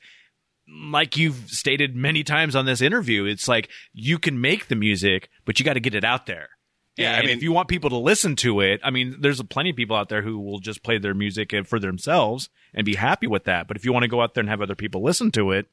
like 0.68 1.18
you've 1.18 1.50
stated 1.50 1.96
many 1.96 2.24
times 2.24 2.56
on 2.56 2.66
this 2.66 2.82
interview, 2.82 3.26
it's 3.26 3.48
like 3.48 3.70
you 3.94 4.18
can 4.20 4.40
make 4.42 4.68
the 4.68 4.76
music, 4.76 5.30
but 5.46 5.60
you 5.60 5.66
got 5.66 5.74
to 5.74 5.80
get 5.80 5.96
it 5.96 6.04
out 6.04 6.26
there. 6.26 6.50
Yeah, 6.98 7.18
I 7.18 7.22
mean- 7.22 7.30
if 7.32 7.44
you 7.44 7.52
want 7.52 7.68
people 7.68 7.90
to 7.90 7.98
listen 7.98 8.36
to 8.38 8.62
it, 8.62 8.80
I 8.84 8.90
mean, 8.90 9.18
there's 9.20 9.42
plenty 9.44 9.72
of 9.72 9.76
people 9.76 9.96
out 9.98 10.10
there 10.10 10.22
who 10.22 10.40
will 10.40 10.60
just 10.60 10.82
play 10.82 10.98
their 10.98 11.14
music 11.14 11.54
uh, 11.54 11.64
for 11.64 11.78
themselves 11.78 12.50
and 12.74 12.86
be 12.86 12.96
happy 12.96 13.28
with 13.28 13.44
that. 13.46 13.68
But 13.68 13.76
if 13.78 13.84
you 13.86 13.92
want 13.92 14.04
to 14.04 14.08
go 14.08 14.22
out 14.22 14.34
there 14.34 14.42
and 14.42 14.50
have 14.50 14.62
other 14.62 14.76
people 14.76 15.04
listen 15.04 15.32
to 15.32 15.52
it, 15.52 15.68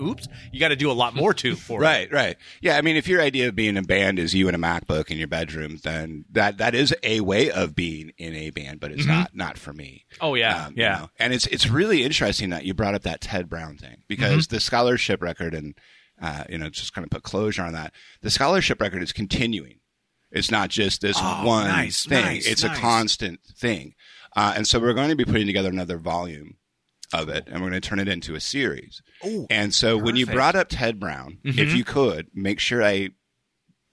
oops, 0.00 0.26
you 0.52 0.58
got 0.60 0.68
to 0.68 0.76
do 0.76 0.90
a 0.90 0.92
lot 0.92 1.14
more 1.14 1.34
to 1.34 1.54
for 1.56 1.80
it. 1.82 1.84
Right, 1.84 2.12
right. 2.12 2.36
Yeah, 2.60 2.76
I 2.76 2.82
mean, 2.82 2.96
if 2.96 3.06
your 3.08 3.20
idea 3.20 3.48
of 3.48 3.54
being 3.54 3.76
a 3.76 3.82
band 3.82 4.18
is 4.18 4.34
you 4.34 4.48
and 4.48 4.56
a 4.56 4.58
MacBook 4.58 5.10
in 5.10 5.18
your 5.18 5.28
bedroom, 5.28 5.78
then 5.82 6.24
that 6.32 6.58
that 6.58 6.74
is 6.74 6.94
a 7.02 7.20
way 7.20 7.50
of 7.50 7.74
being 7.74 8.12
in 8.18 8.34
a 8.34 8.50
band, 8.50 8.80
but 8.80 8.90
it's 8.92 9.06
not 9.06 9.34
not 9.34 9.58
for 9.58 9.72
me. 9.72 10.06
Oh 10.20 10.34
yeah, 10.34 10.66
Um, 10.66 10.74
you 10.76 10.82
yeah. 10.82 10.98
know, 10.98 11.10
And 11.18 11.32
it's 11.32 11.46
it's 11.48 11.68
really 11.68 12.02
interesting 12.04 12.50
that 12.50 12.64
you 12.64 12.74
brought 12.74 12.94
up 12.94 13.02
that 13.02 13.20
Ted 13.20 13.48
Brown 13.48 13.76
thing 13.76 13.98
because 14.08 14.46
Mm-hmm. 14.46 14.54
the 14.56 14.60
scholarship 14.60 15.22
record 15.22 15.54
and 15.54 15.74
uh, 16.22 16.44
you 16.48 16.58
know 16.58 16.68
just 16.68 16.92
kind 16.94 17.04
of 17.04 17.10
put 17.10 17.22
closure 17.22 17.62
on 17.62 17.72
that. 17.72 17.92
The 18.22 18.30
scholarship 18.30 18.80
record 18.80 19.02
is 19.02 19.12
continuing. 19.12 19.76
It's 20.30 20.50
not 20.50 20.68
just 20.70 21.00
this 21.00 21.16
Oh, 21.20 21.44
one 21.44 21.66
nice, 21.66 22.04
thing. 22.06 22.22
nice, 22.24 22.46
it's 22.46 22.62
nice. 22.62 22.76
a 22.76 22.80
constant 22.80 23.40
thing. 23.42 23.94
Uh, 24.36 24.52
and 24.54 24.64
so 24.68 24.78
we're 24.78 24.92
going 24.94 25.08
to 25.08 25.16
be 25.16 25.24
putting 25.24 25.46
together 25.46 25.68
another 25.70 25.98
volume 25.98 26.56
of 27.12 27.28
it, 27.28 27.44
and 27.48 27.62
we're 27.62 27.70
going 27.70 27.80
to 27.80 27.88
turn 27.88 27.98
it 27.98 28.08
into 28.08 28.34
a 28.34 28.40
series. 28.40 29.02
Ooh, 29.26 29.46
And 29.50 29.74
so 29.74 29.96
when 29.98 30.16
you 30.16 30.26
brought 30.26 30.54
up 30.54 30.68
Ted 30.70 31.00
Brown, 31.00 31.38
if 31.44 31.56
Mhm. 31.70 31.76
you 31.76 31.84
could 31.84 32.28
make 32.34 32.60
sure 32.60 32.82
I, 32.82 33.10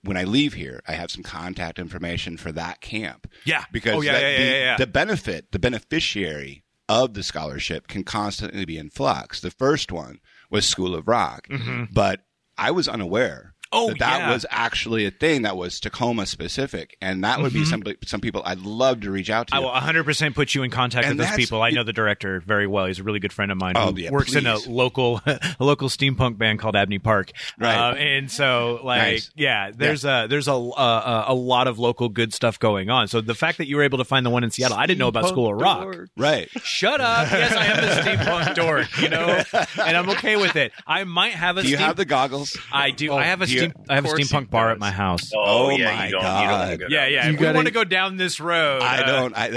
when 0.02 0.16
I 0.16 0.24
leave 0.24 0.54
here, 0.54 0.80
I 0.86 0.92
have 0.92 1.10
some 1.10 1.22
contact 1.24 1.78
information 1.78 2.36
for 2.36 2.52
that 2.52 2.80
camp 2.80 3.26
Yeah. 3.44 3.64
because 3.72 3.94
oh 3.96 4.00
yeah, 4.00 4.12
that- 4.12 4.22
yeah, 4.22 4.28
yeah, 4.30 4.38
the, 4.38 4.44
yeah, 4.44 4.58
yeah. 4.58 4.76
the 4.76 4.86
benefit, 4.86 5.50
the 5.52 5.58
beneficiary 5.58 6.64
of 6.88 7.14
the 7.14 7.22
scholarship 7.22 7.88
can 7.88 8.04
constantly 8.04 8.64
be 8.64 8.78
in 8.78 8.88
flux. 8.90 9.40
The 9.40 9.50
first 9.50 9.90
one 9.92 10.20
was 10.50 10.66
School 10.66 10.94
of 10.94 11.06
Rock, 11.08 11.46
but 11.92 12.20
I 12.56 12.70
was 12.70 12.88
unaware. 12.88 13.54
Mm-hmm. 13.72 13.78
Oh, 13.78 13.88
that, 13.88 13.98
that 13.98 14.18
yeah. 14.20 14.32
was 14.32 14.46
actually 14.50 15.04
a 15.06 15.10
thing 15.10 15.42
that 15.42 15.56
was 15.56 15.78
Tacoma 15.80 16.26
specific, 16.26 16.96
and 17.00 17.22
that 17.24 17.40
would 17.40 17.52
be 17.52 17.64
some 17.64 17.82
some 18.06 18.20
people 18.20 18.42
I'd 18.44 18.60
love 18.60 19.00
to 19.02 19.10
reach 19.10 19.30
out 19.30 19.48
to. 19.48 19.54
Mm-hmm. 19.54 19.64
I 19.66 19.92
will 19.92 20.04
100% 20.04 20.34
put 20.34 20.54
you 20.54 20.62
in 20.62 20.70
contact 20.70 21.06
And 21.06 21.18
with 21.18 21.28
those 21.28 21.36
people. 21.36 21.60
I 21.62 21.70
know 21.70 21.84
the 21.84 21.92
director 21.92 22.40
very 22.40 22.66
well. 22.66 22.86
He's 22.86 22.98
a 22.98 23.02
really 23.02 23.18
good 23.20 23.32
friend 23.32 23.52
of 23.52 23.58
mine 23.58 23.74
Oh, 23.76 23.92
who 23.92 24.00
yeah, 24.00 24.10
works 24.10 24.34
in 24.34 24.46
a 24.46 24.56
local 24.66 25.20
a 25.26 25.40
local 25.60 25.88
steampunk 25.88 26.38
band 26.38 26.58
called 26.58 26.76
Abney 26.76 26.98
Park. 26.98 27.32
Right. 27.58 27.76
Uh, 27.76 27.94
and 27.94 28.30
so 28.30 28.80
like 28.82 28.98
Nice. 29.02 29.30
yeah, 29.36 29.70
there's 29.74 30.04
a 30.04 30.26
there's 30.28 30.48
a, 30.48 30.52
a 30.52 31.24
a 31.28 31.34
lot 31.34 31.66
of 31.68 31.78
local 31.78 32.08
good 32.08 32.32
stuff 32.32 32.58
going 32.58 32.88
on. 32.90 33.08
So 33.08 33.20
the 33.20 33.34
fact 33.34 33.58
that 33.58 33.66
you 33.68 33.76
were 33.76 33.82
able 33.82 33.98
to 33.98 34.04
find 34.04 34.24
the 34.24 34.30
one 34.30 34.44
in 34.44 34.50
Seattle, 34.50 34.76
I 34.76 34.86
didn't 34.86 34.98
know 34.98 35.08
about 35.08 35.28
School 35.28 35.52
of 35.52 35.60
Rock. 35.60 35.94
right. 36.16 36.48
Shut 36.62 37.00
up. 37.00 37.28
Yes, 37.38 37.52
I 37.52 37.66
am 37.66 37.76
the 37.76 38.02
steampunk 38.02 38.54
dork, 38.54 38.98
you 39.00 39.08
know, 39.08 39.42
and 39.84 39.96
I'm 39.96 40.08
okay 40.10 40.36
with 40.36 40.56
it. 40.56 40.72
I 40.86 41.04
might 41.04 41.32
have 41.34 41.56
a 41.56 41.62
Do 41.62 41.68
you 41.68 41.76
steam- 41.76 41.86
have 41.86 41.96
the 41.96 42.04
goggles? 42.04 42.56
I 42.72 42.90
do. 42.90 43.12
I 43.14 43.24
have 43.24 43.42
a 43.42 43.46
do 43.46 43.52
you- 43.52 43.57
steam. 43.58 43.72
I 43.88 43.94
have 43.96 44.04
a 44.04 44.08
steampunk 44.08 44.50
bar 44.50 44.66
does. 44.68 44.72
at 44.76 44.78
my 44.80 44.90
house. 44.90 45.30
Oh, 45.34 45.66
Oh 45.66 45.70
yeah, 45.70 45.94
my 45.96 46.06
you 46.06 46.12
don't, 46.12 46.22
you 46.22 46.28
don't 46.28 46.48
God. 46.48 46.78
go 46.80 46.86
Yeah, 46.88 47.06
yeah. 47.06 47.26
You 47.26 47.34
If 47.34 47.40
we 47.40 47.44
gotta- 47.44 47.56
want 47.56 47.66
to 47.68 47.72
go 47.74 47.84
down 47.84 48.16
this 48.16 48.40
road. 48.40 48.82
I 48.82 49.02
uh, 49.02 49.06
don't. 49.06 49.34
I, 49.36 49.50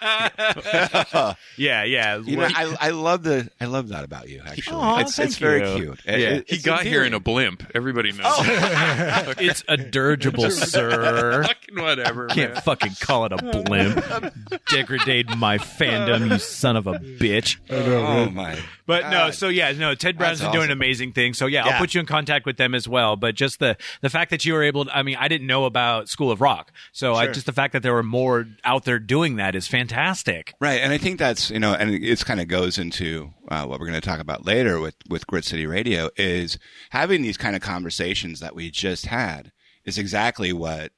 I, 0.00 1.34
Yeah, 1.56 1.84
yeah. 1.84 2.18
you 2.18 2.36
know, 2.36 2.44
I, 2.54 2.76
I 2.80 2.90
love 2.90 3.22
the. 3.22 3.50
I 3.60 3.64
love 3.66 3.88
that 3.88 4.04
about 4.04 4.28
you. 4.28 4.42
Actually, 4.46 4.76
Aw, 4.76 4.98
it's 5.00 5.16
thank 5.16 5.28
it's 5.30 5.38
very 5.38 5.60
cute. 5.76 6.00
Yeah. 6.06 6.12
it- 6.14 6.48
He 6.48 6.56
it's 6.56 6.64
got 6.64 6.84
here 6.84 7.04
in 7.04 7.14
a 7.14 7.20
blimp. 7.20 7.70
Everybody 7.74 8.12
knows. 8.12 8.20
Oh, 8.26 9.34
it's 9.38 9.64
a 9.68 9.76
dirigible, 9.76 10.50
sir. 10.50 11.42
Fucking 11.44 11.80
whatever. 11.82 12.26
Can't 12.28 12.54
man. 12.54 12.62
fucking 12.62 12.92
call 13.00 13.24
it 13.26 13.32
a 13.32 13.36
blimp. 13.36 14.04
Degrade 14.66 15.36
my 15.36 15.58
fandom, 15.58 16.30
you 16.30 16.38
son 16.38 16.76
of 16.76 16.86
a 16.86 16.94
bitch. 16.94 17.56
Oh 17.70 18.28
my! 18.30 18.58
But 18.88 19.10
no, 19.10 19.30
so 19.30 19.48
yeah, 19.48 19.70
no, 19.72 19.94
Ted 19.94 20.16
Brown's 20.16 20.40
been 20.40 20.50
doing 20.50 20.64
awesome. 20.64 20.72
amazing 20.72 21.12
things. 21.12 21.36
So 21.36 21.44
yeah, 21.44 21.66
I'll 21.66 21.78
put 21.78 21.92
you 21.92 22.00
in 22.00 22.06
contact 22.06 22.46
with 22.46 22.56
them 22.56 22.74
as 22.74 22.88
well. 22.88 23.16
But 23.16 23.34
just 23.34 23.58
the 23.58 23.76
the 24.00 24.08
fact 24.08 24.30
that 24.30 24.46
you 24.46 24.54
were 24.54 24.62
able 24.62 24.86
to, 24.86 24.96
I 24.96 25.02
mean, 25.02 25.16
I 25.20 25.28
didn't 25.28 25.46
know 25.46 25.66
about 25.66 26.08
School 26.08 26.30
of 26.30 26.40
Rock. 26.40 26.72
So 26.92 27.14
I 27.14 27.26
just 27.26 27.44
the 27.44 27.52
fact 27.52 27.74
that 27.74 27.82
there 27.82 27.92
were 27.92 28.02
more 28.02 28.46
out 28.64 28.86
there 28.86 28.98
doing 28.98 29.36
that 29.36 29.54
is 29.54 29.68
fantastic. 29.68 30.54
Right, 30.58 30.80
and 30.80 30.90
I 30.90 30.96
think 30.96 31.18
that's 31.18 31.50
you 31.50 31.58
know, 31.58 31.74
and 31.74 31.90
it's 32.02 32.24
kind 32.24 32.40
of 32.40 32.48
goes 32.48 32.78
into 32.78 33.30
uh, 33.48 33.66
what 33.66 33.78
we're 33.78 33.88
going 33.88 34.00
to 34.00 34.08
talk 34.08 34.20
about 34.20 34.46
later 34.46 34.80
with 34.80 34.94
with 35.06 35.26
Grit 35.26 35.44
City 35.44 35.66
Radio 35.66 36.08
is 36.16 36.58
having 36.88 37.20
these 37.20 37.36
kind 37.36 37.54
of 37.54 37.60
conversations 37.60 38.40
that 38.40 38.54
we 38.54 38.70
just 38.70 39.04
had 39.04 39.52
is 39.84 39.98
exactly 39.98 40.50
what 40.50 40.92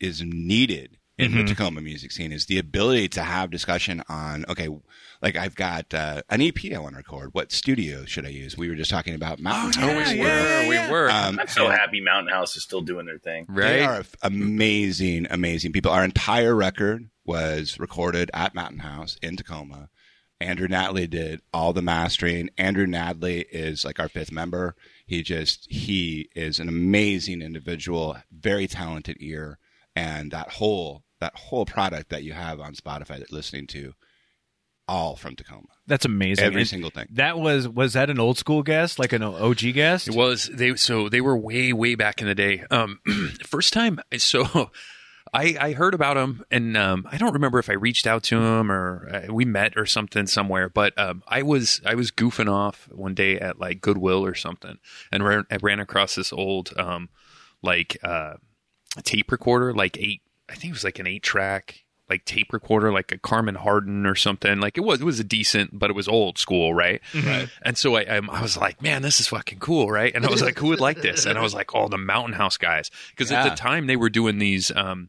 is 0.00 0.22
needed 0.22 0.96
in 1.18 1.30
Mm-hmm. 1.30 1.40
the 1.40 1.44
Tacoma 1.44 1.80
music 1.82 2.10
scene 2.10 2.32
is 2.32 2.46
the 2.46 2.58
ability 2.58 3.06
to 3.10 3.22
have 3.22 3.50
discussion 3.50 4.02
on 4.08 4.44
okay, 4.48 4.68
like 5.20 5.36
I've 5.36 5.54
got 5.54 5.92
uh, 5.92 6.22
an 6.30 6.40
EP 6.40 6.56
I 6.74 6.78
want 6.78 6.92
to 6.94 6.98
record. 6.98 7.30
What 7.32 7.52
studio 7.52 8.04
should 8.04 8.24
I 8.24 8.30
use? 8.30 8.56
We 8.56 8.68
were 8.68 8.74
just 8.74 8.90
talking 8.90 9.14
about 9.14 9.40
Mountain 9.40 9.82
Oh, 9.84 9.88
House. 10.00 10.12
we 10.12 10.20
were. 10.20 10.68
We 10.68 10.90
were. 10.92 11.10
Um, 11.10 11.38
I'm 11.40 11.48
so 11.48 11.68
happy 11.68 12.00
Mountain 12.00 12.32
House 12.32 12.56
is 12.56 12.62
still 12.62 12.80
doing 12.80 13.06
their 13.06 13.18
thing. 13.18 13.46
They 13.48 13.84
are 13.84 14.04
amazing, 14.22 15.26
amazing 15.30 15.72
people. 15.72 15.90
Our 15.92 16.04
entire 16.04 16.54
record 16.54 17.08
was 17.24 17.78
recorded 17.78 18.30
at 18.34 18.54
Mountain 18.54 18.80
House 18.80 19.16
in 19.22 19.36
Tacoma. 19.36 19.88
Andrew 20.40 20.66
Natley 20.66 21.08
did 21.08 21.40
all 21.52 21.72
the 21.72 21.82
mastering. 21.82 22.50
Andrew 22.58 22.86
Natley 22.86 23.44
is 23.50 23.84
like 23.84 24.00
our 24.00 24.08
fifth 24.08 24.32
member. 24.32 24.74
He 25.06 25.22
just 25.22 25.70
he 25.70 26.28
is 26.34 26.58
an 26.58 26.68
amazing 26.68 27.42
individual, 27.42 28.16
very 28.32 28.66
talented 28.66 29.18
ear, 29.20 29.58
and 29.94 30.32
that 30.32 30.50
whole 30.54 31.04
that 31.20 31.36
whole 31.36 31.64
product 31.64 32.08
that 32.10 32.24
you 32.24 32.32
have 32.32 32.58
on 32.58 32.74
Spotify 32.74 33.20
that 33.20 33.30
listening 33.30 33.68
to, 33.68 33.92
all 34.92 35.16
from 35.16 35.34
Tacoma. 35.34 35.68
That's 35.86 36.04
amazing. 36.04 36.44
Every 36.44 36.60
And 36.60 36.68
single 36.68 36.90
thing. 36.90 37.06
That 37.12 37.38
was 37.38 37.66
was 37.66 37.94
that 37.94 38.10
an 38.10 38.20
old 38.20 38.36
school 38.36 38.62
guest, 38.62 38.98
like 38.98 39.12
an 39.12 39.22
OG 39.22 39.60
guest? 39.72 40.08
It 40.08 40.14
was 40.14 40.50
they 40.52 40.76
so 40.76 41.08
they 41.08 41.20
were 41.22 41.36
way 41.36 41.72
way 41.72 41.94
back 41.94 42.20
in 42.20 42.26
the 42.28 42.34
day. 42.34 42.64
Um, 42.70 43.00
first 43.46 43.72
time 43.72 44.00
so 44.18 44.70
I 45.32 45.56
I 45.58 45.72
heard 45.72 45.94
about 45.94 46.18
him 46.18 46.44
and 46.50 46.76
um 46.76 47.06
I 47.10 47.16
don't 47.16 47.32
remember 47.32 47.58
if 47.58 47.70
I 47.70 47.74
reached 47.74 48.06
out 48.06 48.22
to 48.24 48.38
him 48.38 48.70
or 48.70 49.08
uh, 49.12 49.32
we 49.32 49.46
met 49.46 49.78
or 49.78 49.86
something 49.86 50.26
somewhere. 50.26 50.68
But 50.68 50.96
um 50.98 51.22
I 51.26 51.42
was 51.42 51.80
I 51.86 51.94
was 51.94 52.10
goofing 52.10 52.50
off 52.52 52.86
one 52.92 53.14
day 53.14 53.38
at 53.38 53.58
like 53.58 53.80
Goodwill 53.80 54.24
or 54.24 54.34
something 54.34 54.78
and 55.10 55.24
ran, 55.24 55.46
I 55.50 55.56
ran 55.62 55.80
across 55.80 56.14
this 56.16 56.34
old 56.34 56.74
um 56.76 57.08
like 57.62 57.96
uh 58.02 58.34
tape 59.04 59.32
recorder 59.32 59.72
like 59.72 59.96
eight 59.98 60.20
I 60.50 60.54
think 60.54 60.72
it 60.72 60.74
was 60.74 60.84
like 60.84 60.98
an 60.98 61.06
eight 61.06 61.22
track 61.22 61.84
like 62.10 62.24
tape 62.24 62.52
recorder 62.52 62.92
like 62.92 63.10
a 63.12 63.18
Carmen 63.18 63.54
Harden 63.54 64.04
or 64.06 64.14
something 64.14 64.60
like 64.60 64.76
it 64.76 64.82
was 64.82 65.00
it 65.00 65.04
was 65.04 65.18
a 65.20 65.24
decent 65.24 65.78
but 65.78 65.88
it 65.88 65.94
was 65.96 66.08
old 66.08 66.36
school 66.36 66.74
right 66.74 67.00
Right. 67.14 67.48
and 67.62 67.78
so 67.78 67.96
I, 67.96 68.00
I, 68.02 68.16
I 68.30 68.42
was 68.42 68.56
like, 68.56 68.82
man, 68.82 69.02
this 69.02 69.18
is 69.20 69.28
fucking 69.28 69.60
cool, 69.60 69.90
right? 69.90 70.12
And 70.14 70.26
I 70.26 70.28
was 70.30 70.42
like, 70.42 70.58
who 70.58 70.66
would 70.68 70.80
like 70.80 71.00
this? 71.00 71.24
And 71.26 71.38
I 71.38 71.42
was 71.42 71.54
like, 71.54 71.74
oh, 71.74 71.88
the 71.88 71.96
Mountain 71.98 72.34
House 72.34 72.56
guys, 72.58 72.90
because 73.10 73.30
at 73.32 73.48
the 73.48 73.54
time 73.56 73.86
they 73.86 73.96
were 73.96 74.10
doing 74.10 74.38
these. 74.38 74.70
Um, 74.74 75.08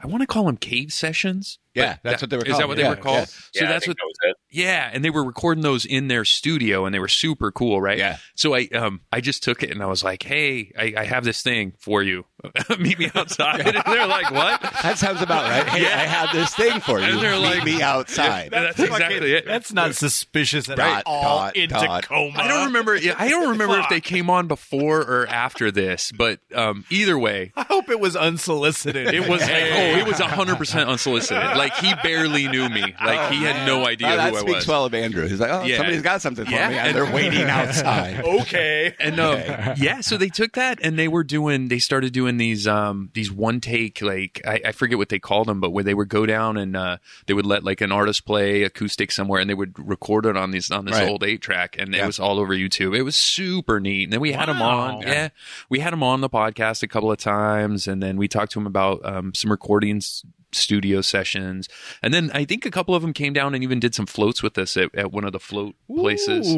I 0.00 0.06
want 0.06 0.20
to 0.20 0.26
call 0.26 0.44
them 0.44 0.58
cave 0.58 0.92
sessions. 0.92 1.58
Yeah, 1.74 1.94
but 2.02 2.10
that's 2.10 2.22
what 2.22 2.30
they 2.30 2.36
were 2.36 2.42
Is 2.44 2.48
that 2.48 2.58
called. 2.58 2.68
what 2.68 2.76
they 2.76 2.82
Yeah, 2.82 2.88
were 2.90 2.96
called? 2.96 3.16
yeah. 3.20 3.24
So 3.24 3.64
yeah, 3.64 3.68
that's 3.68 3.86
I 3.86 3.90
what. 3.90 3.96
that 3.96 4.04
was 4.04 4.30
it. 4.30 4.36
Yeah, 4.50 4.90
and 4.92 5.02
they 5.04 5.08
were 5.10 5.24
recording 5.24 5.62
those 5.62 5.86
in 5.86 6.08
their 6.08 6.24
studio, 6.26 6.84
and 6.84 6.94
they 6.94 6.98
were 6.98 7.08
super 7.08 7.50
cool, 7.50 7.80
right? 7.80 7.96
Yeah. 7.96 8.18
So 8.34 8.54
I, 8.54 8.68
um, 8.74 9.00
I 9.10 9.20
just 9.22 9.42
took 9.42 9.62
it 9.62 9.70
and 9.70 9.82
I 9.82 9.86
was 9.86 10.04
like, 10.04 10.22
hey, 10.22 10.72
I, 10.78 10.94
I 10.98 11.04
have 11.04 11.24
this 11.24 11.42
thing 11.42 11.72
for 11.78 12.02
you. 12.02 12.26
Meet 12.78 12.98
me 12.98 13.10
outside. 13.14 13.60
and 13.66 13.82
they're 13.86 14.06
like, 14.06 14.30
what? 14.30 14.60
That 14.82 14.98
sounds 14.98 15.22
about 15.22 15.44
right. 15.48 15.66
Hey, 15.68 15.86
I 15.86 16.06
have 16.06 16.32
this 16.32 16.54
thing 16.54 16.80
for 16.80 16.98
you. 16.98 17.04
And 17.06 17.20
they're 17.20 17.32
Meet 17.38 17.42
like- 17.56 17.64
me 17.64 17.82
outside. 17.82 18.50
That's 18.50 18.78
exactly 18.78 19.32
it. 19.32 19.46
That's 19.46 19.72
not 19.72 19.94
suspicious 19.94 20.68
at 20.68 20.76
Dot, 20.76 21.02
all 21.06 21.38
dot, 21.38 21.56
in 21.56 21.68
dot. 21.70 22.02
Tacoma. 22.02 22.38
I 22.38 22.48
don't 22.48 22.66
remember. 22.66 22.96
Yeah, 22.96 23.14
I 23.18 23.28
don't 23.28 23.48
remember 23.50 23.78
if 23.78 23.88
they 23.88 24.00
came 24.00 24.30
on 24.30 24.46
before 24.48 25.00
or 25.00 25.26
after 25.26 25.70
this, 25.70 26.12
but 26.12 26.40
um, 26.54 26.84
either 26.90 27.18
way, 27.18 27.52
I 27.56 27.62
hope 27.62 27.88
it 27.88 28.00
was 28.00 28.16
unsolicited. 28.16 29.14
It 29.14 29.28
was 29.28 29.40
like, 29.40 29.50
oh, 29.50 29.98
it 29.98 30.06
was 30.06 30.18
hundred 30.18 30.56
percent 30.56 30.88
unsolicited. 30.88 31.56
Like 31.56 31.74
he 31.76 31.92
barely 32.02 32.48
knew 32.48 32.68
me. 32.68 32.94
Like 33.04 33.30
he 33.32 33.42
had 33.42 33.66
no 33.66 33.86
idea 33.86 34.08
Oh, 34.12 34.16
that 34.16 34.30
who 34.32 34.36
I 34.38 34.40
speaks 34.40 34.56
was. 34.58 34.68
well 34.68 34.84
of 34.84 34.94
Andrew. 34.94 35.26
He's 35.26 35.40
like, 35.40 35.50
oh, 35.50 35.62
Yeah. 35.64 35.76
somebody's 35.78 36.02
got 36.02 36.22
something 36.22 36.44
for 36.44 36.50
Yeah, 36.50 36.68
me, 36.68 36.76
and, 36.78 36.88
and- 36.88 36.96
they're 36.96 37.14
waiting 37.14 37.42
outside. 37.44 38.24
okay. 38.24 38.94
And 38.98 39.18
um, 39.20 39.38
yeah, 39.76 40.00
so 40.00 40.16
they 40.16 40.28
took 40.28 40.52
that 40.52 40.78
and 40.82 40.98
they 40.98 41.08
were 41.08 41.24
doing. 41.24 41.68
They 41.68 41.78
started 41.78 42.12
doing 42.12 42.33
these 42.38 42.66
um 42.66 43.10
these 43.14 43.30
one 43.32 43.60
take 43.60 44.00
like 44.02 44.40
I, 44.46 44.60
I 44.66 44.72
forget 44.72 44.98
what 44.98 45.08
they 45.08 45.18
called 45.18 45.48
them, 45.48 45.60
but 45.60 45.70
where 45.70 45.84
they 45.84 45.94
would 45.94 46.08
go 46.08 46.26
down 46.26 46.56
and 46.56 46.76
uh, 46.76 46.96
they 47.26 47.34
would 47.34 47.46
let 47.46 47.64
like 47.64 47.80
an 47.80 47.92
artist 47.92 48.24
play 48.26 48.62
acoustic 48.62 49.10
somewhere 49.12 49.40
and 49.40 49.48
they 49.50 49.54
would 49.54 49.74
record 49.78 50.26
it 50.26 50.36
on 50.36 50.50
these 50.50 50.70
on 50.70 50.84
this 50.84 50.94
Right. 50.94 51.08
old 51.08 51.22
eight 51.24 51.40
track 51.40 51.76
and 51.78 51.94
it 51.94 52.06
was 52.06 52.18
all 52.18 52.38
over 52.38 52.54
YouTube. 52.54 52.96
It 52.96 53.02
was 53.02 53.16
super 53.16 53.80
neat. 53.80 54.04
And 54.04 54.12
then 54.12 54.20
we 54.20 54.32
had 54.32 54.48
him 54.48 54.58
Wow. 54.60 54.96
on. 54.98 55.02
Yeah. 55.02 55.28
we 55.68 55.80
had 55.80 55.92
him 55.92 56.02
on 56.02 56.20
the 56.20 56.30
podcast 56.30 56.82
a 56.82 56.88
couple 56.88 57.10
of 57.10 57.18
times 57.18 57.86
and 57.88 58.02
then 58.02 58.16
we 58.16 58.28
talked 58.28 58.52
to 58.52 58.60
him 58.60 58.66
about 58.66 59.04
um, 59.04 59.34
some 59.34 59.50
recordings 59.50 60.24
studio 60.54 61.00
sessions 61.00 61.68
and 62.02 62.12
then 62.14 62.30
i 62.34 62.44
think 62.44 62.64
a 62.64 62.70
couple 62.70 62.94
of 62.94 63.02
them 63.02 63.12
came 63.12 63.32
down 63.32 63.54
and 63.54 63.62
even 63.62 63.80
did 63.80 63.94
some 63.94 64.06
floats 64.06 64.42
with 64.42 64.56
us 64.58 64.76
at, 64.76 64.94
at 64.94 65.12
one 65.12 65.24
of 65.24 65.32
the 65.32 65.40
float 65.40 65.74
places 65.88 66.52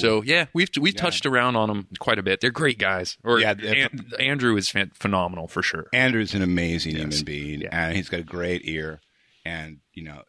so 0.00 0.22
yeah, 0.22 0.46
we've 0.54 0.68
we've 0.80 0.94
touched 0.96 1.26
around 1.26 1.56
on 1.56 1.68
them 1.68 1.86
quite 1.98 2.18
a 2.18 2.22
bit. 2.22 2.40
They're 2.40 2.50
great 2.50 2.78
guys. 2.78 3.16
Or 3.24 3.40
Yeah, 3.40 3.52
An- 3.52 4.06
Andrew 4.20 4.56
is 4.56 4.72
phenomenal 4.94 5.48
for 5.48 5.62
sure. 5.62 5.86
Andrew's 5.92 6.34
an 6.34 6.42
amazing 6.42 6.92
Yes. 6.96 7.00
human 7.02 7.24
being, 7.24 7.60
Yeah. 7.62 7.68
and 7.72 7.96
he's 7.96 8.08
got 8.08 8.20
a 8.20 8.24
great 8.24 8.62
ear. 8.64 9.00
And 9.44 9.78
you 9.94 10.04
know, 10.04 10.22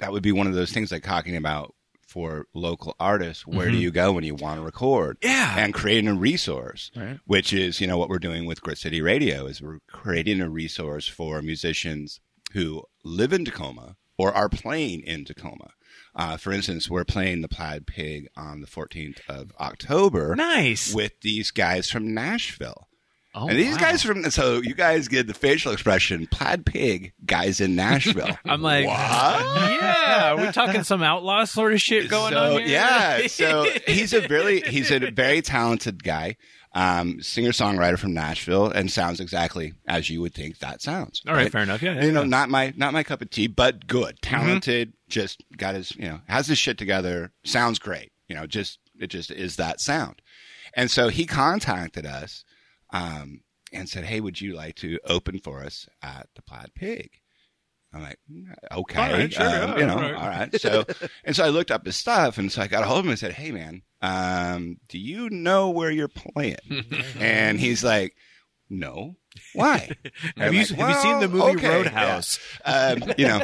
that 0.00 0.12
would 0.12 0.22
be 0.22 0.32
one 0.32 0.46
of 0.46 0.54
those 0.54 0.72
things 0.72 0.90
like 0.92 1.02
talking 1.04 1.36
about 1.36 1.74
for 2.06 2.46
local 2.54 2.94
artists. 2.98 3.46
Where 3.46 3.70
do 3.70 3.76
you 3.76 3.90
go 3.90 4.12
when 4.12 4.24
you 4.24 4.34
want 4.34 4.58
to 4.58 4.64
record? 4.64 5.20
Mm-hmm. 5.20 5.28
Yeah. 5.32 5.58
and 5.64 5.74
creating 5.74 6.08
a 6.08 6.14
resource, 6.14 6.90
Right. 6.96 7.18
which 7.26 7.52
is 7.52 7.80
you 7.80 7.86
know 7.86 7.98
what 7.98 8.08
we're 8.08 8.18
doing 8.18 8.46
with 8.46 8.60
Grit 8.62 8.78
City 8.78 9.00
Radio 9.02 9.46
is 9.46 9.60
we're 9.62 9.78
creating 9.90 10.40
a 10.40 10.48
resource 10.50 11.06
for 11.06 11.40
musicians 11.42 12.20
who 12.52 12.84
live 13.04 13.32
in 13.32 13.44
Tacoma 13.44 13.96
or 14.16 14.32
are 14.32 14.48
playing 14.48 15.00
in 15.00 15.24
Tacoma. 15.24 15.70
Uh, 16.14 16.36
for 16.36 16.52
instance, 16.52 16.90
we're 16.90 17.04
playing 17.04 17.42
the 17.42 17.48
Plaid 17.48 17.86
Pig 17.86 18.28
on 18.36 18.60
the 18.60 18.66
14th 18.66 19.20
of 19.28 19.52
October 19.60 20.34
Nice. 20.34 20.92
with 20.92 21.12
these 21.20 21.50
guys 21.50 21.88
from 21.88 22.12
Nashville. 22.12 22.88
Oh, 23.34 23.46
and 23.46 23.58
these 23.58 23.74
wow. 23.74 23.80
guys 23.80 24.02
from 24.02 24.28
so 24.30 24.60
you 24.62 24.74
guys 24.74 25.06
get 25.06 25.26
the 25.26 25.34
facial 25.34 25.70
expression 25.72 26.26
plaid 26.26 26.64
pig 26.64 27.12
guys 27.24 27.60
in 27.60 27.76
Nashville. 27.76 28.36
I'm 28.44 28.62
like, 28.62 28.86
What? 28.86 28.96
yeah, 28.96 30.34
we're 30.34 30.50
talking 30.50 30.82
some 30.82 31.02
outlaw 31.02 31.44
sort 31.44 31.74
of 31.74 31.80
shit 31.80 32.08
going 32.08 32.32
so, 32.32 32.38
on 32.38 32.50
here. 32.52 32.68
Yeah, 32.68 33.26
so 33.26 33.66
he's 33.86 34.14
a 34.14 34.26
really 34.28 34.62
he's 34.62 34.90
a 34.90 35.10
very 35.10 35.42
talented 35.42 36.02
guy, 36.02 36.36
um, 36.78 37.20
singer 37.20 37.50
songwriter 37.50 37.98
from 37.98 38.14
Nashville, 38.14 38.70
and 38.70 38.88
sounds 38.88 39.18
exactly 39.18 39.74
as 39.88 40.08
you 40.08 40.20
would 40.20 40.32
think 40.32 40.58
that 40.58 40.80
sounds. 40.80 41.22
All 41.26 41.34
right, 41.34 41.50
fair 41.50 41.62
enough. 41.62 41.82
Yeah, 41.82 41.94
yeah, 41.94 42.04
you 42.04 42.12
know, 42.12 42.20
yeah. 42.20 42.22
Mm-hmm. 42.22 42.30
not 42.30 42.50
my 42.50 42.72
not 42.76 42.92
my 42.92 43.02
cup 43.02 43.20
of 43.20 43.30
tea, 43.30 43.48
but 43.48 43.88
good, 43.88 44.22
talented. 44.22 44.92
Just 45.08 45.42
got 45.56 45.74
his 45.74 45.96
you 45.96 46.06
know 46.06 46.20
has 46.28 46.46
his 46.46 46.56
shit 46.58 46.78
together. 46.78 47.32
Sounds 47.44 47.80
great. 47.80 48.12
You 48.28 48.36
know, 48.36 48.46
just 48.46 48.78
it 49.00 49.08
just 49.08 49.32
is 49.32 49.56
that 49.56 49.80
sound. 49.80 50.22
And 50.74 50.88
so 50.88 51.08
he 51.08 51.26
contacted 51.26 52.06
us 52.06 52.44
um, 52.90 53.40
and 53.72 53.88
said, 53.88 54.04
"Hey, 54.04 54.20
would 54.20 54.40
you 54.40 54.54
like 54.54 54.76
to 54.76 55.00
open 55.04 55.40
for 55.40 55.64
us 55.64 55.88
at 56.00 56.28
the 56.36 56.42
Plaid 56.42 56.74
Pig?" 56.76 57.10
I'm 57.92 58.02
like, 58.02 58.18
"Mm, 58.30 58.52
"Okay, 58.72 58.98
All 59.00 59.10
right, 59.12 59.32
sure, 59.32 59.62
um, 59.64 59.78
you 59.78 59.86
know, 59.86 59.94
all 59.94 60.00
right." 60.02 60.14
all 60.14 60.28
right." 60.28 60.54
So, 60.60 60.84
and 61.24 61.34
so 61.34 61.44
I 61.44 61.48
looked 61.48 61.70
up 61.70 61.86
his 61.86 61.96
stuff, 61.96 62.36
and 62.38 62.50
so 62.52 62.60
I 62.62 62.66
got 62.66 62.82
a 62.82 62.86
hold 62.86 63.00
of 63.00 63.04
him 63.06 63.10
and 63.10 63.18
said, 63.18 63.32
"Hey, 63.32 63.50
man, 63.50 63.82
um, 64.02 64.76
do 64.88 64.98
you 64.98 65.30
know 65.30 65.70
where 65.70 65.90
you're 65.90 66.08
playing?" 66.08 66.56
and 67.18 67.58
he's 67.58 67.82
like, 67.82 68.14
"No." 68.68 69.16
Why? 69.54 69.88
Have 70.36 70.52
you 70.52 70.60
like, 70.60 70.70
have 70.70 70.88
you 70.90 70.94
seen 70.96 71.20
the 71.20 71.28
movie 71.28 71.56
okay, 71.58 71.68
Roadhouse? 71.68 72.38
yeah." 72.66 72.88
Um, 72.98 73.12
you 73.16 73.26
know, 73.28 73.40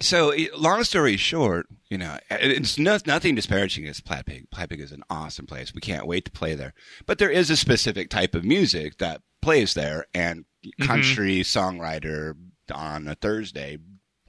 so 0.00 0.32
long 0.56 0.84
story 0.84 1.16
short, 1.16 1.66
you 1.88 1.96
know, 1.98 2.18
it's 2.30 2.78
no, 2.78 2.98
nothing 3.06 3.34
disparaging 3.34 3.84
against 3.84 4.04
Plaid 4.04 4.26
Pig. 4.26 4.50
Plaid 4.50 4.68
Pig 4.70 4.80
is 4.80 4.92
an 4.92 5.02
awesome 5.08 5.46
place. 5.46 5.74
We 5.74 5.80
can't 5.80 6.06
wait 6.06 6.24
to 6.26 6.30
play 6.30 6.54
there. 6.54 6.74
But 7.06 7.18
there 7.18 7.30
is 7.30 7.48
a 7.50 7.56
specific 7.56 8.10
type 8.10 8.34
of 8.34 8.44
music 8.44 8.98
that 8.98 9.22
plays 9.40 9.74
there, 9.74 10.06
and 10.14 10.44
Mm-hmm. 10.64 10.86
country 10.86 11.40
songwriter 11.40 12.34
on 12.72 13.06
a 13.08 13.14
Thursday 13.14 13.78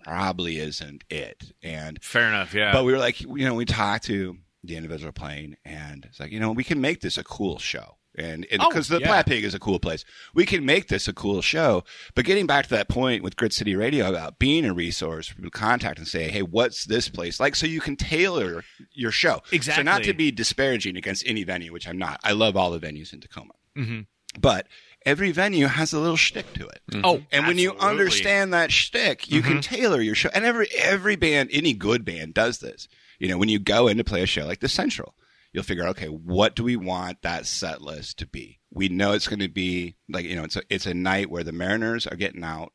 probably 0.03 0.59
isn't 0.59 1.03
it. 1.09 1.53
And 1.61 2.01
Fair 2.03 2.27
enough. 2.27 2.53
Yeah. 2.53 2.73
but 2.73 2.83
we 2.83 2.91
were 2.91 2.99
like, 2.99 3.21
you 3.21 3.45
know, 3.45 3.55
we 3.55 3.65
talked 3.65 4.05
to 4.05 4.37
the 4.63 4.75
individual 4.77 5.11
playing, 5.11 5.55
and 5.65 6.05
it's 6.05 6.19
like, 6.19 6.31
you 6.31 6.39
know, 6.39 6.51
we 6.51 6.63
can 6.63 6.79
make 6.79 7.01
this 7.01 7.17
a 7.17 7.23
cool 7.23 7.59
show. 7.59 7.97
And 8.15 8.45
Oh, 8.59 8.69
because 8.69 8.89
the 8.89 8.99
yeah. 8.99 9.07
Plaid 9.07 9.25
Pig 9.25 9.43
is 9.43 9.55
a 9.55 9.59
cool 9.59 9.79
place, 9.79 10.05
we 10.35 10.45
can 10.45 10.65
make 10.65 10.87
this 10.87 11.07
a 11.07 11.13
cool 11.13 11.41
show. 11.41 11.83
But 12.15 12.25
getting 12.25 12.45
back 12.45 12.65
to 12.65 12.69
that 12.71 12.87
point 12.87 13.23
with 13.23 13.35
Grit 13.35 13.53
City 13.53 13.75
Radio 13.75 14.07
about 14.07 14.37
being 14.37 14.65
a 14.65 14.73
resource 14.73 15.27
for 15.27 15.35
people 15.35 15.49
to 15.49 15.57
contact 15.57 15.97
and 15.97 16.07
say, 16.07 16.29
hey, 16.29 16.43
what's 16.43 16.85
this 16.85 17.09
place 17.09 17.39
like? 17.39 17.55
So 17.55 17.65
you 17.65 17.81
can 17.81 17.95
tailor 17.95 18.63
your 18.91 19.11
show. 19.11 19.41
Exactly. 19.51 19.81
So 19.83 19.91
not 19.91 20.03
to 20.03 20.13
be 20.13 20.31
disparaging 20.31 20.95
against 20.95 21.23
any 21.25 21.43
venue, 21.43 21.73
which 21.73 21.87
I'm 21.87 21.97
not. 21.97 22.19
I 22.23 22.33
love 22.33 22.55
all 22.55 22.69
the 22.71 22.79
venues 22.79 23.13
in 23.13 23.19
Tacoma. 23.19 23.53
Mm-hmm. 23.75 24.01
But 24.39 24.67
every 25.05 25.31
venue 25.31 25.67
has 25.67 25.93
a 25.93 25.99
little 25.99 26.17
shtick 26.17 26.53
to 26.53 26.67
it. 26.67 26.81
oh, 27.03 27.21
And 27.31 27.47
when 27.47 27.57
you 27.57 27.73
understand 27.77 28.53
that 28.53 28.71
shtick, 28.71 29.29
you 29.31 29.41
can 29.41 29.53
Mm-hmm. 29.59 29.75
tailor 29.75 30.01
your 30.01 30.15
show. 30.15 30.29
And 30.33 30.45
every 30.45 30.67
every 30.77 31.15
band, 31.15 31.49
any 31.53 31.73
good 31.73 32.03
band, 32.05 32.33
does 32.33 32.59
this. 32.59 32.87
You 33.19 33.27
know, 33.29 33.37
when 33.37 33.49
you 33.49 33.59
go 33.59 33.87
in 33.87 33.97
to 33.97 34.03
play 34.03 34.21
a 34.21 34.25
show 34.25 34.45
like 34.45 34.59
the 34.59 34.67
Central, 34.69 35.15
you'll 35.51 35.63
figure, 35.63 35.83
out 35.83 35.91
okay, 35.91 36.07
what 36.07 36.55
do 36.55 36.63
we 36.63 36.75
want 36.75 37.21
that 37.21 37.45
set 37.45 37.81
list 37.81 38.19
to 38.19 38.27
be? 38.27 38.59
We 38.71 38.89
know 38.89 39.11
it's 39.13 39.27
going 39.27 39.39
to 39.39 39.47
be 39.49 39.95
like 40.09 40.25
you 40.25 40.35
know, 40.35 40.43
it's 40.43 40.55
a 40.55 40.61
it's 40.69 40.85
a 40.85 40.93
night 40.93 41.29
where 41.29 41.43
the 41.43 41.51
Mariners 41.51 42.07
are 42.07 42.15
getting 42.15 42.43
out 42.43 42.73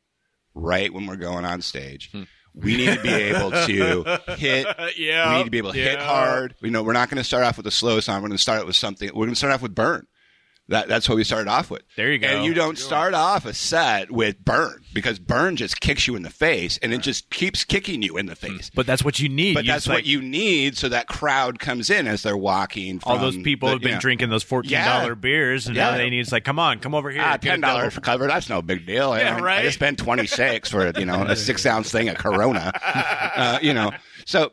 right 0.55 0.93
when 0.93 1.05
we're 1.07 1.15
going 1.17 1.45
on 1.45 1.61
stage. 1.61 2.09
Hmm. 2.11 2.23
We 2.55 2.77
need 2.77 2.95
to 2.95 3.01
be 3.03 3.09
able 3.13 3.51
to 3.51 4.19
hit. 4.35 4.65
yeah, 4.97 5.31
We 5.31 5.37
need 5.37 5.43
to 5.45 5.51
be 5.51 5.59
able 5.59 5.71
to 5.71 5.77
hit 5.79 5.99
hard. 5.99 6.55
You 6.61 6.71
know, 6.71 6.81
we're 6.81 6.93
not 6.93 7.09
going 7.09 7.19
to 7.19 7.23
start 7.23 7.43
off 7.43 7.57
with 7.57 7.67
a 7.67 7.71
slow 7.71 7.99
song. 7.99 8.15
We're 8.21 8.29
going 8.29 8.37
to 8.37 8.41
start 8.41 8.65
with 8.65 8.75
something. 8.75 9.07
We're 9.09 9.25
going 9.27 9.29
to 9.29 9.35
start 9.35 9.53
off 9.53 9.61
with 9.61 9.75
burn. 9.75 10.07
That, 10.69 10.87
that's 10.87 11.09
what 11.09 11.15
we 11.15 11.23
started 11.23 11.49
off 11.49 11.69
with. 11.69 11.81
There 11.97 12.11
you 12.11 12.19
go. 12.19 12.27
And 12.27 12.45
you 12.45 12.53
don't 12.53 12.77
start 12.77 13.13
off 13.13 13.45
a 13.45 13.53
set 13.53 14.11
with 14.11 14.43
burn 14.45 14.83
because 14.93 15.19
burn 15.19 15.55
just 15.55 15.81
kicks 15.81 16.07
you 16.07 16.15
in 16.15 16.21
the 16.23 16.29
face 16.29 16.77
and 16.81 16.93
it 16.93 17.01
just 17.01 17.29
keeps 17.29 17.63
kicking 17.63 18.01
you 18.01 18.17
in 18.17 18.27
the 18.27 18.35
face. 18.35 18.69
But 18.73 18.85
that's 18.85 19.03
what 19.03 19.19
you 19.19 19.29
need. 19.29 19.55
But 19.55 19.65
You 19.65 19.71
that's 19.71 19.85
just, 19.85 19.89
what 19.89 19.95
like, 19.95 20.07
you 20.07 20.21
need 20.21 20.77
so 20.77 20.87
that 20.89 21.07
crowd 21.07 21.59
comes 21.59 21.89
in 21.89 22.07
as 22.07 22.23
they're 22.23 22.37
walking. 22.37 22.99
All 23.03 23.15
from 23.15 23.21
those 23.23 23.37
people 23.37 23.67
the- 23.69 23.73
have 23.73 23.81
been 23.81 23.89
you 23.89 23.95
know, 23.95 23.99
drinking 24.01 24.29
those 24.29 24.43
fourteen 24.43 24.79
dollar 24.79 25.09
Yeah. 25.09 25.13
beers, 25.15 25.67
and 25.67 25.75
Yeah. 25.75 25.91
now 25.91 25.97
they 25.97 26.09
need. 26.09 26.19
It's 26.19 26.31
like, 26.31 26.43
come 26.45 26.59
on, 26.59 26.79
come 26.79 26.93
over 26.95 27.09
here. 27.11 27.21
Ah, 27.23 27.33
get 27.37 27.43
a 27.43 27.49
ten 27.51 27.61
dollars 27.61 27.81
double. 27.81 27.91
for 27.91 28.01
cover. 28.01 28.27
That's 28.27 28.47
no 28.49 28.61
big 28.61 28.85
deal. 28.85 29.17
Yeah, 29.17 29.37
I, 29.37 29.39
right? 29.41 29.59
I 29.59 29.63
just 29.63 29.75
spent 29.75 29.97
twenty 29.97 30.27
six 30.27 30.69
for 30.69 30.91
you 30.99 31.05
know 31.05 31.23
a 31.23 31.35
six 31.35 31.65
ounce 31.65 31.91
thing 31.91 32.09
of 32.09 32.17
Corona. 32.17 32.71
Uh, 33.39 33.57
you 33.61 33.73
know, 33.73 33.91
so 34.25 34.51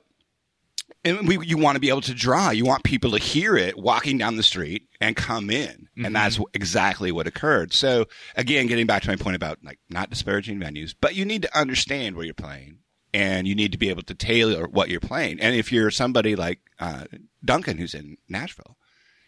and 1.07 1.27
we 1.29 1.39
you 1.47 1.57
want 1.57 1.77
to 1.77 1.81
be 1.81 1.89
able 1.89 2.01
to 2.03 2.15
draw. 2.15 2.51
You 2.51 2.65
want 2.67 2.83
people 2.85 3.13
to 3.13 3.19
hear 3.19 3.57
it 3.57 3.79
walking 3.79 4.19
down 4.19 4.37
the 4.37 4.43
street 4.43 4.89
and 5.01 5.17
come 5.17 5.49
in, 5.51 5.89
Mm-hmm. 5.97 6.05
and 6.05 6.15
that's 6.17 6.39
exactly 6.53 7.11
what 7.11 7.27
occurred. 7.27 7.73
So 7.73 8.07
again, 8.37 8.67
getting 8.67 8.87
back 8.87 9.03
to 9.05 9.09
my 9.09 9.17
point 9.17 9.37
about 9.37 9.59
like 9.65 9.79
not 9.89 10.11
disparaging 10.11 10.61
venues, 10.61 10.95
but 11.01 11.15
you 11.15 11.25
need 11.25 11.41
to 11.43 11.59
understand 11.59 12.17
where 12.17 12.25
you're 12.25 12.35
playing. 12.35 12.79
And 13.15 13.49
you 13.49 13.55
need 13.55 13.73
to 13.73 13.79
be 13.79 13.89
able 13.89 14.03
to 14.03 14.15
tailor 14.15 14.67
what 14.69 14.91
you're 14.91 15.01
playing. 15.01 15.41
And 15.41 15.57
if 15.57 15.73
you're 15.73 15.91
somebody 15.91 16.37
like 16.37 16.59
uh, 16.79 17.05
Duncan, 17.43 17.79
who's 17.79 17.95
in 17.95 18.19
Nashville, 18.29 18.77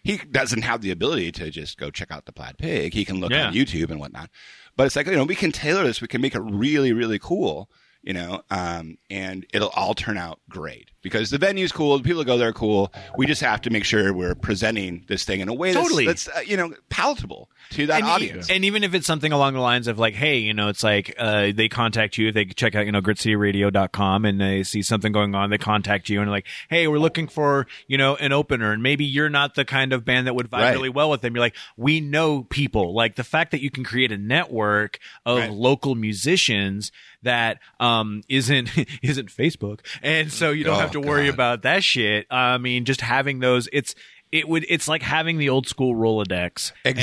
he 0.03 0.19
doesn't 0.19 0.61
have 0.61 0.83
the 0.83 0.91
ability 0.91 1.33
to 1.33 1.51
just 1.51 1.79
go 1.79 1.91
check 1.91 2.11
out 2.11 2.27
the 2.27 2.33
Plaid 2.33 2.59
Pig. 2.59 2.93
He 2.93 3.07
can 3.07 3.19
look 3.19 3.31
Yeah. 3.31 3.47
on 3.47 3.55
YouTube 3.55 3.91
and 3.91 3.99
whatnot. 3.99 4.29
But 4.77 4.87
it's 4.89 4.97
like, 4.97 5.07
you 5.07 5.17
know, 5.17 5.25
we 5.25 5.35
can 5.35 5.53
tailor 5.53 5.85
this. 5.85 6.03
We 6.03 6.09
can 6.09 6.21
make 6.21 6.35
it 6.35 6.41
really, 6.43 6.93
really 6.93 7.19
cool, 7.19 7.71
you 8.09 8.15
know, 8.15 8.41
um, 8.51 8.97
and 9.11 9.45
it'll 9.53 9.69
all 9.77 9.93
turn 9.93 10.17
out 10.17 10.41
great 10.49 10.91
because 11.03 11.29
the 11.29 11.37
venue's 11.37 11.73
cool. 11.73 11.99
The 11.99 12.03
people 12.03 12.21
that 12.21 12.25
go 12.25 12.39
there 12.39 12.49
are 12.49 12.55
cool. 12.55 12.91
We 13.19 13.27
just 13.27 13.43
have 13.43 13.61
to 13.61 13.71
make 13.71 13.85
sure 13.85 14.15
we're 14.15 14.35
presenting 14.35 15.05
this 15.09 15.27
thing 15.27 15.41
in 15.41 15.49
a 15.51 15.53
way 15.53 15.75
that's, 15.75 15.85
Totally. 15.85 16.07
that's 16.07 16.27
uh, 16.27 16.41
you 16.41 16.57
know, 16.57 16.73
palatable 16.89 17.51
to 17.71 17.87
that 17.87 17.99
and, 18.01 18.07
e- 18.07 18.11
audience. 18.11 18.51
and 18.51 18.65
even 18.65 18.83
if 18.85 18.95
it's 18.95 19.07
something 19.07 19.33
along 19.33 19.55
the 19.55 19.61
lines 19.61 19.89
of 19.89 19.99
like, 19.99 20.15
hey, 20.15 20.39
you 20.39 20.55
know, 20.55 20.69
it's 20.69 20.83
like 20.83 21.15
uh, 21.19 21.53
they 21.55 21.69
contact 21.69 22.17
you, 22.19 22.33
they 22.33 22.45
check 22.47 22.75
out, 22.75 22.87
you 22.87 22.93
know, 22.93 23.01
gritcityradio.com 23.03 24.25
and 24.25 24.41
they 24.41 24.63
see 24.63 24.83
something 24.83 25.13
going 25.13 25.35
on, 25.35 25.51
they 25.51 25.59
contact 25.59 26.09
you 26.09 26.21
and 26.21 26.31
like, 26.31 26.47
hey, 26.71 26.87
we're 26.89 26.99
looking 26.99 27.29
for, 27.29 27.67
you 27.87 27.99
know, 27.99 28.17
an 28.17 28.33
opener. 28.33 28.73
And 28.73 28.83
maybe 28.83 29.05
you're 29.05 29.29
not 29.31 29.55
the 29.55 29.65
kind 29.65 29.93
of 29.93 30.05
band 30.05 30.27
that 30.27 30.35
would 30.35 30.51
vibe 30.51 30.59
Right. 30.63 30.73
really 30.75 30.89
well 30.89 31.11
with 31.11 31.21
them. 31.21 31.35
You're 31.35 31.41
like, 31.45 31.57
we 31.77 32.01
know 32.01 32.43
people. 32.45 32.95
Like 32.95 33.15
the 33.17 33.25
fact 33.25 33.53
that 33.53 33.61
you 33.63 33.71
can 33.71 33.85
create 33.85 34.13
a 34.13 34.19
network 34.19 34.99
of 35.25 35.39
Right. 35.39 35.51
local 35.53 35.95
musicians 35.95 36.91
that 37.23 37.59
um 37.81 38.23
isn't 38.29 38.71
isn't 39.03 39.29
Facebook. 39.29 39.81
And 40.03 40.33
so 40.33 40.51
you 40.51 40.65
don't 40.65 40.77
Oh, 40.77 40.81
have 40.81 40.93
to 40.93 41.01
worry 41.01 41.27
God. 41.27 41.35
about 41.35 41.63
that 41.63 41.83
shit. 41.85 42.27
I 42.31 42.59
mean, 42.59 42.85
just 42.85 43.01
having 43.01 43.41
those 43.41 43.69
it's 43.73 43.95
it 44.33 44.49
would 44.49 44.65
it's 44.69 44.89
like 44.89 45.03
having 45.03 45.39
the 45.39 45.49
old 45.49 45.67
school 45.67 45.95
Rolodex 45.95 46.73
Exactly. 46.85 46.87
and 46.87 47.03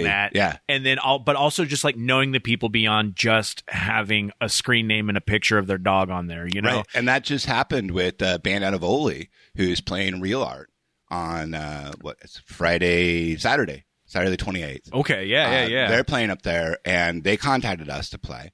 having 0.00 0.04
that 0.04 0.32
Yeah. 0.34 0.58
and 0.68 0.84
then 0.86 0.98
all 0.98 1.18
but 1.18 1.36
also 1.36 1.64
just 1.64 1.84
like 1.84 1.96
knowing 1.96 2.32
the 2.32 2.38
people 2.40 2.68
beyond 2.68 3.16
just 3.16 3.62
having 3.68 4.30
a 4.40 4.48
screen 4.48 4.86
name 4.86 5.08
and 5.08 5.18
a 5.18 5.20
picture 5.20 5.58
of 5.58 5.66
their 5.66 5.78
dog 5.78 6.10
on 6.10 6.26
there 6.26 6.46
you 6.52 6.60
know 6.62 6.76
Right. 6.76 6.86
And 6.94 7.08
that 7.08 7.24
just 7.24 7.46
happened 7.46 7.90
with 7.92 8.20
a 8.22 8.38
band 8.38 8.64
out 8.64 8.74
of 8.74 8.82
Oly 8.84 9.30
who's 9.56 9.80
playing 9.80 10.20
real 10.20 10.42
art 10.42 10.70
on 11.10 11.54
uh, 11.54 11.92
what 12.00 12.16
it's 12.22 12.40
Friday, 12.46 13.36
Saturday, 13.36 13.84
Saturday 14.06 14.30
the 14.30 14.42
28th. 14.42 14.92
okay 14.94 15.24
yeah 15.26 15.50
yeah 15.50 15.64
Uh, 15.64 15.68
yeah 15.68 15.88
They're 15.88 16.04
playing 16.04 16.30
up 16.30 16.42
there, 16.42 16.78
and 16.84 17.22
they 17.24 17.36
contacted 17.36 17.90
us 17.90 18.08
to 18.10 18.18
play, 18.18 18.52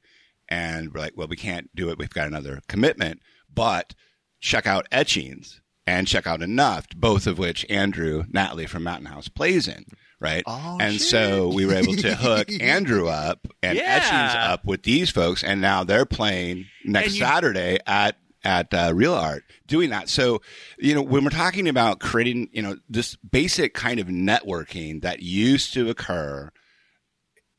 and 0.48 0.92
we're 0.92 1.00
like, 1.00 1.12
well, 1.16 1.28
we 1.28 1.36
can't 1.36 1.70
do 1.74 1.90
it. 1.90 1.98
We've 1.98 2.10
got 2.10 2.26
another 2.26 2.60
commitment, 2.68 3.20
but 3.52 3.94
check 4.40 4.66
out 4.66 4.86
Etchings 4.90 5.60
and 5.88 6.06
check 6.06 6.26
out 6.26 6.42
Enough, 6.42 6.86
both 6.96 7.26
of 7.26 7.38
which 7.38 7.64
Andrew 7.70 8.24
Natalie 8.28 8.66
from 8.66 8.82
Mountain 8.84 9.06
House 9.06 9.28
plays 9.28 9.66
in. 9.68 9.84
Right. 10.20 10.42
Oh, 10.46 10.78
and 10.80 10.94
shit. 10.94 11.02
so 11.02 11.48
we 11.54 11.64
were 11.64 11.74
able 11.74 11.94
to 11.94 12.14
hook 12.16 12.48
Andrew 12.60 13.06
up 13.08 13.46
and 13.62 13.78
Yeah. 13.78 13.84
Etchings 14.02 14.34
up 14.36 14.64
with 14.64 14.82
these 14.82 15.10
folks. 15.10 15.44
And 15.44 15.60
now 15.60 15.84
they're 15.84 16.06
playing 16.06 16.66
next 16.84 17.14
you- 17.14 17.20
Saturday 17.24 17.78
at, 17.86 18.16
at 18.44 18.74
uh, 18.74 18.92
Real 18.94 19.14
Art 19.14 19.44
doing 19.68 19.90
that. 19.90 20.08
So, 20.08 20.42
you 20.78 20.94
know, 20.94 21.02
when 21.02 21.22
we're 21.22 21.30
talking 21.30 21.68
about 21.68 22.00
creating, 22.00 22.48
you 22.52 22.62
know, 22.62 22.76
this 22.88 23.14
basic 23.16 23.74
kind 23.74 24.00
of 24.00 24.08
networking 24.08 25.02
that 25.02 25.20
used 25.22 25.72
to 25.74 25.88
occur 25.88 26.50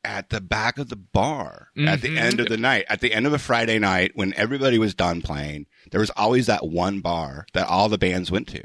at 0.04 0.30
the 0.30 0.40
back 0.40 0.78
of 0.78 0.88
the 0.88 0.96
bar 0.96 1.68
at 1.78 2.00
the 2.00 2.16
end 2.18 2.40
of 2.40 2.48
the 2.48 2.56
night, 2.56 2.84
at 2.88 3.00
the 3.00 3.12
end 3.12 3.26
of 3.26 3.32
a 3.34 3.38
Friday 3.38 3.78
night 3.78 4.12
when 4.14 4.32
everybody 4.34 4.78
was 4.78 4.94
done 4.94 5.20
playing, 5.22 5.66
there 5.90 6.00
was 6.00 6.10
always 6.10 6.46
that 6.46 6.66
one 6.66 7.00
bar 7.00 7.46
that 7.54 7.68
all 7.68 7.88
the 7.88 7.98
bands 7.98 8.30
went 8.30 8.48
to. 8.48 8.62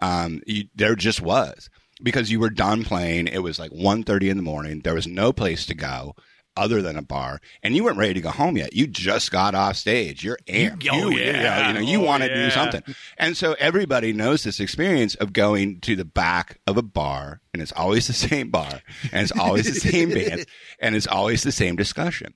Um, 0.00 0.40
you, 0.46 0.64
there 0.74 0.94
just 0.94 1.20
was 1.20 1.68
because 2.02 2.30
you 2.30 2.40
were 2.40 2.50
done 2.50 2.84
playing. 2.84 3.26
It 3.28 3.42
was 3.42 3.58
like 3.58 3.70
1.30 3.72 4.30
in 4.30 4.36
the 4.36 4.42
morning. 4.42 4.80
There 4.80 4.94
was 4.94 5.06
no 5.06 5.32
place 5.32 5.66
to 5.66 5.74
go 5.74 6.14
other 6.56 6.82
than 6.82 6.96
a 6.96 7.02
bar 7.02 7.40
and 7.62 7.76
you 7.76 7.84
weren't 7.84 7.96
ready 7.96 8.14
to 8.14 8.20
go 8.20 8.30
home 8.30 8.56
yet. 8.56 8.72
You 8.72 8.86
just 8.86 9.30
got 9.30 9.54
off 9.54 9.76
stage. 9.76 10.24
You're 10.24 10.38
amped. 10.48 10.86
oh, 10.90 11.08
you, 11.10 11.18
yeah. 11.18 11.68
you 11.68 11.74
know, 11.74 11.80
you 11.80 11.98
Oh, 12.00 12.04
want 12.04 12.22
to 12.24 12.34
do 12.34 12.50
something. 12.50 12.82
And 13.18 13.36
so 13.36 13.54
everybody 13.58 14.12
knows 14.12 14.42
this 14.42 14.58
experience 14.58 15.14
of 15.14 15.32
going 15.32 15.80
to 15.80 15.94
the 15.94 16.04
back 16.04 16.58
of 16.66 16.76
a 16.76 16.82
bar 16.82 17.40
and 17.54 17.62
it's 17.62 17.72
always 17.72 18.06
the 18.08 18.12
same 18.28 18.50
bar 18.50 18.82
and 19.12 19.22
it's 19.22 19.38
always 19.38 19.66
the 19.72 19.80
same 19.90 20.10
band 20.10 20.46
and 20.80 20.96
it's 20.96 21.06
always 21.06 21.42
the 21.44 21.52
same 21.52 21.76
discussion. 21.76 22.34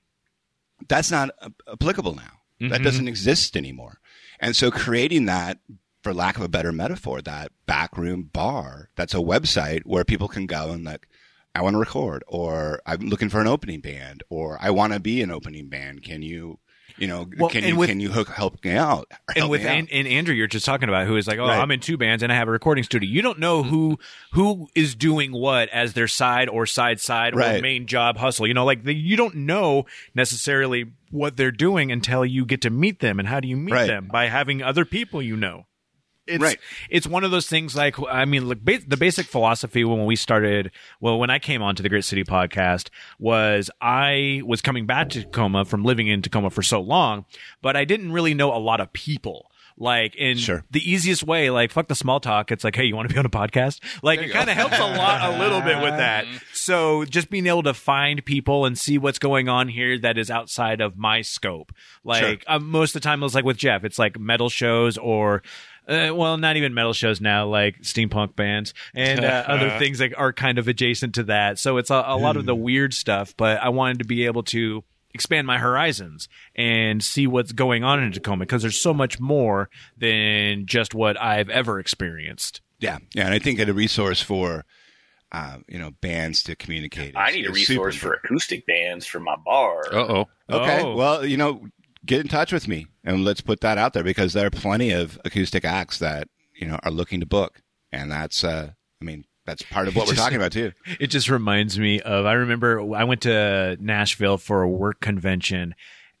That's 0.87 1.11
not 1.11 1.31
uh, 1.41 1.49
applicable 1.71 2.15
now. 2.15 2.69
That 2.69 2.83
doesn't 2.83 3.07
exist 3.09 3.57
anymore. 3.57 3.99
And 4.45 4.55
so 4.55 4.69
creating 4.69 5.25
that, 5.25 5.57
for 6.03 6.13
lack 6.13 6.37
of 6.37 6.43
a 6.43 6.47
better 6.47 6.71
metaphor, 6.71 7.19
that 7.19 7.51
backroom 7.65 8.29
bar, 8.31 8.91
that's 8.95 9.15
a 9.15 9.17
website 9.17 9.81
where 9.85 10.05
people 10.05 10.27
can 10.27 10.45
go 10.45 10.69
and 10.69 10.83
like, 10.83 11.07
I 11.55 11.63
want 11.63 11.73
to 11.73 11.79
record, 11.79 12.23
or 12.27 12.79
I'm 12.85 13.09
looking 13.09 13.29
for 13.29 13.41
an 13.41 13.47
opening 13.47 13.81
band, 13.81 14.21
or 14.29 14.59
I 14.61 14.69
want 14.69 14.93
to 14.93 14.99
be 14.99 15.23
an 15.23 15.31
opening 15.31 15.67
band. 15.67 16.03
Can 16.03 16.21
you, 16.21 16.59
you 16.97 17.07
know, 17.07 17.27
Well, 17.37 17.49
can 17.49 17.63
you 17.63 17.75
with- 17.75 17.89
can 17.89 17.99
you 17.99 18.09
hook 18.11 18.29
help 18.29 18.63
me 18.63 18.71
out? 18.71 19.07
Or 19.29 19.33
and 19.35 19.49
with 19.49 19.61
out? 19.65 19.75
and, 19.75 19.89
and 19.91 20.07
Andrew, 20.07 20.33
you're 20.33 20.47
just 20.47 20.65
talking 20.65 20.87
about 20.89 21.07
who 21.07 21.15
is 21.17 21.27
like, 21.27 21.39
oh, 21.39 21.47
Right. 21.47 21.59
I'm 21.59 21.71
in 21.71 21.79
two 21.79 21.97
bands 21.97 22.23
and 22.23 22.31
I 22.31 22.35
have 22.35 22.47
a 22.47 22.51
recording 22.51 22.83
studio. 22.83 23.09
You 23.09 23.21
don't 23.21 23.39
know 23.39 23.63
who 23.63 23.97
who 24.31 24.67
is 24.75 24.95
doing 24.95 25.31
what 25.31 25.69
as 25.69 25.93
their 25.93 26.07
side 26.07 26.47
or 26.49 26.65
side 26.65 26.99
side 26.99 27.33
or 27.33 27.39
main 27.61 27.85
job 27.87 28.17
hustle. 28.17 28.47
You 28.47 28.53
know, 28.53 28.65
like 28.65 28.83
the, 28.83 28.93
you 28.93 29.15
don't 29.17 29.35
know 29.35 29.85
necessarily 30.13 30.85
what 31.11 31.37
they're 31.37 31.51
doing 31.51 31.91
until 31.91 32.25
you 32.25 32.45
get 32.45 32.61
to 32.61 32.69
meet 32.69 32.99
them. 32.99 33.19
And 33.19 33.27
how 33.27 33.39
do 33.39 33.47
you 33.47 33.55
meet 33.57 33.73
Right. 33.73 33.87
them 33.87 34.07
by 34.11 34.27
having 34.27 34.61
other 34.63 34.85
people 34.85 35.21
you 35.21 35.35
know? 35.37 35.65
It's, 36.27 36.41
Right. 36.41 36.59
It's 36.89 37.05
one 37.07 37.23
of 37.23 37.31
those 37.31 37.47
things 37.47 37.75
like, 37.75 37.95
I 38.09 38.25
mean, 38.25 38.45
look, 38.47 38.59
ba- 38.61 38.79
the 38.87 38.97
basic 38.97 39.27
philosophy 39.27 39.83
when 39.83 40.05
we 40.05 40.15
started, 40.15 40.71
well, 40.99 41.19
when 41.19 41.29
I 41.29 41.39
came 41.39 41.61
onto 41.61 41.83
the 41.83 41.89
Grit 41.89 42.03
City 42.05 42.23
podcast 42.23 42.89
was 43.19 43.69
I 43.81 44.41
was 44.45 44.61
coming 44.61 44.85
back 44.85 45.09
to 45.09 45.21
Tacoma 45.21 45.65
from 45.65 45.83
living 45.83 46.07
in 46.07 46.21
Tacoma 46.21 46.49
for 46.49 46.63
so 46.63 46.81
long, 46.81 47.25
but 47.61 47.75
I 47.75 47.85
didn't 47.85 48.11
really 48.11 48.33
know 48.33 48.53
a 48.53 48.57
lot 48.59 48.81
of 48.81 48.91
people. 48.93 49.51
Like, 49.77 50.15
in 50.15 50.37
Sure. 50.37 50.63
the 50.71 50.79
easiest 50.89 51.21
way, 51.23 51.49
like, 51.49 51.69
fuck 51.69 51.89
the 51.89 51.95
small 51.95 52.21
talk. 52.21 52.49
It's 52.49 52.63
like, 52.63 52.77
hey, 52.77 52.85
you 52.85 52.95
want 52.95 53.09
to 53.09 53.13
be 53.13 53.19
on 53.19 53.25
a 53.25 53.29
podcast? 53.29 53.81
Like, 54.01 54.21
it 54.21 54.31
kind 54.31 54.49
of 54.49 54.55
helps 54.55 54.79
a 54.79 54.85
lot, 54.97 55.33
a 55.35 55.37
little 55.37 55.59
bit 55.59 55.81
with 55.81 55.97
that. 55.97 56.25
So 56.53 57.05
just 57.05 57.29
being 57.29 57.45
able 57.45 57.61
to 57.63 57.75
find 57.75 58.25
people 58.25 58.65
and 58.65 58.75
see 58.75 58.97
what's 58.97 59.19
going 59.19 59.47
on 59.49 59.67
here 59.67 59.99
that 59.99 60.17
is 60.17 60.31
outside 60.31 60.81
of 60.81 60.97
my 60.97 61.21
scope. 61.21 61.71
Like, 62.03 62.43
um, 62.47 62.71
most 62.71 62.95
of 62.95 63.01
the 63.03 63.05
time, 63.07 63.21
it 63.21 63.25
was 63.25 63.35
like 63.35 63.45
with 63.45 63.57
Jeff, 63.57 63.83
it's 63.83 63.99
like 63.99 64.17
metal 64.17 64.49
shows 64.49 64.97
or, 64.97 65.43
uh, 65.87 66.11
well, 66.13 66.37
not 66.37 66.57
even 66.57 66.73
metal 66.73 66.93
shows 66.93 67.21
now, 67.21 67.47
like 67.47 67.81
steampunk 67.81 68.35
bands 68.35 68.73
and 68.93 69.23
uh, 69.23 69.43
other 69.47 69.77
things 69.79 69.99
that 69.99 70.15
are 70.17 70.33
kind 70.33 70.57
of 70.57 70.67
adjacent 70.67 71.15
to 71.15 71.23
that. 71.23 71.59
So 71.59 71.77
it's 71.77 71.91
a, 71.91 72.03
a 72.07 72.17
lot 72.17 72.37
of 72.37 72.45
the 72.45 72.55
weird 72.55 72.93
stuff, 72.93 73.35
but 73.37 73.61
I 73.61 73.69
wanted 73.69 73.99
to 73.99 74.05
be 74.05 74.25
able 74.25 74.43
to 74.43 74.83
expand 75.13 75.47
my 75.47 75.57
horizons 75.57 76.27
and 76.55 77.03
see 77.03 77.25
what's 77.25 77.53
going 77.53 77.83
on 77.83 78.03
in 78.03 78.11
Tacoma 78.11 78.45
because 78.45 78.61
there's 78.61 78.79
so 78.79 78.93
much 78.93 79.19
more 79.19 79.69
than 79.97 80.65
just 80.65 80.93
what 80.93 81.19
I've 81.19 81.49
ever 81.49 81.79
experienced. 81.79 82.61
Yeah, 82.79 82.97
yeah, 83.13 83.25
and 83.25 83.33
I 83.33 83.39
think 83.39 83.59
a 83.59 83.73
resource 83.73 84.21
for 84.21 84.65
uh, 85.31 85.57
you 85.67 85.79
know 85.79 85.91
bands 86.01 86.43
to 86.43 86.55
communicate. 86.55 87.09
Is, 87.09 87.15
I 87.15 87.31
need 87.31 87.45
a 87.45 87.51
resource 87.51 87.95
for 87.95 88.13
acoustic 88.13 88.65
bands 88.67 89.05
for 89.05 89.19
my 89.19 89.35
bar. 89.43 89.81
Uh 89.91 89.97
oh. 89.97 90.25
Okay. 90.51 90.81
Oh. 90.83 90.95
Well, 90.95 91.25
you 91.25 91.37
know, 91.37 91.65
get 92.05 92.21
in 92.21 92.27
touch 92.27 92.51
with 92.51 92.67
me 92.67 92.87
and 93.03 93.23
let's 93.25 93.41
put 93.41 93.61
that 93.61 93.77
out 93.77 93.93
there 93.93 94.03
because 94.03 94.33
there 94.33 94.47
are 94.47 94.51
plenty 94.51 94.91
of 94.91 95.19
acoustic 95.25 95.65
acts 95.65 95.99
that, 95.99 96.27
you 96.53 96.67
know, 96.67 96.79
are 96.83 96.91
looking 96.91 97.19
to 97.19 97.25
book. 97.25 97.61
And 97.91 98.11
that's, 98.11 98.43
uh, 98.43 98.71
I 99.01 99.05
mean, 99.05 99.25
that's 99.45 99.61
part 99.61 99.87
of 99.87 99.95
what 99.95 100.07
we're 100.07 100.15
talking 100.15 100.37
about 100.37 100.51
too. 100.51 100.71
It 100.99 101.07
just 101.07 101.29
reminds 101.29 101.77
me 101.77 102.01
of 102.01 102.25
I 102.25 102.33
remember 102.33 102.81
I 102.95 103.03
went 103.03 103.21
to 103.21 103.77
Nashville 103.79 104.37
for 104.37 104.63
a 104.63 104.69
work 104.69 104.99
convention 105.01 105.75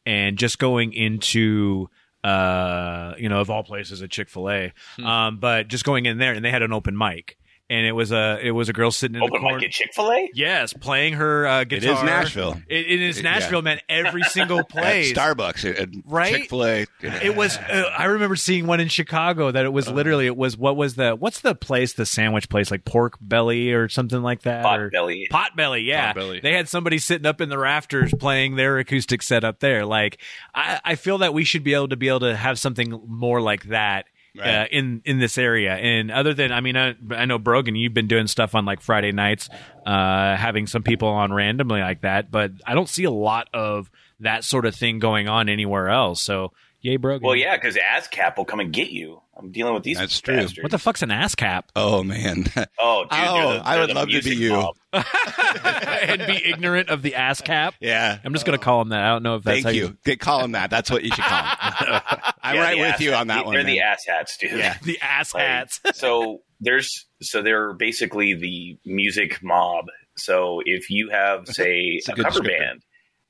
and 0.05 0.37
just 0.37 0.59
going 0.59 0.93
into 0.93 1.89
uh 2.23 3.13
you 3.17 3.29
know 3.29 3.39
of 3.39 3.51
all 3.51 3.63
places 3.63 4.01
a 4.01 4.07
Chick-fil-A 4.07 4.73
um 5.03 5.37
but 5.37 5.67
just 5.67 5.85
going 5.85 6.07
in 6.07 6.17
there 6.17 6.33
and 6.33 6.43
they 6.43 6.49
had 6.49 6.63
an 6.63 6.73
open 6.73 6.97
mic 6.97 7.37
and 7.69 7.85
it 7.85 7.93
was 7.93 8.11
a 8.11 8.39
it 8.41 8.51
was 8.51 8.69
a 8.69 8.73
girl 8.73 8.91
sitting 8.91 9.15
in 9.15 9.23
Open 9.23 9.33
the 9.33 9.39
corner 9.39 9.57
mic 9.57 9.65
at 9.65 9.71
Chick 9.71 9.91
Fil 9.93 10.11
A. 10.11 10.29
Yes, 10.33 10.71
playing 10.73 11.13
her 11.13 11.47
uh, 11.47 11.63
guitar. 11.63 11.93
is 11.95 12.03
Nashville. 12.03 12.57
It, 12.67 12.85
it 12.91 13.01
is 13.01 13.17
Yeah. 13.17 13.23
Nashville, 13.23 13.61
man. 13.61 13.79
Every 13.89 14.21
single 14.29 14.59
At 14.59 14.69
place. 14.69 15.13
Starbucks, 15.13 15.79
at 15.79 15.89
Right? 16.05 16.33
Chick 16.35 16.49
Fil 16.49 16.65
A. 16.65 16.85
It 17.01 17.35
was. 17.35 17.57
Uh, 17.57 17.89
I 17.97 18.05
remember 18.05 18.35
seeing 18.35 18.67
one 18.67 18.79
in 18.79 18.87
Chicago 18.87 19.49
that 19.51 19.65
it 19.65 19.73
was 19.73 19.89
literally. 19.89 20.25
It 20.27 20.37
was 20.37 20.55
what 20.57 20.75
was 20.77 20.95
the 20.95 21.15
what's 21.15 21.41
the 21.41 21.55
place 21.55 21.93
the 21.93 22.05
sandwich 22.05 22.49
place 22.49 22.69
like 22.69 22.85
Pork 22.85 23.17
Belly 23.19 23.71
or 23.73 23.89
something 23.89 24.21
like 24.21 24.41
that 24.43 24.63
Pot 24.63 24.79
or 24.79 24.91
Pot 25.31 25.55
belly. 25.55 25.81
yeah. 25.81 26.13
Potbelly. 26.13 26.41
They 26.41 26.53
had 26.53 26.69
somebody 26.69 26.97
sitting 26.99 27.25
up 27.25 27.41
in 27.41 27.49
the 27.49 27.57
rafters 27.57 28.13
playing 28.19 28.55
their 28.55 28.77
acoustic 28.77 29.21
set 29.21 29.43
up 29.43 29.59
there. 29.59 29.85
Like 29.85 30.19
I, 30.53 30.79
I 30.83 30.95
feel 30.95 31.17
that 31.19 31.33
we 31.33 31.43
should 31.43 31.63
be 31.63 31.73
able 31.73 31.87
to 31.89 31.95
be 31.97 32.09
able 32.09 32.19
to 32.21 32.35
have 32.35 32.59
something 32.59 33.01
more 33.07 33.41
like 33.41 33.63
that. 33.65 34.05
Uh, 34.43 34.65
in 34.71 35.01
in 35.05 35.19
this 35.19 35.37
area, 35.37 35.75
and 35.75 36.11
other 36.11 36.33
than 36.33 36.51
I 36.51 36.61
mean, 36.61 36.75
I, 36.75 36.95
I 37.11 37.25
know 37.25 37.37
Brogan, 37.37 37.75
you've 37.75 37.93
been 37.93 38.07
doing 38.07 38.27
stuff 38.27 38.55
on 38.55 38.65
like 38.65 38.81
Friday 38.81 39.11
nights, 39.11 39.49
uh, 39.85 40.35
having 40.35 40.67
some 40.67 40.83
people 40.83 41.07
on 41.07 41.31
randomly 41.31 41.81
like 41.81 42.01
that, 42.01 42.31
but 42.31 42.51
I 42.65 42.73
don't 42.73 42.89
see 42.89 43.05
a 43.05 43.11
lot 43.11 43.47
of 43.53 43.89
that 44.19 44.43
sort 44.43 44.65
of 44.65 44.75
thing 44.75 44.99
going 44.99 45.27
on 45.27 45.49
anywhere 45.49 45.89
else. 45.89 46.21
So, 46.21 46.51
yay, 46.81 46.97
Brogan. 46.97 47.25
Well, 47.25 47.35
yeah, 47.35 47.55
because 47.55 47.75
ASCAP 47.75 48.37
will 48.37 48.45
come 48.45 48.59
and 48.59 48.71
get 48.71 48.89
you. 48.89 49.21
I'm 49.37 49.51
dealing 49.51 49.73
with 49.73 49.83
these. 49.83 49.97
That's 49.97 50.19
true. 50.21 50.37
bastards. 50.37 50.63
What 50.63 50.71
the 50.71 50.79
fuck's 50.79 51.01
an 51.01 51.11
ass 51.11 51.35
cap? 51.35 51.71
Oh 51.75 52.03
man. 52.03 52.45
Oh, 52.79 53.03
dude, 53.03 53.11
they're 53.11 53.19
Oh, 53.29 53.53
the- 53.53 53.67
I 53.67 53.73
they're 53.77 53.87
would 53.87 53.95
love 53.95 54.09
to 54.09 54.21
be 54.21 54.35
you. 54.35 54.71
and 54.93 56.25
be 56.27 56.45
ignorant 56.45 56.89
of 56.89 57.01
the 57.01 57.15
ass 57.15 57.41
cap. 57.41 57.73
yeah. 57.79 58.17
I'm 58.23 58.33
just 58.33 58.45
gonna 58.45 58.57
call 58.57 58.81
him 58.81 58.89
that. 58.89 59.01
I 59.01 59.09
don't 59.09 59.23
know 59.23 59.35
if 59.35 59.43
that's 59.43 59.55
Thank 59.63 59.65
how 59.65 59.71
you. 59.71 59.97
Get 60.05 60.19
call 60.19 60.43
him 60.43 60.53
that. 60.53 60.69
That's 60.69 60.89
what 60.89 61.03
you 61.03 61.09
should 61.11 61.23
call 61.23 61.37
him. 61.37 62.01
I'm 62.41 62.55
Yeah, 62.55 62.61
right 62.61 62.77
with 62.79 63.01
you 63.01 63.11
hat- 63.11 63.21
on 63.21 63.27
that 63.27 63.45
one. 63.45 63.55
They're 63.55 63.63
the 63.63 63.79
man. 63.79 63.87
ass 63.87 64.05
hats, 64.07 64.37
dude. 64.37 64.51
Yeah. 64.51 64.77
the 64.83 64.99
ass 65.01 65.33
Like, 65.33 65.43
hats. 65.45 65.81
so 65.93 66.41
there's 66.61 67.05
so 67.21 67.41
they're 67.41 67.73
basically 67.73 68.33
the 68.35 68.77
music 68.85 69.43
mob. 69.43 69.85
So 70.17 70.61
if 70.65 70.89
you 70.89 71.09
have 71.09 71.47
say 71.47 71.99
a 72.07 72.11
a, 72.11 72.15
cover 72.15 72.39
descriptor. 72.39 72.47
band 72.59 72.83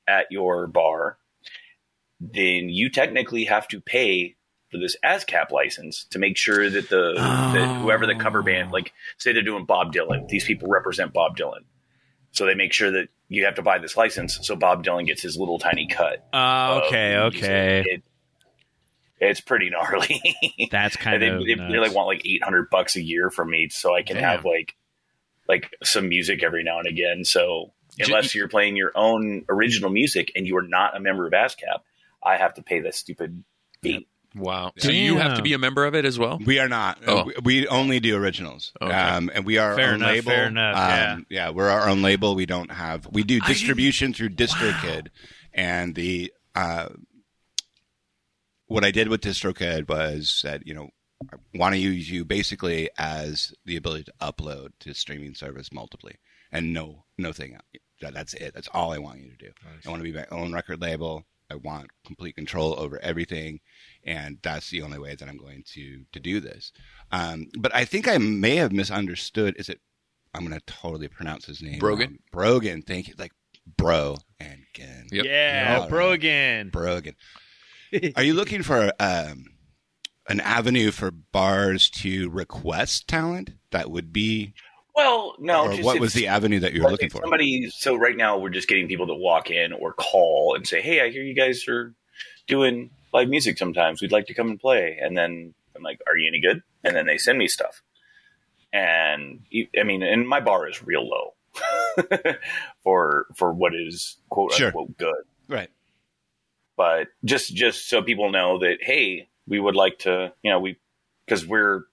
at 0.06 0.26
your 0.30 0.68
bar, 0.68 1.18
then 2.20 2.68
you 2.68 2.90
technically 2.90 3.44
have 3.46 3.66
to 3.68 3.80
pay 3.80 4.35
for 4.76 4.82
this 4.82 4.96
ASCAP 5.04 5.50
license 5.50 6.04
to 6.10 6.18
make 6.18 6.36
sure 6.36 6.68
that 6.68 6.88
the 6.88 7.14
that 7.16 7.80
whoever 7.80 8.06
the 8.06 8.14
cover 8.14 8.42
band, 8.42 8.70
like 8.70 8.92
say 9.18 9.32
they're 9.32 9.42
doing 9.42 9.64
Bob 9.64 9.92
Dylan, 9.92 10.28
these 10.28 10.44
people 10.44 10.68
represent 10.68 11.12
Bob 11.12 11.36
Dylan. 11.36 11.64
So 12.32 12.44
they 12.44 12.54
make 12.54 12.72
sure 12.72 12.90
that 12.90 13.08
you 13.28 13.46
have 13.46 13.54
to 13.54 13.62
buy 13.62 13.78
this 13.78 13.96
license 13.96 14.38
so 14.42 14.56
Bob 14.56 14.84
Dylan 14.84 15.06
gets 15.06 15.22
his 15.22 15.36
little 15.36 15.58
tiny 15.58 15.86
cut. 15.88 16.26
Uh, 16.32 16.82
okay, 16.84 17.16
okay. 17.16 17.84
It- 17.86 18.02
it's 19.18 19.40
pretty 19.40 19.70
gnarly. 19.70 20.20
That's 20.70 20.94
kind 20.96 21.22
and 21.22 21.36
of 21.36 21.46
they, 21.46 21.54
they, 21.54 21.72
they 21.72 21.78
like 21.78 21.94
want 21.94 22.06
like 22.06 22.26
800 22.26 22.68
bucks 22.68 22.96
a 22.96 23.02
year 23.02 23.30
from 23.30 23.48
me 23.48 23.70
so 23.70 23.94
i 23.94 24.02
can 24.02 24.16
Damn. 24.16 24.24
have 24.24 24.44
like 24.44 24.76
like 25.48 25.70
some 25.82 26.10
music 26.10 26.42
every 26.42 26.62
now 26.62 26.80
and 26.80 26.86
again 26.86 27.24
so 27.24 27.72
unless 27.98 28.34
you're 28.34 28.46
playing 28.46 28.76
your 28.76 28.92
own 28.94 29.44
original 29.48 29.88
music 29.88 30.32
and 30.36 30.46
you 30.46 30.56
are 30.58 30.62
not 30.62 30.94
a 30.94 31.00
member 31.00 31.26
of 31.26 31.32
ascap 31.32 31.80
i 32.22 32.36
have 32.36 32.52
to 32.54 32.62
pay 32.62 32.80
that 32.80 32.94
stupid 32.94 33.42
fee 33.82 34.06
Wow. 34.36 34.72
So 34.78 34.90
you 34.90 35.16
have 35.16 35.36
to 35.36 35.42
be 35.42 35.54
a 35.54 35.58
member 35.58 35.84
of 35.86 35.94
it 35.94 36.04
as 36.04 36.18
well? 36.18 36.38
We 36.44 36.58
are 36.58 36.68
not. 36.68 36.98
Oh. 37.06 37.24
We, 37.24 37.34
we 37.42 37.68
only 37.68 38.00
do 38.00 38.16
originals. 38.16 38.72
Okay. 38.80 38.92
Um, 38.92 39.30
and 39.34 39.46
we 39.46 39.56
are 39.58 39.70
our 39.70 39.76
Fair 39.76 39.88
own 39.88 39.94
enough, 39.96 40.08
label. 40.10 40.30
fair 40.30 40.46
enough, 40.46 40.76
Um, 41.16 41.26
yeah, 41.30 41.50
we're 41.50 41.68
our 41.70 41.88
own 41.88 42.02
label. 42.02 42.34
We 42.34 42.44
don't 42.46 42.70
have. 42.70 43.06
We 43.10 43.22
do 43.24 43.40
distribution 43.40 44.12
through 44.12 44.30
DistroKid, 44.30 45.08
and 45.54 45.94
the 45.94 46.32
uh, 46.54 46.88
what 48.66 48.84
I 48.84 48.90
did 48.90 49.08
with 49.08 49.20
DistroKid 49.22 49.88
was 49.88 50.40
that 50.44 50.66
you 50.66 50.74
know 50.74 50.90
I 51.32 51.36
want 51.54 51.74
to 51.74 51.78
use 51.80 52.10
you 52.10 52.24
basically 52.24 52.90
as 52.98 53.54
the 53.64 53.76
ability 53.76 54.04
to 54.04 54.12
upload 54.20 54.70
to 54.80 54.94
streaming 54.94 55.34
service 55.34 55.72
multiply, 55.72 56.12
and 56.52 56.72
no 56.72 57.04
nothing. 57.16 57.54
else. 57.54 58.12
That's 58.12 58.34
it. 58.34 58.52
That's 58.54 58.68
all 58.74 58.92
I 58.92 58.98
want 58.98 59.20
you 59.20 59.30
to 59.30 59.36
do. 59.36 59.50
I 59.86 59.88
want 59.88 60.00
to 60.00 60.04
be 60.04 60.12
my 60.16 60.26
own 60.30 60.52
record 60.52 60.82
label. 60.82 61.24
I 61.50 61.56
want 61.56 61.90
complete 62.04 62.34
control 62.34 62.74
over 62.78 62.98
everything, 63.00 63.60
and 64.04 64.38
that's 64.42 64.70
the 64.70 64.82
only 64.82 64.98
way 64.98 65.14
that 65.14 65.28
I'm 65.28 65.36
going 65.36 65.64
to 65.74 66.04
to 66.12 66.20
do 66.20 66.40
this. 66.40 66.72
Um, 67.12 67.48
but 67.58 67.74
I 67.74 67.84
think 67.84 68.08
I 68.08 68.18
may 68.18 68.56
have 68.56 68.72
misunderstood. 68.72 69.56
Is 69.58 69.68
it? 69.68 69.80
I'm 70.34 70.46
going 70.46 70.58
to 70.58 70.66
totally 70.66 71.08
pronounce 71.08 71.46
his 71.46 71.62
name. 71.62 71.78
Brogan? 71.78 72.08
wrong. 72.08 72.18
Brogan. 72.30 72.82
Thank 72.82 73.08
you. 73.08 73.14
Like 73.16 73.32
bro 73.76 74.16
and 74.38 74.62
again. 74.74 75.06
Yep. 75.10 75.24
Yeah, 75.24 75.78
All 75.80 75.88
Brogan. 75.88 76.70
Brogan. 76.70 77.14
Are 78.16 78.22
you 78.22 78.34
looking 78.34 78.62
for 78.62 78.92
um, 79.00 79.46
an 80.28 80.40
avenue 80.40 80.90
for 80.90 81.10
bars 81.10 81.88
to 81.90 82.28
request 82.30 83.08
talent? 83.08 83.52
That 83.70 83.90
would 83.90 84.12
be, 84.12 84.54
well 84.96 85.34
no 85.38 85.64
or 85.66 85.70
just 85.72 85.84
what 85.84 86.00
was 86.00 86.12
the 86.14 86.26
avenue 86.26 86.58
that 86.60 86.72
you 86.72 86.82
were 86.82 86.90
looking 86.90 87.10
for? 87.10 87.20
somebody 87.22 87.68
so 87.70 87.94
right 87.94 88.16
now 88.16 88.38
we're 88.38 88.48
just 88.50 88.66
getting 88.68 88.88
people 88.88 89.06
to 89.06 89.14
walk 89.14 89.50
in 89.50 89.72
or 89.72 89.92
call 89.92 90.54
and 90.56 90.66
say 90.66 90.80
hey 90.80 91.00
i 91.00 91.10
hear 91.10 91.22
you 91.22 91.34
guys 91.34 91.68
are 91.68 91.94
doing 92.46 92.90
live 93.12 93.28
music 93.28 93.58
sometimes 93.58 94.00
we'd 94.00 94.12
like 94.12 94.26
to 94.26 94.34
come 94.34 94.48
and 94.48 94.58
play 94.60 94.98
and 95.00 95.16
then 95.16 95.54
i'm 95.76 95.82
like 95.82 96.00
are 96.06 96.16
you 96.16 96.28
any 96.28 96.40
good 96.40 96.62
and 96.82 96.96
then 96.96 97.06
they 97.06 97.18
send 97.18 97.38
me 97.38 97.46
stuff 97.46 97.82
and 98.72 99.40
i 99.78 99.82
mean 99.82 100.02
and 100.02 100.28
my 100.28 100.40
bar 100.40 100.68
is 100.68 100.82
real 100.82 101.06
low 101.08 101.34
for 102.82 103.26
for 103.34 103.52
what 103.52 103.74
is 103.74 104.16
quote 104.28 104.52
Sure. 104.52 104.66
unquote 104.68 104.96
good 104.98 105.14
Right. 105.48 105.70
but 106.76 107.08
just 107.24 107.54
just 107.54 107.88
so 107.88 108.02
people 108.02 108.30
know 108.30 108.58
that 108.58 108.78
hey 108.80 109.28
we 109.46 109.60
would 109.60 109.76
like 109.76 110.00
to 110.00 110.32
you 110.42 110.50
know 110.50 110.58
we 110.60 110.76
because 111.24 111.46
we're 111.46 111.84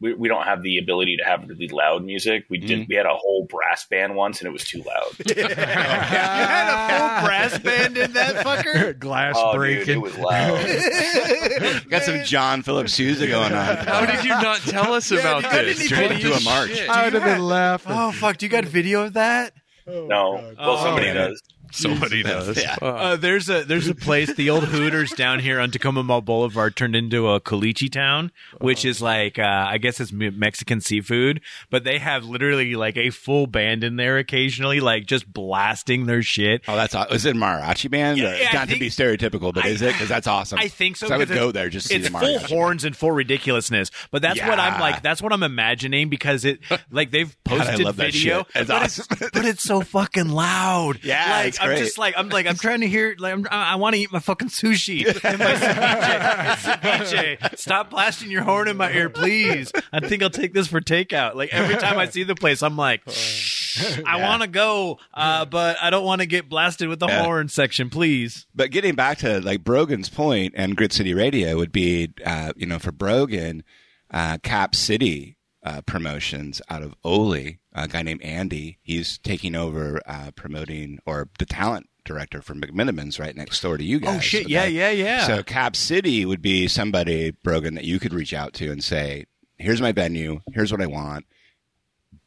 we, 0.00 0.14
we 0.14 0.28
don't 0.28 0.44
have 0.44 0.62
the 0.62 0.78
ability 0.78 1.16
to 1.16 1.24
have 1.24 1.48
really 1.48 1.68
loud 1.68 2.04
music. 2.04 2.44
We 2.48 2.58
did. 2.58 2.80
Mm-hmm. 2.80 2.88
We 2.88 2.94
had 2.94 3.06
a 3.06 3.14
whole 3.14 3.46
brass 3.46 3.84
band 3.86 4.14
once, 4.14 4.40
and 4.40 4.46
it 4.46 4.52
was 4.52 4.64
too 4.64 4.82
loud. 4.82 5.12
you 5.26 5.44
had 5.44 6.68
a 6.68 7.20
full 7.20 7.26
brass 7.26 7.58
band 7.58 7.98
in 7.98 8.12
that 8.12 8.46
fucker. 8.46 8.96
Glass 8.98 9.34
oh, 9.36 9.52
dude, 9.52 9.58
breaking. 9.58 9.94
it 9.94 10.00
was 10.00 10.16
loud. 10.16 10.64
Got 11.90 12.04
some 12.04 12.22
John 12.24 12.62
Philip 12.62 12.88
Sousa 12.88 13.26
going 13.26 13.52
on. 13.52 13.76
How 13.76 14.06
did 14.06 14.24
you 14.24 14.30
not 14.30 14.60
tell 14.60 14.94
us 14.94 15.10
about 15.10 15.44
I 15.44 15.64
this? 15.64 15.78
didn't 15.78 15.88
Straight 15.88 16.12
into 16.12 16.32
a 16.32 16.40
march. 16.42 16.80
I 16.80 17.04
would 17.04 17.14
have 17.14 17.24
been 17.24 17.44
laughing. 17.44 17.92
Oh 17.94 18.12
fuck! 18.12 18.36
Do 18.36 18.46
you 18.46 18.50
got 18.50 18.64
video 18.64 19.04
of 19.04 19.14
that? 19.14 19.52
no, 19.86 20.06
God. 20.06 20.56
well, 20.58 20.78
somebody 20.78 21.06
man. 21.06 21.16
does. 21.16 21.42
Somebody 21.72 22.22
does. 22.22 22.60
Yeah. 22.60 22.76
Uh, 22.80 23.16
there's 23.16 23.48
a 23.48 23.64
there's 23.64 23.88
a 23.88 23.94
place, 23.94 24.32
the 24.34 24.50
old 24.50 24.64
Hooters 24.64 25.10
down 25.12 25.38
here 25.40 25.60
on 25.60 25.70
Tacoma 25.70 26.02
Mall 26.02 26.20
Boulevard, 26.20 26.76
turned 26.76 26.96
into 26.96 27.28
a 27.28 27.40
caliche 27.40 27.90
town, 27.90 28.32
which 28.60 28.84
is 28.84 29.00
like 29.02 29.38
uh, 29.38 29.66
I 29.68 29.78
guess 29.78 30.00
it's 30.00 30.12
Mexican 30.12 30.80
seafood, 30.80 31.40
but 31.70 31.84
they 31.84 31.98
have 31.98 32.24
literally 32.24 32.74
like 32.74 32.96
a 32.96 33.10
full 33.10 33.46
band 33.46 33.84
in 33.84 33.96
there 33.96 34.18
occasionally, 34.18 34.80
like 34.80 35.06
just 35.06 35.30
blasting 35.32 36.06
their 36.06 36.22
shit. 36.22 36.62
Oh, 36.68 36.76
that's 36.76 36.94
aw- 36.94 37.06
is 37.10 37.24
it 37.26 37.36
a 37.36 37.38
mariachi 37.38 37.90
band? 37.90 38.18
Yeah, 38.18 38.36
yeah, 38.36 38.48
I 38.50 38.54
not 38.54 38.68
to 38.70 38.78
be 38.78 38.88
stereotypical, 38.90 39.52
but 39.52 39.64
I- 39.64 39.68
is 39.68 39.82
it? 39.82 39.92
Because 39.92 40.08
that's 40.08 40.26
awesome. 40.26 40.58
I 40.58 40.68
think 40.68 40.96
so. 40.96 41.08
I 41.08 41.16
would 41.16 41.28
go 41.28 41.52
there 41.52 41.68
just 41.68 41.86
to 41.86 41.94
see 41.94 41.96
it's 41.96 42.10
the 42.10 42.18
full 42.18 42.38
mariachi. 42.38 42.48
horns 42.48 42.84
and 42.84 42.96
full 42.96 43.12
ridiculousness, 43.12 43.90
but 44.10 44.22
that's 44.22 44.40
what 44.40 44.58
I'm 44.58 44.80
like. 44.80 45.02
That's 45.02 45.22
what 45.22 45.32
I'm 45.32 45.42
imagining 45.42 46.08
because 46.08 46.44
it 46.44 46.60
like 46.90 47.10
they've 47.10 47.36
God, 47.44 47.60
I 47.60 47.64
posted 47.64 47.84
love 47.84 47.96
that 47.96 48.12
video, 48.12 48.38
shit. 48.38 48.46
It's 48.54 48.68
but, 48.68 48.82
awesome. 48.82 49.06
it's, 49.10 49.30
but 49.32 49.44
it's 49.44 49.62
so 49.62 49.80
fucking 49.80 50.28
loud. 50.28 50.98
Yeah, 51.08 51.40
like 51.44 51.57
I'm 51.60 51.68
great. 51.68 51.78
just 51.78 51.98
like 51.98 52.14
I'm 52.16 52.28
like 52.28 52.46
I'm 52.46 52.56
trying 52.56 52.80
to 52.80 52.88
hear. 52.88 53.14
Like 53.18 53.32
I'm, 53.34 53.46
I 53.50 53.76
want 53.76 53.94
to 53.94 54.00
eat 54.00 54.12
my 54.12 54.20
fucking 54.20 54.48
sushi. 54.48 55.04
And 55.24 55.38
my 55.38 55.54
ceviche. 55.54 57.36
ceviche. 57.38 57.58
Stop 57.58 57.90
blasting 57.90 58.30
your 58.30 58.42
horn 58.42 58.68
in 58.68 58.76
my 58.76 58.90
ear, 58.92 59.10
please. 59.10 59.72
I 59.92 60.00
think 60.00 60.22
I'll 60.22 60.30
take 60.30 60.54
this 60.54 60.66
for 60.68 60.80
takeout. 60.80 61.34
Like 61.34 61.52
every 61.52 61.76
time 61.76 61.98
I 61.98 62.06
see 62.06 62.22
the 62.24 62.34
place, 62.34 62.62
I'm 62.62 62.76
like. 62.76 63.02
I 64.06 64.20
want 64.22 64.42
to 64.42 64.48
go, 64.48 64.98
uh, 65.14 65.44
but 65.44 65.76
I 65.80 65.90
don't 65.90 66.04
want 66.04 66.20
to 66.20 66.26
get 66.26 66.48
blasted 66.48 66.88
with 66.88 66.98
the 66.98 67.06
Yeah. 67.06 67.22
horn 67.22 67.48
section, 67.48 67.90
please. 67.90 68.46
But 68.54 68.70
getting 68.72 68.94
back 68.96 69.18
to 69.18 69.40
like 69.40 69.62
Brogan's 69.62 70.08
point 70.08 70.54
and 70.56 70.76
Grit 70.76 70.92
City 70.92 71.14
Radio 71.14 71.56
would 71.56 71.70
be, 71.70 72.12
uh, 72.24 72.52
you 72.56 72.66
know, 72.66 72.78
for 72.80 72.90
Brogan, 72.90 73.62
uh, 74.10 74.38
Cap 74.42 74.74
City 74.74 75.36
uh, 75.64 75.82
promotions 75.82 76.60
out 76.68 76.82
of 76.82 76.94
Oly, 77.04 77.60
a 77.84 77.88
guy 77.88 78.02
named 78.02 78.22
Andy. 78.22 78.78
He's 78.82 79.18
taking 79.18 79.54
over 79.54 80.00
uh, 80.06 80.30
promoting 80.34 80.98
or 81.06 81.28
the 81.38 81.46
talent 81.46 81.88
director 82.04 82.40
for 82.40 82.54
McMenamins 82.54 83.20
right 83.20 83.36
next 83.36 83.60
door 83.60 83.76
to 83.76 83.84
you 83.84 84.00
guys. 84.00 84.16
Oh 84.16 84.20
shit! 84.20 84.48
Yeah, 84.48 84.64
yeah, 84.64 84.90
yeah. 84.90 85.26
So 85.26 85.42
Cap 85.42 85.76
City 85.76 86.24
would 86.24 86.42
be 86.42 86.68
somebody 86.68 87.30
Brogan 87.30 87.74
that 87.74 87.84
you 87.84 87.98
could 87.98 88.14
reach 88.14 88.32
out 88.32 88.52
to 88.54 88.70
and 88.70 88.82
say, 88.82 89.26
"Here's 89.56 89.80
my 89.80 89.92
venue. 89.92 90.40
Here's 90.52 90.72
what 90.72 90.80
I 90.80 90.86
want. 90.86 91.26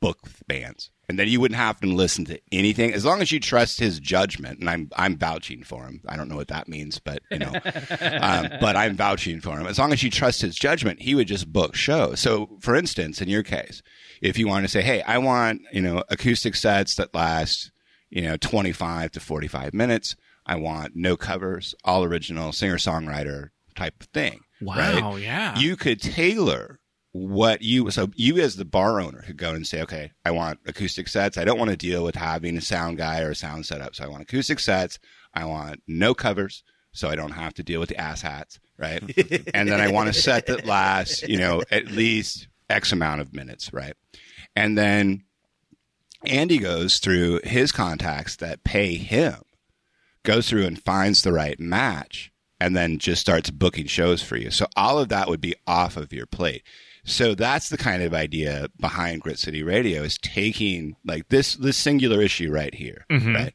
Book 0.02 0.20
bands." 0.47 0.91
And 1.08 1.20
then 1.20 1.28
you 1.28 1.41
wouldn't 1.41 1.60
have 1.60 1.78
to 1.82 1.88
listen 1.88 2.24
to 2.26 2.39
anything 2.54 2.93
as 2.93 3.04
long 3.04 3.22
as 3.22 3.34
you 3.34 3.39
trust 3.41 3.80
his 3.80 3.99
judgment. 3.99 4.60
And 4.60 4.70
I'm 4.70 4.89
I'm 4.95 5.18
vouching 5.18 5.62
for 5.64 5.84
him. 5.84 6.02
I 6.08 6.16
don't 6.16 6.30
know 6.30 6.38
what 6.38 6.47
that 6.47 6.70
means, 6.70 6.99
but 6.99 7.20
you 7.30 7.39
know, 7.39 7.52
um, 7.99 8.49
but 8.62 8.78
I'm 8.78 8.95
vouching 8.95 9.41
for 9.41 9.58
him. 9.58 9.68
As 9.68 9.78
long 9.78 9.91
as 9.91 10.04
you 10.04 10.10
trust 10.10 10.41
his 10.41 10.56
judgment, 10.56 11.02
he 11.02 11.16
would 11.16 11.28
just 11.28 11.52
book 11.52 11.76
shows. 11.76 12.20
So, 12.20 12.58
for 12.62 12.76
instance, 12.76 13.22
in 13.22 13.28
your 13.28 13.43
case, 13.43 13.82
if 14.22 14.38
you 14.38 14.47
want 14.47 14.64
to 14.64 14.70
say, 14.70 14.82
"Hey, 14.82 15.02
I 15.02 15.18
want 15.18 15.62
you 15.74 15.82
know 15.82 16.04
acoustic 16.10 16.56
sets 16.56 16.95
that 16.95 17.14
last 17.14 17.72
you 18.10 18.22
know 18.22 18.38
25 18.38 19.12
to 19.12 19.20
45 19.20 19.74
minutes," 19.74 20.16
I 20.45 20.56
want 20.56 20.95
no 20.95 21.18
covers, 21.18 21.76
all 21.84 22.04
original 22.04 22.52
singer 22.52 22.78
songwriter 22.78 23.49
type 23.76 24.02
of 24.02 24.08
thing. 24.08 24.41
right? 24.62 25.02
wow, 25.02 25.16
yeah. 25.16 25.58
you 25.58 25.76
could 25.76 26.02
tailor 26.02 26.80
what 27.14 27.62
you 27.62 27.91
so 27.91 28.09
you 28.16 28.38
as 28.39 28.55
the 28.55 28.64
bar 28.64 29.01
owner 29.01 29.22
could 29.24 29.36
go 29.36 29.53
and 29.53 29.68
say 29.68 29.82
okay 29.82 30.12
i 30.24 30.32
want 30.32 30.59
acoustic 30.66 31.07
sets. 31.09 31.38
I 31.38 31.43
don't 31.43 31.59
want 31.59 31.72
to 31.72 31.78
deal 31.78 32.03
with 32.03 32.16
having 32.16 32.55
a 32.57 32.62
sound 32.62 32.97
guy 32.97 33.22
or 33.22 33.32
a 33.32 33.36
sound 33.36 33.66
setup. 33.66 33.95
So 33.95 34.05
i 34.05 34.07
want 34.07 34.24
acoustic 34.24 34.59
sets. 34.59 34.97
I 35.34 35.45
want 35.45 35.82
no 35.88 36.14
covers 36.14 36.64
so 36.93 37.09
i 37.09 37.16
don't 37.16 37.32
have 37.32 37.53
to 37.55 37.64
deal 37.64 37.80
with 37.80 37.89
the 37.89 37.97
ass 37.99 38.22
hats 38.22 38.59
right? 38.78 39.01
And 39.53 39.70
then 39.70 39.82
i 39.82 39.89
want 39.91 40.09
a 40.09 40.14
set 40.14 40.47
that 40.47 40.66
lasts 40.66 41.22
you 41.24 41.38
know 41.38 41.64
at 41.70 41.88
least 41.88 42.47
x 42.70 42.91
amount 42.91 43.22
of 43.22 43.34
minutes 43.34 43.74
right? 43.74 43.93
And 44.55 44.78
then 44.78 45.24
andy 46.26 46.59
goes 46.59 46.99
through 46.99 47.41
his 47.43 47.72
contacts 47.72 48.38
that 48.38 48.64
pay 48.64 48.95
him 48.95 49.41
goes 50.24 50.49
through 50.49 50.66
and 50.66 50.82
finds 50.82 51.22
the 51.22 51.34
right 51.34 51.59
match 51.59 52.32
and 52.59 52.76
then 52.76 52.99
just 52.99 53.22
starts 53.22 53.49
booking 53.49 53.88
shows 53.88 54.22
for 54.22 54.38
you. 54.38 54.51
So 54.51 54.68
all 54.76 54.99
of 54.99 55.09
that 55.09 55.28
would 55.28 55.41
be 55.41 55.55
off 55.66 55.97
of 55.97 56.14
your 56.14 56.28
plate. 56.28 56.62
So 57.04 57.34
that's 57.36 57.70
the 57.70 57.78
kind 57.78 58.04
of 58.04 58.14
idea 58.14 58.68
behind 58.80 59.22
Grit 59.22 59.39
City 59.39 59.64
Radio 59.64 60.04
is 60.04 60.18
taking 60.20 60.95
like 61.06 61.30
this 61.30 61.56
this 61.56 61.78
singular 61.78 62.22
issue 62.22 62.52
right 62.52 62.74
here, 62.74 63.06
right? 63.34 63.54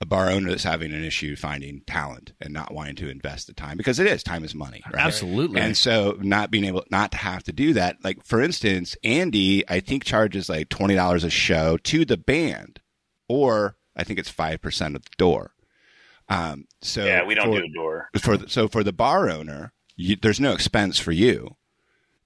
A 0.00 0.06
bar 0.06 0.30
owner 0.30 0.50
that's 0.50 0.62
having 0.62 0.92
an 0.92 1.02
issue 1.02 1.34
finding 1.34 1.82
talent 1.86 2.32
and 2.40 2.54
not 2.54 2.72
wanting 2.72 2.94
to 2.96 3.10
invest 3.10 3.48
the 3.48 3.52
time 3.52 3.76
because 3.76 3.98
it 3.98 4.06
is 4.06 4.22
time 4.22 4.44
is 4.44 4.54
money, 4.54 4.80
right? 4.92 5.04
Absolutely. 5.04 5.60
And 5.60 5.76
so 5.76 6.16
not 6.20 6.50
being 6.52 6.64
able 6.64 6.84
not 6.90 7.10
to 7.10 7.18
have 7.18 7.42
to 7.44 7.52
do 7.52 7.72
that, 7.74 7.96
like 8.04 8.24
for 8.24 8.40
instance, 8.40 8.96
Andy, 9.02 9.68
I 9.68 9.80
think 9.80 10.04
charges 10.04 10.48
like 10.48 10.68
twenty 10.68 10.94
dollars 10.94 11.24
a 11.24 11.30
show 11.30 11.76
to 11.78 12.04
the 12.04 12.16
band, 12.16 12.80
or 13.28 13.76
I 13.96 14.04
think 14.04 14.18
it's 14.20 14.30
five 14.30 14.62
percent 14.62 14.94
of 14.94 15.02
the 15.02 15.10
door. 15.18 15.52
Um, 16.28 16.66
so 16.80 17.04
yeah, 17.04 17.24
we 17.24 17.34
don't 17.34 17.46
for, 17.46 17.60
do 17.60 17.62
the 17.62 17.74
door. 17.74 18.08
for 18.20 18.36
the, 18.36 18.48
so 18.48 18.68
for 18.68 18.84
the 18.84 18.92
bar 18.92 19.28
owner, 19.28 19.72
you, 19.96 20.14
there's 20.14 20.40
no 20.40 20.52
expense 20.52 20.98
for 20.98 21.12
you. 21.12 21.56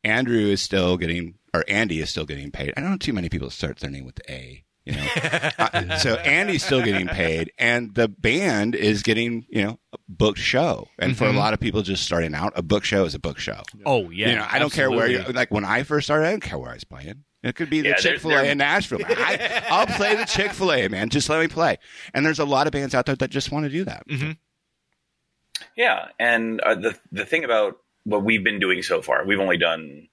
Andrew 0.05 0.47
is 0.47 0.61
still 0.61 0.97
getting, 0.97 1.35
or 1.55 1.65
Andy 1.69 2.01
is 2.01 2.11
still 2.11 2.27
getting 2.27 2.51
paid. 2.51 2.73
I 2.77 2.81
don't 2.81 2.91
know 2.91 2.97
too 2.97 3.13
many 3.13 3.29
people 3.29 3.51
start 3.51 3.79
their 3.79 3.91
name 3.91 4.05
with 4.05 4.17
the 4.17 4.33
A. 4.33 4.65
You 4.85 4.95
know, 4.95 5.07
uh, 5.59 5.99
so 5.99 6.15
Andy's 6.15 6.65
still 6.65 6.83
getting 6.83 7.07
paid, 7.07 7.53
and 7.57 7.95
the 7.95 8.09
band 8.09 8.75
is 8.75 9.03
getting 9.03 9.47
you 9.49 9.63
know 9.63 9.79
a 9.93 9.99
booked 10.09 10.41
show. 10.41 10.89
And 10.99 11.17
for 11.17 11.27
a 11.27 11.33
lot 11.33 11.55
of 11.55 11.61
people 11.61 11.83
just 11.83 12.03
starting 12.03 12.35
out, 12.35 12.53
a 12.57 12.63
book 12.63 12.83
show 12.83 13.05
is 13.05 13.15
a 13.15 13.21
book 13.21 13.39
show. 13.39 13.63
oh 13.87 14.11
yeah. 14.11 14.31
you 14.31 14.37
know, 14.37 14.47
I 14.51 14.59
don't 14.59 14.73
care 14.73 14.91
where 14.91 15.07
you 15.07 15.19
absolutely. 15.19 15.39
like 15.39 15.51
when 15.53 15.65
I 15.65 15.85
first 15.85 16.09
started. 16.09 16.27
I 16.27 16.31
don't 16.33 16.41
care 16.41 16.59
where 16.59 16.71
I 16.71 16.75
was 16.75 16.85
playing. 16.85 17.25
It 17.45 17.55
could 17.55 17.71
be 17.71 17.81
the 17.81 17.91
Yeah, 17.91 17.95
Chick 17.97 18.21
Fil 18.21 18.33
A 18.33 18.45
in 18.45 18.59
Nashville. 18.59 19.01
I, 19.05 19.65
I'll 19.71 19.87
play 19.87 20.15
the 20.15 20.25
Chick 20.25 20.53
Fil 20.53 20.73
A, 20.73 20.89
man. 20.89 21.09
Just 21.11 21.29
let 21.29 21.41
me 21.41 21.49
play. 21.49 21.79
And 22.15 22.25
there's 22.25 22.39
a 22.39 22.45
lot 22.45 22.67
of 22.67 22.73
bands 22.73 22.95
out 22.95 23.07
there 23.07 23.17
that 23.17 23.31
just 23.31 23.51
want 23.51 23.65
to 23.65 23.71
do 23.71 23.85
that. 23.85 24.05
Yeah, 25.77 26.09
and 26.19 26.61
uh, 26.61 26.75
the 26.75 26.99
the 27.11 27.25
thing 27.25 27.45
about 27.45 27.79
what 28.05 28.25
we've 28.25 28.45
been 28.45 28.59
doing 28.61 28.83
so 28.83 29.01
far, 29.03 29.25
we've 29.25 29.41
only 29.41 29.59
done 29.59 30.09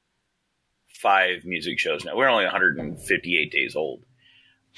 five 0.87 1.45
music 1.45 1.79
shows 1.79 2.03
now. 2.05 2.15
We're 2.15 2.27
only 2.29 2.43
158 2.45 3.51
days 3.51 3.75
old. 3.75 4.03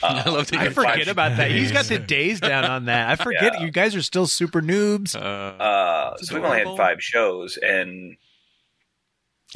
Uh, 0.01 0.23
I 0.25 0.29
love 0.29 0.47
to 0.47 0.59
I 0.59 0.69
forget 0.69 0.97
five- 0.99 1.07
about 1.07 1.37
that. 1.37 1.51
He's 1.51 1.71
got 1.71 1.85
the 1.85 1.99
days 2.17 2.39
down 2.39 2.63
on 2.65 2.85
that. 2.85 3.09
I 3.09 3.21
forget 3.21 3.53
Yeah. 3.55 3.61
you 3.65 3.71
guys 3.71 3.95
are 3.95 4.01
still 4.01 4.27
super 4.27 4.61
noobs. 4.61 5.15
Uh, 5.15 5.19
Uh, 5.61 6.17
so 6.17 6.35
we've 6.35 6.43
only 6.43 6.59
had 6.59 6.77
five 6.77 7.01
shows, 7.01 7.57
and 7.57 8.15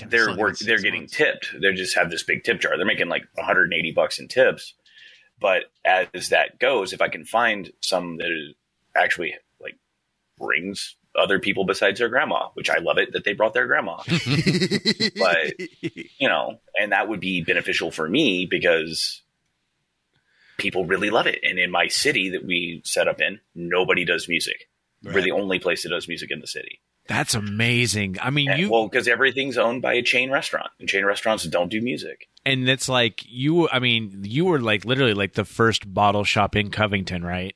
they're 0.07 0.35
work 0.35 0.57
they're 0.59 0.79
getting 0.81 1.07
tipped. 1.07 1.53
They 1.61 1.71
just 1.73 1.95
have 1.95 2.09
this 2.09 2.23
big 2.23 2.43
tip 2.43 2.59
jar. 2.59 2.75
They're 2.77 2.85
making 2.85 3.07
like 3.07 3.23
180 3.35 3.91
bucks 3.91 4.19
in 4.19 4.27
tips. 4.27 4.73
But 5.39 5.65
as 5.85 6.29
that 6.29 6.59
goes, 6.59 6.91
if 6.93 7.01
I 7.01 7.07
can 7.09 7.25
find 7.25 7.71
some 7.81 8.17
that 8.17 8.27
is 8.31 8.55
actually 8.95 9.35
like 9.61 9.77
brings 10.37 10.95
other 11.20 11.39
people 11.39 11.66
besides 11.66 11.99
their 11.99 12.09
grandma, 12.09 12.49
which 12.53 12.70
I 12.70 12.78
love 12.80 12.97
it 12.97 13.13
that 13.13 13.24
they 13.24 13.34
brought 13.34 13.53
their 13.53 13.68
grandma. 13.68 13.97
but 14.07 15.53
you 15.82 16.28
know, 16.28 16.59
and 16.80 16.91
that 16.91 17.07
would 17.09 17.20
be 17.20 17.41
beneficial 17.43 17.91
for 17.91 18.07
me 18.07 18.45
because 18.49 19.22
people 20.57 20.86
really 20.86 21.09
love 21.09 21.28
it. 21.28 21.39
And 21.43 21.59
in 21.59 21.72
my 21.72 21.88
city 21.88 22.30
that 22.30 22.45
we 22.45 22.82
set 22.86 23.07
up 23.07 23.22
in, 23.22 23.39
nobody 23.53 24.05
does 24.05 24.28
music. 24.30 24.70
We're 25.03 25.22
the 25.22 25.32
only 25.32 25.59
place 25.59 25.84
that 25.84 25.89
does 25.89 26.07
music 26.07 26.32
in 26.32 26.39
the 26.39 26.47
city. 26.47 26.82
That's 27.07 27.36
amazing. 27.36 28.18
I 28.20 28.32
mean, 28.32 28.49
And- 28.49 28.59
you 28.59 28.72
well, 28.72 28.88
because 28.88 29.07
everything's 29.07 29.57
owned 29.59 29.84
by 29.84 29.93
a 29.93 30.01
chain 30.01 30.32
restaurant, 30.32 30.72
and 30.80 30.89
chain 30.89 31.05
restaurants 31.05 31.43
don't 31.43 31.70
do 31.70 31.80
music. 31.82 32.28
and 32.45 32.68
it's 32.68 32.89
like 32.89 33.22
you. 33.28 33.70
I 33.70 33.78
mean, 33.78 34.22
you 34.24 34.45
were 34.45 34.59
like 34.59 34.86
literally 34.86 35.13
like 35.13 35.34
the 35.34 35.45
first 35.45 35.93
bottle 35.93 36.24
shop 36.24 36.55
in 36.55 36.72
Covington, 36.72 37.24
right? 37.24 37.55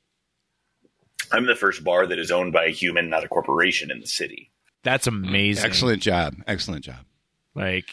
I'm 1.32 1.46
the 1.46 1.56
first 1.56 1.84
bar 1.84 2.06
that 2.06 2.18
is 2.18 2.30
owned 2.30 2.52
by 2.52 2.66
a 2.66 2.70
human, 2.70 3.08
not 3.08 3.24
a 3.24 3.28
corporation, 3.28 3.90
in 3.90 4.00
the 4.00 4.06
city. 4.06 4.50
That's 4.82 5.06
amazing. 5.06 5.64
Excellent 5.64 6.02
job. 6.02 6.34
Excellent 6.46 6.84
job. 6.84 7.04
Like 7.54 7.86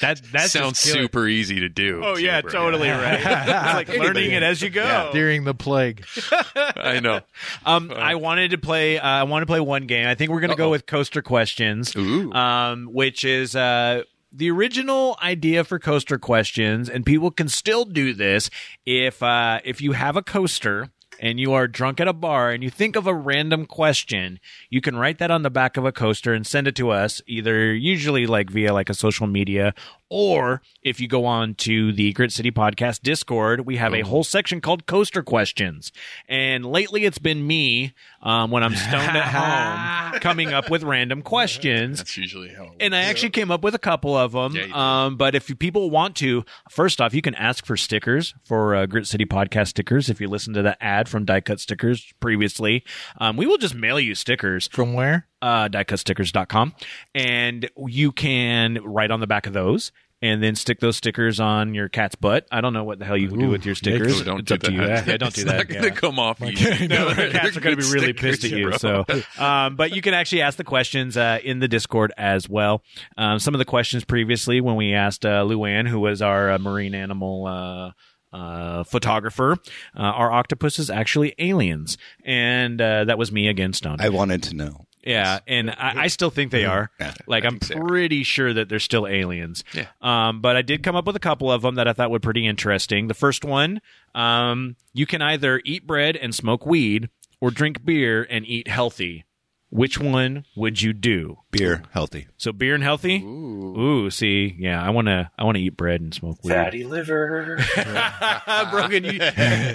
that. 0.00 0.20
That 0.32 0.50
sounds 0.50 0.78
super 0.78 1.26
easy 1.28 1.60
to 1.60 1.68
do. 1.68 2.02
Oh 2.04 2.16
too, 2.16 2.22
yeah, 2.22 2.40
bro. 2.40 2.50
totally 2.50 2.88
right. 2.90 3.20
it's 3.20 3.90
like 3.90 3.96
learning 3.96 4.32
it 4.32 4.42
as 4.42 4.60
you 4.60 4.70
go. 4.70 5.10
During 5.12 5.44
the 5.44 5.54
plague. 5.54 6.04
I 6.56 6.98
know. 7.00 7.20
Um, 7.64 7.92
I 7.92 8.16
wanted 8.16 8.50
to 8.50 8.58
play. 8.58 8.98
Uh, 8.98 9.06
I 9.06 9.22
want 9.22 9.42
to 9.42 9.46
play 9.46 9.60
one 9.60 9.86
game. 9.86 10.06
I 10.08 10.16
think 10.16 10.32
we're 10.32 10.40
going 10.40 10.50
to 10.50 10.56
go 10.56 10.70
with 10.70 10.86
coaster 10.86 11.22
questions. 11.22 11.94
Ooh. 11.96 12.32
Um, 12.32 12.86
which 12.92 13.24
is 13.24 13.54
uh 13.54 14.02
the 14.32 14.50
original 14.50 15.16
idea 15.22 15.62
for 15.64 15.78
coaster 15.78 16.18
questions, 16.18 16.90
and 16.90 17.06
people 17.06 17.30
can 17.30 17.48
still 17.48 17.84
do 17.84 18.12
this 18.12 18.50
if 18.84 19.22
uh 19.22 19.60
if 19.64 19.80
you 19.80 19.92
have 19.92 20.16
a 20.16 20.22
coaster. 20.22 20.90
And 21.20 21.40
you 21.40 21.52
are 21.52 21.66
drunk 21.66 22.00
at 22.00 22.08
a 22.08 22.12
bar 22.12 22.50
and 22.50 22.62
you 22.62 22.70
think 22.70 22.94
of 22.94 23.06
a 23.06 23.14
random 23.14 23.66
question, 23.66 24.38
you 24.70 24.80
can 24.80 24.96
write 24.96 25.18
that 25.18 25.30
on 25.30 25.42
the 25.42 25.50
back 25.50 25.76
of 25.76 25.84
a 25.84 25.92
coaster 25.92 26.32
and 26.32 26.46
send 26.46 26.68
it 26.68 26.76
to 26.76 26.90
us, 26.90 27.20
either 27.26 27.74
usually 27.74 28.26
like 28.26 28.50
via 28.50 28.72
like 28.72 28.88
a 28.88 28.94
social 28.94 29.26
media 29.26 29.74
Or 30.10 30.62
if 30.82 31.00
you 31.00 31.08
go 31.08 31.26
on 31.26 31.54
to 31.56 31.92
the 31.92 32.12
Grit 32.12 32.32
City 32.32 32.50
Podcast 32.50 33.02
Discord, 33.02 33.66
we 33.66 33.76
have 33.76 33.94
a 33.94 34.00
whole 34.00 34.24
section 34.24 34.60
called 34.60 34.86
Coaster 34.86 35.22
Questions. 35.22 35.92
And 36.28 36.64
lately 36.64 37.04
it's 37.04 37.18
been 37.18 37.46
me 37.46 37.92
um, 38.22 38.50
when 38.50 38.62
I'm 38.62 38.74
stoned 38.74 39.16
at 39.16 40.12
home 40.12 40.20
coming 40.20 40.52
up 40.52 40.70
with 40.70 40.82
random 40.82 41.22
questions. 41.22 41.98
That's 41.98 42.16
usually 42.16 42.48
how. 42.48 42.64
It 42.64 42.70
And 42.80 42.96
I 42.96 43.02
actually 43.02 43.30
came 43.30 43.50
up 43.50 43.62
with 43.62 43.74
a 43.74 43.78
couple 43.78 44.16
of 44.16 44.32
them. 44.32 44.56
Yeah, 44.56 45.04
um, 45.04 45.16
but 45.16 45.34
if 45.34 45.56
people 45.58 45.90
want 45.90 46.16
to, 46.16 46.44
first 46.70 47.00
off, 47.00 47.14
you 47.14 47.22
can 47.22 47.34
ask 47.34 47.66
for 47.66 47.76
stickers 47.76 48.34
for 48.44 48.74
uh, 48.74 48.86
Grit 48.86 49.06
City 49.06 49.26
podcast 49.26 49.68
stickers. 49.68 50.08
If 50.08 50.20
you 50.20 50.28
listen 50.28 50.54
to 50.54 50.62
the 50.62 50.82
ad 50.82 51.08
from 51.08 51.26
Die 51.26 51.40
Cut 51.42 51.60
Stickers 51.60 52.12
previously, 52.20 52.84
um, 53.18 53.36
we 53.36 53.46
will 53.46 53.58
just 53.58 53.74
mail 53.74 54.00
you 54.00 54.14
stickers 54.14 54.68
From 54.68 54.94
where? 54.94 55.27
Uh, 55.42 55.68
diecutstickers.com. 55.68 56.74
And 57.14 57.70
you 57.86 58.12
can 58.12 58.78
write 58.84 59.10
on 59.10 59.20
the 59.20 59.26
back 59.26 59.46
of 59.46 59.52
those 59.52 59.92
and 60.20 60.42
then 60.42 60.56
stick 60.56 60.80
those 60.80 60.96
stickers 60.96 61.38
on 61.38 61.74
your 61.74 61.88
cat's 61.88 62.16
butt. 62.16 62.44
I 62.50 62.60
don't 62.60 62.72
know 62.72 62.82
what 62.82 62.98
the 62.98 63.04
hell 63.04 63.16
you 63.16 63.28
do 63.28 63.50
with 63.50 63.64
your 63.64 63.76
stickers. 63.76 64.20
Don't 64.24 64.40
it's 64.40 64.48
do 64.48 64.54
up 64.56 64.60
to 64.62 64.72
you. 64.72 64.78
that. 64.84 65.06
Yeah, 65.06 65.16
don't 65.16 65.28
it's 65.28 65.36
do 65.36 65.44
not 65.44 65.58
that. 65.58 65.68
going 65.68 65.82
to 65.82 65.88
Yeah. 65.90 65.94
come 65.94 66.18
off 66.18 66.42
easy. 66.42 66.88
No, 66.88 67.10
the 67.14 67.28
cats 67.32 67.56
are 67.56 67.60
going 67.60 67.76
to 67.76 67.82
be 67.86 67.88
really 67.92 68.12
pissed 68.12 68.42
at 68.44 68.50
you. 68.50 68.68
bro. 68.70 68.76
So, 68.78 69.04
um, 69.38 69.76
but 69.76 69.94
you 69.94 70.02
can 70.02 70.14
actually 70.14 70.42
ask 70.42 70.56
the 70.58 70.64
questions 70.64 71.16
uh, 71.16 71.38
in 71.44 71.60
the 71.60 71.68
Discord 71.68 72.12
as 72.18 72.48
well. 72.48 72.82
Um, 73.16 73.38
some 73.38 73.54
of 73.54 73.58
the 73.60 73.64
questions 73.64 74.04
previously, 74.04 74.60
when 74.60 74.74
we 74.74 74.92
asked 74.92 75.24
uh, 75.24 75.44
Luann, 75.44 75.86
who 75.86 76.00
was 76.00 76.20
our 76.20 76.50
uh, 76.50 76.58
marine 76.58 76.96
animal 76.96 77.46
uh, 77.46 78.36
uh, 78.36 78.82
photographer, 78.82 79.52
uh, 79.96 80.00
our 80.02 80.32
octopus 80.32 80.80
is 80.80 80.90
actually 80.90 81.32
aliens, 81.38 81.96
and 82.24 82.80
uh, 82.80 83.04
that 83.04 83.18
was 83.18 83.30
me 83.30 83.46
again, 83.46 83.72
stoned. 83.72 84.00
I 84.02 84.08
wanted 84.08 84.42
to 84.44 84.56
know. 84.56 84.84
Yeah, 85.02 85.38
and 85.46 85.70
I, 85.70 85.94
I 85.96 86.06
still 86.08 86.30
think 86.30 86.50
they 86.50 86.64
are. 86.64 86.90
Yeah, 87.00 87.14
like 87.26 87.44
I'm 87.44 87.60
so. 87.60 87.78
pretty 87.78 88.24
sure 88.24 88.52
that 88.52 88.68
they're 88.68 88.78
still 88.78 89.06
aliens. 89.06 89.64
Yeah. 89.72 89.86
Um, 90.02 90.40
but 90.40 90.56
I 90.56 90.62
did 90.62 90.82
come 90.82 90.96
up 90.96 91.06
with 91.06 91.16
a 91.16 91.20
couple 91.20 91.50
of 91.50 91.62
them 91.62 91.76
that 91.76 91.88
I 91.88 91.92
thought 91.92 92.10
were 92.10 92.18
pretty 92.18 92.46
interesting. 92.46 93.08
The 93.08 93.14
first 93.14 93.44
one, 93.44 93.80
um, 94.14 94.76
you 94.92 95.06
can 95.06 95.22
either 95.22 95.62
eat 95.64 95.86
bread 95.86 96.16
and 96.16 96.34
smoke 96.34 96.66
weed, 96.66 97.08
or 97.40 97.50
drink 97.50 97.84
beer 97.84 98.26
and 98.28 98.46
eat 98.46 98.68
healthy. 98.68 99.24
Which 99.70 99.98
one 100.00 100.44
would 100.56 100.80
you 100.80 100.94
do? 100.94 101.38
Beer, 101.50 101.82
healthy. 101.90 102.26
So 102.38 102.52
beer 102.52 102.74
and 102.74 102.82
healthy. 102.82 103.22
Ooh, 103.22 104.08
see, 104.10 104.56
yeah, 104.58 104.82
I 104.82 104.88
want 104.90 105.08
to. 105.08 105.30
I 105.38 105.44
want 105.44 105.56
to 105.58 105.62
eat 105.62 105.76
bread 105.76 106.00
and 106.00 106.14
smoke 106.14 106.42
weed. 106.42 106.54
Fatty 106.54 106.84
liver. 106.84 107.58
Brogan, 108.70 109.04
you, 109.04 109.20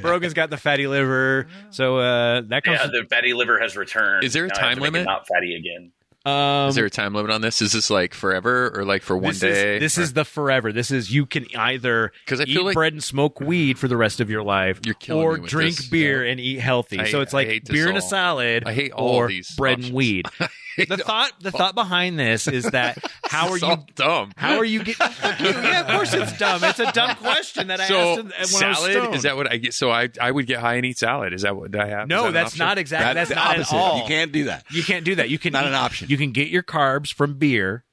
Brogan's 0.02 0.34
got 0.34 0.50
the 0.50 0.58
fatty 0.58 0.88
liver, 0.88 1.48
so 1.70 1.98
uh, 1.98 2.42
that 2.48 2.64
comes. 2.64 2.80
yeah, 2.80 2.88
the 2.88 3.06
fatty 3.08 3.34
liver 3.34 3.60
has 3.60 3.78
returned. 3.78 4.24
Is 4.24 4.34
there 4.34 4.46
a 4.46 4.48
Now 4.48 4.54
I 4.56 4.58
have 4.58 4.68
time 4.70 4.76
to 4.78 4.82
make 4.82 4.88
it 4.90 4.94
limit? 4.94 5.06
Not 5.06 5.28
fatty 5.28 5.56
again. 5.56 5.92
Um, 6.26 6.70
Is 6.70 6.76
there 6.76 6.86
a 6.86 6.90
time 6.90 7.14
limit 7.14 7.32
on 7.32 7.42
this? 7.42 7.62
Is 7.62 7.72
this 7.74 7.90
like 7.90 8.14
forever 8.14 8.72
or 8.78 8.86
like 8.86 9.02
for 9.04 9.16
one 9.18 9.32
this 9.34 9.40
day? 9.40 9.76
Is, 9.76 9.82
this 9.82 9.98
Or- 9.98 10.02
is 10.02 10.14
the 10.14 10.26
forever. 10.26 10.72
This 10.72 10.90
is 10.92 11.12
you 11.14 11.26
can 11.26 11.46
either 11.56 12.12
'Cause 12.26 12.40
I 12.40 12.44
eat 12.44 12.54
feel 12.54 12.64
like- 12.66 12.76
bread 12.76 12.94
and 12.94 13.04
smoke 13.04 13.42
weed 13.42 13.78
for 13.78 13.88
the 13.88 13.98
rest 13.98 14.20
of 14.22 14.30
your 14.30 14.44
life, 14.44 14.80
You're 14.86 14.96
or 15.12 15.34
me 15.36 15.40
with 15.42 15.50
drink 15.52 15.76
this. 15.78 15.88
beer 15.88 16.24
and 16.24 16.40
eat 16.40 16.60
healthy. 16.60 17.00
I- 17.00 17.10
so 17.12 17.22
it's 17.22 17.34
like 17.34 17.66
beer 17.66 17.88
and 17.90 17.98
a 17.98 18.02
salad. 18.02 18.64
I 18.66 18.74
hate 18.74 18.92
all 18.92 19.16
or 19.16 19.28
these 19.28 19.54
bread 19.56 19.74
options. 19.74 19.88
and 19.90 19.96
weed. 19.96 20.28
the 20.78 20.98
thought, 20.98 21.32
the 21.40 21.52
thought 21.52 21.76
behind 21.76 22.18
this 22.18 22.48
is 22.48 22.64
that 22.72 22.98
how 23.26 23.50
are 23.50 23.58
you? 23.60 23.78
dumb. 23.96 24.32
How 24.36 24.58
are 24.58 24.66
you 24.66 24.80
getting? 24.84 25.06
yeah, 25.40 25.82
of 25.82 25.88
course 25.88 26.14
it's 26.16 26.36
dumb. 26.40 26.64
It's 26.64 26.80
a 26.80 26.92
dumb 26.94 27.16
question 27.18 27.68
that 27.68 27.80
I 27.80 27.88
so 27.88 27.96
asked 28.00 28.20
him 28.20 28.26
when 28.26 28.34
I 28.36 28.40
was 28.70 28.78
salad 28.80 29.16
is 29.16 29.22
that 29.24 29.36
what 29.36 29.52
I 29.52 29.58
get? 29.58 29.74
So 29.76 29.92
I 29.92 30.10
I 30.20 30.32
would 30.32 30.48
get 30.48 30.60
high 30.60 30.76
and 30.76 30.86
eat 30.86 30.98
salad. 30.98 31.32
Is 31.34 31.44
that 31.44 31.56
what 31.56 31.76
I 31.76 31.88
have? 31.90 32.08
No, 32.08 32.24
that 32.24 32.32
that's 32.34 32.58
not 32.58 32.78
exactly. 32.80 33.14
That's, 33.14 33.30
the 33.30 33.36
not 33.36 33.52
opposite. 33.58 33.76
at 33.76 33.80
all. 33.80 33.98
You 34.00 34.04
can't 34.08 34.32
do 34.32 34.46
that. 34.46 34.64
You 34.72 34.84
can't 34.84 35.06
do 35.06 35.16
that. 35.16 35.30
You 35.30 35.38
can 35.38 35.54
Not 35.54 35.66
eat- 35.66 35.68
an 35.68 35.74
option. 35.76 36.10
You 36.14 36.18
can 36.20 36.32
get 36.32 36.50
your 36.50 36.62
carbs 36.62 37.12
from 37.12 37.40
beer, 37.40 37.86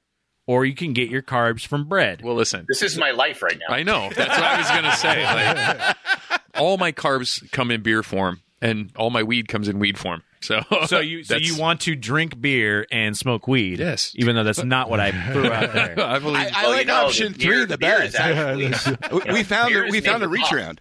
or 0.47 0.67
you 0.67 0.75
can 0.75 0.93
get 0.93 1.09
your 1.09 1.23
carbs 1.23 1.67
from 1.67 1.89
bread. 1.89 2.21
Well, 2.23 2.35
listen, 2.35 2.67
This 2.69 2.83
is 2.83 2.99
my 2.99 3.13
life 3.13 3.43
right 3.43 3.57
now. 3.67 3.75
I 3.75 3.83
know 3.83 4.11
that's 4.15 4.29
what 4.29 4.43
I 4.43 4.59
was 4.59 4.69
gonna 4.69 4.95
say. 4.97 5.25
Like, 5.25 5.97
all 6.59 6.77
my 6.77 6.93
carbs 6.93 7.51
come 7.51 7.71
in 7.71 7.83
beer 7.83 8.03
form, 8.03 8.43
and 8.61 8.93
all 8.95 9.09
my 9.09 9.23
weed 9.23 9.49
comes 9.49 9.69
in 9.69 9.79
weed 9.79 9.97
form. 9.97 10.23
So 10.43 10.61
So 10.87 11.01
you 11.01 11.25
so 11.25 11.37
you 11.37 11.57
want 11.57 11.81
to 11.83 11.97
drink 11.97 12.39
beer 12.39 12.87
and 12.93 13.17
smoke 13.17 13.49
weed? 13.49 13.79
Yes. 13.79 14.13
Even 14.17 14.37
though 14.37 14.45
that's 14.45 14.63
not 14.63 14.91
what 14.91 15.01
I 15.01 15.13
threw 15.33 15.51
out 15.51 15.73
there. 15.73 15.99
I 15.99 16.19
believe. 16.19 16.37
I, 16.37 16.51
I 16.55 16.63
Well, 16.65 16.71
like 16.73 16.81
you 16.81 16.87
know, 16.87 17.07
option 17.07 17.33
the 17.33 17.39
three 17.39 17.65
the 17.65 17.79
beer 17.79 18.03
is 18.03 18.13
best. 18.13 18.21
actually- 18.21 19.19
we, 19.27 19.33
we 19.33 19.43
found 19.45 19.69
beer 19.71 19.85
a, 19.85 19.87
is 19.87 19.93
we 19.93 20.01
found 20.03 20.23
a 20.23 20.29
reach 20.29 20.43
pop. 20.43 20.53
around. 20.53 20.81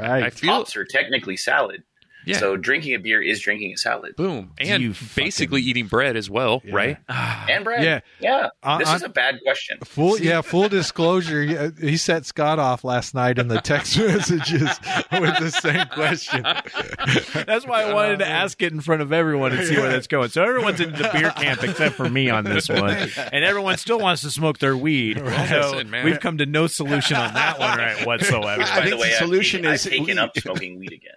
I 0.00 0.20
Right. 0.22 0.32
feel 0.32 0.54
Pops 0.54 0.74
are 0.76 0.86
technically 0.86 1.36
salad. 1.36 1.82
Yeah. 2.26 2.38
So 2.38 2.56
drinking 2.56 2.94
a 2.94 2.98
beer 2.98 3.20
is 3.22 3.40
drinking 3.40 3.72
a 3.72 3.76
salad. 3.76 4.16
boom, 4.16 4.52
and 4.58 4.82
You 4.82 4.94
basically 5.16 5.62
eating 5.62 5.86
bread 5.86 6.16
as 6.16 6.30
well, 6.30 6.62
right? 6.70 6.96
And 7.48 7.64
bread. 7.64 7.82
Yeah. 7.84 8.00
Yeah. 8.20 8.48
Uh, 8.62 8.78
this 8.78 8.88
uh, 8.88 8.94
is 8.94 9.02
a 9.02 9.08
bad 9.08 9.40
question. 9.44 9.78
Full 9.84 10.18
yeah, 10.20 10.40
full 10.42 10.68
disclosure. 10.68 11.42
yeah, 11.42 11.70
He 11.80 11.96
set 11.96 12.24
Scott 12.26 12.58
off 12.58 12.84
last 12.84 13.14
night 13.14 13.38
in 13.38 13.48
the 13.48 13.60
text 13.60 13.98
messages 13.98 14.68
with 15.12 15.38
the 15.38 15.50
same 15.50 15.86
question. 15.88 16.42
That's 17.46 17.66
why 17.66 17.82
I 17.82 17.92
wanted 17.92 18.20
to 18.20 18.28
ask 18.28 18.60
it 18.62 18.72
in 18.72 18.80
front 18.80 19.02
of 19.02 19.12
everyone 19.12 19.52
and 19.52 19.66
see 19.66 19.76
where 19.76 19.90
that's 19.90 20.06
going. 20.06 20.28
So 20.30 20.42
everyone's 20.44 20.80
in 20.80 20.92
the 20.92 21.10
beer 21.12 21.30
camp 21.30 21.62
except 21.64 21.94
for 21.96 22.08
me 22.08 22.30
on 22.30 22.44
this 22.44 22.68
one, 22.68 22.90
and 23.32 23.44
everyone 23.44 23.76
still 23.78 23.98
wants 23.98 24.22
to 24.22 24.30
smoke 24.30 24.58
their 24.58 24.76
weed. 24.76 25.18
So 25.18 25.24
Listen, 25.24 25.90
we've 26.04 26.20
come 26.20 26.38
to 26.38 26.46
no 26.46 26.66
solution 26.66 27.16
on 27.16 27.34
that 27.34 27.58
one 27.58 27.76
right 27.78 28.06
whatsoever. 28.06 28.62
I 28.62 28.76
By 28.76 28.84
think 28.84 28.90
the 28.90 28.96
way, 28.98 29.08
the 29.08 29.14
I've 29.14 29.18
solution 29.18 29.62
taken- 29.62 29.74
is 29.74 29.86
I've 29.86 29.90
taken 29.92 30.06
weed. 30.06 30.18
up 30.18 30.38
smoking 30.38 30.78
weed 30.78 30.92
again. 30.92 31.12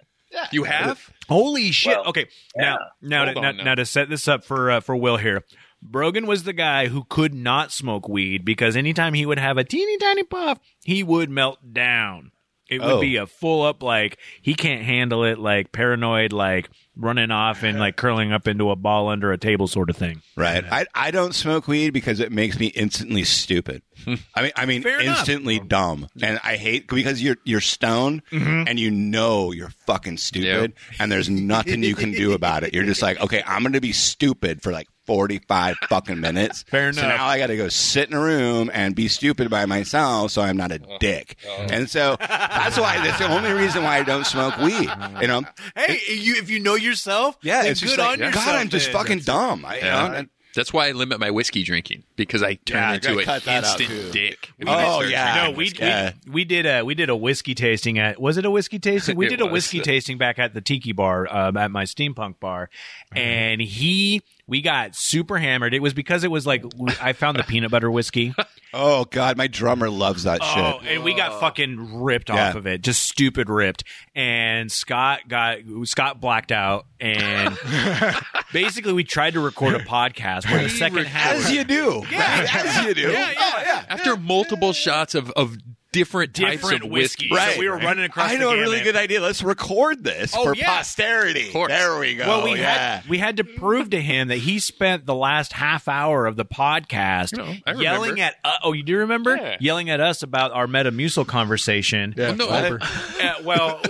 You 0.52 0.64
have? 0.64 1.10
Holy 1.28 1.70
shit! 1.72 1.96
Well, 1.96 2.08
okay, 2.08 2.26
now 2.56 2.78
now 3.02 3.24
to, 3.26 3.34
now, 3.34 3.52
now. 3.52 3.64
now 3.64 3.74
to 3.74 3.84
set 3.86 4.08
this 4.08 4.28
up 4.28 4.44
for 4.44 4.70
uh, 4.70 4.80
for 4.80 4.94
Will 4.96 5.16
here. 5.16 5.42
Brogan 5.82 6.26
was 6.26 6.44
the 6.44 6.52
guy 6.52 6.88
who 6.88 7.04
could 7.04 7.34
not 7.34 7.70
smoke 7.72 8.08
weed 8.08 8.44
because 8.44 8.76
anytime 8.76 9.14
he 9.14 9.26
would 9.26 9.38
have 9.38 9.58
a 9.58 9.64
teeny 9.64 9.98
tiny 9.98 10.22
puff, 10.24 10.58
he 10.84 11.02
would 11.02 11.30
melt 11.30 11.72
down. 11.72 12.32
It 12.68 12.80
would 12.80 12.90
Oh. 12.94 13.00
be 13.00 13.16
a 13.16 13.26
full 13.26 13.62
up 13.62 13.82
like 13.82 14.18
he 14.42 14.54
can't 14.54 14.82
handle 14.84 15.22
it, 15.24 15.38
like 15.38 15.70
paranoid, 15.72 16.32
like 16.32 16.68
running 16.96 17.30
off 17.30 17.62
and 17.62 17.78
like 17.78 17.96
curling 17.96 18.32
up 18.32 18.48
into 18.48 18.70
a 18.70 18.76
ball 18.76 19.08
under 19.08 19.32
a 19.32 19.38
table 19.38 19.66
sort 19.66 19.90
of 19.90 19.96
thing. 19.96 20.22
Right. 20.36 20.64
I, 20.64 20.86
I 20.94 21.10
don't 21.10 21.34
smoke 21.34 21.68
weed 21.68 21.90
because 21.90 22.20
it 22.20 22.32
makes 22.32 22.58
me 22.58 22.66
instantly 22.68 23.24
stupid. 23.24 23.82
I 24.34 24.42
mean, 24.42 24.52
I 24.56 24.66
mean, 24.66 24.82
Fair 24.82 25.00
enough. 25.00 25.18
instantly 25.18 25.58
dumb, 25.58 26.08
and 26.20 26.40
I 26.42 26.56
hate 26.56 26.88
because 26.88 27.22
you're 27.22 27.36
you're 27.44 27.60
stoned 27.60 28.22
mm-hmm. 28.30 28.64
and 28.66 28.78
you 28.78 28.90
know 28.90 29.52
you're 29.52 29.72
fucking 29.86 30.18
stupid, 30.18 30.74
and 30.98 31.10
there's 31.10 31.28
nothing 31.28 31.82
you 31.82 31.94
can 31.94 32.12
do 32.12 32.32
about 32.32 32.62
it. 32.62 32.74
You're 32.74 32.84
just 32.84 33.02
like, 33.02 33.20
okay, 33.20 33.42
I'm 33.46 33.62
going 33.62 33.72
to 33.72 33.80
be 33.80 33.92
stupid 33.92 34.62
for 34.62 34.72
like 34.72 34.88
45 35.06 35.76
fucking 35.88 36.20
minutes. 36.20 36.62
Fair 36.68 36.88
enough. 36.88 36.96
So 36.96 37.06
enough. 37.06 37.18
now 37.18 37.26
I 37.26 37.38
got 37.38 37.48
to 37.48 37.56
go 37.56 37.68
sit 37.68 38.10
in 38.10 38.16
a 38.16 38.20
room 38.20 38.70
and 38.72 38.94
be 38.94 39.08
stupid 39.08 39.50
by 39.50 39.66
myself, 39.66 40.30
so 40.30 40.42
I'm 40.42 40.56
not 40.56 40.72
a 40.72 40.76
uh-huh. 40.76 40.98
dick. 41.00 41.36
Uh-huh. 41.46 41.68
And 41.70 41.90
so 41.90 42.16
that's 42.18 42.78
why 42.78 42.98
that's 43.04 43.18
the 43.18 43.28
only 43.28 43.52
reason 43.52 43.82
why 43.82 43.98
I 43.98 44.02
don't 44.02 44.26
smoke 44.26 44.56
weed. 44.58 44.90
You 45.20 45.28
know, 45.28 45.42
Hey, 45.74 46.00
you 46.08 46.36
if 46.36 46.50
you 46.50 46.60
know 46.60 46.74
yourself, 46.74 47.38
yeah, 47.42 47.64
it's 47.64 47.82
good 47.82 47.98
like, 47.98 48.12
on 48.12 48.18
yourself. 48.18 48.46
God, 48.46 48.54
I'm 48.56 48.68
just 48.68 48.90
fucking 48.90 49.20
dumb. 49.20 49.64
I, 49.64 49.76
you 49.76 49.82
know, 49.82 50.12
and- 50.12 50.28
That's 50.56 50.72
why 50.72 50.88
I 50.88 50.92
limit 50.92 51.20
my 51.20 51.30
whiskey 51.30 51.62
drinking 51.62 52.02
because 52.16 52.42
I 52.42 52.54
turn 52.54 52.78
Yeah, 52.78 52.94
into 52.94 53.08
gotta 53.08 53.18
an 53.20 53.24
cut 53.24 53.44
that 53.44 53.64
out, 53.64 53.80
instant 53.80 54.12
dick. 54.12 54.50
Oh, 54.66 55.02
yeah. 55.02 55.44
No, 55.44 55.50
we, 55.52 55.72
we 55.80 56.12
we 56.32 56.44
did 56.44 56.66
a 56.66 56.82
we 56.82 56.94
did 56.94 57.08
a 57.10 57.14
whiskey 57.16 57.54
tasting 57.54 57.98
at 57.98 58.20
was 58.20 58.36
it 58.38 58.44
a 58.44 58.50
whiskey 58.50 58.78
tasting? 58.80 59.16
We 59.26 59.28
did 59.28 59.40
a 59.40 59.46
whiskey 59.46 59.80
tasting 59.80 60.18
back 60.18 60.38
at 60.38 60.54
the 60.54 60.60
Tiki 60.60 60.92
Bar 60.92 61.32
um, 61.32 61.56
at 61.56 61.70
my 61.70 61.84
steampunk 61.84 62.40
bar, 62.40 62.70
and 63.14 63.60
he 63.60 64.22
we 64.48 64.62
got 64.62 64.96
super 64.96 65.38
hammered. 65.38 65.74
It 65.74 65.82
was 65.82 65.94
because 65.94 66.24
it 66.24 66.30
was 66.30 66.46
like 66.46 66.64
I 67.00 67.12
found 67.12 67.38
the 67.38 67.44
peanut 67.44 67.70
butter 67.70 67.90
whiskey. 67.90 68.34
Oh 68.74 69.04
God, 69.06 69.36
my 69.36 69.46
drummer 69.46 69.88
loves 69.88 70.24
that 70.24 70.40
Oh, 70.42 70.80
shit. 70.82 70.92
and 70.92 71.04
we 71.04 71.14
got 71.14 71.40
fucking 71.40 72.02
ripped 72.02 72.28
Yeah. 72.28 72.50
off 72.50 72.54
of 72.56 72.66
it, 72.66 72.82
just 72.82 73.04
stupid 73.04 73.48
ripped. 73.48 73.84
And 74.14 74.70
Scott 74.70 75.20
got 75.28 75.58
Scott 75.84 76.20
blacked 76.20 76.52
out, 76.52 76.86
and 77.00 77.56
basically 78.52 78.92
we 78.92 79.04
tried 79.04 79.34
to 79.34 79.40
record 79.40 79.74
a 79.74 79.78
podcast 79.84 80.50
where 80.50 80.62
the 80.62 80.68
second 80.68 81.06
half. 81.06 81.32
As 81.36 81.50
you 81.52 81.64
do, 81.64 82.00
right? 82.02 82.54
As 82.54 82.84
you 82.86 82.94
do. 82.94 83.02
yeah, 83.12 83.30
yeah, 83.30 83.34
oh, 83.38 83.62
yeah. 83.64 83.84
After 83.88 84.16
multiple 84.16 84.72
shots 84.72 85.14
of, 85.14 85.30
of 85.32 85.56
different 85.96 86.34
types 86.34 86.62
Different 86.62 86.84
of 86.84 86.90
whiskey. 86.90 87.28
whiskey. 87.30 87.54
So 87.54 87.58
we 87.60 87.68
were 87.68 87.78
running 87.78 88.04
across. 88.04 88.30
I 88.30 88.34
the 88.34 88.40
know 88.40 88.50
a 88.50 88.56
really 88.60 88.80
good 88.82 88.96
idea. 88.96 89.20
Let's 89.20 89.42
record 89.42 90.04
this 90.04 90.34
Oh, 90.36 90.44
for 90.44 90.54
yeah. 90.54 90.76
posterity. 90.76 91.50
course. 91.50 91.68
There 91.70 91.98
we 91.98 92.14
go. 92.16 92.26
Well, 92.26 92.44
we 92.44 92.58
yeah. 92.60 92.98
had 93.00 93.08
we 93.08 93.18
had 93.18 93.38
to 93.38 93.44
prove 93.44 93.90
to 93.90 94.00
him 94.00 94.28
that 94.28 94.38
he 94.38 94.58
spent 94.58 95.06
the 95.06 95.14
last 95.14 95.52
half 95.54 95.88
hour 95.88 96.26
of 96.26 96.36
the 96.36 96.44
podcast 96.44 97.36
No, 97.36 97.44
I 97.44 97.70
remember. 97.70 97.82
yelling 97.82 98.20
at. 98.20 98.34
Uh, 98.44 98.56
oh, 98.62 98.72
you 98.72 98.82
do 98.82 98.98
remember 98.98 99.34
Yeah. 99.36 99.56
yelling 99.60 99.88
at 99.90 100.00
us 100.00 100.22
about 100.22 100.52
our 100.52 100.66
Metamucil 100.66 101.26
conversation? 101.26 102.14
Yeah, 102.16 102.32
no, 102.32 102.46
fiber, 102.48 102.78
Uh, 103.22 103.34
well, 103.44 103.80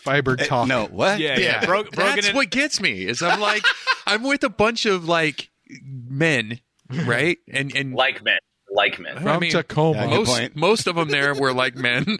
fiber 0.00 0.36
talk. 0.36 0.66
no, 0.68 0.86
what? 0.86 1.18
yeah, 1.20 1.38
yeah. 1.38 1.64
Bro- 1.66 1.84
Brogan 1.84 2.14
That's 2.16 2.26
and- 2.28 2.36
what 2.36 2.50
gets 2.50 2.80
me. 2.80 3.04
Is 3.04 3.20
I'm 3.22 3.40
like 3.40 3.64
I'm 4.06 4.22
with 4.22 4.42
a 4.44 4.48
bunch 4.50 4.86
of 4.86 5.06
like 5.06 5.50
men, 5.84 6.60
right? 7.04 7.38
And 7.52 7.74
and 7.76 7.94
Like 7.94 8.24
men. 8.24 8.38
Like 8.72 9.00
men. 9.00 9.16
From 9.16 9.26
I 9.26 9.38
mean, 9.38 9.50
Tacoma. 9.50 10.06
Yeah, 10.06 10.16
most 10.18 10.56
most 10.56 10.86
of 10.86 10.94
them 10.94 11.08
there 11.08 11.34
were 11.34 11.52
like 11.52 11.74
men. 11.74 12.18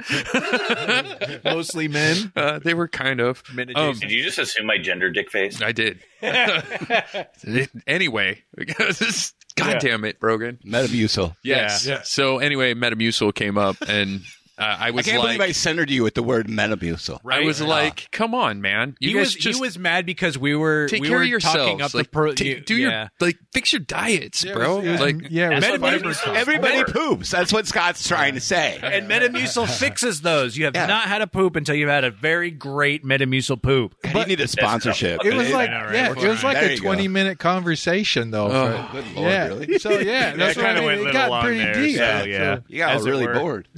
mostly 1.44 1.86
men. 1.86 2.32
Uh, 2.34 2.58
they 2.58 2.74
were 2.74 2.88
kind 2.88 3.20
of. 3.20 3.42
Men 3.54 3.70
Um. 3.76 3.96
Did 3.98 4.10
you 4.10 4.22
just 4.22 4.38
assume 4.38 4.66
my 4.66 4.78
gender 4.78 5.10
dick 5.10 5.30
face? 5.30 5.62
I 5.62 5.70
did. 5.72 6.00
anyway, 7.86 8.42
because 8.56 9.32
God 9.56 9.78
damn 9.80 10.04
it, 10.04 10.18
Brogan. 10.18 10.58
Metamucil. 10.64 11.36
Yes. 11.42 11.86
Yeah. 11.86 12.02
So 12.02 12.38
anyway, 12.38 12.74
Metamucil 12.74 13.34
came 13.34 13.56
up, 13.56 13.76
and 13.88 14.22
uh, 14.60 14.76
I 14.78 14.86
I 14.88 14.92
can't 14.92 15.18
like, 15.18 15.22
believe 15.38 15.40
I 15.40 15.52
centered 15.52 15.90
you 15.90 16.02
with 16.02 16.14
the 16.14 16.22
word 16.22 16.46
Metamucil. 16.48 17.20
I 17.30 17.40
was 17.40 17.60
like, 17.62 18.08
come 18.12 18.34
on, 18.34 18.60
man. 18.60 18.96
You 19.00 19.08
he 19.08 19.14
guys 19.14 19.20
was 19.20 19.34
just 19.34 19.56
he 19.58 19.60
was 19.60 19.78
mad 19.78 20.06
because 20.06 20.36
we 20.38 20.54
were 20.54 20.86
take 20.88 21.00
we 21.02 21.08
care 21.08 21.18
were 21.18 21.24
of 21.24 21.40
talking 21.42 21.78
yourselves. 21.78 21.82
up 21.82 21.94
like, 21.94 22.06
the 22.06 22.10
pro- 22.10 22.32
ta- 22.34 22.44
y- 22.44 22.62
do 22.64 22.76
yeah. 22.76 22.88
your 22.90 23.10
like 23.20 23.38
fix 23.52 23.72
your 23.72 23.80
diets, 23.80 24.44
Yeah, 24.44 24.52
bro. 24.52 24.76
was- 24.80 24.86
was- 24.86 25.00
like 25.00 25.16
yeah, 25.30 25.50
it 25.50 25.54
was 25.56 25.64
That's 25.64 25.78
fiber 25.78 26.04
what 26.08 26.16
source. 26.16 26.36
Everybody 26.38 26.84
poops. 26.84 27.30
That's 27.30 27.52
what 27.52 27.66
Scott's 27.66 28.06
trying 28.06 28.34
to 28.34 28.40
say. 28.40 28.78
and 28.82 29.08
Metamucil 29.10 29.68
fixes 29.78 30.20
those. 30.20 30.56
You 30.56 30.66
have 30.66 30.74
Yeah. 30.76 30.86
not 30.86 31.08
had 31.08 31.22
a 31.22 31.26
poop 31.26 31.56
until 31.56 31.74
you've 31.74 31.88
had 31.88 32.04
a 32.04 32.10
very 32.10 32.50
great 32.50 33.04
Metamucil 33.04 33.62
poop. 33.62 33.94
And 34.04 34.14
you 34.14 34.26
need 34.26 34.40
a 34.40 34.48
sponsorship. 34.48 35.24
It 35.24 35.34
was 35.34 35.50
like 35.50 35.70
know, 35.70 35.84
right? 35.84 35.94
yeah, 35.94 36.10
it 36.10 36.16
was 36.28 36.44
like 36.44 36.58
There 36.58 36.68
a 36.68 36.72
you 36.72 36.76
go. 36.78 36.82
twenty 36.84 37.08
minute 37.08 37.38
conversation 37.38 38.30
though. 38.30 38.48
Oh, 38.50 38.86
for- 38.88 38.92
good 38.92 39.16
lord, 39.16 39.30
yeah. 39.30 39.46
really? 39.48 39.78
So 39.78 39.98
yeah, 39.98 40.36
that's 40.36 40.56
what 40.56 40.66
I 40.66 40.74
kinda 40.74 40.80
mean. 40.82 40.98
went 41.04 41.08
It 41.08 41.12
got 41.12 41.42
pretty 41.42 41.72
deep. 41.86 41.96
yeah. 41.96 42.58
You 42.68 42.78
got 42.78 43.02
really 43.02 43.26
bored. 43.26 43.68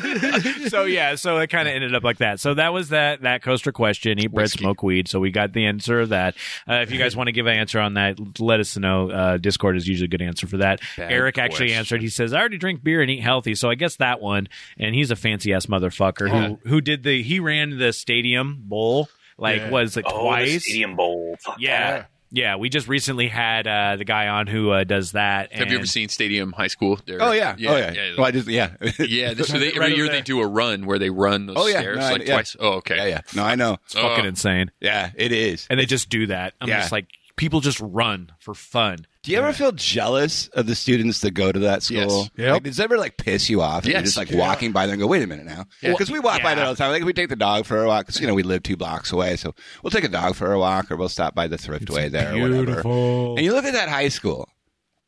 so 0.68 0.84
yeah, 0.84 1.14
so 1.14 1.38
it 1.38 1.48
kind 1.50 1.68
of 1.68 1.74
ended 1.74 1.94
up 1.94 2.02
like 2.04 2.18
that. 2.18 2.40
So 2.40 2.54
that 2.54 2.72
was 2.72 2.90
that 2.90 3.22
that 3.22 3.42
coaster 3.42 3.72
question: 3.72 4.18
eat 4.18 4.28
bread, 4.32 4.44
Whiskey. 4.44 4.58
smoke 4.60 4.82
weed. 4.82 5.08
So 5.08 5.20
we 5.20 5.30
got 5.30 5.52
the 5.52 5.66
answer 5.66 6.00
of 6.00 6.10
that. 6.10 6.34
Uh, 6.68 6.74
if 6.76 6.90
you 6.90 6.98
guys 6.98 7.16
want 7.16 7.28
to 7.28 7.32
give 7.32 7.46
an 7.46 7.56
answer 7.56 7.78
on 7.80 7.94
that, 7.94 8.18
let 8.40 8.60
us 8.60 8.76
know. 8.76 9.10
Uh, 9.10 9.36
Discord 9.36 9.76
is 9.76 9.86
usually 9.86 10.06
a 10.06 10.08
good 10.08 10.22
answer 10.22 10.46
for 10.46 10.58
that. 10.58 10.80
Bad 10.96 11.12
Eric 11.12 11.38
actually 11.38 11.72
answered. 11.72 12.00
He 12.02 12.08
says, 12.08 12.32
"I 12.32 12.38
already 12.40 12.58
drink 12.58 12.82
beer 12.82 13.00
and 13.02 13.10
eat 13.10 13.20
healthy." 13.20 13.54
So 13.54 13.70
I 13.70 13.74
guess 13.74 13.96
that 13.96 14.20
one. 14.20 14.48
And 14.78 14.94
he's 14.94 15.10
a 15.10 15.16
fancy 15.16 15.52
ass 15.52 15.66
motherfucker 15.66 16.28
who 16.30 16.68
who 16.68 16.80
did 16.80 17.02
the 17.02 17.22
he 17.22 17.40
ran 17.40 17.78
the 17.78 17.92
stadium 17.92 18.58
bowl 18.60 19.08
like 19.38 19.58
Yeah. 19.58 19.70
was 19.70 19.96
it 19.96 20.04
Oh, 20.06 20.12
the 20.12 20.20
twice? 20.20 20.64
Stadium 20.64 20.96
Bowl. 20.96 21.36
Fuck 21.42 21.56
Yeah. 21.58 22.04
Yeah, 22.32 22.56
we 22.56 22.68
just 22.68 22.86
recently 22.86 23.26
had 23.28 23.66
uh, 23.66 23.96
the 23.96 24.04
guy 24.04 24.28
on 24.28 24.46
who 24.46 24.70
uh, 24.70 24.84
does 24.84 25.12
that. 25.12 25.52
have 25.52 25.68
you 25.70 25.78
ever 25.78 25.86
seen 25.86 26.08
Stadium 26.08 26.52
High 26.52 26.68
School? 26.68 26.98
They're- 27.04 27.18
Oh 27.20 27.32
yeah. 27.32 27.56
yeah, 27.58 27.70
oh 27.72 27.76
yeah. 27.76 27.92
yeah. 27.92 28.12
Well, 28.16 28.26
I 28.26 28.30
just 28.30 28.46
yeah. 28.46 28.70
Yeah, 29.00 29.34
so 29.34 29.58
they, 29.58 29.68
every 29.72 29.78
over 29.86 29.88
year 29.88 30.08
they 30.08 30.20
do 30.22 30.40
a 30.40 30.46
run 30.46 30.86
where 30.86 30.98
they 31.00 31.10
run 31.10 31.46
those 31.46 31.56
Oh, 31.58 31.66
yeah. 31.66 31.80
stairs 31.80 31.98
No, 31.98 32.04
I- 32.04 32.10
like 32.12 32.26
yeah. 32.26 32.32
twice. 32.34 32.56
Oh, 32.60 32.68
okay. 32.74 32.96
yeah, 32.96 33.06
yeah. 33.06 33.20
No, 33.34 33.42
I 33.42 33.56
know. 33.56 33.78
It's 33.84 33.94
fucking 33.94 34.24
Oh. 34.24 34.28
insane. 34.28 34.70
Yeah, 34.80 35.10
it 35.16 35.32
is. 35.32 35.66
And 35.70 35.80
they 35.80 35.86
just 35.86 36.08
do 36.08 36.28
that. 36.28 36.54
I'm 36.60 36.68
Yeah. 36.68 36.80
just 36.80 36.92
like, 36.92 37.06
people 37.36 37.60
just 37.60 37.80
run 37.80 38.30
for 38.38 38.54
fun. 38.54 39.06
Do 39.22 39.32
you 39.32 39.38
ever 39.38 39.52
feel 39.52 39.72
jealous 39.72 40.48
of 40.48 40.66
the 40.66 40.74
students 40.74 41.20
that 41.20 41.32
go 41.32 41.52
to 41.52 41.58
that 41.60 41.82
school? 41.82 41.98
Yes. 41.98 42.30
Yep. 42.36 42.52
Like, 42.54 42.62
does 42.62 42.78
it 42.80 42.84
ever 42.84 42.96
like 42.96 43.18
piss 43.18 43.50
you 43.50 43.60
off? 43.60 43.84
And 43.84 43.92
You're 43.92 44.00
Yes. 44.00 44.14
just 44.14 44.16
like 44.16 44.30
walking 44.32 44.72
by 44.72 44.86
there 44.86 44.94
and 44.94 45.00
go, 45.00 45.06
wait 45.06 45.22
a 45.22 45.26
minute 45.26 45.44
now. 45.44 45.66
Because 45.82 46.10
we 46.10 46.20
walk 46.20 46.42
by 46.42 46.54
there 46.54 46.64
all 46.64 46.72
the 46.72 46.78
time. 46.78 46.90
Like 46.90 47.04
we 47.04 47.12
take 47.12 47.28
the 47.28 47.36
dog 47.36 47.66
for 47.66 47.82
a 47.82 47.86
walk 47.86 48.06
because 48.06 48.18
you 48.20 48.26
know 48.26 48.32
we 48.34 48.42
live 48.42 48.62
two 48.62 48.78
blocks 48.78 49.12
away, 49.12 49.36
so 49.36 49.54
we'll 49.82 49.90
take 49.90 50.04
a 50.04 50.08
dog 50.08 50.36
for 50.36 50.50
a 50.52 50.58
walk 50.58 50.90
or 50.90 50.96
we'll 50.96 51.10
stop 51.10 51.34
by 51.34 51.46
the 51.48 51.56
thriftway 51.58 52.10
there 52.10 52.34
or 52.34 52.40
whatever. 52.40 52.64
Beautiful. 52.64 53.36
And 53.36 53.44
you 53.44 53.52
look 53.52 53.66
at 53.66 53.74
that 53.74 53.90
high 53.90 54.08
school, 54.08 54.48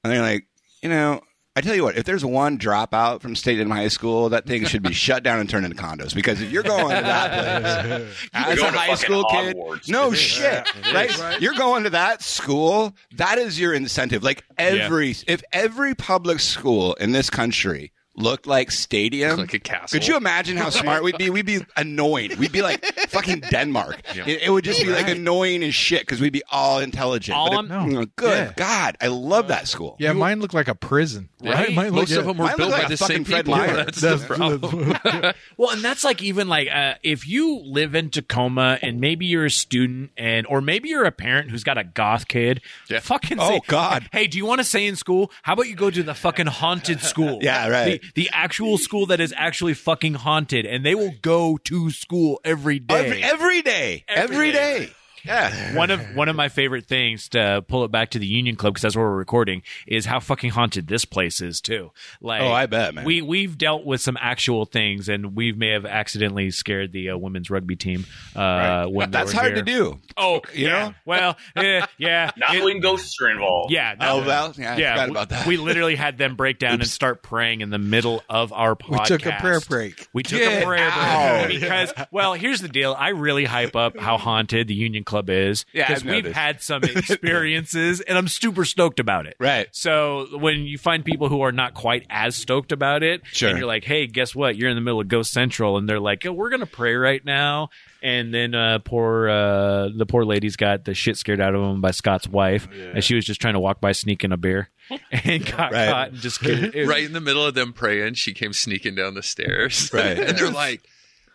and 0.05 0.13
they're 0.13 0.21
like, 0.21 0.47
you 0.83 0.91
know, 0.91 1.23
I 1.55 1.61
tell 1.61 1.75
you 1.75 1.83
what, 1.85 1.99
if 1.99 2.05
there's 2.05 2.25
one 2.25 2.57
dropout 2.57 3.21
from 3.21 3.37
Stadium 3.37 3.71
High 3.71 3.89
School, 3.89 4.31
that 4.31 4.47
thing 4.47 4.65
should 4.65 4.83
be 4.83 4.93
shut 4.95 5.23
down 5.23 5.39
and 5.39 5.51
turned 5.51 5.67
into 5.67 5.77
condos. 5.77 6.15
Because 6.15 6.41
if 6.41 6.51
you're 6.51 6.63
going 6.63 6.97
to 6.97 7.03
that 7.03 8.01
place 8.01 8.29
as 8.33 8.59
a 8.59 8.71
high 8.71 8.95
school 8.95 9.25
kid, 9.25 9.57
Hogwarts. 9.57 9.89
no 9.91 10.15
shit, 10.15 10.67
right? 10.95 11.41
You're 11.43 11.55
going 11.55 11.85
to 11.85 11.91
that 11.91 12.23
school. 12.23 12.95
That 13.17 13.37
is 13.37 13.61
your 13.61 13.75
incentive. 13.75 14.23
Like 14.23 14.45
every, 14.57 15.15
if 15.27 15.43
every 15.53 15.95
public 15.95 16.41
school 16.41 16.95
in 16.95 17.13
this 17.13 17.29
country 17.29 17.93
looked 18.15 18.47
like 18.47 18.71
Stadium, 18.71 19.39
Like 19.39 19.55
a 19.55 19.59
castle. 19.59 19.99
could 19.99 20.07
you 20.07 20.17
imagine 20.17 20.57
how 20.57 20.69
smart 20.71 21.03
we'd 21.03 21.17
be? 21.17 21.31
We'd 21.31 21.47
be 21.47 21.61
annoying. 21.77 22.37
We'd 22.39 22.53
be 22.53 22.61
like 22.63 22.85
fucking 23.09 23.41
Denmark. 23.51 24.01
It, 24.15 24.43
it 24.43 24.51
would 24.51 24.65
just 24.65 24.81
be 24.83 24.91
like 24.91 25.09
annoying 25.09 25.63
as 25.63 25.75
shit 25.75 26.03
because 26.03 26.21
we'd 26.21 26.33
be 26.33 26.43
all 26.51 26.79
intelligent. 26.81 27.37
All 27.37 27.49
But 27.51 27.65
it- 27.65 27.71
I'm- 27.73 27.91
you 27.91 27.99
know, 28.01 28.07
good 28.17 28.49
Yeah. 28.49 28.53
God, 28.57 28.97
I 29.01 29.07
love 29.07 29.49
that 29.49 29.67
school. 29.69 29.97
Yeah, 29.99 30.13
mine 30.13 30.41
looked 30.41 30.55
like 30.55 30.69
a 30.69 30.75
prison. 30.75 31.31
Right? 31.43 31.73
Mine 31.75 31.93
Most 31.93 32.11
looked- 32.11 32.21
of 32.21 32.27
them 32.27 32.37
were 32.39 32.55
built 32.57 32.71
look 32.71 32.83
by 32.83 32.89
the 32.89 32.97
fucking 32.97 33.17
same 33.17 33.25
Fred 33.25 33.47
people. 33.47 33.59
Meyer. 33.61 33.77
That's, 33.77 34.01
That's- 34.01 34.21
the 34.23 34.27
problem. 34.35 35.33
Well, 35.57 35.71
and 35.71 35.83
that's 35.83 36.03
like 36.05 36.23
even 36.23 36.49
like 36.49 36.69
uh, 36.71 36.95
if 37.03 37.27
you 37.27 37.61
live 37.65 37.95
in 37.95 38.11
Tacoma 38.11 38.79
and 38.83 39.01
maybe 39.01 39.27
you're 39.27 39.45
a 39.47 39.51
student 39.51 40.11
and 40.17 40.47
or 40.49 40.61
maybe 40.61 40.89
you're 40.89 41.05
a 41.05 41.13
parent 41.13 41.51
who's 41.51 41.63
got 41.65 41.79
a 41.79 41.85
goth 41.85 42.27
kid, 42.29 42.61
Yeah. 42.89 43.01
fucking 43.01 43.39
Oh, 43.41 43.61
God. 43.69 44.09
Hey, 44.13 44.27
do 44.27 44.39
you 44.39 44.47
want 44.47 44.61
to 44.61 44.65
stay 44.65 44.87
in 44.87 44.97
school? 44.97 45.31
How 45.43 45.53
about 45.55 45.69
you 45.69 45.75
go 45.77 45.91
to 45.91 46.03
the 46.03 46.15
fucking 46.15 46.47
haunted 46.47 47.01
school? 47.01 47.39
Yeah, 47.43 47.69
right. 47.69 48.01
The, 48.02 48.02
the 48.15 48.31
actual 48.33 48.79
school 48.79 49.07
that 49.07 49.21
is 49.21 49.33
actually 49.37 49.75
fucking 49.75 50.15
haunted, 50.15 50.67
and 50.67 50.85
they 50.85 50.95
will 50.95 51.15
go 51.23 51.59
to 51.65 51.91
school 51.91 52.41
every 52.45 52.79
day. 52.79 52.95
Every, 53.07 53.23
every 53.23 53.63
day, 53.63 54.05
Every 54.09 54.35
every 54.37 54.53
day. 54.53 54.79
day. 54.87 54.93
Yeah. 55.25 55.77
one 55.77 55.91
of 55.91 56.01
one 56.17 56.29
of 56.29 56.37
my 56.37 56.49
favorite 56.49 56.87
things 56.87 57.29
to 57.31 57.65
pull 57.69 57.85
it 57.85 57.91
back 57.91 58.11
to 58.11 58.19
the 58.19 58.27
Union 58.27 58.57
Club 58.57 58.75
because 58.75 58.83
that's 58.83 58.97
where 58.97 59.07
we're 59.07 59.17
recording 59.17 59.63
is 59.87 60.05
how 60.05 60.21
fucking 60.21 60.51
haunted 60.51 60.87
this 60.89 61.05
place 61.05 61.41
is 61.41 61.61
too. 61.61 61.93
Like, 62.21 62.43
Oh, 62.43 62.53
I 62.53 62.67
bet, 62.67 62.95
man. 62.95 63.05
We 63.05 63.23
we've 63.23 63.57
dealt 63.57 63.85
with 63.85 64.01
some 64.01 64.17
actual 64.21 64.65
things, 64.65 65.09
and 65.09 65.37
we 65.37 65.53
may 65.53 65.69
have 65.69 65.87
accidentally 65.87 66.51
scared 66.51 66.93
the 66.93 67.11
uh, 67.11 67.17
women's 67.17 67.51
rugby 67.51 67.77
team. 67.77 68.07
Uh, 68.35 68.87
when 68.87 69.11
they 69.11 69.19
That's 69.19 69.33
hard 69.33 69.49
here. 69.55 69.57
to 69.57 69.63
do. 69.63 69.99
Oh, 70.17 70.41
You 70.55 70.67
yeah. 70.67 70.71
know? 70.89 70.95
Well, 71.05 71.37
yeah, 71.57 71.87
yeah, 71.99 72.31
Not 72.37 72.57
It- 72.57 72.65
when 72.65 72.81
ghosts 72.81 73.21
are 73.21 73.31
involved. 73.31 73.73
yeah. 73.73 73.95
Oh, 74.01 74.21
no. 74.21 74.27
well, 74.27 74.55
yeah, 74.59 74.75
I 74.75 74.77
yeah, 74.77 74.93
forgot 74.95 75.09
we- 75.09 75.11
about 75.13 75.29
that. 75.29 75.47
We 75.47 75.57
literally 75.57 75.95
had 75.97 76.19
them 76.19 76.35
break 76.37 76.59
down 76.59 76.75
and 76.81 76.87
start 76.89 77.23
praying 77.23 77.61
in 77.61 77.71
the 77.71 77.79
middle 77.79 78.23
of 78.29 78.53
our 78.53 78.75
podcast. 78.75 79.01
We 79.11 79.19
took 79.19 79.27
a 79.27 79.33
prayer 79.41 79.61
break. 79.61 80.09
We 80.13 80.23
took 80.23 80.39
Get 80.41 80.63
a 80.63 80.67
prayer 80.67 80.89
out. 80.91 81.45
break 81.47 81.61
because, 81.61 81.93
well, 82.11 82.35
here's 82.35 82.61
the 82.61 82.69
deal. 82.69 82.95
I 82.99 83.11
really 83.11 83.45
hype 83.45 83.77
up 83.77 83.99
how 83.99 84.19
haunted 84.19 84.67
the 84.69 84.75
Union 84.75 85.05
Club 85.05 85.12
is 85.29 85.65
Yeah, 85.73 85.87
because 85.89 86.03
I've 86.03 86.09
we've 86.11 86.25
noticed. 86.25 86.37
had 86.39 86.63
some 86.63 86.83
experiences, 87.27 88.01
and 88.01 88.17
I'm 88.19 88.29
super 88.29 88.65
stoked 88.65 89.01
about 89.01 89.27
it. 89.27 89.37
Right. 89.39 89.69
So 89.73 90.27
when 90.39 90.63
you 90.63 90.79
find 90.79 91.05
people 91.05 91.29
who 91.29 91.43
are 91.43 91.53
not 91.53 91.75
quite 91.75 92.07
as 92.11 92.35
stoked 92.37 92.73
about 92.73 93.03
it, 93.03 93.23
Sure. 93.33 93.49
and 93.51 93.59
you're 93.59 93.67
like, 93.67 93.85
"Hey, 93.85 94.07
guess 94.07 94.35
what? 94.35 94.57
You're 94.57 94.69
in 94.71 94.75
the 94.77 94.81
middle 94.81 95.01
of 95.01 95.09
Ghost 95.09 95.33
Central," 95.33 95.77
and 95.77 95.89
they're 95.89 96.01
like, 96.01 96.25
oh, 96.27 96.33
"We're 96.33 96.51
gonna 96.51 96.67
pray 96.67 96.95
right 96.95 97.25
now." 97.25 97.69
And 98.03 98.35
then 98.35 98.55
uh, 98.55 98.81
poor 98.81 99.29
uh, 99.29 99.89
the 99.97 100.07
poor 100.07 100.25
lady's 100.25 100.57
got 100.57 100.85
the 100.85 100.95
shit 100.95 101.17
scared 101.17 101.41
out 101.41 101.55
of 101.55 101.63
him 101.63 101.81
by 101.81 101.93
Scott's 101.93 102.27
wife, 102.29 102.67
and 102.73 103.03
she 103.05 103.15
was 103.15 103.25
just 103.25 103.41
trying 103.41 103.55
to 103.55 103.61
walk 103.61 103.81
by 103.81 103.93
sneaking 103.93 104.33
a 104.33 104.37
beer, 104.37 104.71
and 105.13 105.47
got 105.47 105.73
Right. 105.73 105.89
caught 105.89 106.09
and 106.09 106.19
just 106.19 106.43
it- 106.45 106.87
right 106.89 107.05
in 107.05 107.13
the 107.13 107.21
middle 107.21 107.45
of 107.47 107.55
them 107.55 107.73
praying, 107.73 108.15
she 108.15 108.33
came 108.35 108.53
sneaking 108.53 108.97
down 108.97 109.15
the 109.15 109.23
stairs. 109.23 109.91
Right. 109.93 110.19
and 110.19 110.37
they're 110.37 110.51
like, 110.51 110.83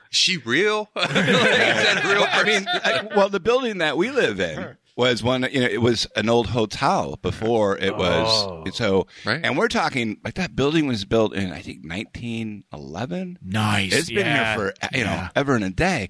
"She 0.10 0.38
real? 0.38 0.90
like, 0.96 1.10
is 1.10 1.14
that 1.16 2.02
a 2.04 2.08
real 2.08 2.26
I 2.30 2.44
mean, 2.44 2.66
I, 2.68 3.08
well, 3.16 3.30
the 3.30 3.40
building 3.40 3.80
that 3.80 3.98
we 3.98 4.12
live 4.12 4.40
in 4.40 4.78
was 4.96 5.22
one. 5.24 5.48
You 5.52 5.62
know, 5.62 5.68
it 5.68 5.82
was 5.82 6.08
an 6.16 6.30
old 6.30 6.48
hotel 6.48 7.18
before 7.22 7.78
it 7.78 7.96
was. 7.96 8.28
Oh. 8.48 8.64
So, 8.74 9.08
Right. 9.26 9.42
and 9.44 9.58
we're 9.58 9.68
talking 9.68 10.18
like 10.24 10.34
that 10.36 10.56
building 10.56 10.88
was 10.88 11.06
built 11.06 11.34
in 11.36 11.52
I 11.52 11.62
think 11.62 11.84
1911. 11.86 13.40
nice. 13.44 13.94
It's 13.94 14.10
been 14.10 14.20
yeah. 14.26 14.56
here 14.56 14.74
for 14.74 14.98
you 14.98 15.04
know 15.04 15.12
Yeah. 15.12 15.30
ever 15.36 15.56
and 15.56 15.64
a 15.64 15.70
day, 15.70 16.10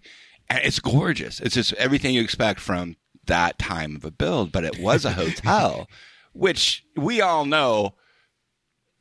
and 0.50 0.60
it's 0.64 0.80
gorgeous. 0.80 1.40
It's 1.40 1.56
just 1.56 1.74
everything 1.74 2.14
you 2.16 2.22
expect 2.22 2.60
from 2.60 2.96
that 3.26 3.60
time 3.60 3.96
of 3.96 4.06
a 4.06 4.12
build. 4.12 4.52
But 4.52 4.64
it 4.64 4.80
was 4.80 5.06
a 5.06 5.12
hotel, 5.14 5.88
which 6.34 6.86
we 6.96 7.22
all 7.22 7.46
know. 7.46 7.96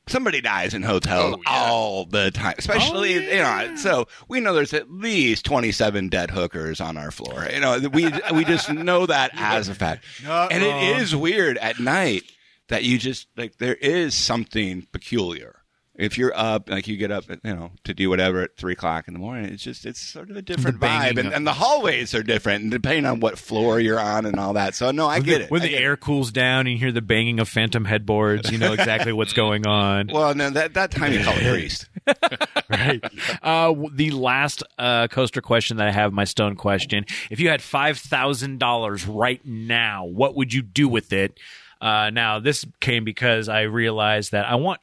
Somebody 0.09 0.41
dies 0.41 0.73
in 0.73 0.85
hotels 0.85 1.35
Oh, 1.35 1.43
yeah. 1.45 1.69
all 1.69 2.05
the 2.05 2.31
time, 2.31 2.55
especially 2.59 3.15
you 3.15 3.39
know. 3.39 3.75
So 3.77 4.07
we 4.29 4.39
know 4.39 4.55
there's 4.55 4.73
at 4.73 4.89
least 4.89 5.45
27 5.45 6.09
dead 6.11 6.31
hookers 6.31 6.81
on 6.81 6.97
our 6.97 7.11
floor. 7.11 7.49
You 7.53 7.59
know, 7.59 7.81
we 7.93 8.13
we 8.33 8.45
just 8.45 8.73
know 8.73 9.07
that 9.07 9.33
as 9.35 9.69
a 9.69 9.75
fact, 9.75 10.05
and 10.25 10.63
it 10.63 11.01
is 11.01 11.17
weird 11.17 11.59
at 11.59 11.81
night 11.81 12.23
that 12.69 12.85
you 12.85 12.99
just 12.99 13.27
like 13.37 13.59
there 13.59 13.75
is 13.75 14.15
something 14.15 14.87
peculiar. 14.93 15.56
If 15.99 16.19
you're 16.19 16.33
up, 16.37 16.69
like 16.69 16.87
you 16.89 16.97
get 16.97 17.11
up, 17.11 17.25
you 17.29 17.55
know, 17.55 17.71
to 17.85 17.95
do 17.95 18.11
whatever 18.11 18.43
at 18.43 18.57
three 18.57 18.75
o'clock 18.75 19.09
in 19.09 19.15
the 19.15 19.21
morning, 19.21 19.47
it's 19.47 19.63
just 19.63 19.87
it's 19.87 20.01
sort 20.01 20.31
of 20.31 20.37
a 20.37 20.43
different 20.43 20.79
vibe, 20.79 21.19
and, 21.19 21.33
and 21.33 21.47
the 21.47 21.53
hallways 21.53 22.15
are 22.15 22.23
different, 22.23 22.63
and 22.63 22.71
depending 22.71 23.07
on 23.07 23.21
what 23.21 23.39
floor 23.39 23.81
you're 23.81 23.99
on 23.99 24.27
and 24.27 24.39
all 24.39 24.53
that. 24.55 24.75
So 24.75 24.91
no, 24.91 25.07
I 25.07 25.21
get 25.21 25.41
it. 25.41 25.51
When 25.51 25.63
I 25.63 25.65
the 25.65 25.71
get 25.71 25.81
it. 25.81 25.85
air 25.85 25.97
cools 25.97 26.31
down 26.33 26.61
and 26.61 26.71
you 26.71 26.79
hear 26.79 26.93
the 26.93 27.01
banging 27.01 27.41
of 27.41 27.49
phantom 27.49 27.85
headboards, 27.85 28.51
you 28.51 28.59
know 28.59 28.73
exactly 28.73 29.13
what's 29.13 29.33
going 29.35 29.67
on. 29.67 30.09
Well, 30.13 30.35
no, 30.35 30.51
that 30.51 30.75
that 30.75 30.91
time 30.91 31.13
you 31.13 31.25
call 31.25 31.35
it 31.37 31.51
priest. 31.51 31.89
right. 32.71 33.03
Uh, 33.43 33.75
the 33.93 34.11
last 34.11 34.63
uh, 34.79 35.09
coaster 35.09 35.41
question 35.41 35.79
that 35.79 35.89
I 35.89 35.93
have, 35.93 36.13
my 36.13 36.25
stone 36.25 36.57
question: 36.57 37.07
If 37.31 37.41
you 37.41 37.49
had 37.49 37.63
five 37.63 37.99
thousand 37.99 38.59
dollars 38.59 39.07
right 39.07 39.45
now, 39.45 40.05
what 40.05 40.35
would 40.35 40.53
you 40.53 40.63
do 40.63 40.89
with 40.89 41.13
it? 41.13 41.39
Uh, 41.81 42.11
now, 42.11 42.39
this 42.39 42.65
came 42.81 43.05
because 43.05 43.49
I 43.49 43.63
realized 43.63 44.33
that 44.33 44.47
I 44.47 44.55
want. 44.55 44.81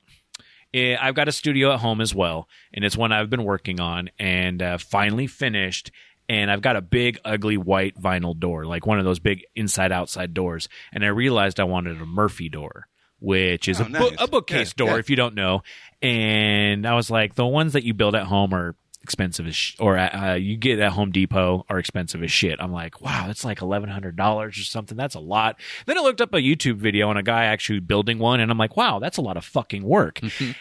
Eh, 0.73 0.95
I've 0.99 1.15
got 1.15 1.27
a 1.27 1.31
studio 1.31 1.71
at 1.73 1.79
home 1.79 2.01
as 2.01 2.13
well, 2.15 2.47
and 2.73 2.83
it's 2.85 2.97
one 2.97 3.11
I've 3.11 3.29
been 3.29 3.43
working 3.43 3.79
on 3.79 4.09
and 4.19 4.61
uh, 4.61 4.77
finally 4.77 5.27
finished. 5.27 5.91
And 6.29 6.49
I've 6.49 6.61
got 6.61 6.77
a 6.77 6.81
big, 6.81 7.19
ugly 7.25 7.57
white 7.57 7.99
vinyl 8.01 8.37
door, 8.39 8.65
like 8.65 8.85
one 8.85 8.97
of 8.97 9.03
those 9.03 9.19
big 9.19 9.43
inside-outside 9.57 10.33
doors. 10.33 10.69
And 10.93 11.03
I 11.03 11.09
realized 11.09 11.59
I 11.59 11.65
wanted 11.65 11.99
a 12.01 12.05
Murphy 12.05 12.47
door, 12.47 12.87
which 13.19 13.67
is 13.67 13.81
Oh, 13.81 13.85
a, 13.85 13.89
nice. 13.89 14.15
a 14.17 14.27
bookcase 14.29 14.69
Yeah, 14.69 14.85
door, 14.85 14.93
yeah. 14.93 14.99
if 14.99 15.09
you 15.09 15.17
don't 15.17 15.35
know. 15.35 15.63
And 16.01 16.87
I 16.87 16.95
was 16.95 17.11
like, 17.11 17.35
the 17.35 17.45
ones 17.45 17.73
that 17.73 17.83
you 17.83 17.93
build 17.93 18.15
at 18.15 18.23
home 18.27 18.53
are 18.53 18.75
expensive 19.03 19.45
as 19.45 19.55
sh- 19.55 19.75
or 19.79 19.97
uh, 19.97 20.35
you 20.35 20.55
get 20.57 20.79
at 20.79 20.93
Home 20.93 21.11
Depot 21.11 21.65
are 21.69 21.77
expensive 21.77 22.23
as 22.23 22.31
shit. 22.31 22.59
I'm 22.59 22.71
like, 22.71 23.01
wow, 23.01 23.25
that's 23.27 23.43
like 23.45 23.61
eleven 23.61 23.89
hundred 23.89 24.15
dollars 24.15 24.57
or 24.57 24.63
something. 24.63 24.97
That's 24.97 25.15
a 25.15 25.19
lot. 25.19 25.59
Then 25.85 25.97
I 25.97 26.01
looked 26.01 26.21
up 26.21 26.33
a 26.33 26.37
YouTube 26.37 26.77
video 26.77 27.09
on 27.09 27.17
a 27.17 27.23
guy 27.23 27.45
actually 27.45 27.81
building 27.81 28.17
one, 28.17 28.39
and 28.39 28.49
I'm 28.49 28.57
like, 28.57 28.77
wow, 28.77 28.99
that's 28.99 29.17
a 29.17 29.21
lot 29.21 29.37
of 29.37 29.45
fucking 29.45 29.83
work. 29.83 30.19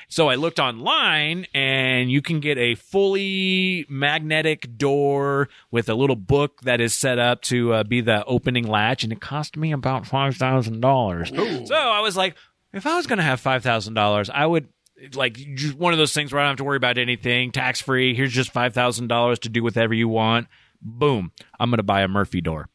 so 0.08 0.28
I 0.28 0.34
looked 0.34 0.58
online, 0.58 1.46
and 1.54 2.10
you 2.10 2.20
can 2.20 2.40
get 2.40 2.58
a 2.58 2.74
fully 2.74 3.86
magnetic 3.88 4.76
door 4.76 5.48
with 5.70 5.88
a 5.88 5.94
little 5.94 6.16
book 6.16 6.60
that 6.62 6.80
is 6.80 6.94
set 6.94 7.18
up 7.18 7.42
to 7.42 7.72
uh, 7.72 7.84
be 7.84 8.00
the 8.00 8.24
opening 8.24 8.66
latch, 8.66 9.04
and 9.04 9.12
it 9.12 9.20
cost 9.20 9.56
me 9.56 9.72
about 9.72 10.06
five 10.06 10.36
thousand 10.36 10.80
dollars. 10.80 11.30
So 11.32 11.74
I 11.74 12.00
was 12.00 12.16
like, 12.16 12.34
if 12.72 12.86
I 12.86 12.96
was 12.96 13.06
going 13.06 13.18
to 13.18 13.22
have 13.22 13.40
five 13.40 13.62
thousand 13.62 13.94
dollars, 13.94 14.28
I 14.30 14.46
would 14.46 14.68
like 15.14 15.34
just 15.54 15.74
one 15.74 15.92
of 15.92 15.98
those 15.98 16.12
things 16.12 16.32
where 16.32 16.40
I 16.40 16.44
don't 16.44 16.50
have 16.52 16.56
to 16.58 16.64
worry 16.64 16.76
about 16.76 16.98
anything, 16.98 17.50
tax 17.52 17.80
free. 17.80 18.14
Here's 18.14 18.32
just 18.32 18.52
five 18.52 18.74
thousand 18.74 19.08
dollars 19.08 19.38
to 19.40 19.48
do 19.48 19.62
whatever 19.62 19.94
you 19.94 20.08
want. 20.08 20.48
Boom, 20.80 21.32
I'm 21.60 21.70
going 21.70 21.78
to 21.78 21.82
buy 21.84 22.02
a 22.02 22.08
Murphy 22.08 22.40
door. 22.40 22.68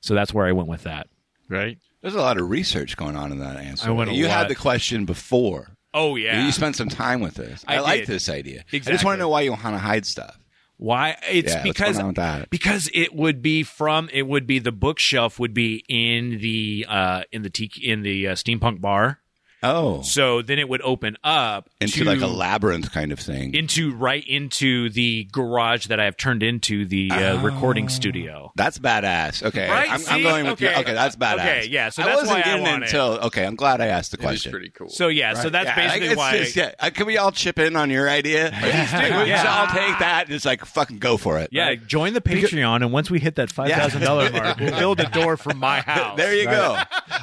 So 0.00 0.14
that's 0.14 0.32
where 0.32 0.46
I 0.46 0.52
went 0.52 0.68
with 0.68 0.84
that. 0.84 1.08
Right. 1.48 1.78
There's 2.02 2.14
a 2.14 2.20
lot 2.20 2.38
of 2.38 2.48
research 2.48 2.96
going 2.96 3.16
on 3.16 3.32
in 3.32 3.38
that 3.40 3.56
answer. 3.56 3.88
I 3.88 3.92
went 3.92 4.10
a 4.10 4.14
you 4.14 4.26
lot. 4.26 4.36
had 4.38 4.48
the 4.48 4.54
question 4.54 5.04
before. 5.04 5.76
Oh 5.92 6.16
yeah, 6.16 6.44
You 6.44 6.52
spent 6.52 6.76
some 6.76 6.88
time 6.88 7.20
with 7.20 7.34
this. 7.34 7.64
I 7.66 7.76
I, 7.76 7.80
like 7.80 8.06
this 8.06 8.28
idea. 8.28 8.64
I 8.72 8.78
just 8.78 9.04
want 9.04 9.16
to 9.16 9.18
know 9.18 9.28
why 9.28 9.40
you 9.42 9.50
want 9.50 9.62
to 9.62 9.78
hide 9.78 10.06
stuff. 10.06 10.38
Why? 10.76 11.16
It's 11.28 11.52
Yeah, 11.52 11.58
what's 11.58 11.62
because 11.78 11.92
going 11.96 12.00
on 12.02 12.06
with 12.08 12.16
that? 12.16 12.48
because 12.50 12.88
it 12.94 13.14
would 13.14 13.42
be 13.42 13.64
from 13.64 14.08
it 14.12 14.22
would 14.22 14.46
be 14.46 14.60
the 14.60 14.72
bookshelf 14.72 15.38
would 15.38 15.52
be 15.52 15.84
in 15.88 16.38
the 16.38 16.86
uh 16.88 17.22
in 17.32 17.42
the 17.42 17.50
te- 17.50 17.70
in 17.82 18.02
the 18.02 18.28
uh, 18.28 18.32
steampunk 18.34 18.80
bar. 18.80 19.18
Oh, 19.62 20.00
So 20.02 20.42
then 20.42 20.58
it 20.58 20.68
would 20.68 20.80
open 20.82 21.16
up 21.22 21.68
into 21.80 21.98
to- 22.00 22.04
like 22.04 22.20
a 22.20 22.26
labyrinth 22.26 22.92
kind 22.92 23.12
of 23.12 23.18
thing. 23.20 23.54
into 23.54 23.94
right 23.94 24.26
into 24.26 24.88
the 24.90 25.24
garage 25.32 25.86
that 25.88 26.00
I 26.00 26.04
have 26.04 26.16
turned 26.16 26.42
into 26.42 26.86
the 26.86 27.10
uh, 27.10 27.42
recording 27.42 27.88
studio. 27.88 28.52
That's 28.56 28.78
badass. 28.78 29.42
Okay, 29.42 29.68
Right? 29.68 29.90
I'm, 29.90 30.00
I'm 30.08 30.22
going 30.22 30.46
with 30.46 30.60
you. 30.60 30.68
Okay. 30.68 30.80
Okay, 30.80 30.92
that's 30.94 31.16
badass. 31.16 31.34
Okay, 31.34 31.66
yeah, 31.70 31.90
so 31.90 32.02
I 32.02 32.06
that's 32.06 32.16
wasn't 32.22 32.36
why 32.36 32.40
I 32.40 32.42
getting 32.56 32.66
it. 32.66 32.82
until 32.84 33.02
okay. 33.26 33.44
I'm 33.44 33.56
glad 33.56 33.80
I 33.80 33.86
asked 33.88 34.12
the 34.12 34.16
It 34.16 34.20
is 34.20 34.24
question. 34.24 34.50
pretty 34.52 34.70
cool. 34.70 34.88
So 34.88 35.08
yeah, 35.08 35.34
so 35.34 35.50
that's 35.50 35.66
Yeah, 35.66 35.74
basically 35.76 36.06
it's 36.08 36.16
why. 36.16 36.38
just- 36.38 36.56
yeah. 36.56 36.72
Uh, 36.78 36.90
Can 36.90 37.06
we 37.06 37.18
all 37.18 37.32
chip 37.32 37.58
in 37.58 37.76
on 37.76 37.90
your 37.90 38.08
idea? 38.08 38.50
Please 38.58 38.90
do. 38.90 38.98
We 39.24 39.28
Yeah. 39.30 39.38
should 39.42 39.46
all 39.50 39.66
take 39.66 39.98
that 39.98 40.22
and 40.26 40.30
just 40.30 40.46
like 40.46 40.64
fucking 40.64 40.98
go 40.98 41.16
for 41.16 41.38
it. 41.38 41.50
Yeah, 41.52 41.74
join 41.74 42.14
the 42.14 42.20
Patreon, 42.20 42.76
and 42.76 42.92
once 42.92 43.10
we 43.10 43.18
hit 43.20 43.34
that 43.36 43.50
five 43.52 43.70
thousand 43.70 44.00
dollar 44.02 44.30
mark, 44.30 44.58
we'll 44.58 44.70
build 44.78 45.00
a 45.00 45.08
door 45.10 45.36
for 45.36 45.52
my 45.54 45.80
house. 45.86 46.16
There 46.16 46.34
you 46.34 46.44
go. 46.46 46.78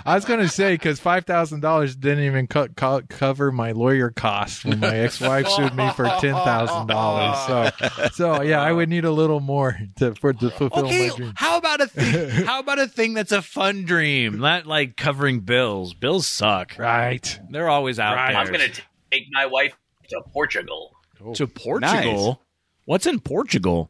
I 0.06 0.16
was 0.16 0.26
going 0.26 0.40
to 0.40 0.50
say 0.50 0.76
because 0.76 1.00
five 1.00 1.26
thousand 1.26 1.62
dollars 1.62 1.96
didn't 1.96 2.27
even 2.28 2.45
co- 2.48 2.68
co- 2.70 3.02
cover 3.10 3.52
my 3.52 3.72
lawyer 3.72 4.12
costs 4.12 4.64
when 4.64 4.80
my 4.80 4.95
ex-wife 4.95 5.48
sued 5.49 5.74
me 5.76 5.90
for 5.94 6.06
ten 6.20 6.34
thousand 6.34 6.88
dollars. 6.88 7.38
So, 7.88 8.08
so 8.14 8.41
yeah, 8.44 8.62
I 8.62 8.72
would 8.72 8.90
need 8.90 9.06
a 9.06 9.12
little 9.12 9.40
more 9.40 9.78
to 9.98 10.14
for 10.16 10.34
to 10.34 10.49
fulfill 10.52 10.86
Okay, 10.86 11.10
my 11.10 11.16
dream. 11.16 11.34
how 11.36 11.58
about 11.58 11.82
a 11.82 11.88
thing? 11.88 12.30
how 12.45 12.60
about 12.60 12.78
a 12.80 12.88
thing 12.88 13.14
that's 13.16 13.32
a 13.32 13.41
fun 13.41 13.84
dream, 13.86 14.38
not 14.40 14.66
like 14.68 14.95
covering 14.98 15.40
bills? 15.40 15.94
Bills 15.94 16.28
suck. 16.28 16.78
Right. 16.78 17.40
They're 17.49 17.70
always 17.70 17.99
out 17.99 18.16
Right. 18.16 18.34
there. 18.34 18.41
I'm 18.41 18.48
going 18.48 18.72
to 18.72 18.82
take 19.12 19.24
my 19.32 19.45
wife 19.48 19.74
to 20.10 20.22
Portugal. 20.34 20.91
to 21.34 21.48
Portugal. 21.48 22.41
What's 22.86 23.06
in 23.06 23.20
Portugal? 23.20 23.90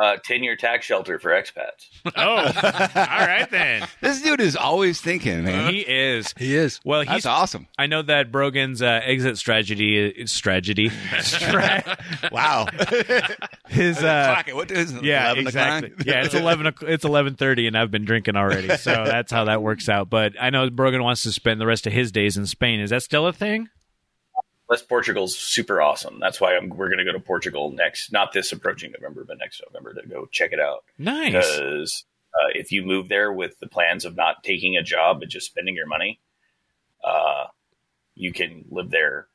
Uh, 0.00 0.16
10 0.24 0.44
year 0.44 0.54
tax 0.54 0.86
shelter 0.86 1.18
for 1.18 1.30
expats. 1.30 1.88
Oh, 2.16 2.36
all 2.36 3.26
right 3.26 3.48
then. 3.50 3.86
This 4.00 4.22
dude 4.22 4.40
is 4.40 4.54
always 4.56 5.00
thinking, 5.00 5.42
man. 5.44 5.72
He 5.74 5.80
is. 5.80 6.32
He 6.38 6.54
is. 6.54 6.78
Well, 6.84 7.00
That's 7.04 7.12
he's. 7.16 7.26
awesome. 7.26 7.66
I 7.76 7.86
know 7.86 8.02
that 8.02 8.30
Brogan's 8.30 8.80
uh, 8.80 9.00
exit 9.02 9.38
strategy 9.38 9.98
is 9.98 10.30
strategy. 10.32 10.90
Stra- 11.20 11.98
Wow. 12.32 12.66
his 13.68 13.98
uh, 14.02 14.34
Fuck 14.36 14.48
it. 14.48 14.56
What 14.56 14.70
is 14.70 14.92
it? 14.92 15.02
yeah, 15.04 15.32
11 15.32 15.46
exactly. 15.46 15.90
o'clock? 15.90 16.06
yeah, 16.06 16.24
it's 16.24 16.34
eleven. 16.34 16.66
o'c- 16.68 16.82
It's 16.82 17.04
eleven 17.04 17.34
thirty, 17.34 17.66
and 17.66 17.76
I've 17.76 17.90
been 17.90 18.04
drinking 18.04 18.36
already, 18.36 18.68
so 18.76 19.04
that's 19.04 19.32
how 19.32 19.44
that 19.46 19.62
works 19.62 19.88
out. 19.88 20.08
But 20.10 20.34
I 20.40 20.50
know 20.50 20.70
Brogan 20.70 21.02
wants 21.02 21.22
to 21.24 21.32
spend 21.32 21.60
the 21.60 21.66
rest 21.66 21.86
of 21.86 21.92
his 21.92 22.12
days 22.12 22.36
in 22.36 22.46
Spain. 22.46 22.80
Is 22.80 22.90
that 22.90 23.02
still 23.02 23.26
a 23.26 23.32
thing? 23.32 23.68
West 24.68 24.88
Portugal's 24.88 25.36
super 25.36 25.80
awesome. 25.80 26.18
That's 26.20 26.40
why 26.40 26.56
I'm, 26.56 26.68
we're 26.68 26.88
going 26.88 26.98
to 26.98 27.04
go 27.04 27.12
to 27.12 27.20
Portugal 27.20 27.72
next, 27.72 28.12
not 28.12 28.32
this 28.32 28.52
approaching 28.52 28.92
November, 28.92 29.24
but 29.24 29.38
next 29.38 29.62
November 29.66 29.94
to 29.94 30.06
go 30.06 30.26
check 30.30 30.52
it 30.52 30.60
out. 30.60 30.84
Nice. 30.98 31.32
Because 31.32 32.04
uh, 32.34 32.48
if 32.54 32.70
you 32.70 32.84
move 32.84 33.08
there 33.08 33.32
with 33.32 33.58
the 33.60 33.66
plans 33.66 34.04
of 34.04 34.16
not 34.16 34.42
taking 34.44 34.76
a 34.76 34.82
job 34.82 35.20
but 35.20 35.28
just 35.28 35.46
spending 35.46 35.74
your 35.74 35.86
money, 35.86 36.20
uh, 37.02 37.46
you 38.14 38.32
can 38.32 38.64
live 38.70 38.90
there 38.90 39.28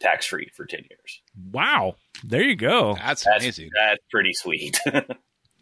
tax 0.00 0.26
free 0.26 0.50
for 0.56 0.64
10 0.64 0.80
years. 0.90 1.20
Wow. 1.52 1.94
There 2.24 2.42
you 2.42 2.56
go. 2.56 2.94
That's 2.94 3.24
That's, 3.24 3.44
amazing. 3.44 3.70
that's 3.76 4.02
pretty 4.10 4.32
sweet. 4.32 4.78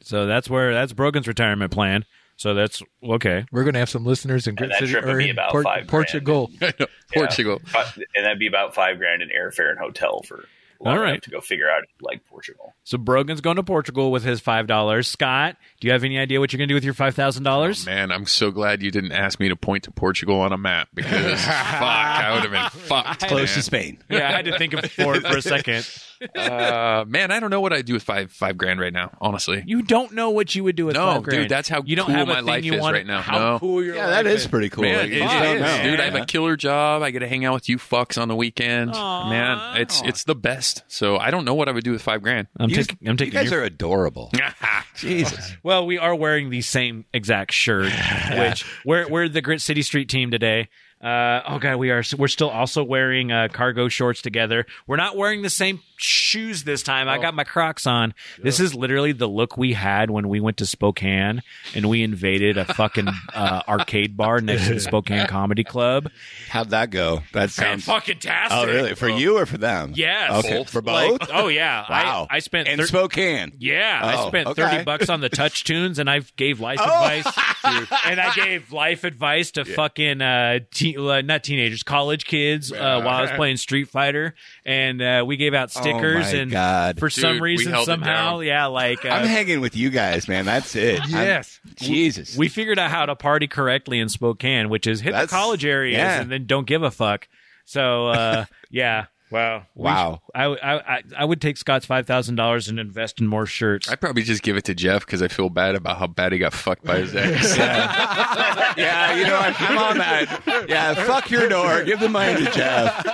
So 0.02 0.26
that's 0.26 0.48
where 0.48 0.72
that's 0.72 0.92
Brogan's 0.92 1.26
retirement 1.26 1.72
plan. 1.72 2.04
So 2.38 2.54
that's 2.54 2.82
okay. 3.02 3.44
We're 3.52 3.64
going 3.64 3.74
to 3.74 3.80
have 3.80 3.90
some 3.90 4.04
listeners 4.06 4.46
in 4.46 4.54
Grit 4.54 4.72
City 4.78 4.96
or 4.96 5.20
in 5.20 5.30
about 5.30 5.50
Port- 5.50 5.64
five. 5.64 5.86
Portugal. 5.88 6.50
Portugal. 7.14 7.60
But- 7.72 7.96
and 8.16 8.24
that'd 8.24 8.38
be 8.38 8.46
about 8.46 8.74
five 8.74 8.96
grand 8.98 9.20
in 9.22 9.28
airfare 9.28 9.70
and 9.70 9.78
hotel 9.78 10.22
for 10.22 10.44
long 10.80 10.96
All 10.96 11.02
right. 11.02 11.20
to 11.20 11.30
go 11.30 11.40
figure 11.40 11.68
out 11.68 11.82
like 12.00 12.24
Portugal. 12.26 12.72
So 12.84 12.96
Brogan's 12.96 13.40
going 13.40 13.56
to 13.56 13.64
Portugal 13.64 14.12
with 14.12 14.22
his 14.22 14.38
five 14.38 14.68
dollars. 14.68 15.08
Scott, 15.08 15.56
do 15.80 15.88
you 15.88 15.92
have 15.92 16.04
any 16.04 16.16
idea 16.16 16.38
what 16.38 16.52
you're 16.52 16.58
going 16.58 16.68
to 16.68 16.72
do 16.72 16.76
with 16.76 16.84
your 16.84 16.94
five 16.94 17.16
thousand 17.16 17.42
dollars? 17.42 17.84
Oh, 17.88 17.90
man, 17.90 18.12
I'm 18.12 18.24
so 18.26 18.52
glad 18.52 18.80
you 18.82 18.92
didn't 18.92 19.10
ask 19.10 19.40
me 19.40 19.48
to 19.48 19.56
point 19.56 19.82
to 19.84 19.90
Portugal 19.90 20.40
on 20.40 20.52
a 20.52 20.58
map 20.58 20.86
because 20.94 21.40
fuck, 21.44 21.50
I 21.50 22.32
would 22.34 22.48
have 22.48 22.52
been 22.72 22.80
fucked. 22.86 23.26
Close 23.26 23.52
to. 23.54 23.62
Spain. 23.62 23.98
Yeah, 24.08 24.28
I 24.28 24.32
had 24.32 24.44
to 24.44 24.56
think 24.56 24.74
of 24.74 24.88
for 24.92 25.16
it 25.16 25.26
for 25.26 25.36
a 25.38 25.42
second. 25.42 25.84
Uh, 26.34 27.04
man, 27.06 27.30
I 27.30 27.40
don't 27.40 27.50
know 27.50 27.60
what 27.60 27.72
I'd 27.72 27.84
do 27.86 27.94
with 27.94 28.02
five 28.02 28.30
five 28.32 28.56
grand 28.56 28.80
right 28.80 28.92
now. 28.92 29.16
Honestly, 29.20 29.62
You 29.66 29.82
don't 29.82 30.12
know 30.12 30.30
what 30.30 30.54
you 30.54 30.64
would 30.64 30.76
do 30.76 30.86
with 30.86 30.94
No, 30.94 31.06
five 31.14 31.22
grand. 31.22 31.42
dude, 31.42 31.48
that's 31.48 31.68
how 31.68 31.82
you 31.84 31.96
don't 31.96 32.06
cool 32.06 32.14
have 32.16 32.28
my 32.28 32.40
life 32.40 32.64
you 32.64 32.74
is 32.74 32.80
want, 32.80 32.94
right 32.94 33.06
now. 33.06 33.20
How 33.20 33.38
No. 33.38 33.58
cool 33.58 33.82
your 33.84 33.94
Yeah, 33.96 34.06
life 34.06 34.24
that 34.24 34.26
is 34.26 34.46
pretty 34.46 34.68
cool. 34.68 34.82
Man, 34.82 35.08
You 35.10 35.16
it 35.16 35.18
just 35.20 35.44
is, 35.44 35.60
know. 35.60 35.82
dude. 35.82 36.00
I 36.00 36.04
have 36.04 36.14
a 36.16 36.24
killer 36.26 36.56
job. 36.56 37.02
I 37.02 37.10
get 37.10 37.20
to 37.20 37.28
hang 37.28 37.44
out 37.44 37.54
with 37.54 37.68
you 37.68 37.78
fucks 37.78 38.20
on 38.20 38.28
the 38.28 38.36
weekend. 38.36 38.92
Aw. 38.94 39.28
Man, 39.30 39.80
it's 39.80 40.02
it's 40.02 40.24
the 40.24 40.34
best. 40.34 40.82
So 40.88 41.16
I 41.18 41.30
don't 41.30 41.44
know 41.44 41.54
what 41.54 41.68
I 41.68 41.72
would 41.72 41.84
do 41.84 41.92
with 41.92 42.02
five 42.02 42.22
grand. 42.22 42.48
I'm, 42.58 42.68
You, 42.70 42.76
taking. 42.76 43.08
I'm 43.08 43.16
taking. 43.16 43.34
you 43.34 43.38
guys 43.40 43.50
your- 43.50 43.60
are 43.60 43.64
adorable. 43.64 44.30
Jesus. 44.96 45.56
well, 45.62 45.86
we 45.86 45.98
are 45.98 46.14
wearing 46.14 46.50
the 46.50 46.60
same 46.62 47.04
exact 47.12 47.52
shirt, 47.52 47.92
which 48.36 48.64
we're 48.84 49.08
we're 49.08 49.28
the 49.28 49.40
Grit 49.40 49.60
City 49.60 49.82
Street 49.82 50.08
team 50.08 50.30
today. 50.30 50.68
Uh, 51.00 51.40
oh 51.46 51.58
god, 51.60 51.76
we 51.76 51.90
are. 51.90 52.02
We're 52.18 52.26
still 52.28 52.50
also 52.50 52.82
wearing 52.82 53.30
uh, 53.30 53.48
cargo 53.52 53.88
shorts 53.88 54.20
together. 54.20 54.66
We're 54.88 54.96
not 54.96 55.16
wearing 55.16 55.42
the 55.42 55.50
same 55.50 55.80
shoes 55.98 56.64
this 56.64 56.82
time. 56.82 57.08
I 57.08 57.18
got 57.18 57.34
my 57.34 57.44
Crocs 57.44 57.86
on. 57.86 58.14
This 58.42 58.60
is 58.60 58.74
literally 58.74 59.12
the 59.12 59.28
look 59.28 59.56
we 59.56 59.72
had 59.74 60.10
when 60.10 60.28
we 60.28 60.40
went 60.40 60.56
to 60.58 60.66
Spokane 60.66 61.42
and 61.74 61.88
we 61.88 62.02
invaded 62.02 62.56
a 62.56 62.64
fucking 62.64 63.08
uh, 63.34 63.62
arcade 63.68 64.16
bar 64.16 64.40
next 64.40 64.66
to 64.68 64.74
the 64.74 64.80
Spokane 64.80 65.26
Comedy 65.26 65.64
Club. 65.64 66.10
How'd 66.48 66.70
that 66.70 66.90
go? 66.90 67.22
That 67.32 67.50
sounds. 67.50 67.84
fucking 67.84 68.18
tastic. 68.18 68.58
Oh, 68.58 68.66
really? 68.66 68.94
For 68.94 69.08
you 69.08 69.36
or 69.38 69.46
for 69.46 69.58
them? 69.58 69.92
Yes. 69.94 70.44
Okay. 70.44 70.58
Both. 70.58 70.70
For 70.70 70.80
Like, 70.82 71.18
both? 71.20 71.30
oh 71.32 71.48
yeah. 71.48 71.84
wow. 71.90 72.26
I, 72.30 72.36
I 72.36 72.38
spent 72.40 72.68
in 72.68 72.78
thir- 72.78 72.86
Spokane. 72.86 73.52
Yeah, 73.58 74.00
I 74.02 74.22
Oh, 74.22 74.28
spent 74.28 74.48
okay. 74.48 74.62
thirty 74.62 74.84
bucks 74.84 75.08
on 75.08 75.20
the 75.20 75.28
touch 75.28 75.64
tunes, 75.64 75.98
and 75.98 76.08
I 76.08 76.20
gave 76.36 76.60
life 76.60 76.78
Oh. 76.80 76.84
advice, 76.84 77.26
and 78.04 78.20
I 78.20 78.34
gave 78.34 78.72
life 78.72 79.04
advice 79.04 79.50
to 79.52 79.64
fucking 79.64 80.20
uh, 80.22 80.60
te- 80.72 80.96
uh, 80.96 81.20
not 81.22 81.44
teenagers, 81.44 81.82
college 81.82 82.24
kids 82.24 82.72
uh, 82.72 83.00
while 83.02 83.08
I 83.16 83.22
was 83.22 83.30
playing 83.32 83.56
Street 83.56 83.88
Fighter, 83.88 84.34
and 84.64 85.00
uh, 85.02 85.24
we 85.26 85.36
gave 85.36 85.54
out 85.54 85.70
stickers, 85.92 86.26
Oh 86.28 86.32
my 86.36 86.38
and 86.42 86.50
God. 86.50 86.98
for 86.98 87.10
some 87.10 87.34
Dude, 87.34 87.42
we 87.42 87.48
reason, 87.56 87.84
somehow, 87.84 88.40
yeah, 88.40 88.66
like 88.66 89.04
uh, 89.04 89.08
I'm 89.08 89.26
hanging 89.26 89.60
with 89.60 89.76
you 89.76 89.90
guys, 89.90 90.28
man. 90.28 90.44
That's 90.44 90.74
it. 90.76 91.00
I'm- 91.00 91.10
Yes. 91.10 91.60
Jesus. 91.76 92.36
we 92.36 92.48
figured 92.48 92.78
out 92.78 92.90
how 92.90 93.06
to 93.06 93.16
party 93.16 93.46
correctly 93.46 93.98
in 94.00 94.08
Spokane, 94.08 94.68
which 94.68 94.86
is 94.86 95.00
hit 95.00 95.12
That's- 95.12 95.30
the 95.30 95.36
college 95.36 95.64
areas 95.64 95.98
yeah. 95.98 96.20
and 96.20 96.30
then 96.30 96.46
don't 96.46 96.66
give 96.66 96.82
a 96.82 96.90
fuck. 96.90 97.28
So 97.64 98.08
uh, 98.08 98.44
yeah. 98.70 99.06
Wow! 99.30 99.66
Wow. 99.74 100.22
I, 100.34 100.44
I 100.44 100.96
I 100.96 101.02
I 101.18 101.24
would 101.24 101.40
take 101.40 101.56
Scott's 101.56 101.84
five 101.86 102.06
thousand 102.06 102.36
dollars 102.36 102.68
and 102.68 102.78
invest 102.78 103.20
in 103.20 103.26
more 103.26 103.44
shirts. 103.46 103.90
I'd 103.90 104.00
probably 104.00 104.22
just 104.22 104.42
give 104.42 104.56
it 104.56 104.64
to 104.64 104.74
Jeff 104.74 105.04
because 105.04 105.20
I 105.22 105.28
feel 105.28 105.50
bad 105.50 105.74
about 105.74 105.98
how 105.98 106.06
bad 106.06 106.32
he 106.32 106.38
got 106.38 106.52
fucked 106.54 106.84
by 106.84 106.98
his 107.00 107.14
ex. 107.14 107.56
yeah, 107.58 109.16
you 109.16 109.24
know, 109.24 109.38
what? 109.38 109.60
I'm 109.60 109.78
on 109.78 109.98
that. 109.98 110.64
Yeah, 110.68 110.94
fuck 110.94 111.30
your 111.30 111.48
door. 111.48 111.82
Give 111.84 112.00
the 112.00 112.08
money 112.08 112.44
to 112.44 112.50
Jeff. 112.52 113.04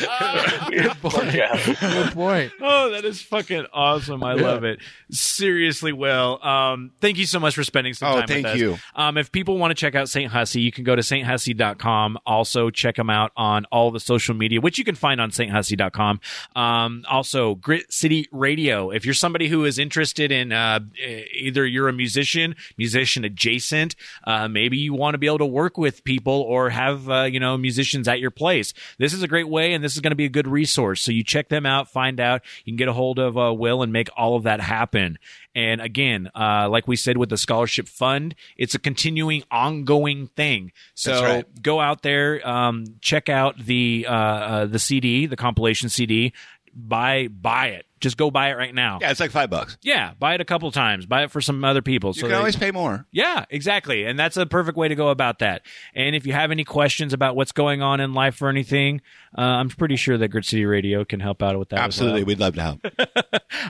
Yeah. 0.00 1.56
Good 1.80 2.12
point. 2.12 2.52
Oh, 2.60 2.90
that 2.90 3.04
is 3.04 3.22
fucking 3.22 3.66
awesome. 3.72 4.24
I 4.24 4.34
love 4.34 4.64
it. 4.64 4.80
Seriously, 5.10 5.92
Will. 5.92 6.42
Um, 6.42 6.90
thank 7.00 7.18
you 7.18 7.26
so 7.26 7.38
much 7.38 7.54
for 7.54 7.62
spending 7.64 7.94
some 7.94 8.12
Oh, 8.12 8.18
time 8.20 8.26
thank 8.28 8.44
with 8.46 8.54
us. 8.54 8.58
you. 8.58 8.76
Um, 8.94 9.16
if 9.18 9.30
people 9.30 9.58
want 9.58 9.70
to 9.70 9.74
check 9.74 9.94
out 9.94 10.08
St. 10.08 10.30
Hussy, 10.30 10.60
you 10.60 10.72
can 10.72 10.84
go 10.84 10.96
to 10.96 11.02
sthussy.com. 11.02 12.18
Also, 12.26 12.70
check 12.70 12.96
them 12.96 13.10
out 13.10 13.32
on 13.36 13.64
all 13.66 13.90
the 13.90 14.00
social 14.00 14.34
media, 14.34 14.60
which 14.60 14.78
you 14.78 14.84
can 14.84 14.94
find 14.94 15.11
find 15.12 15.20
on 15.20 15.30
sthussy.com. 15.30 16.20
Um, 16.56 17.04
also, 17.08 17.54
Grit 17.56 17.92
City 17.92 18.28
Radio. 18.32 18.90
If 18.90 19.04
you're 19.04 19.14
somebody 19.14 19.48
who 19.48 19.64
is 19.64 19.78
interested 19.78 20.32
in 20.32 20.52
uh, 20.52 20.80
either 21.34 21.66
you're 21.66 21.88
a 21.88 21.92
musician, 21.92 22.56
musician 22.78 23.24
adjacent, 23.24 23.94
uh, 24.24 24.48
maybe 24.48 24.78
you 24.78 24.94
want 24.94 25.14
to 25.14 25.18
be 25.18 25.26
able 25.26 25.38
to 25.38 25.46
work 25.46 25.76
with 25.76 26.04
people 26.04 26.40
or 26.42 26.70
have 26.70 27.08
uh, 27.10 27.22
you 27.22 27.40
know 27.40 27.56
musicians 27.56 28.08
at 28.08 28.20
your 28.20 28.30
place. 28.30 28.72
This 28.98 29.12
is 29.12 29.22
a 29.22 29.28
great 29.28 29.48
way, 29.48 29.72
and 29.72 29.84
this 29.84 29.94
is 29.94 30.00
going 30.00 30.12
to 30.12 30.16
be 30.16 30.24
a 30.24 30.30
good 30.30 30.48
resource. 30.48 31.02
So 31.02 31.12
you 31.12 31.24
check 31.24 31.48
them 31.48 31.66
out, 31.66 31.90
find 31.90 32.20
out. 32.20 32.42
You 32.64 32.72
can 32.72 32.76
get 32.76 32.88
a 32.88 32.92
hold 32.92 33.18
of 33.18 33.36
uh, 33.36 33.52
Will 33.52 33.82
and 33.82 33.92
make 33.92 34.08
all 34.16 34.36
of 34.36 34.44
that 34.44 34.60
happen. 34.60 35.18
And 35.54 35.82
again, 35.82 36.30
uh, 36.34 36.68
like 36.70 36.88
we 36.88 36.96
said 36.96 37.18
with 37.18 37.28
the 37.28 37.36
scholarship 37.36 37.86
fund, 37.86 38.34
it's 38.56 38.74
a 38.74 38.78
continuing, 38.78 39.42
ongoing 39.50 40.28
thing. 40.28 40.72
So 40.94 41.22
right. 41.22 41.62
go 41.62 41.78
out 41.78 42.02
there, 42.02 42.46
um, 42.48 42.86
check 43.02 43.28
out 43.28 43.58
the 43.58 44.06
uh, 44.08 44.12
uh, 44.12 44.66
the 44.66 44.78
CD, 44.78 45.01
the 45.26 45.36
compilation 45.36 45.88
CD. 45.88 46.32
Buy 46.74 47.28
buy 47.28 47.68
it. 47.68 47.86
Just 48.02 48.18
go 48.18 48.30
buy 48.30 48.50
it 48.50 48.58
right 48.58 48.74
now. 48.74 48.98
Yeah, 49.00 49.10
it's 49.10 49.20
like 49.20 49.30
five 49.30 49.48
bucks. 49.48 49.78
Yeah, 49.82 50.12
buy 50.18 50.34
it 50.34 50.42
a 50.42 50.44
couple 50.44 50.70
times. 50.70 51.06
Buy 51.06 51.22
it 51.22 51.30
for 51.30 51.40
some 51.40 51.64
other 51.64 51.80
people. 51.80 52.10
You 52.10 52.14
so 52.14 52.20
can 52.22 52.30
they- 52.30 52.36
always 52.36 52.56
pay 52.56 52.70
more. 52.70 53.06
yeah, 53.12 53.46
exactly. 53.48 54.04
And 54.04 54.18
that's 54.18 54.36
a 54.36 54.44
perfect 54.44 54.76
way 54.76 54.88
to 54.88 54.94
go 54.94 55.08
about 55.08 55.38
that. 55.38 55.62
And 55.94 56.14
if 56.14 56.26
you 56.26 56.34
have 56.34 56.50
any 56.50 56.64
questions 56.64 57.14
about 57.14 57.34
what's 57.36 57.52
going 57.52 57.80
on 57.80 58.00
in 58.00 58.12
life 58.12 58.42
or 58.42 58.48
anything, 58.50 59.00
uh, 59.38 59.40
I'm 59.40 59.70
pretty 59.70 59.96
sure 59.96 60.18
that 60.18 60.28
Grit 60.28 60.44
City 60.44 60.66
Radio 60.66 61.04
can 61.04 61.20
help 61.20 61.42
out 61.42 61.58
with 61.58 61.70
that. 61.70 61.78
as 61.78 61.84
Absolutely, 61.86 62.22
well. 62.22 62.26
we'd 62.26 62.40
love 62.40 62.54
to 62.56 62.62
help. 62.62 62.80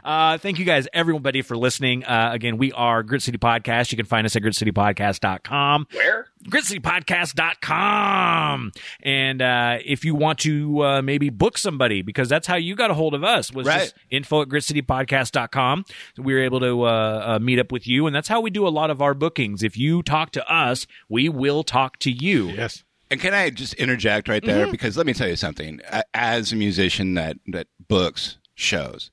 Uh, 0.04 0.38
thank 0.38 0.58
you 0.58 0.64
guys, 0.64 0.86
everybody, 0.94 1.42
for 1.42 1.56
listening. 1.56 2.02
Uh, 2.04 2.30
again, 2.32 2.56
we 2.56 2.72
are 2.72 3.02
Grit 3.02 3.20
City 3.20 3.36
Podcast. 3.38 3.90
You 3.92 3.96
can 3.96 4.06
find 4.06 4.24
us 4.24 4.34
at 4.36 4.42
gritcitypodcast.com. 4.42 5.86
Where? 5.92 6.26
gritcitypodcast.com. 6.48 8.72
And 9.02 9.42
uh, 9.42 9.78
if 9.84 10.04
you 10.04 10.14
want 10.14 10.38
to 10.40 10.84
uh, 10.84 11.02
maybe 11.02 11.30
book 11.30 11.58
somebody, 11.58 12.02
because 12.02 12.28
that's 12.28 12.46
how 12.46 12.56
you 12.56 12.74
got 12.74 12.90
a 12.90 12.94
hold 12.94 13.14
of 13.14 13.24
us, 13.24 13.52
was 13.52 13.66
Right. 13.66 13.80
just 13.80 13.94
info 14.22 14.42
at 14.42 14.48
gritcitypodcast.com. 14.48 15.84
So 16.16 16.22
we 16.22 16.34
were 16.34 16.42
able 16.42 16.60
to 16.60 16.82
uh, 16.82 17.24
uh, 17.26 17.38
meet 17.40 17.58
up 17.58 17.72
with 17.72 17.86
you. 17.86 18.06
And 18.06 18.14
that's 18.14 18.28
how 18.28 18.40
we 18.40 18.50
do 18.50 18.66
a 18.66 18.70
lot 18.70 18.90
of 18.90 19.02
our 19.02 19.14
bookings. 19.14 19.62
If 19.62 19.76
you 19.76 20.02
talk 20.02 20.30
to 20.32 20.52
us, 20.52 20.86
we 21.08 21.28
will 21.28 21.64
talk 21.64 21.98
to 22.00 22.10
you. 22.10 22.50
Yes. 22.50 22.84
And 23.10 23.20
can 23.20 23.34
I 23.34 23.50
just 23.50 23.74
interject 23.74 24.28
right 24.28 24.42
there? 24.42 24.70
Because 24.70 24.96
let 24.96 25.04
me 25.04 25.12
tell 25.12 25.28
you 25.28 25.36
something. 25.36 25.80
As 26.14 26.52
a 26.52 26.56
musician 26.56 27.14
that, 27.14 27.36
that 27.48 27.66
books 27.86 28.38
shows, 28.54 29.10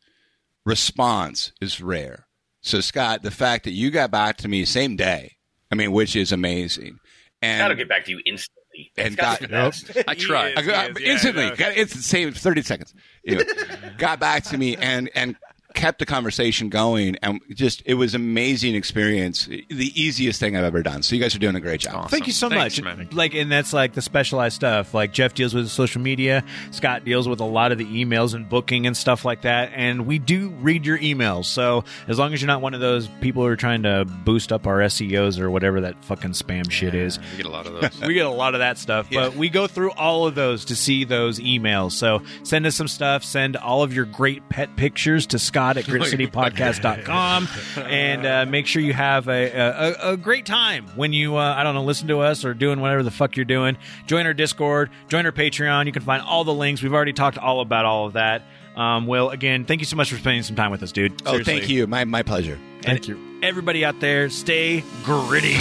response 0.65 1.51
is 1.59 1.81
rare. 1.81 2.25
So, 2.61 2.79
Scott, 2.79 3.23
the 3.23 3.31
fact 3.31 3.65
that 3.65 3.71
you 3.71 3.89
got 3.91 4.11
back 4.11 4.37
to 4.37 4.47
me 4.47 4.63
same 4.63 4.95
day, 4.95 5.35
I 5.71 5.75
mean, 5.75 5.91
which 5.91 6.15
is 6.15 6.31
amazing. 6.31 6.99
And 7.41 7.59
Gotta 7.59 7.75
get 7.75 7.89
back 7.89 8.05
to 8.05 8.11
you 8.11 8.21
instantly. 8.25 8.58
And 8.97 9.15
got- 9.17 9.49
best. 9.49 9.91
I 10.07 10.15
tried. 10.15 10.57
I 10.57 10.61
got, 10.61 10.99
instantly, 11.01 11.49
got, 11.55 11.77
it's 11.77 11.93
the 11.93 12.01
same 12.01 12.31
thirty 12.33 12.61
seconds. 12.61 12.93
Anyway, 13.25 13.45
got 13.97 14.19
back 14.19 14.43
to 14.45 14.57
me 14.57 14.75
and 14.77 15.09
and 15.15 15.35
kept 15.75 15.99
the 15.99 16.05
conversation 16.05 16.69
going, 16.69 17.15
and 17.21 17.39
just 17.53 17.83
it 17.85 17.93
was 17.93 18.15
amazing 18.15 18.75
experience. 18.75 19.45
The 19.45 19.91
easiest 19.95 20.39
thing 20.39 20.57
I've 20.57 20.63
ever 20.63 20.81
done. 20.81 21.03
So 21.03 21.15
you 21.15 21.21
guys 21.21 21.35
are 21.35 21.39
doing 21.39 21.55
a 21.55 21.59
great 21.59 21.79
job. 21.79 22.09
Thank 22.09 22.27
you 22.27 22.33
so 22.33 22.49
Thanks, 22.49 22.81
much. 22.81 22.97
man. 22.97 23.09
Like, 23.11 23.35
and 23.35 23.51
that's 23.51 23.71
like 23.71 23.93
the 23.93 24.01
specialized 24.01 24.55
stuff. 24.55 24.93
Like 24.93 25.13
Jeff 25.13 25.33
deals 25.35 25.53
with 25.53 25.69
social 25.69 26.01
media, 26.01 26.43
Scott 26.71 27.05
deals 27.05 27.27
with 27.29 27.39
a 27.39 27.45
lot 27.45 27.71
of 27.71 27.77
the 27.77 27.85
emails 27.85 28.33
and 28.33 28.49
booking 28.49 28.87
and 28.87 28.97
stuff 28.97 29.25
like 29.25 29.41
that. 29.41 29.71
And 29.75 30.07
we 30.07 30.17
do 30.17 30.49
read 30.61 30.85
your 30.85 30.97
emails. 30.97 31.45
So 31.45 31.83
as 32.07 32.17
long 32.17 32.33
as 32.33 32.41
you're 32.41 32.47
not 32.47 32.61
one 32.61 32.73
of 32.73 32.79
those 32.79 33.07
people 33.21 33.43
who 33.43 33.49
are 33.49 33.55
trying 33.55 33.83
to 33.83 34.05
boost 34.25 34.51
up 34.51 34.65
our 34.65 34.79
SEOs 34.79 35.39
or 35.39 35.51
whatever 35.51 35.81
that 35.81 36.03
fucking 36.03 36.31
spam 36.31 36.69
shit 36.71 36.95
is, 36.95 37.19
We 37.31 37.37
get 37.37 37.45
a 37.45 37.49
lot 37.49 37.67
of 37.67 37.73
those. 37.79 38.01
we 38.07 38.15
get 38.15 38.25
a 38.25 38.29
lot 38.29 38.55
of 38.55 38.59
that 38.59 38.77
stuff. 38.79 39.07
But 39.11 39.35
we 39.35 39.49
go 39.49 39.67
through 39.67 39.91
all 39.91 40.25
of 40.25 40.35
those 40.35 40.65
to 40.65 40.75
see 40.75 41.03
those 41.03 41.39
emails. 41.39 41.91
So 41.91 42.23
send 42.43 42.65
us 42.65 42.75
some 42.75 42.87
stuff. 42.87 43.23
Send 43.23 43.55
all 43.55 43.83
of 43.83 43.93
your 43.93 44.05
great 44.05 44.47
pet 44.49 44.75
pictures 44.75 45.27
to 45.27 45.37
Scott 45.37 45.58
at 45.77 45.85
gritcitypodcast.com 45.85 47.47
and 47.77 48.25
uh, 48.25 48.45
make 48.45 48.67
sure 48.67 48.81
you 48.81 48.93
have 48.93 49.27
a, 49.27 49.51
a, 49.51 50.11
a 50.13 50.17
great 50.17 50.45
time 50.45 50.87
when 50.95 51.13
you, 51.13 51.37
uh, 51.37 51.55
I 51.57 51.63
don't 51.63 51.75
know, 51.75 51.83
listen 51.83 52.07
to 52.09 52.19
us 52.19 52.45
or 52.45 52.53
doing 52.53 52.79
whatever 52.79 53.03
the 53.03 53.11
fuck 53.11 53.35
you're 53.35 53.45
doing. 53.45 53.77
Join 54.07 54.25
our 54.25 54.33
Discord, 54.33 54.89
join 55.07 55.25
our 55.25 55.31
Patreon. 55.31 55.85
You 55.85 55.91
can 55.91 56.03
find 56.03 56.21
all 56.23 56.43
the 56.43 56.53
links. 56.53 56.81
We've 56.81 56.93
already 56.93 57.13
talked 57.13 57.37
all 57.37 57.61
about 57.61 57.85
all 57.85 58.07
of 58.07 58.13
that. 58.13 58.43
Um, 58.75 59.07
Will, 59.07 59.29
again, 59.29 59.65
thank 59.65 59.81
you 59.81 59.85
so 59.85 59.95
much 59.97 60.09
for 60.09 60.17
spending 60.17 60.43
some 60.43 60.55
time 60.55 60.71
with 60.71 60.83
us, 60.83 60.91
dude. 60.91 61.21
Oh, 61.25 61.31
Seriously. 61.31 61.59
thank 61.59 61.69
you. 61.69 61.87
My 61.87 62.05
my 62.05 62.23
pleasure. 62.23 62.57
Thank 62.81 63.09
you. 63.09 63.39
Everybody 63.43 63.83
out 63.83 63.99
there, 63.99 64.29
stay 64.29 64.83
gritty. 65.03 65.57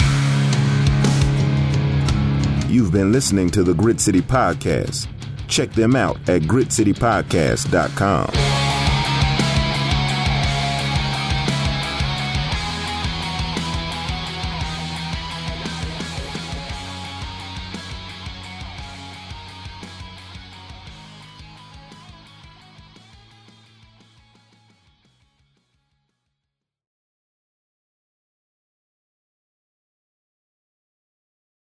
You've 2.69 2.91
been 2.91 3.11
listening 3.11 3.49
to 3.51 3.63
the 3.63 3.73
Grit 3.73 3.99
City 3.99 4.21
Podcast. 4.21 5.07
Check 5.47 5.71
them 5.71 5.95
out 5.95 6.17
at 6.29 6.43
gritcitypodcast.com. 6.43 8.68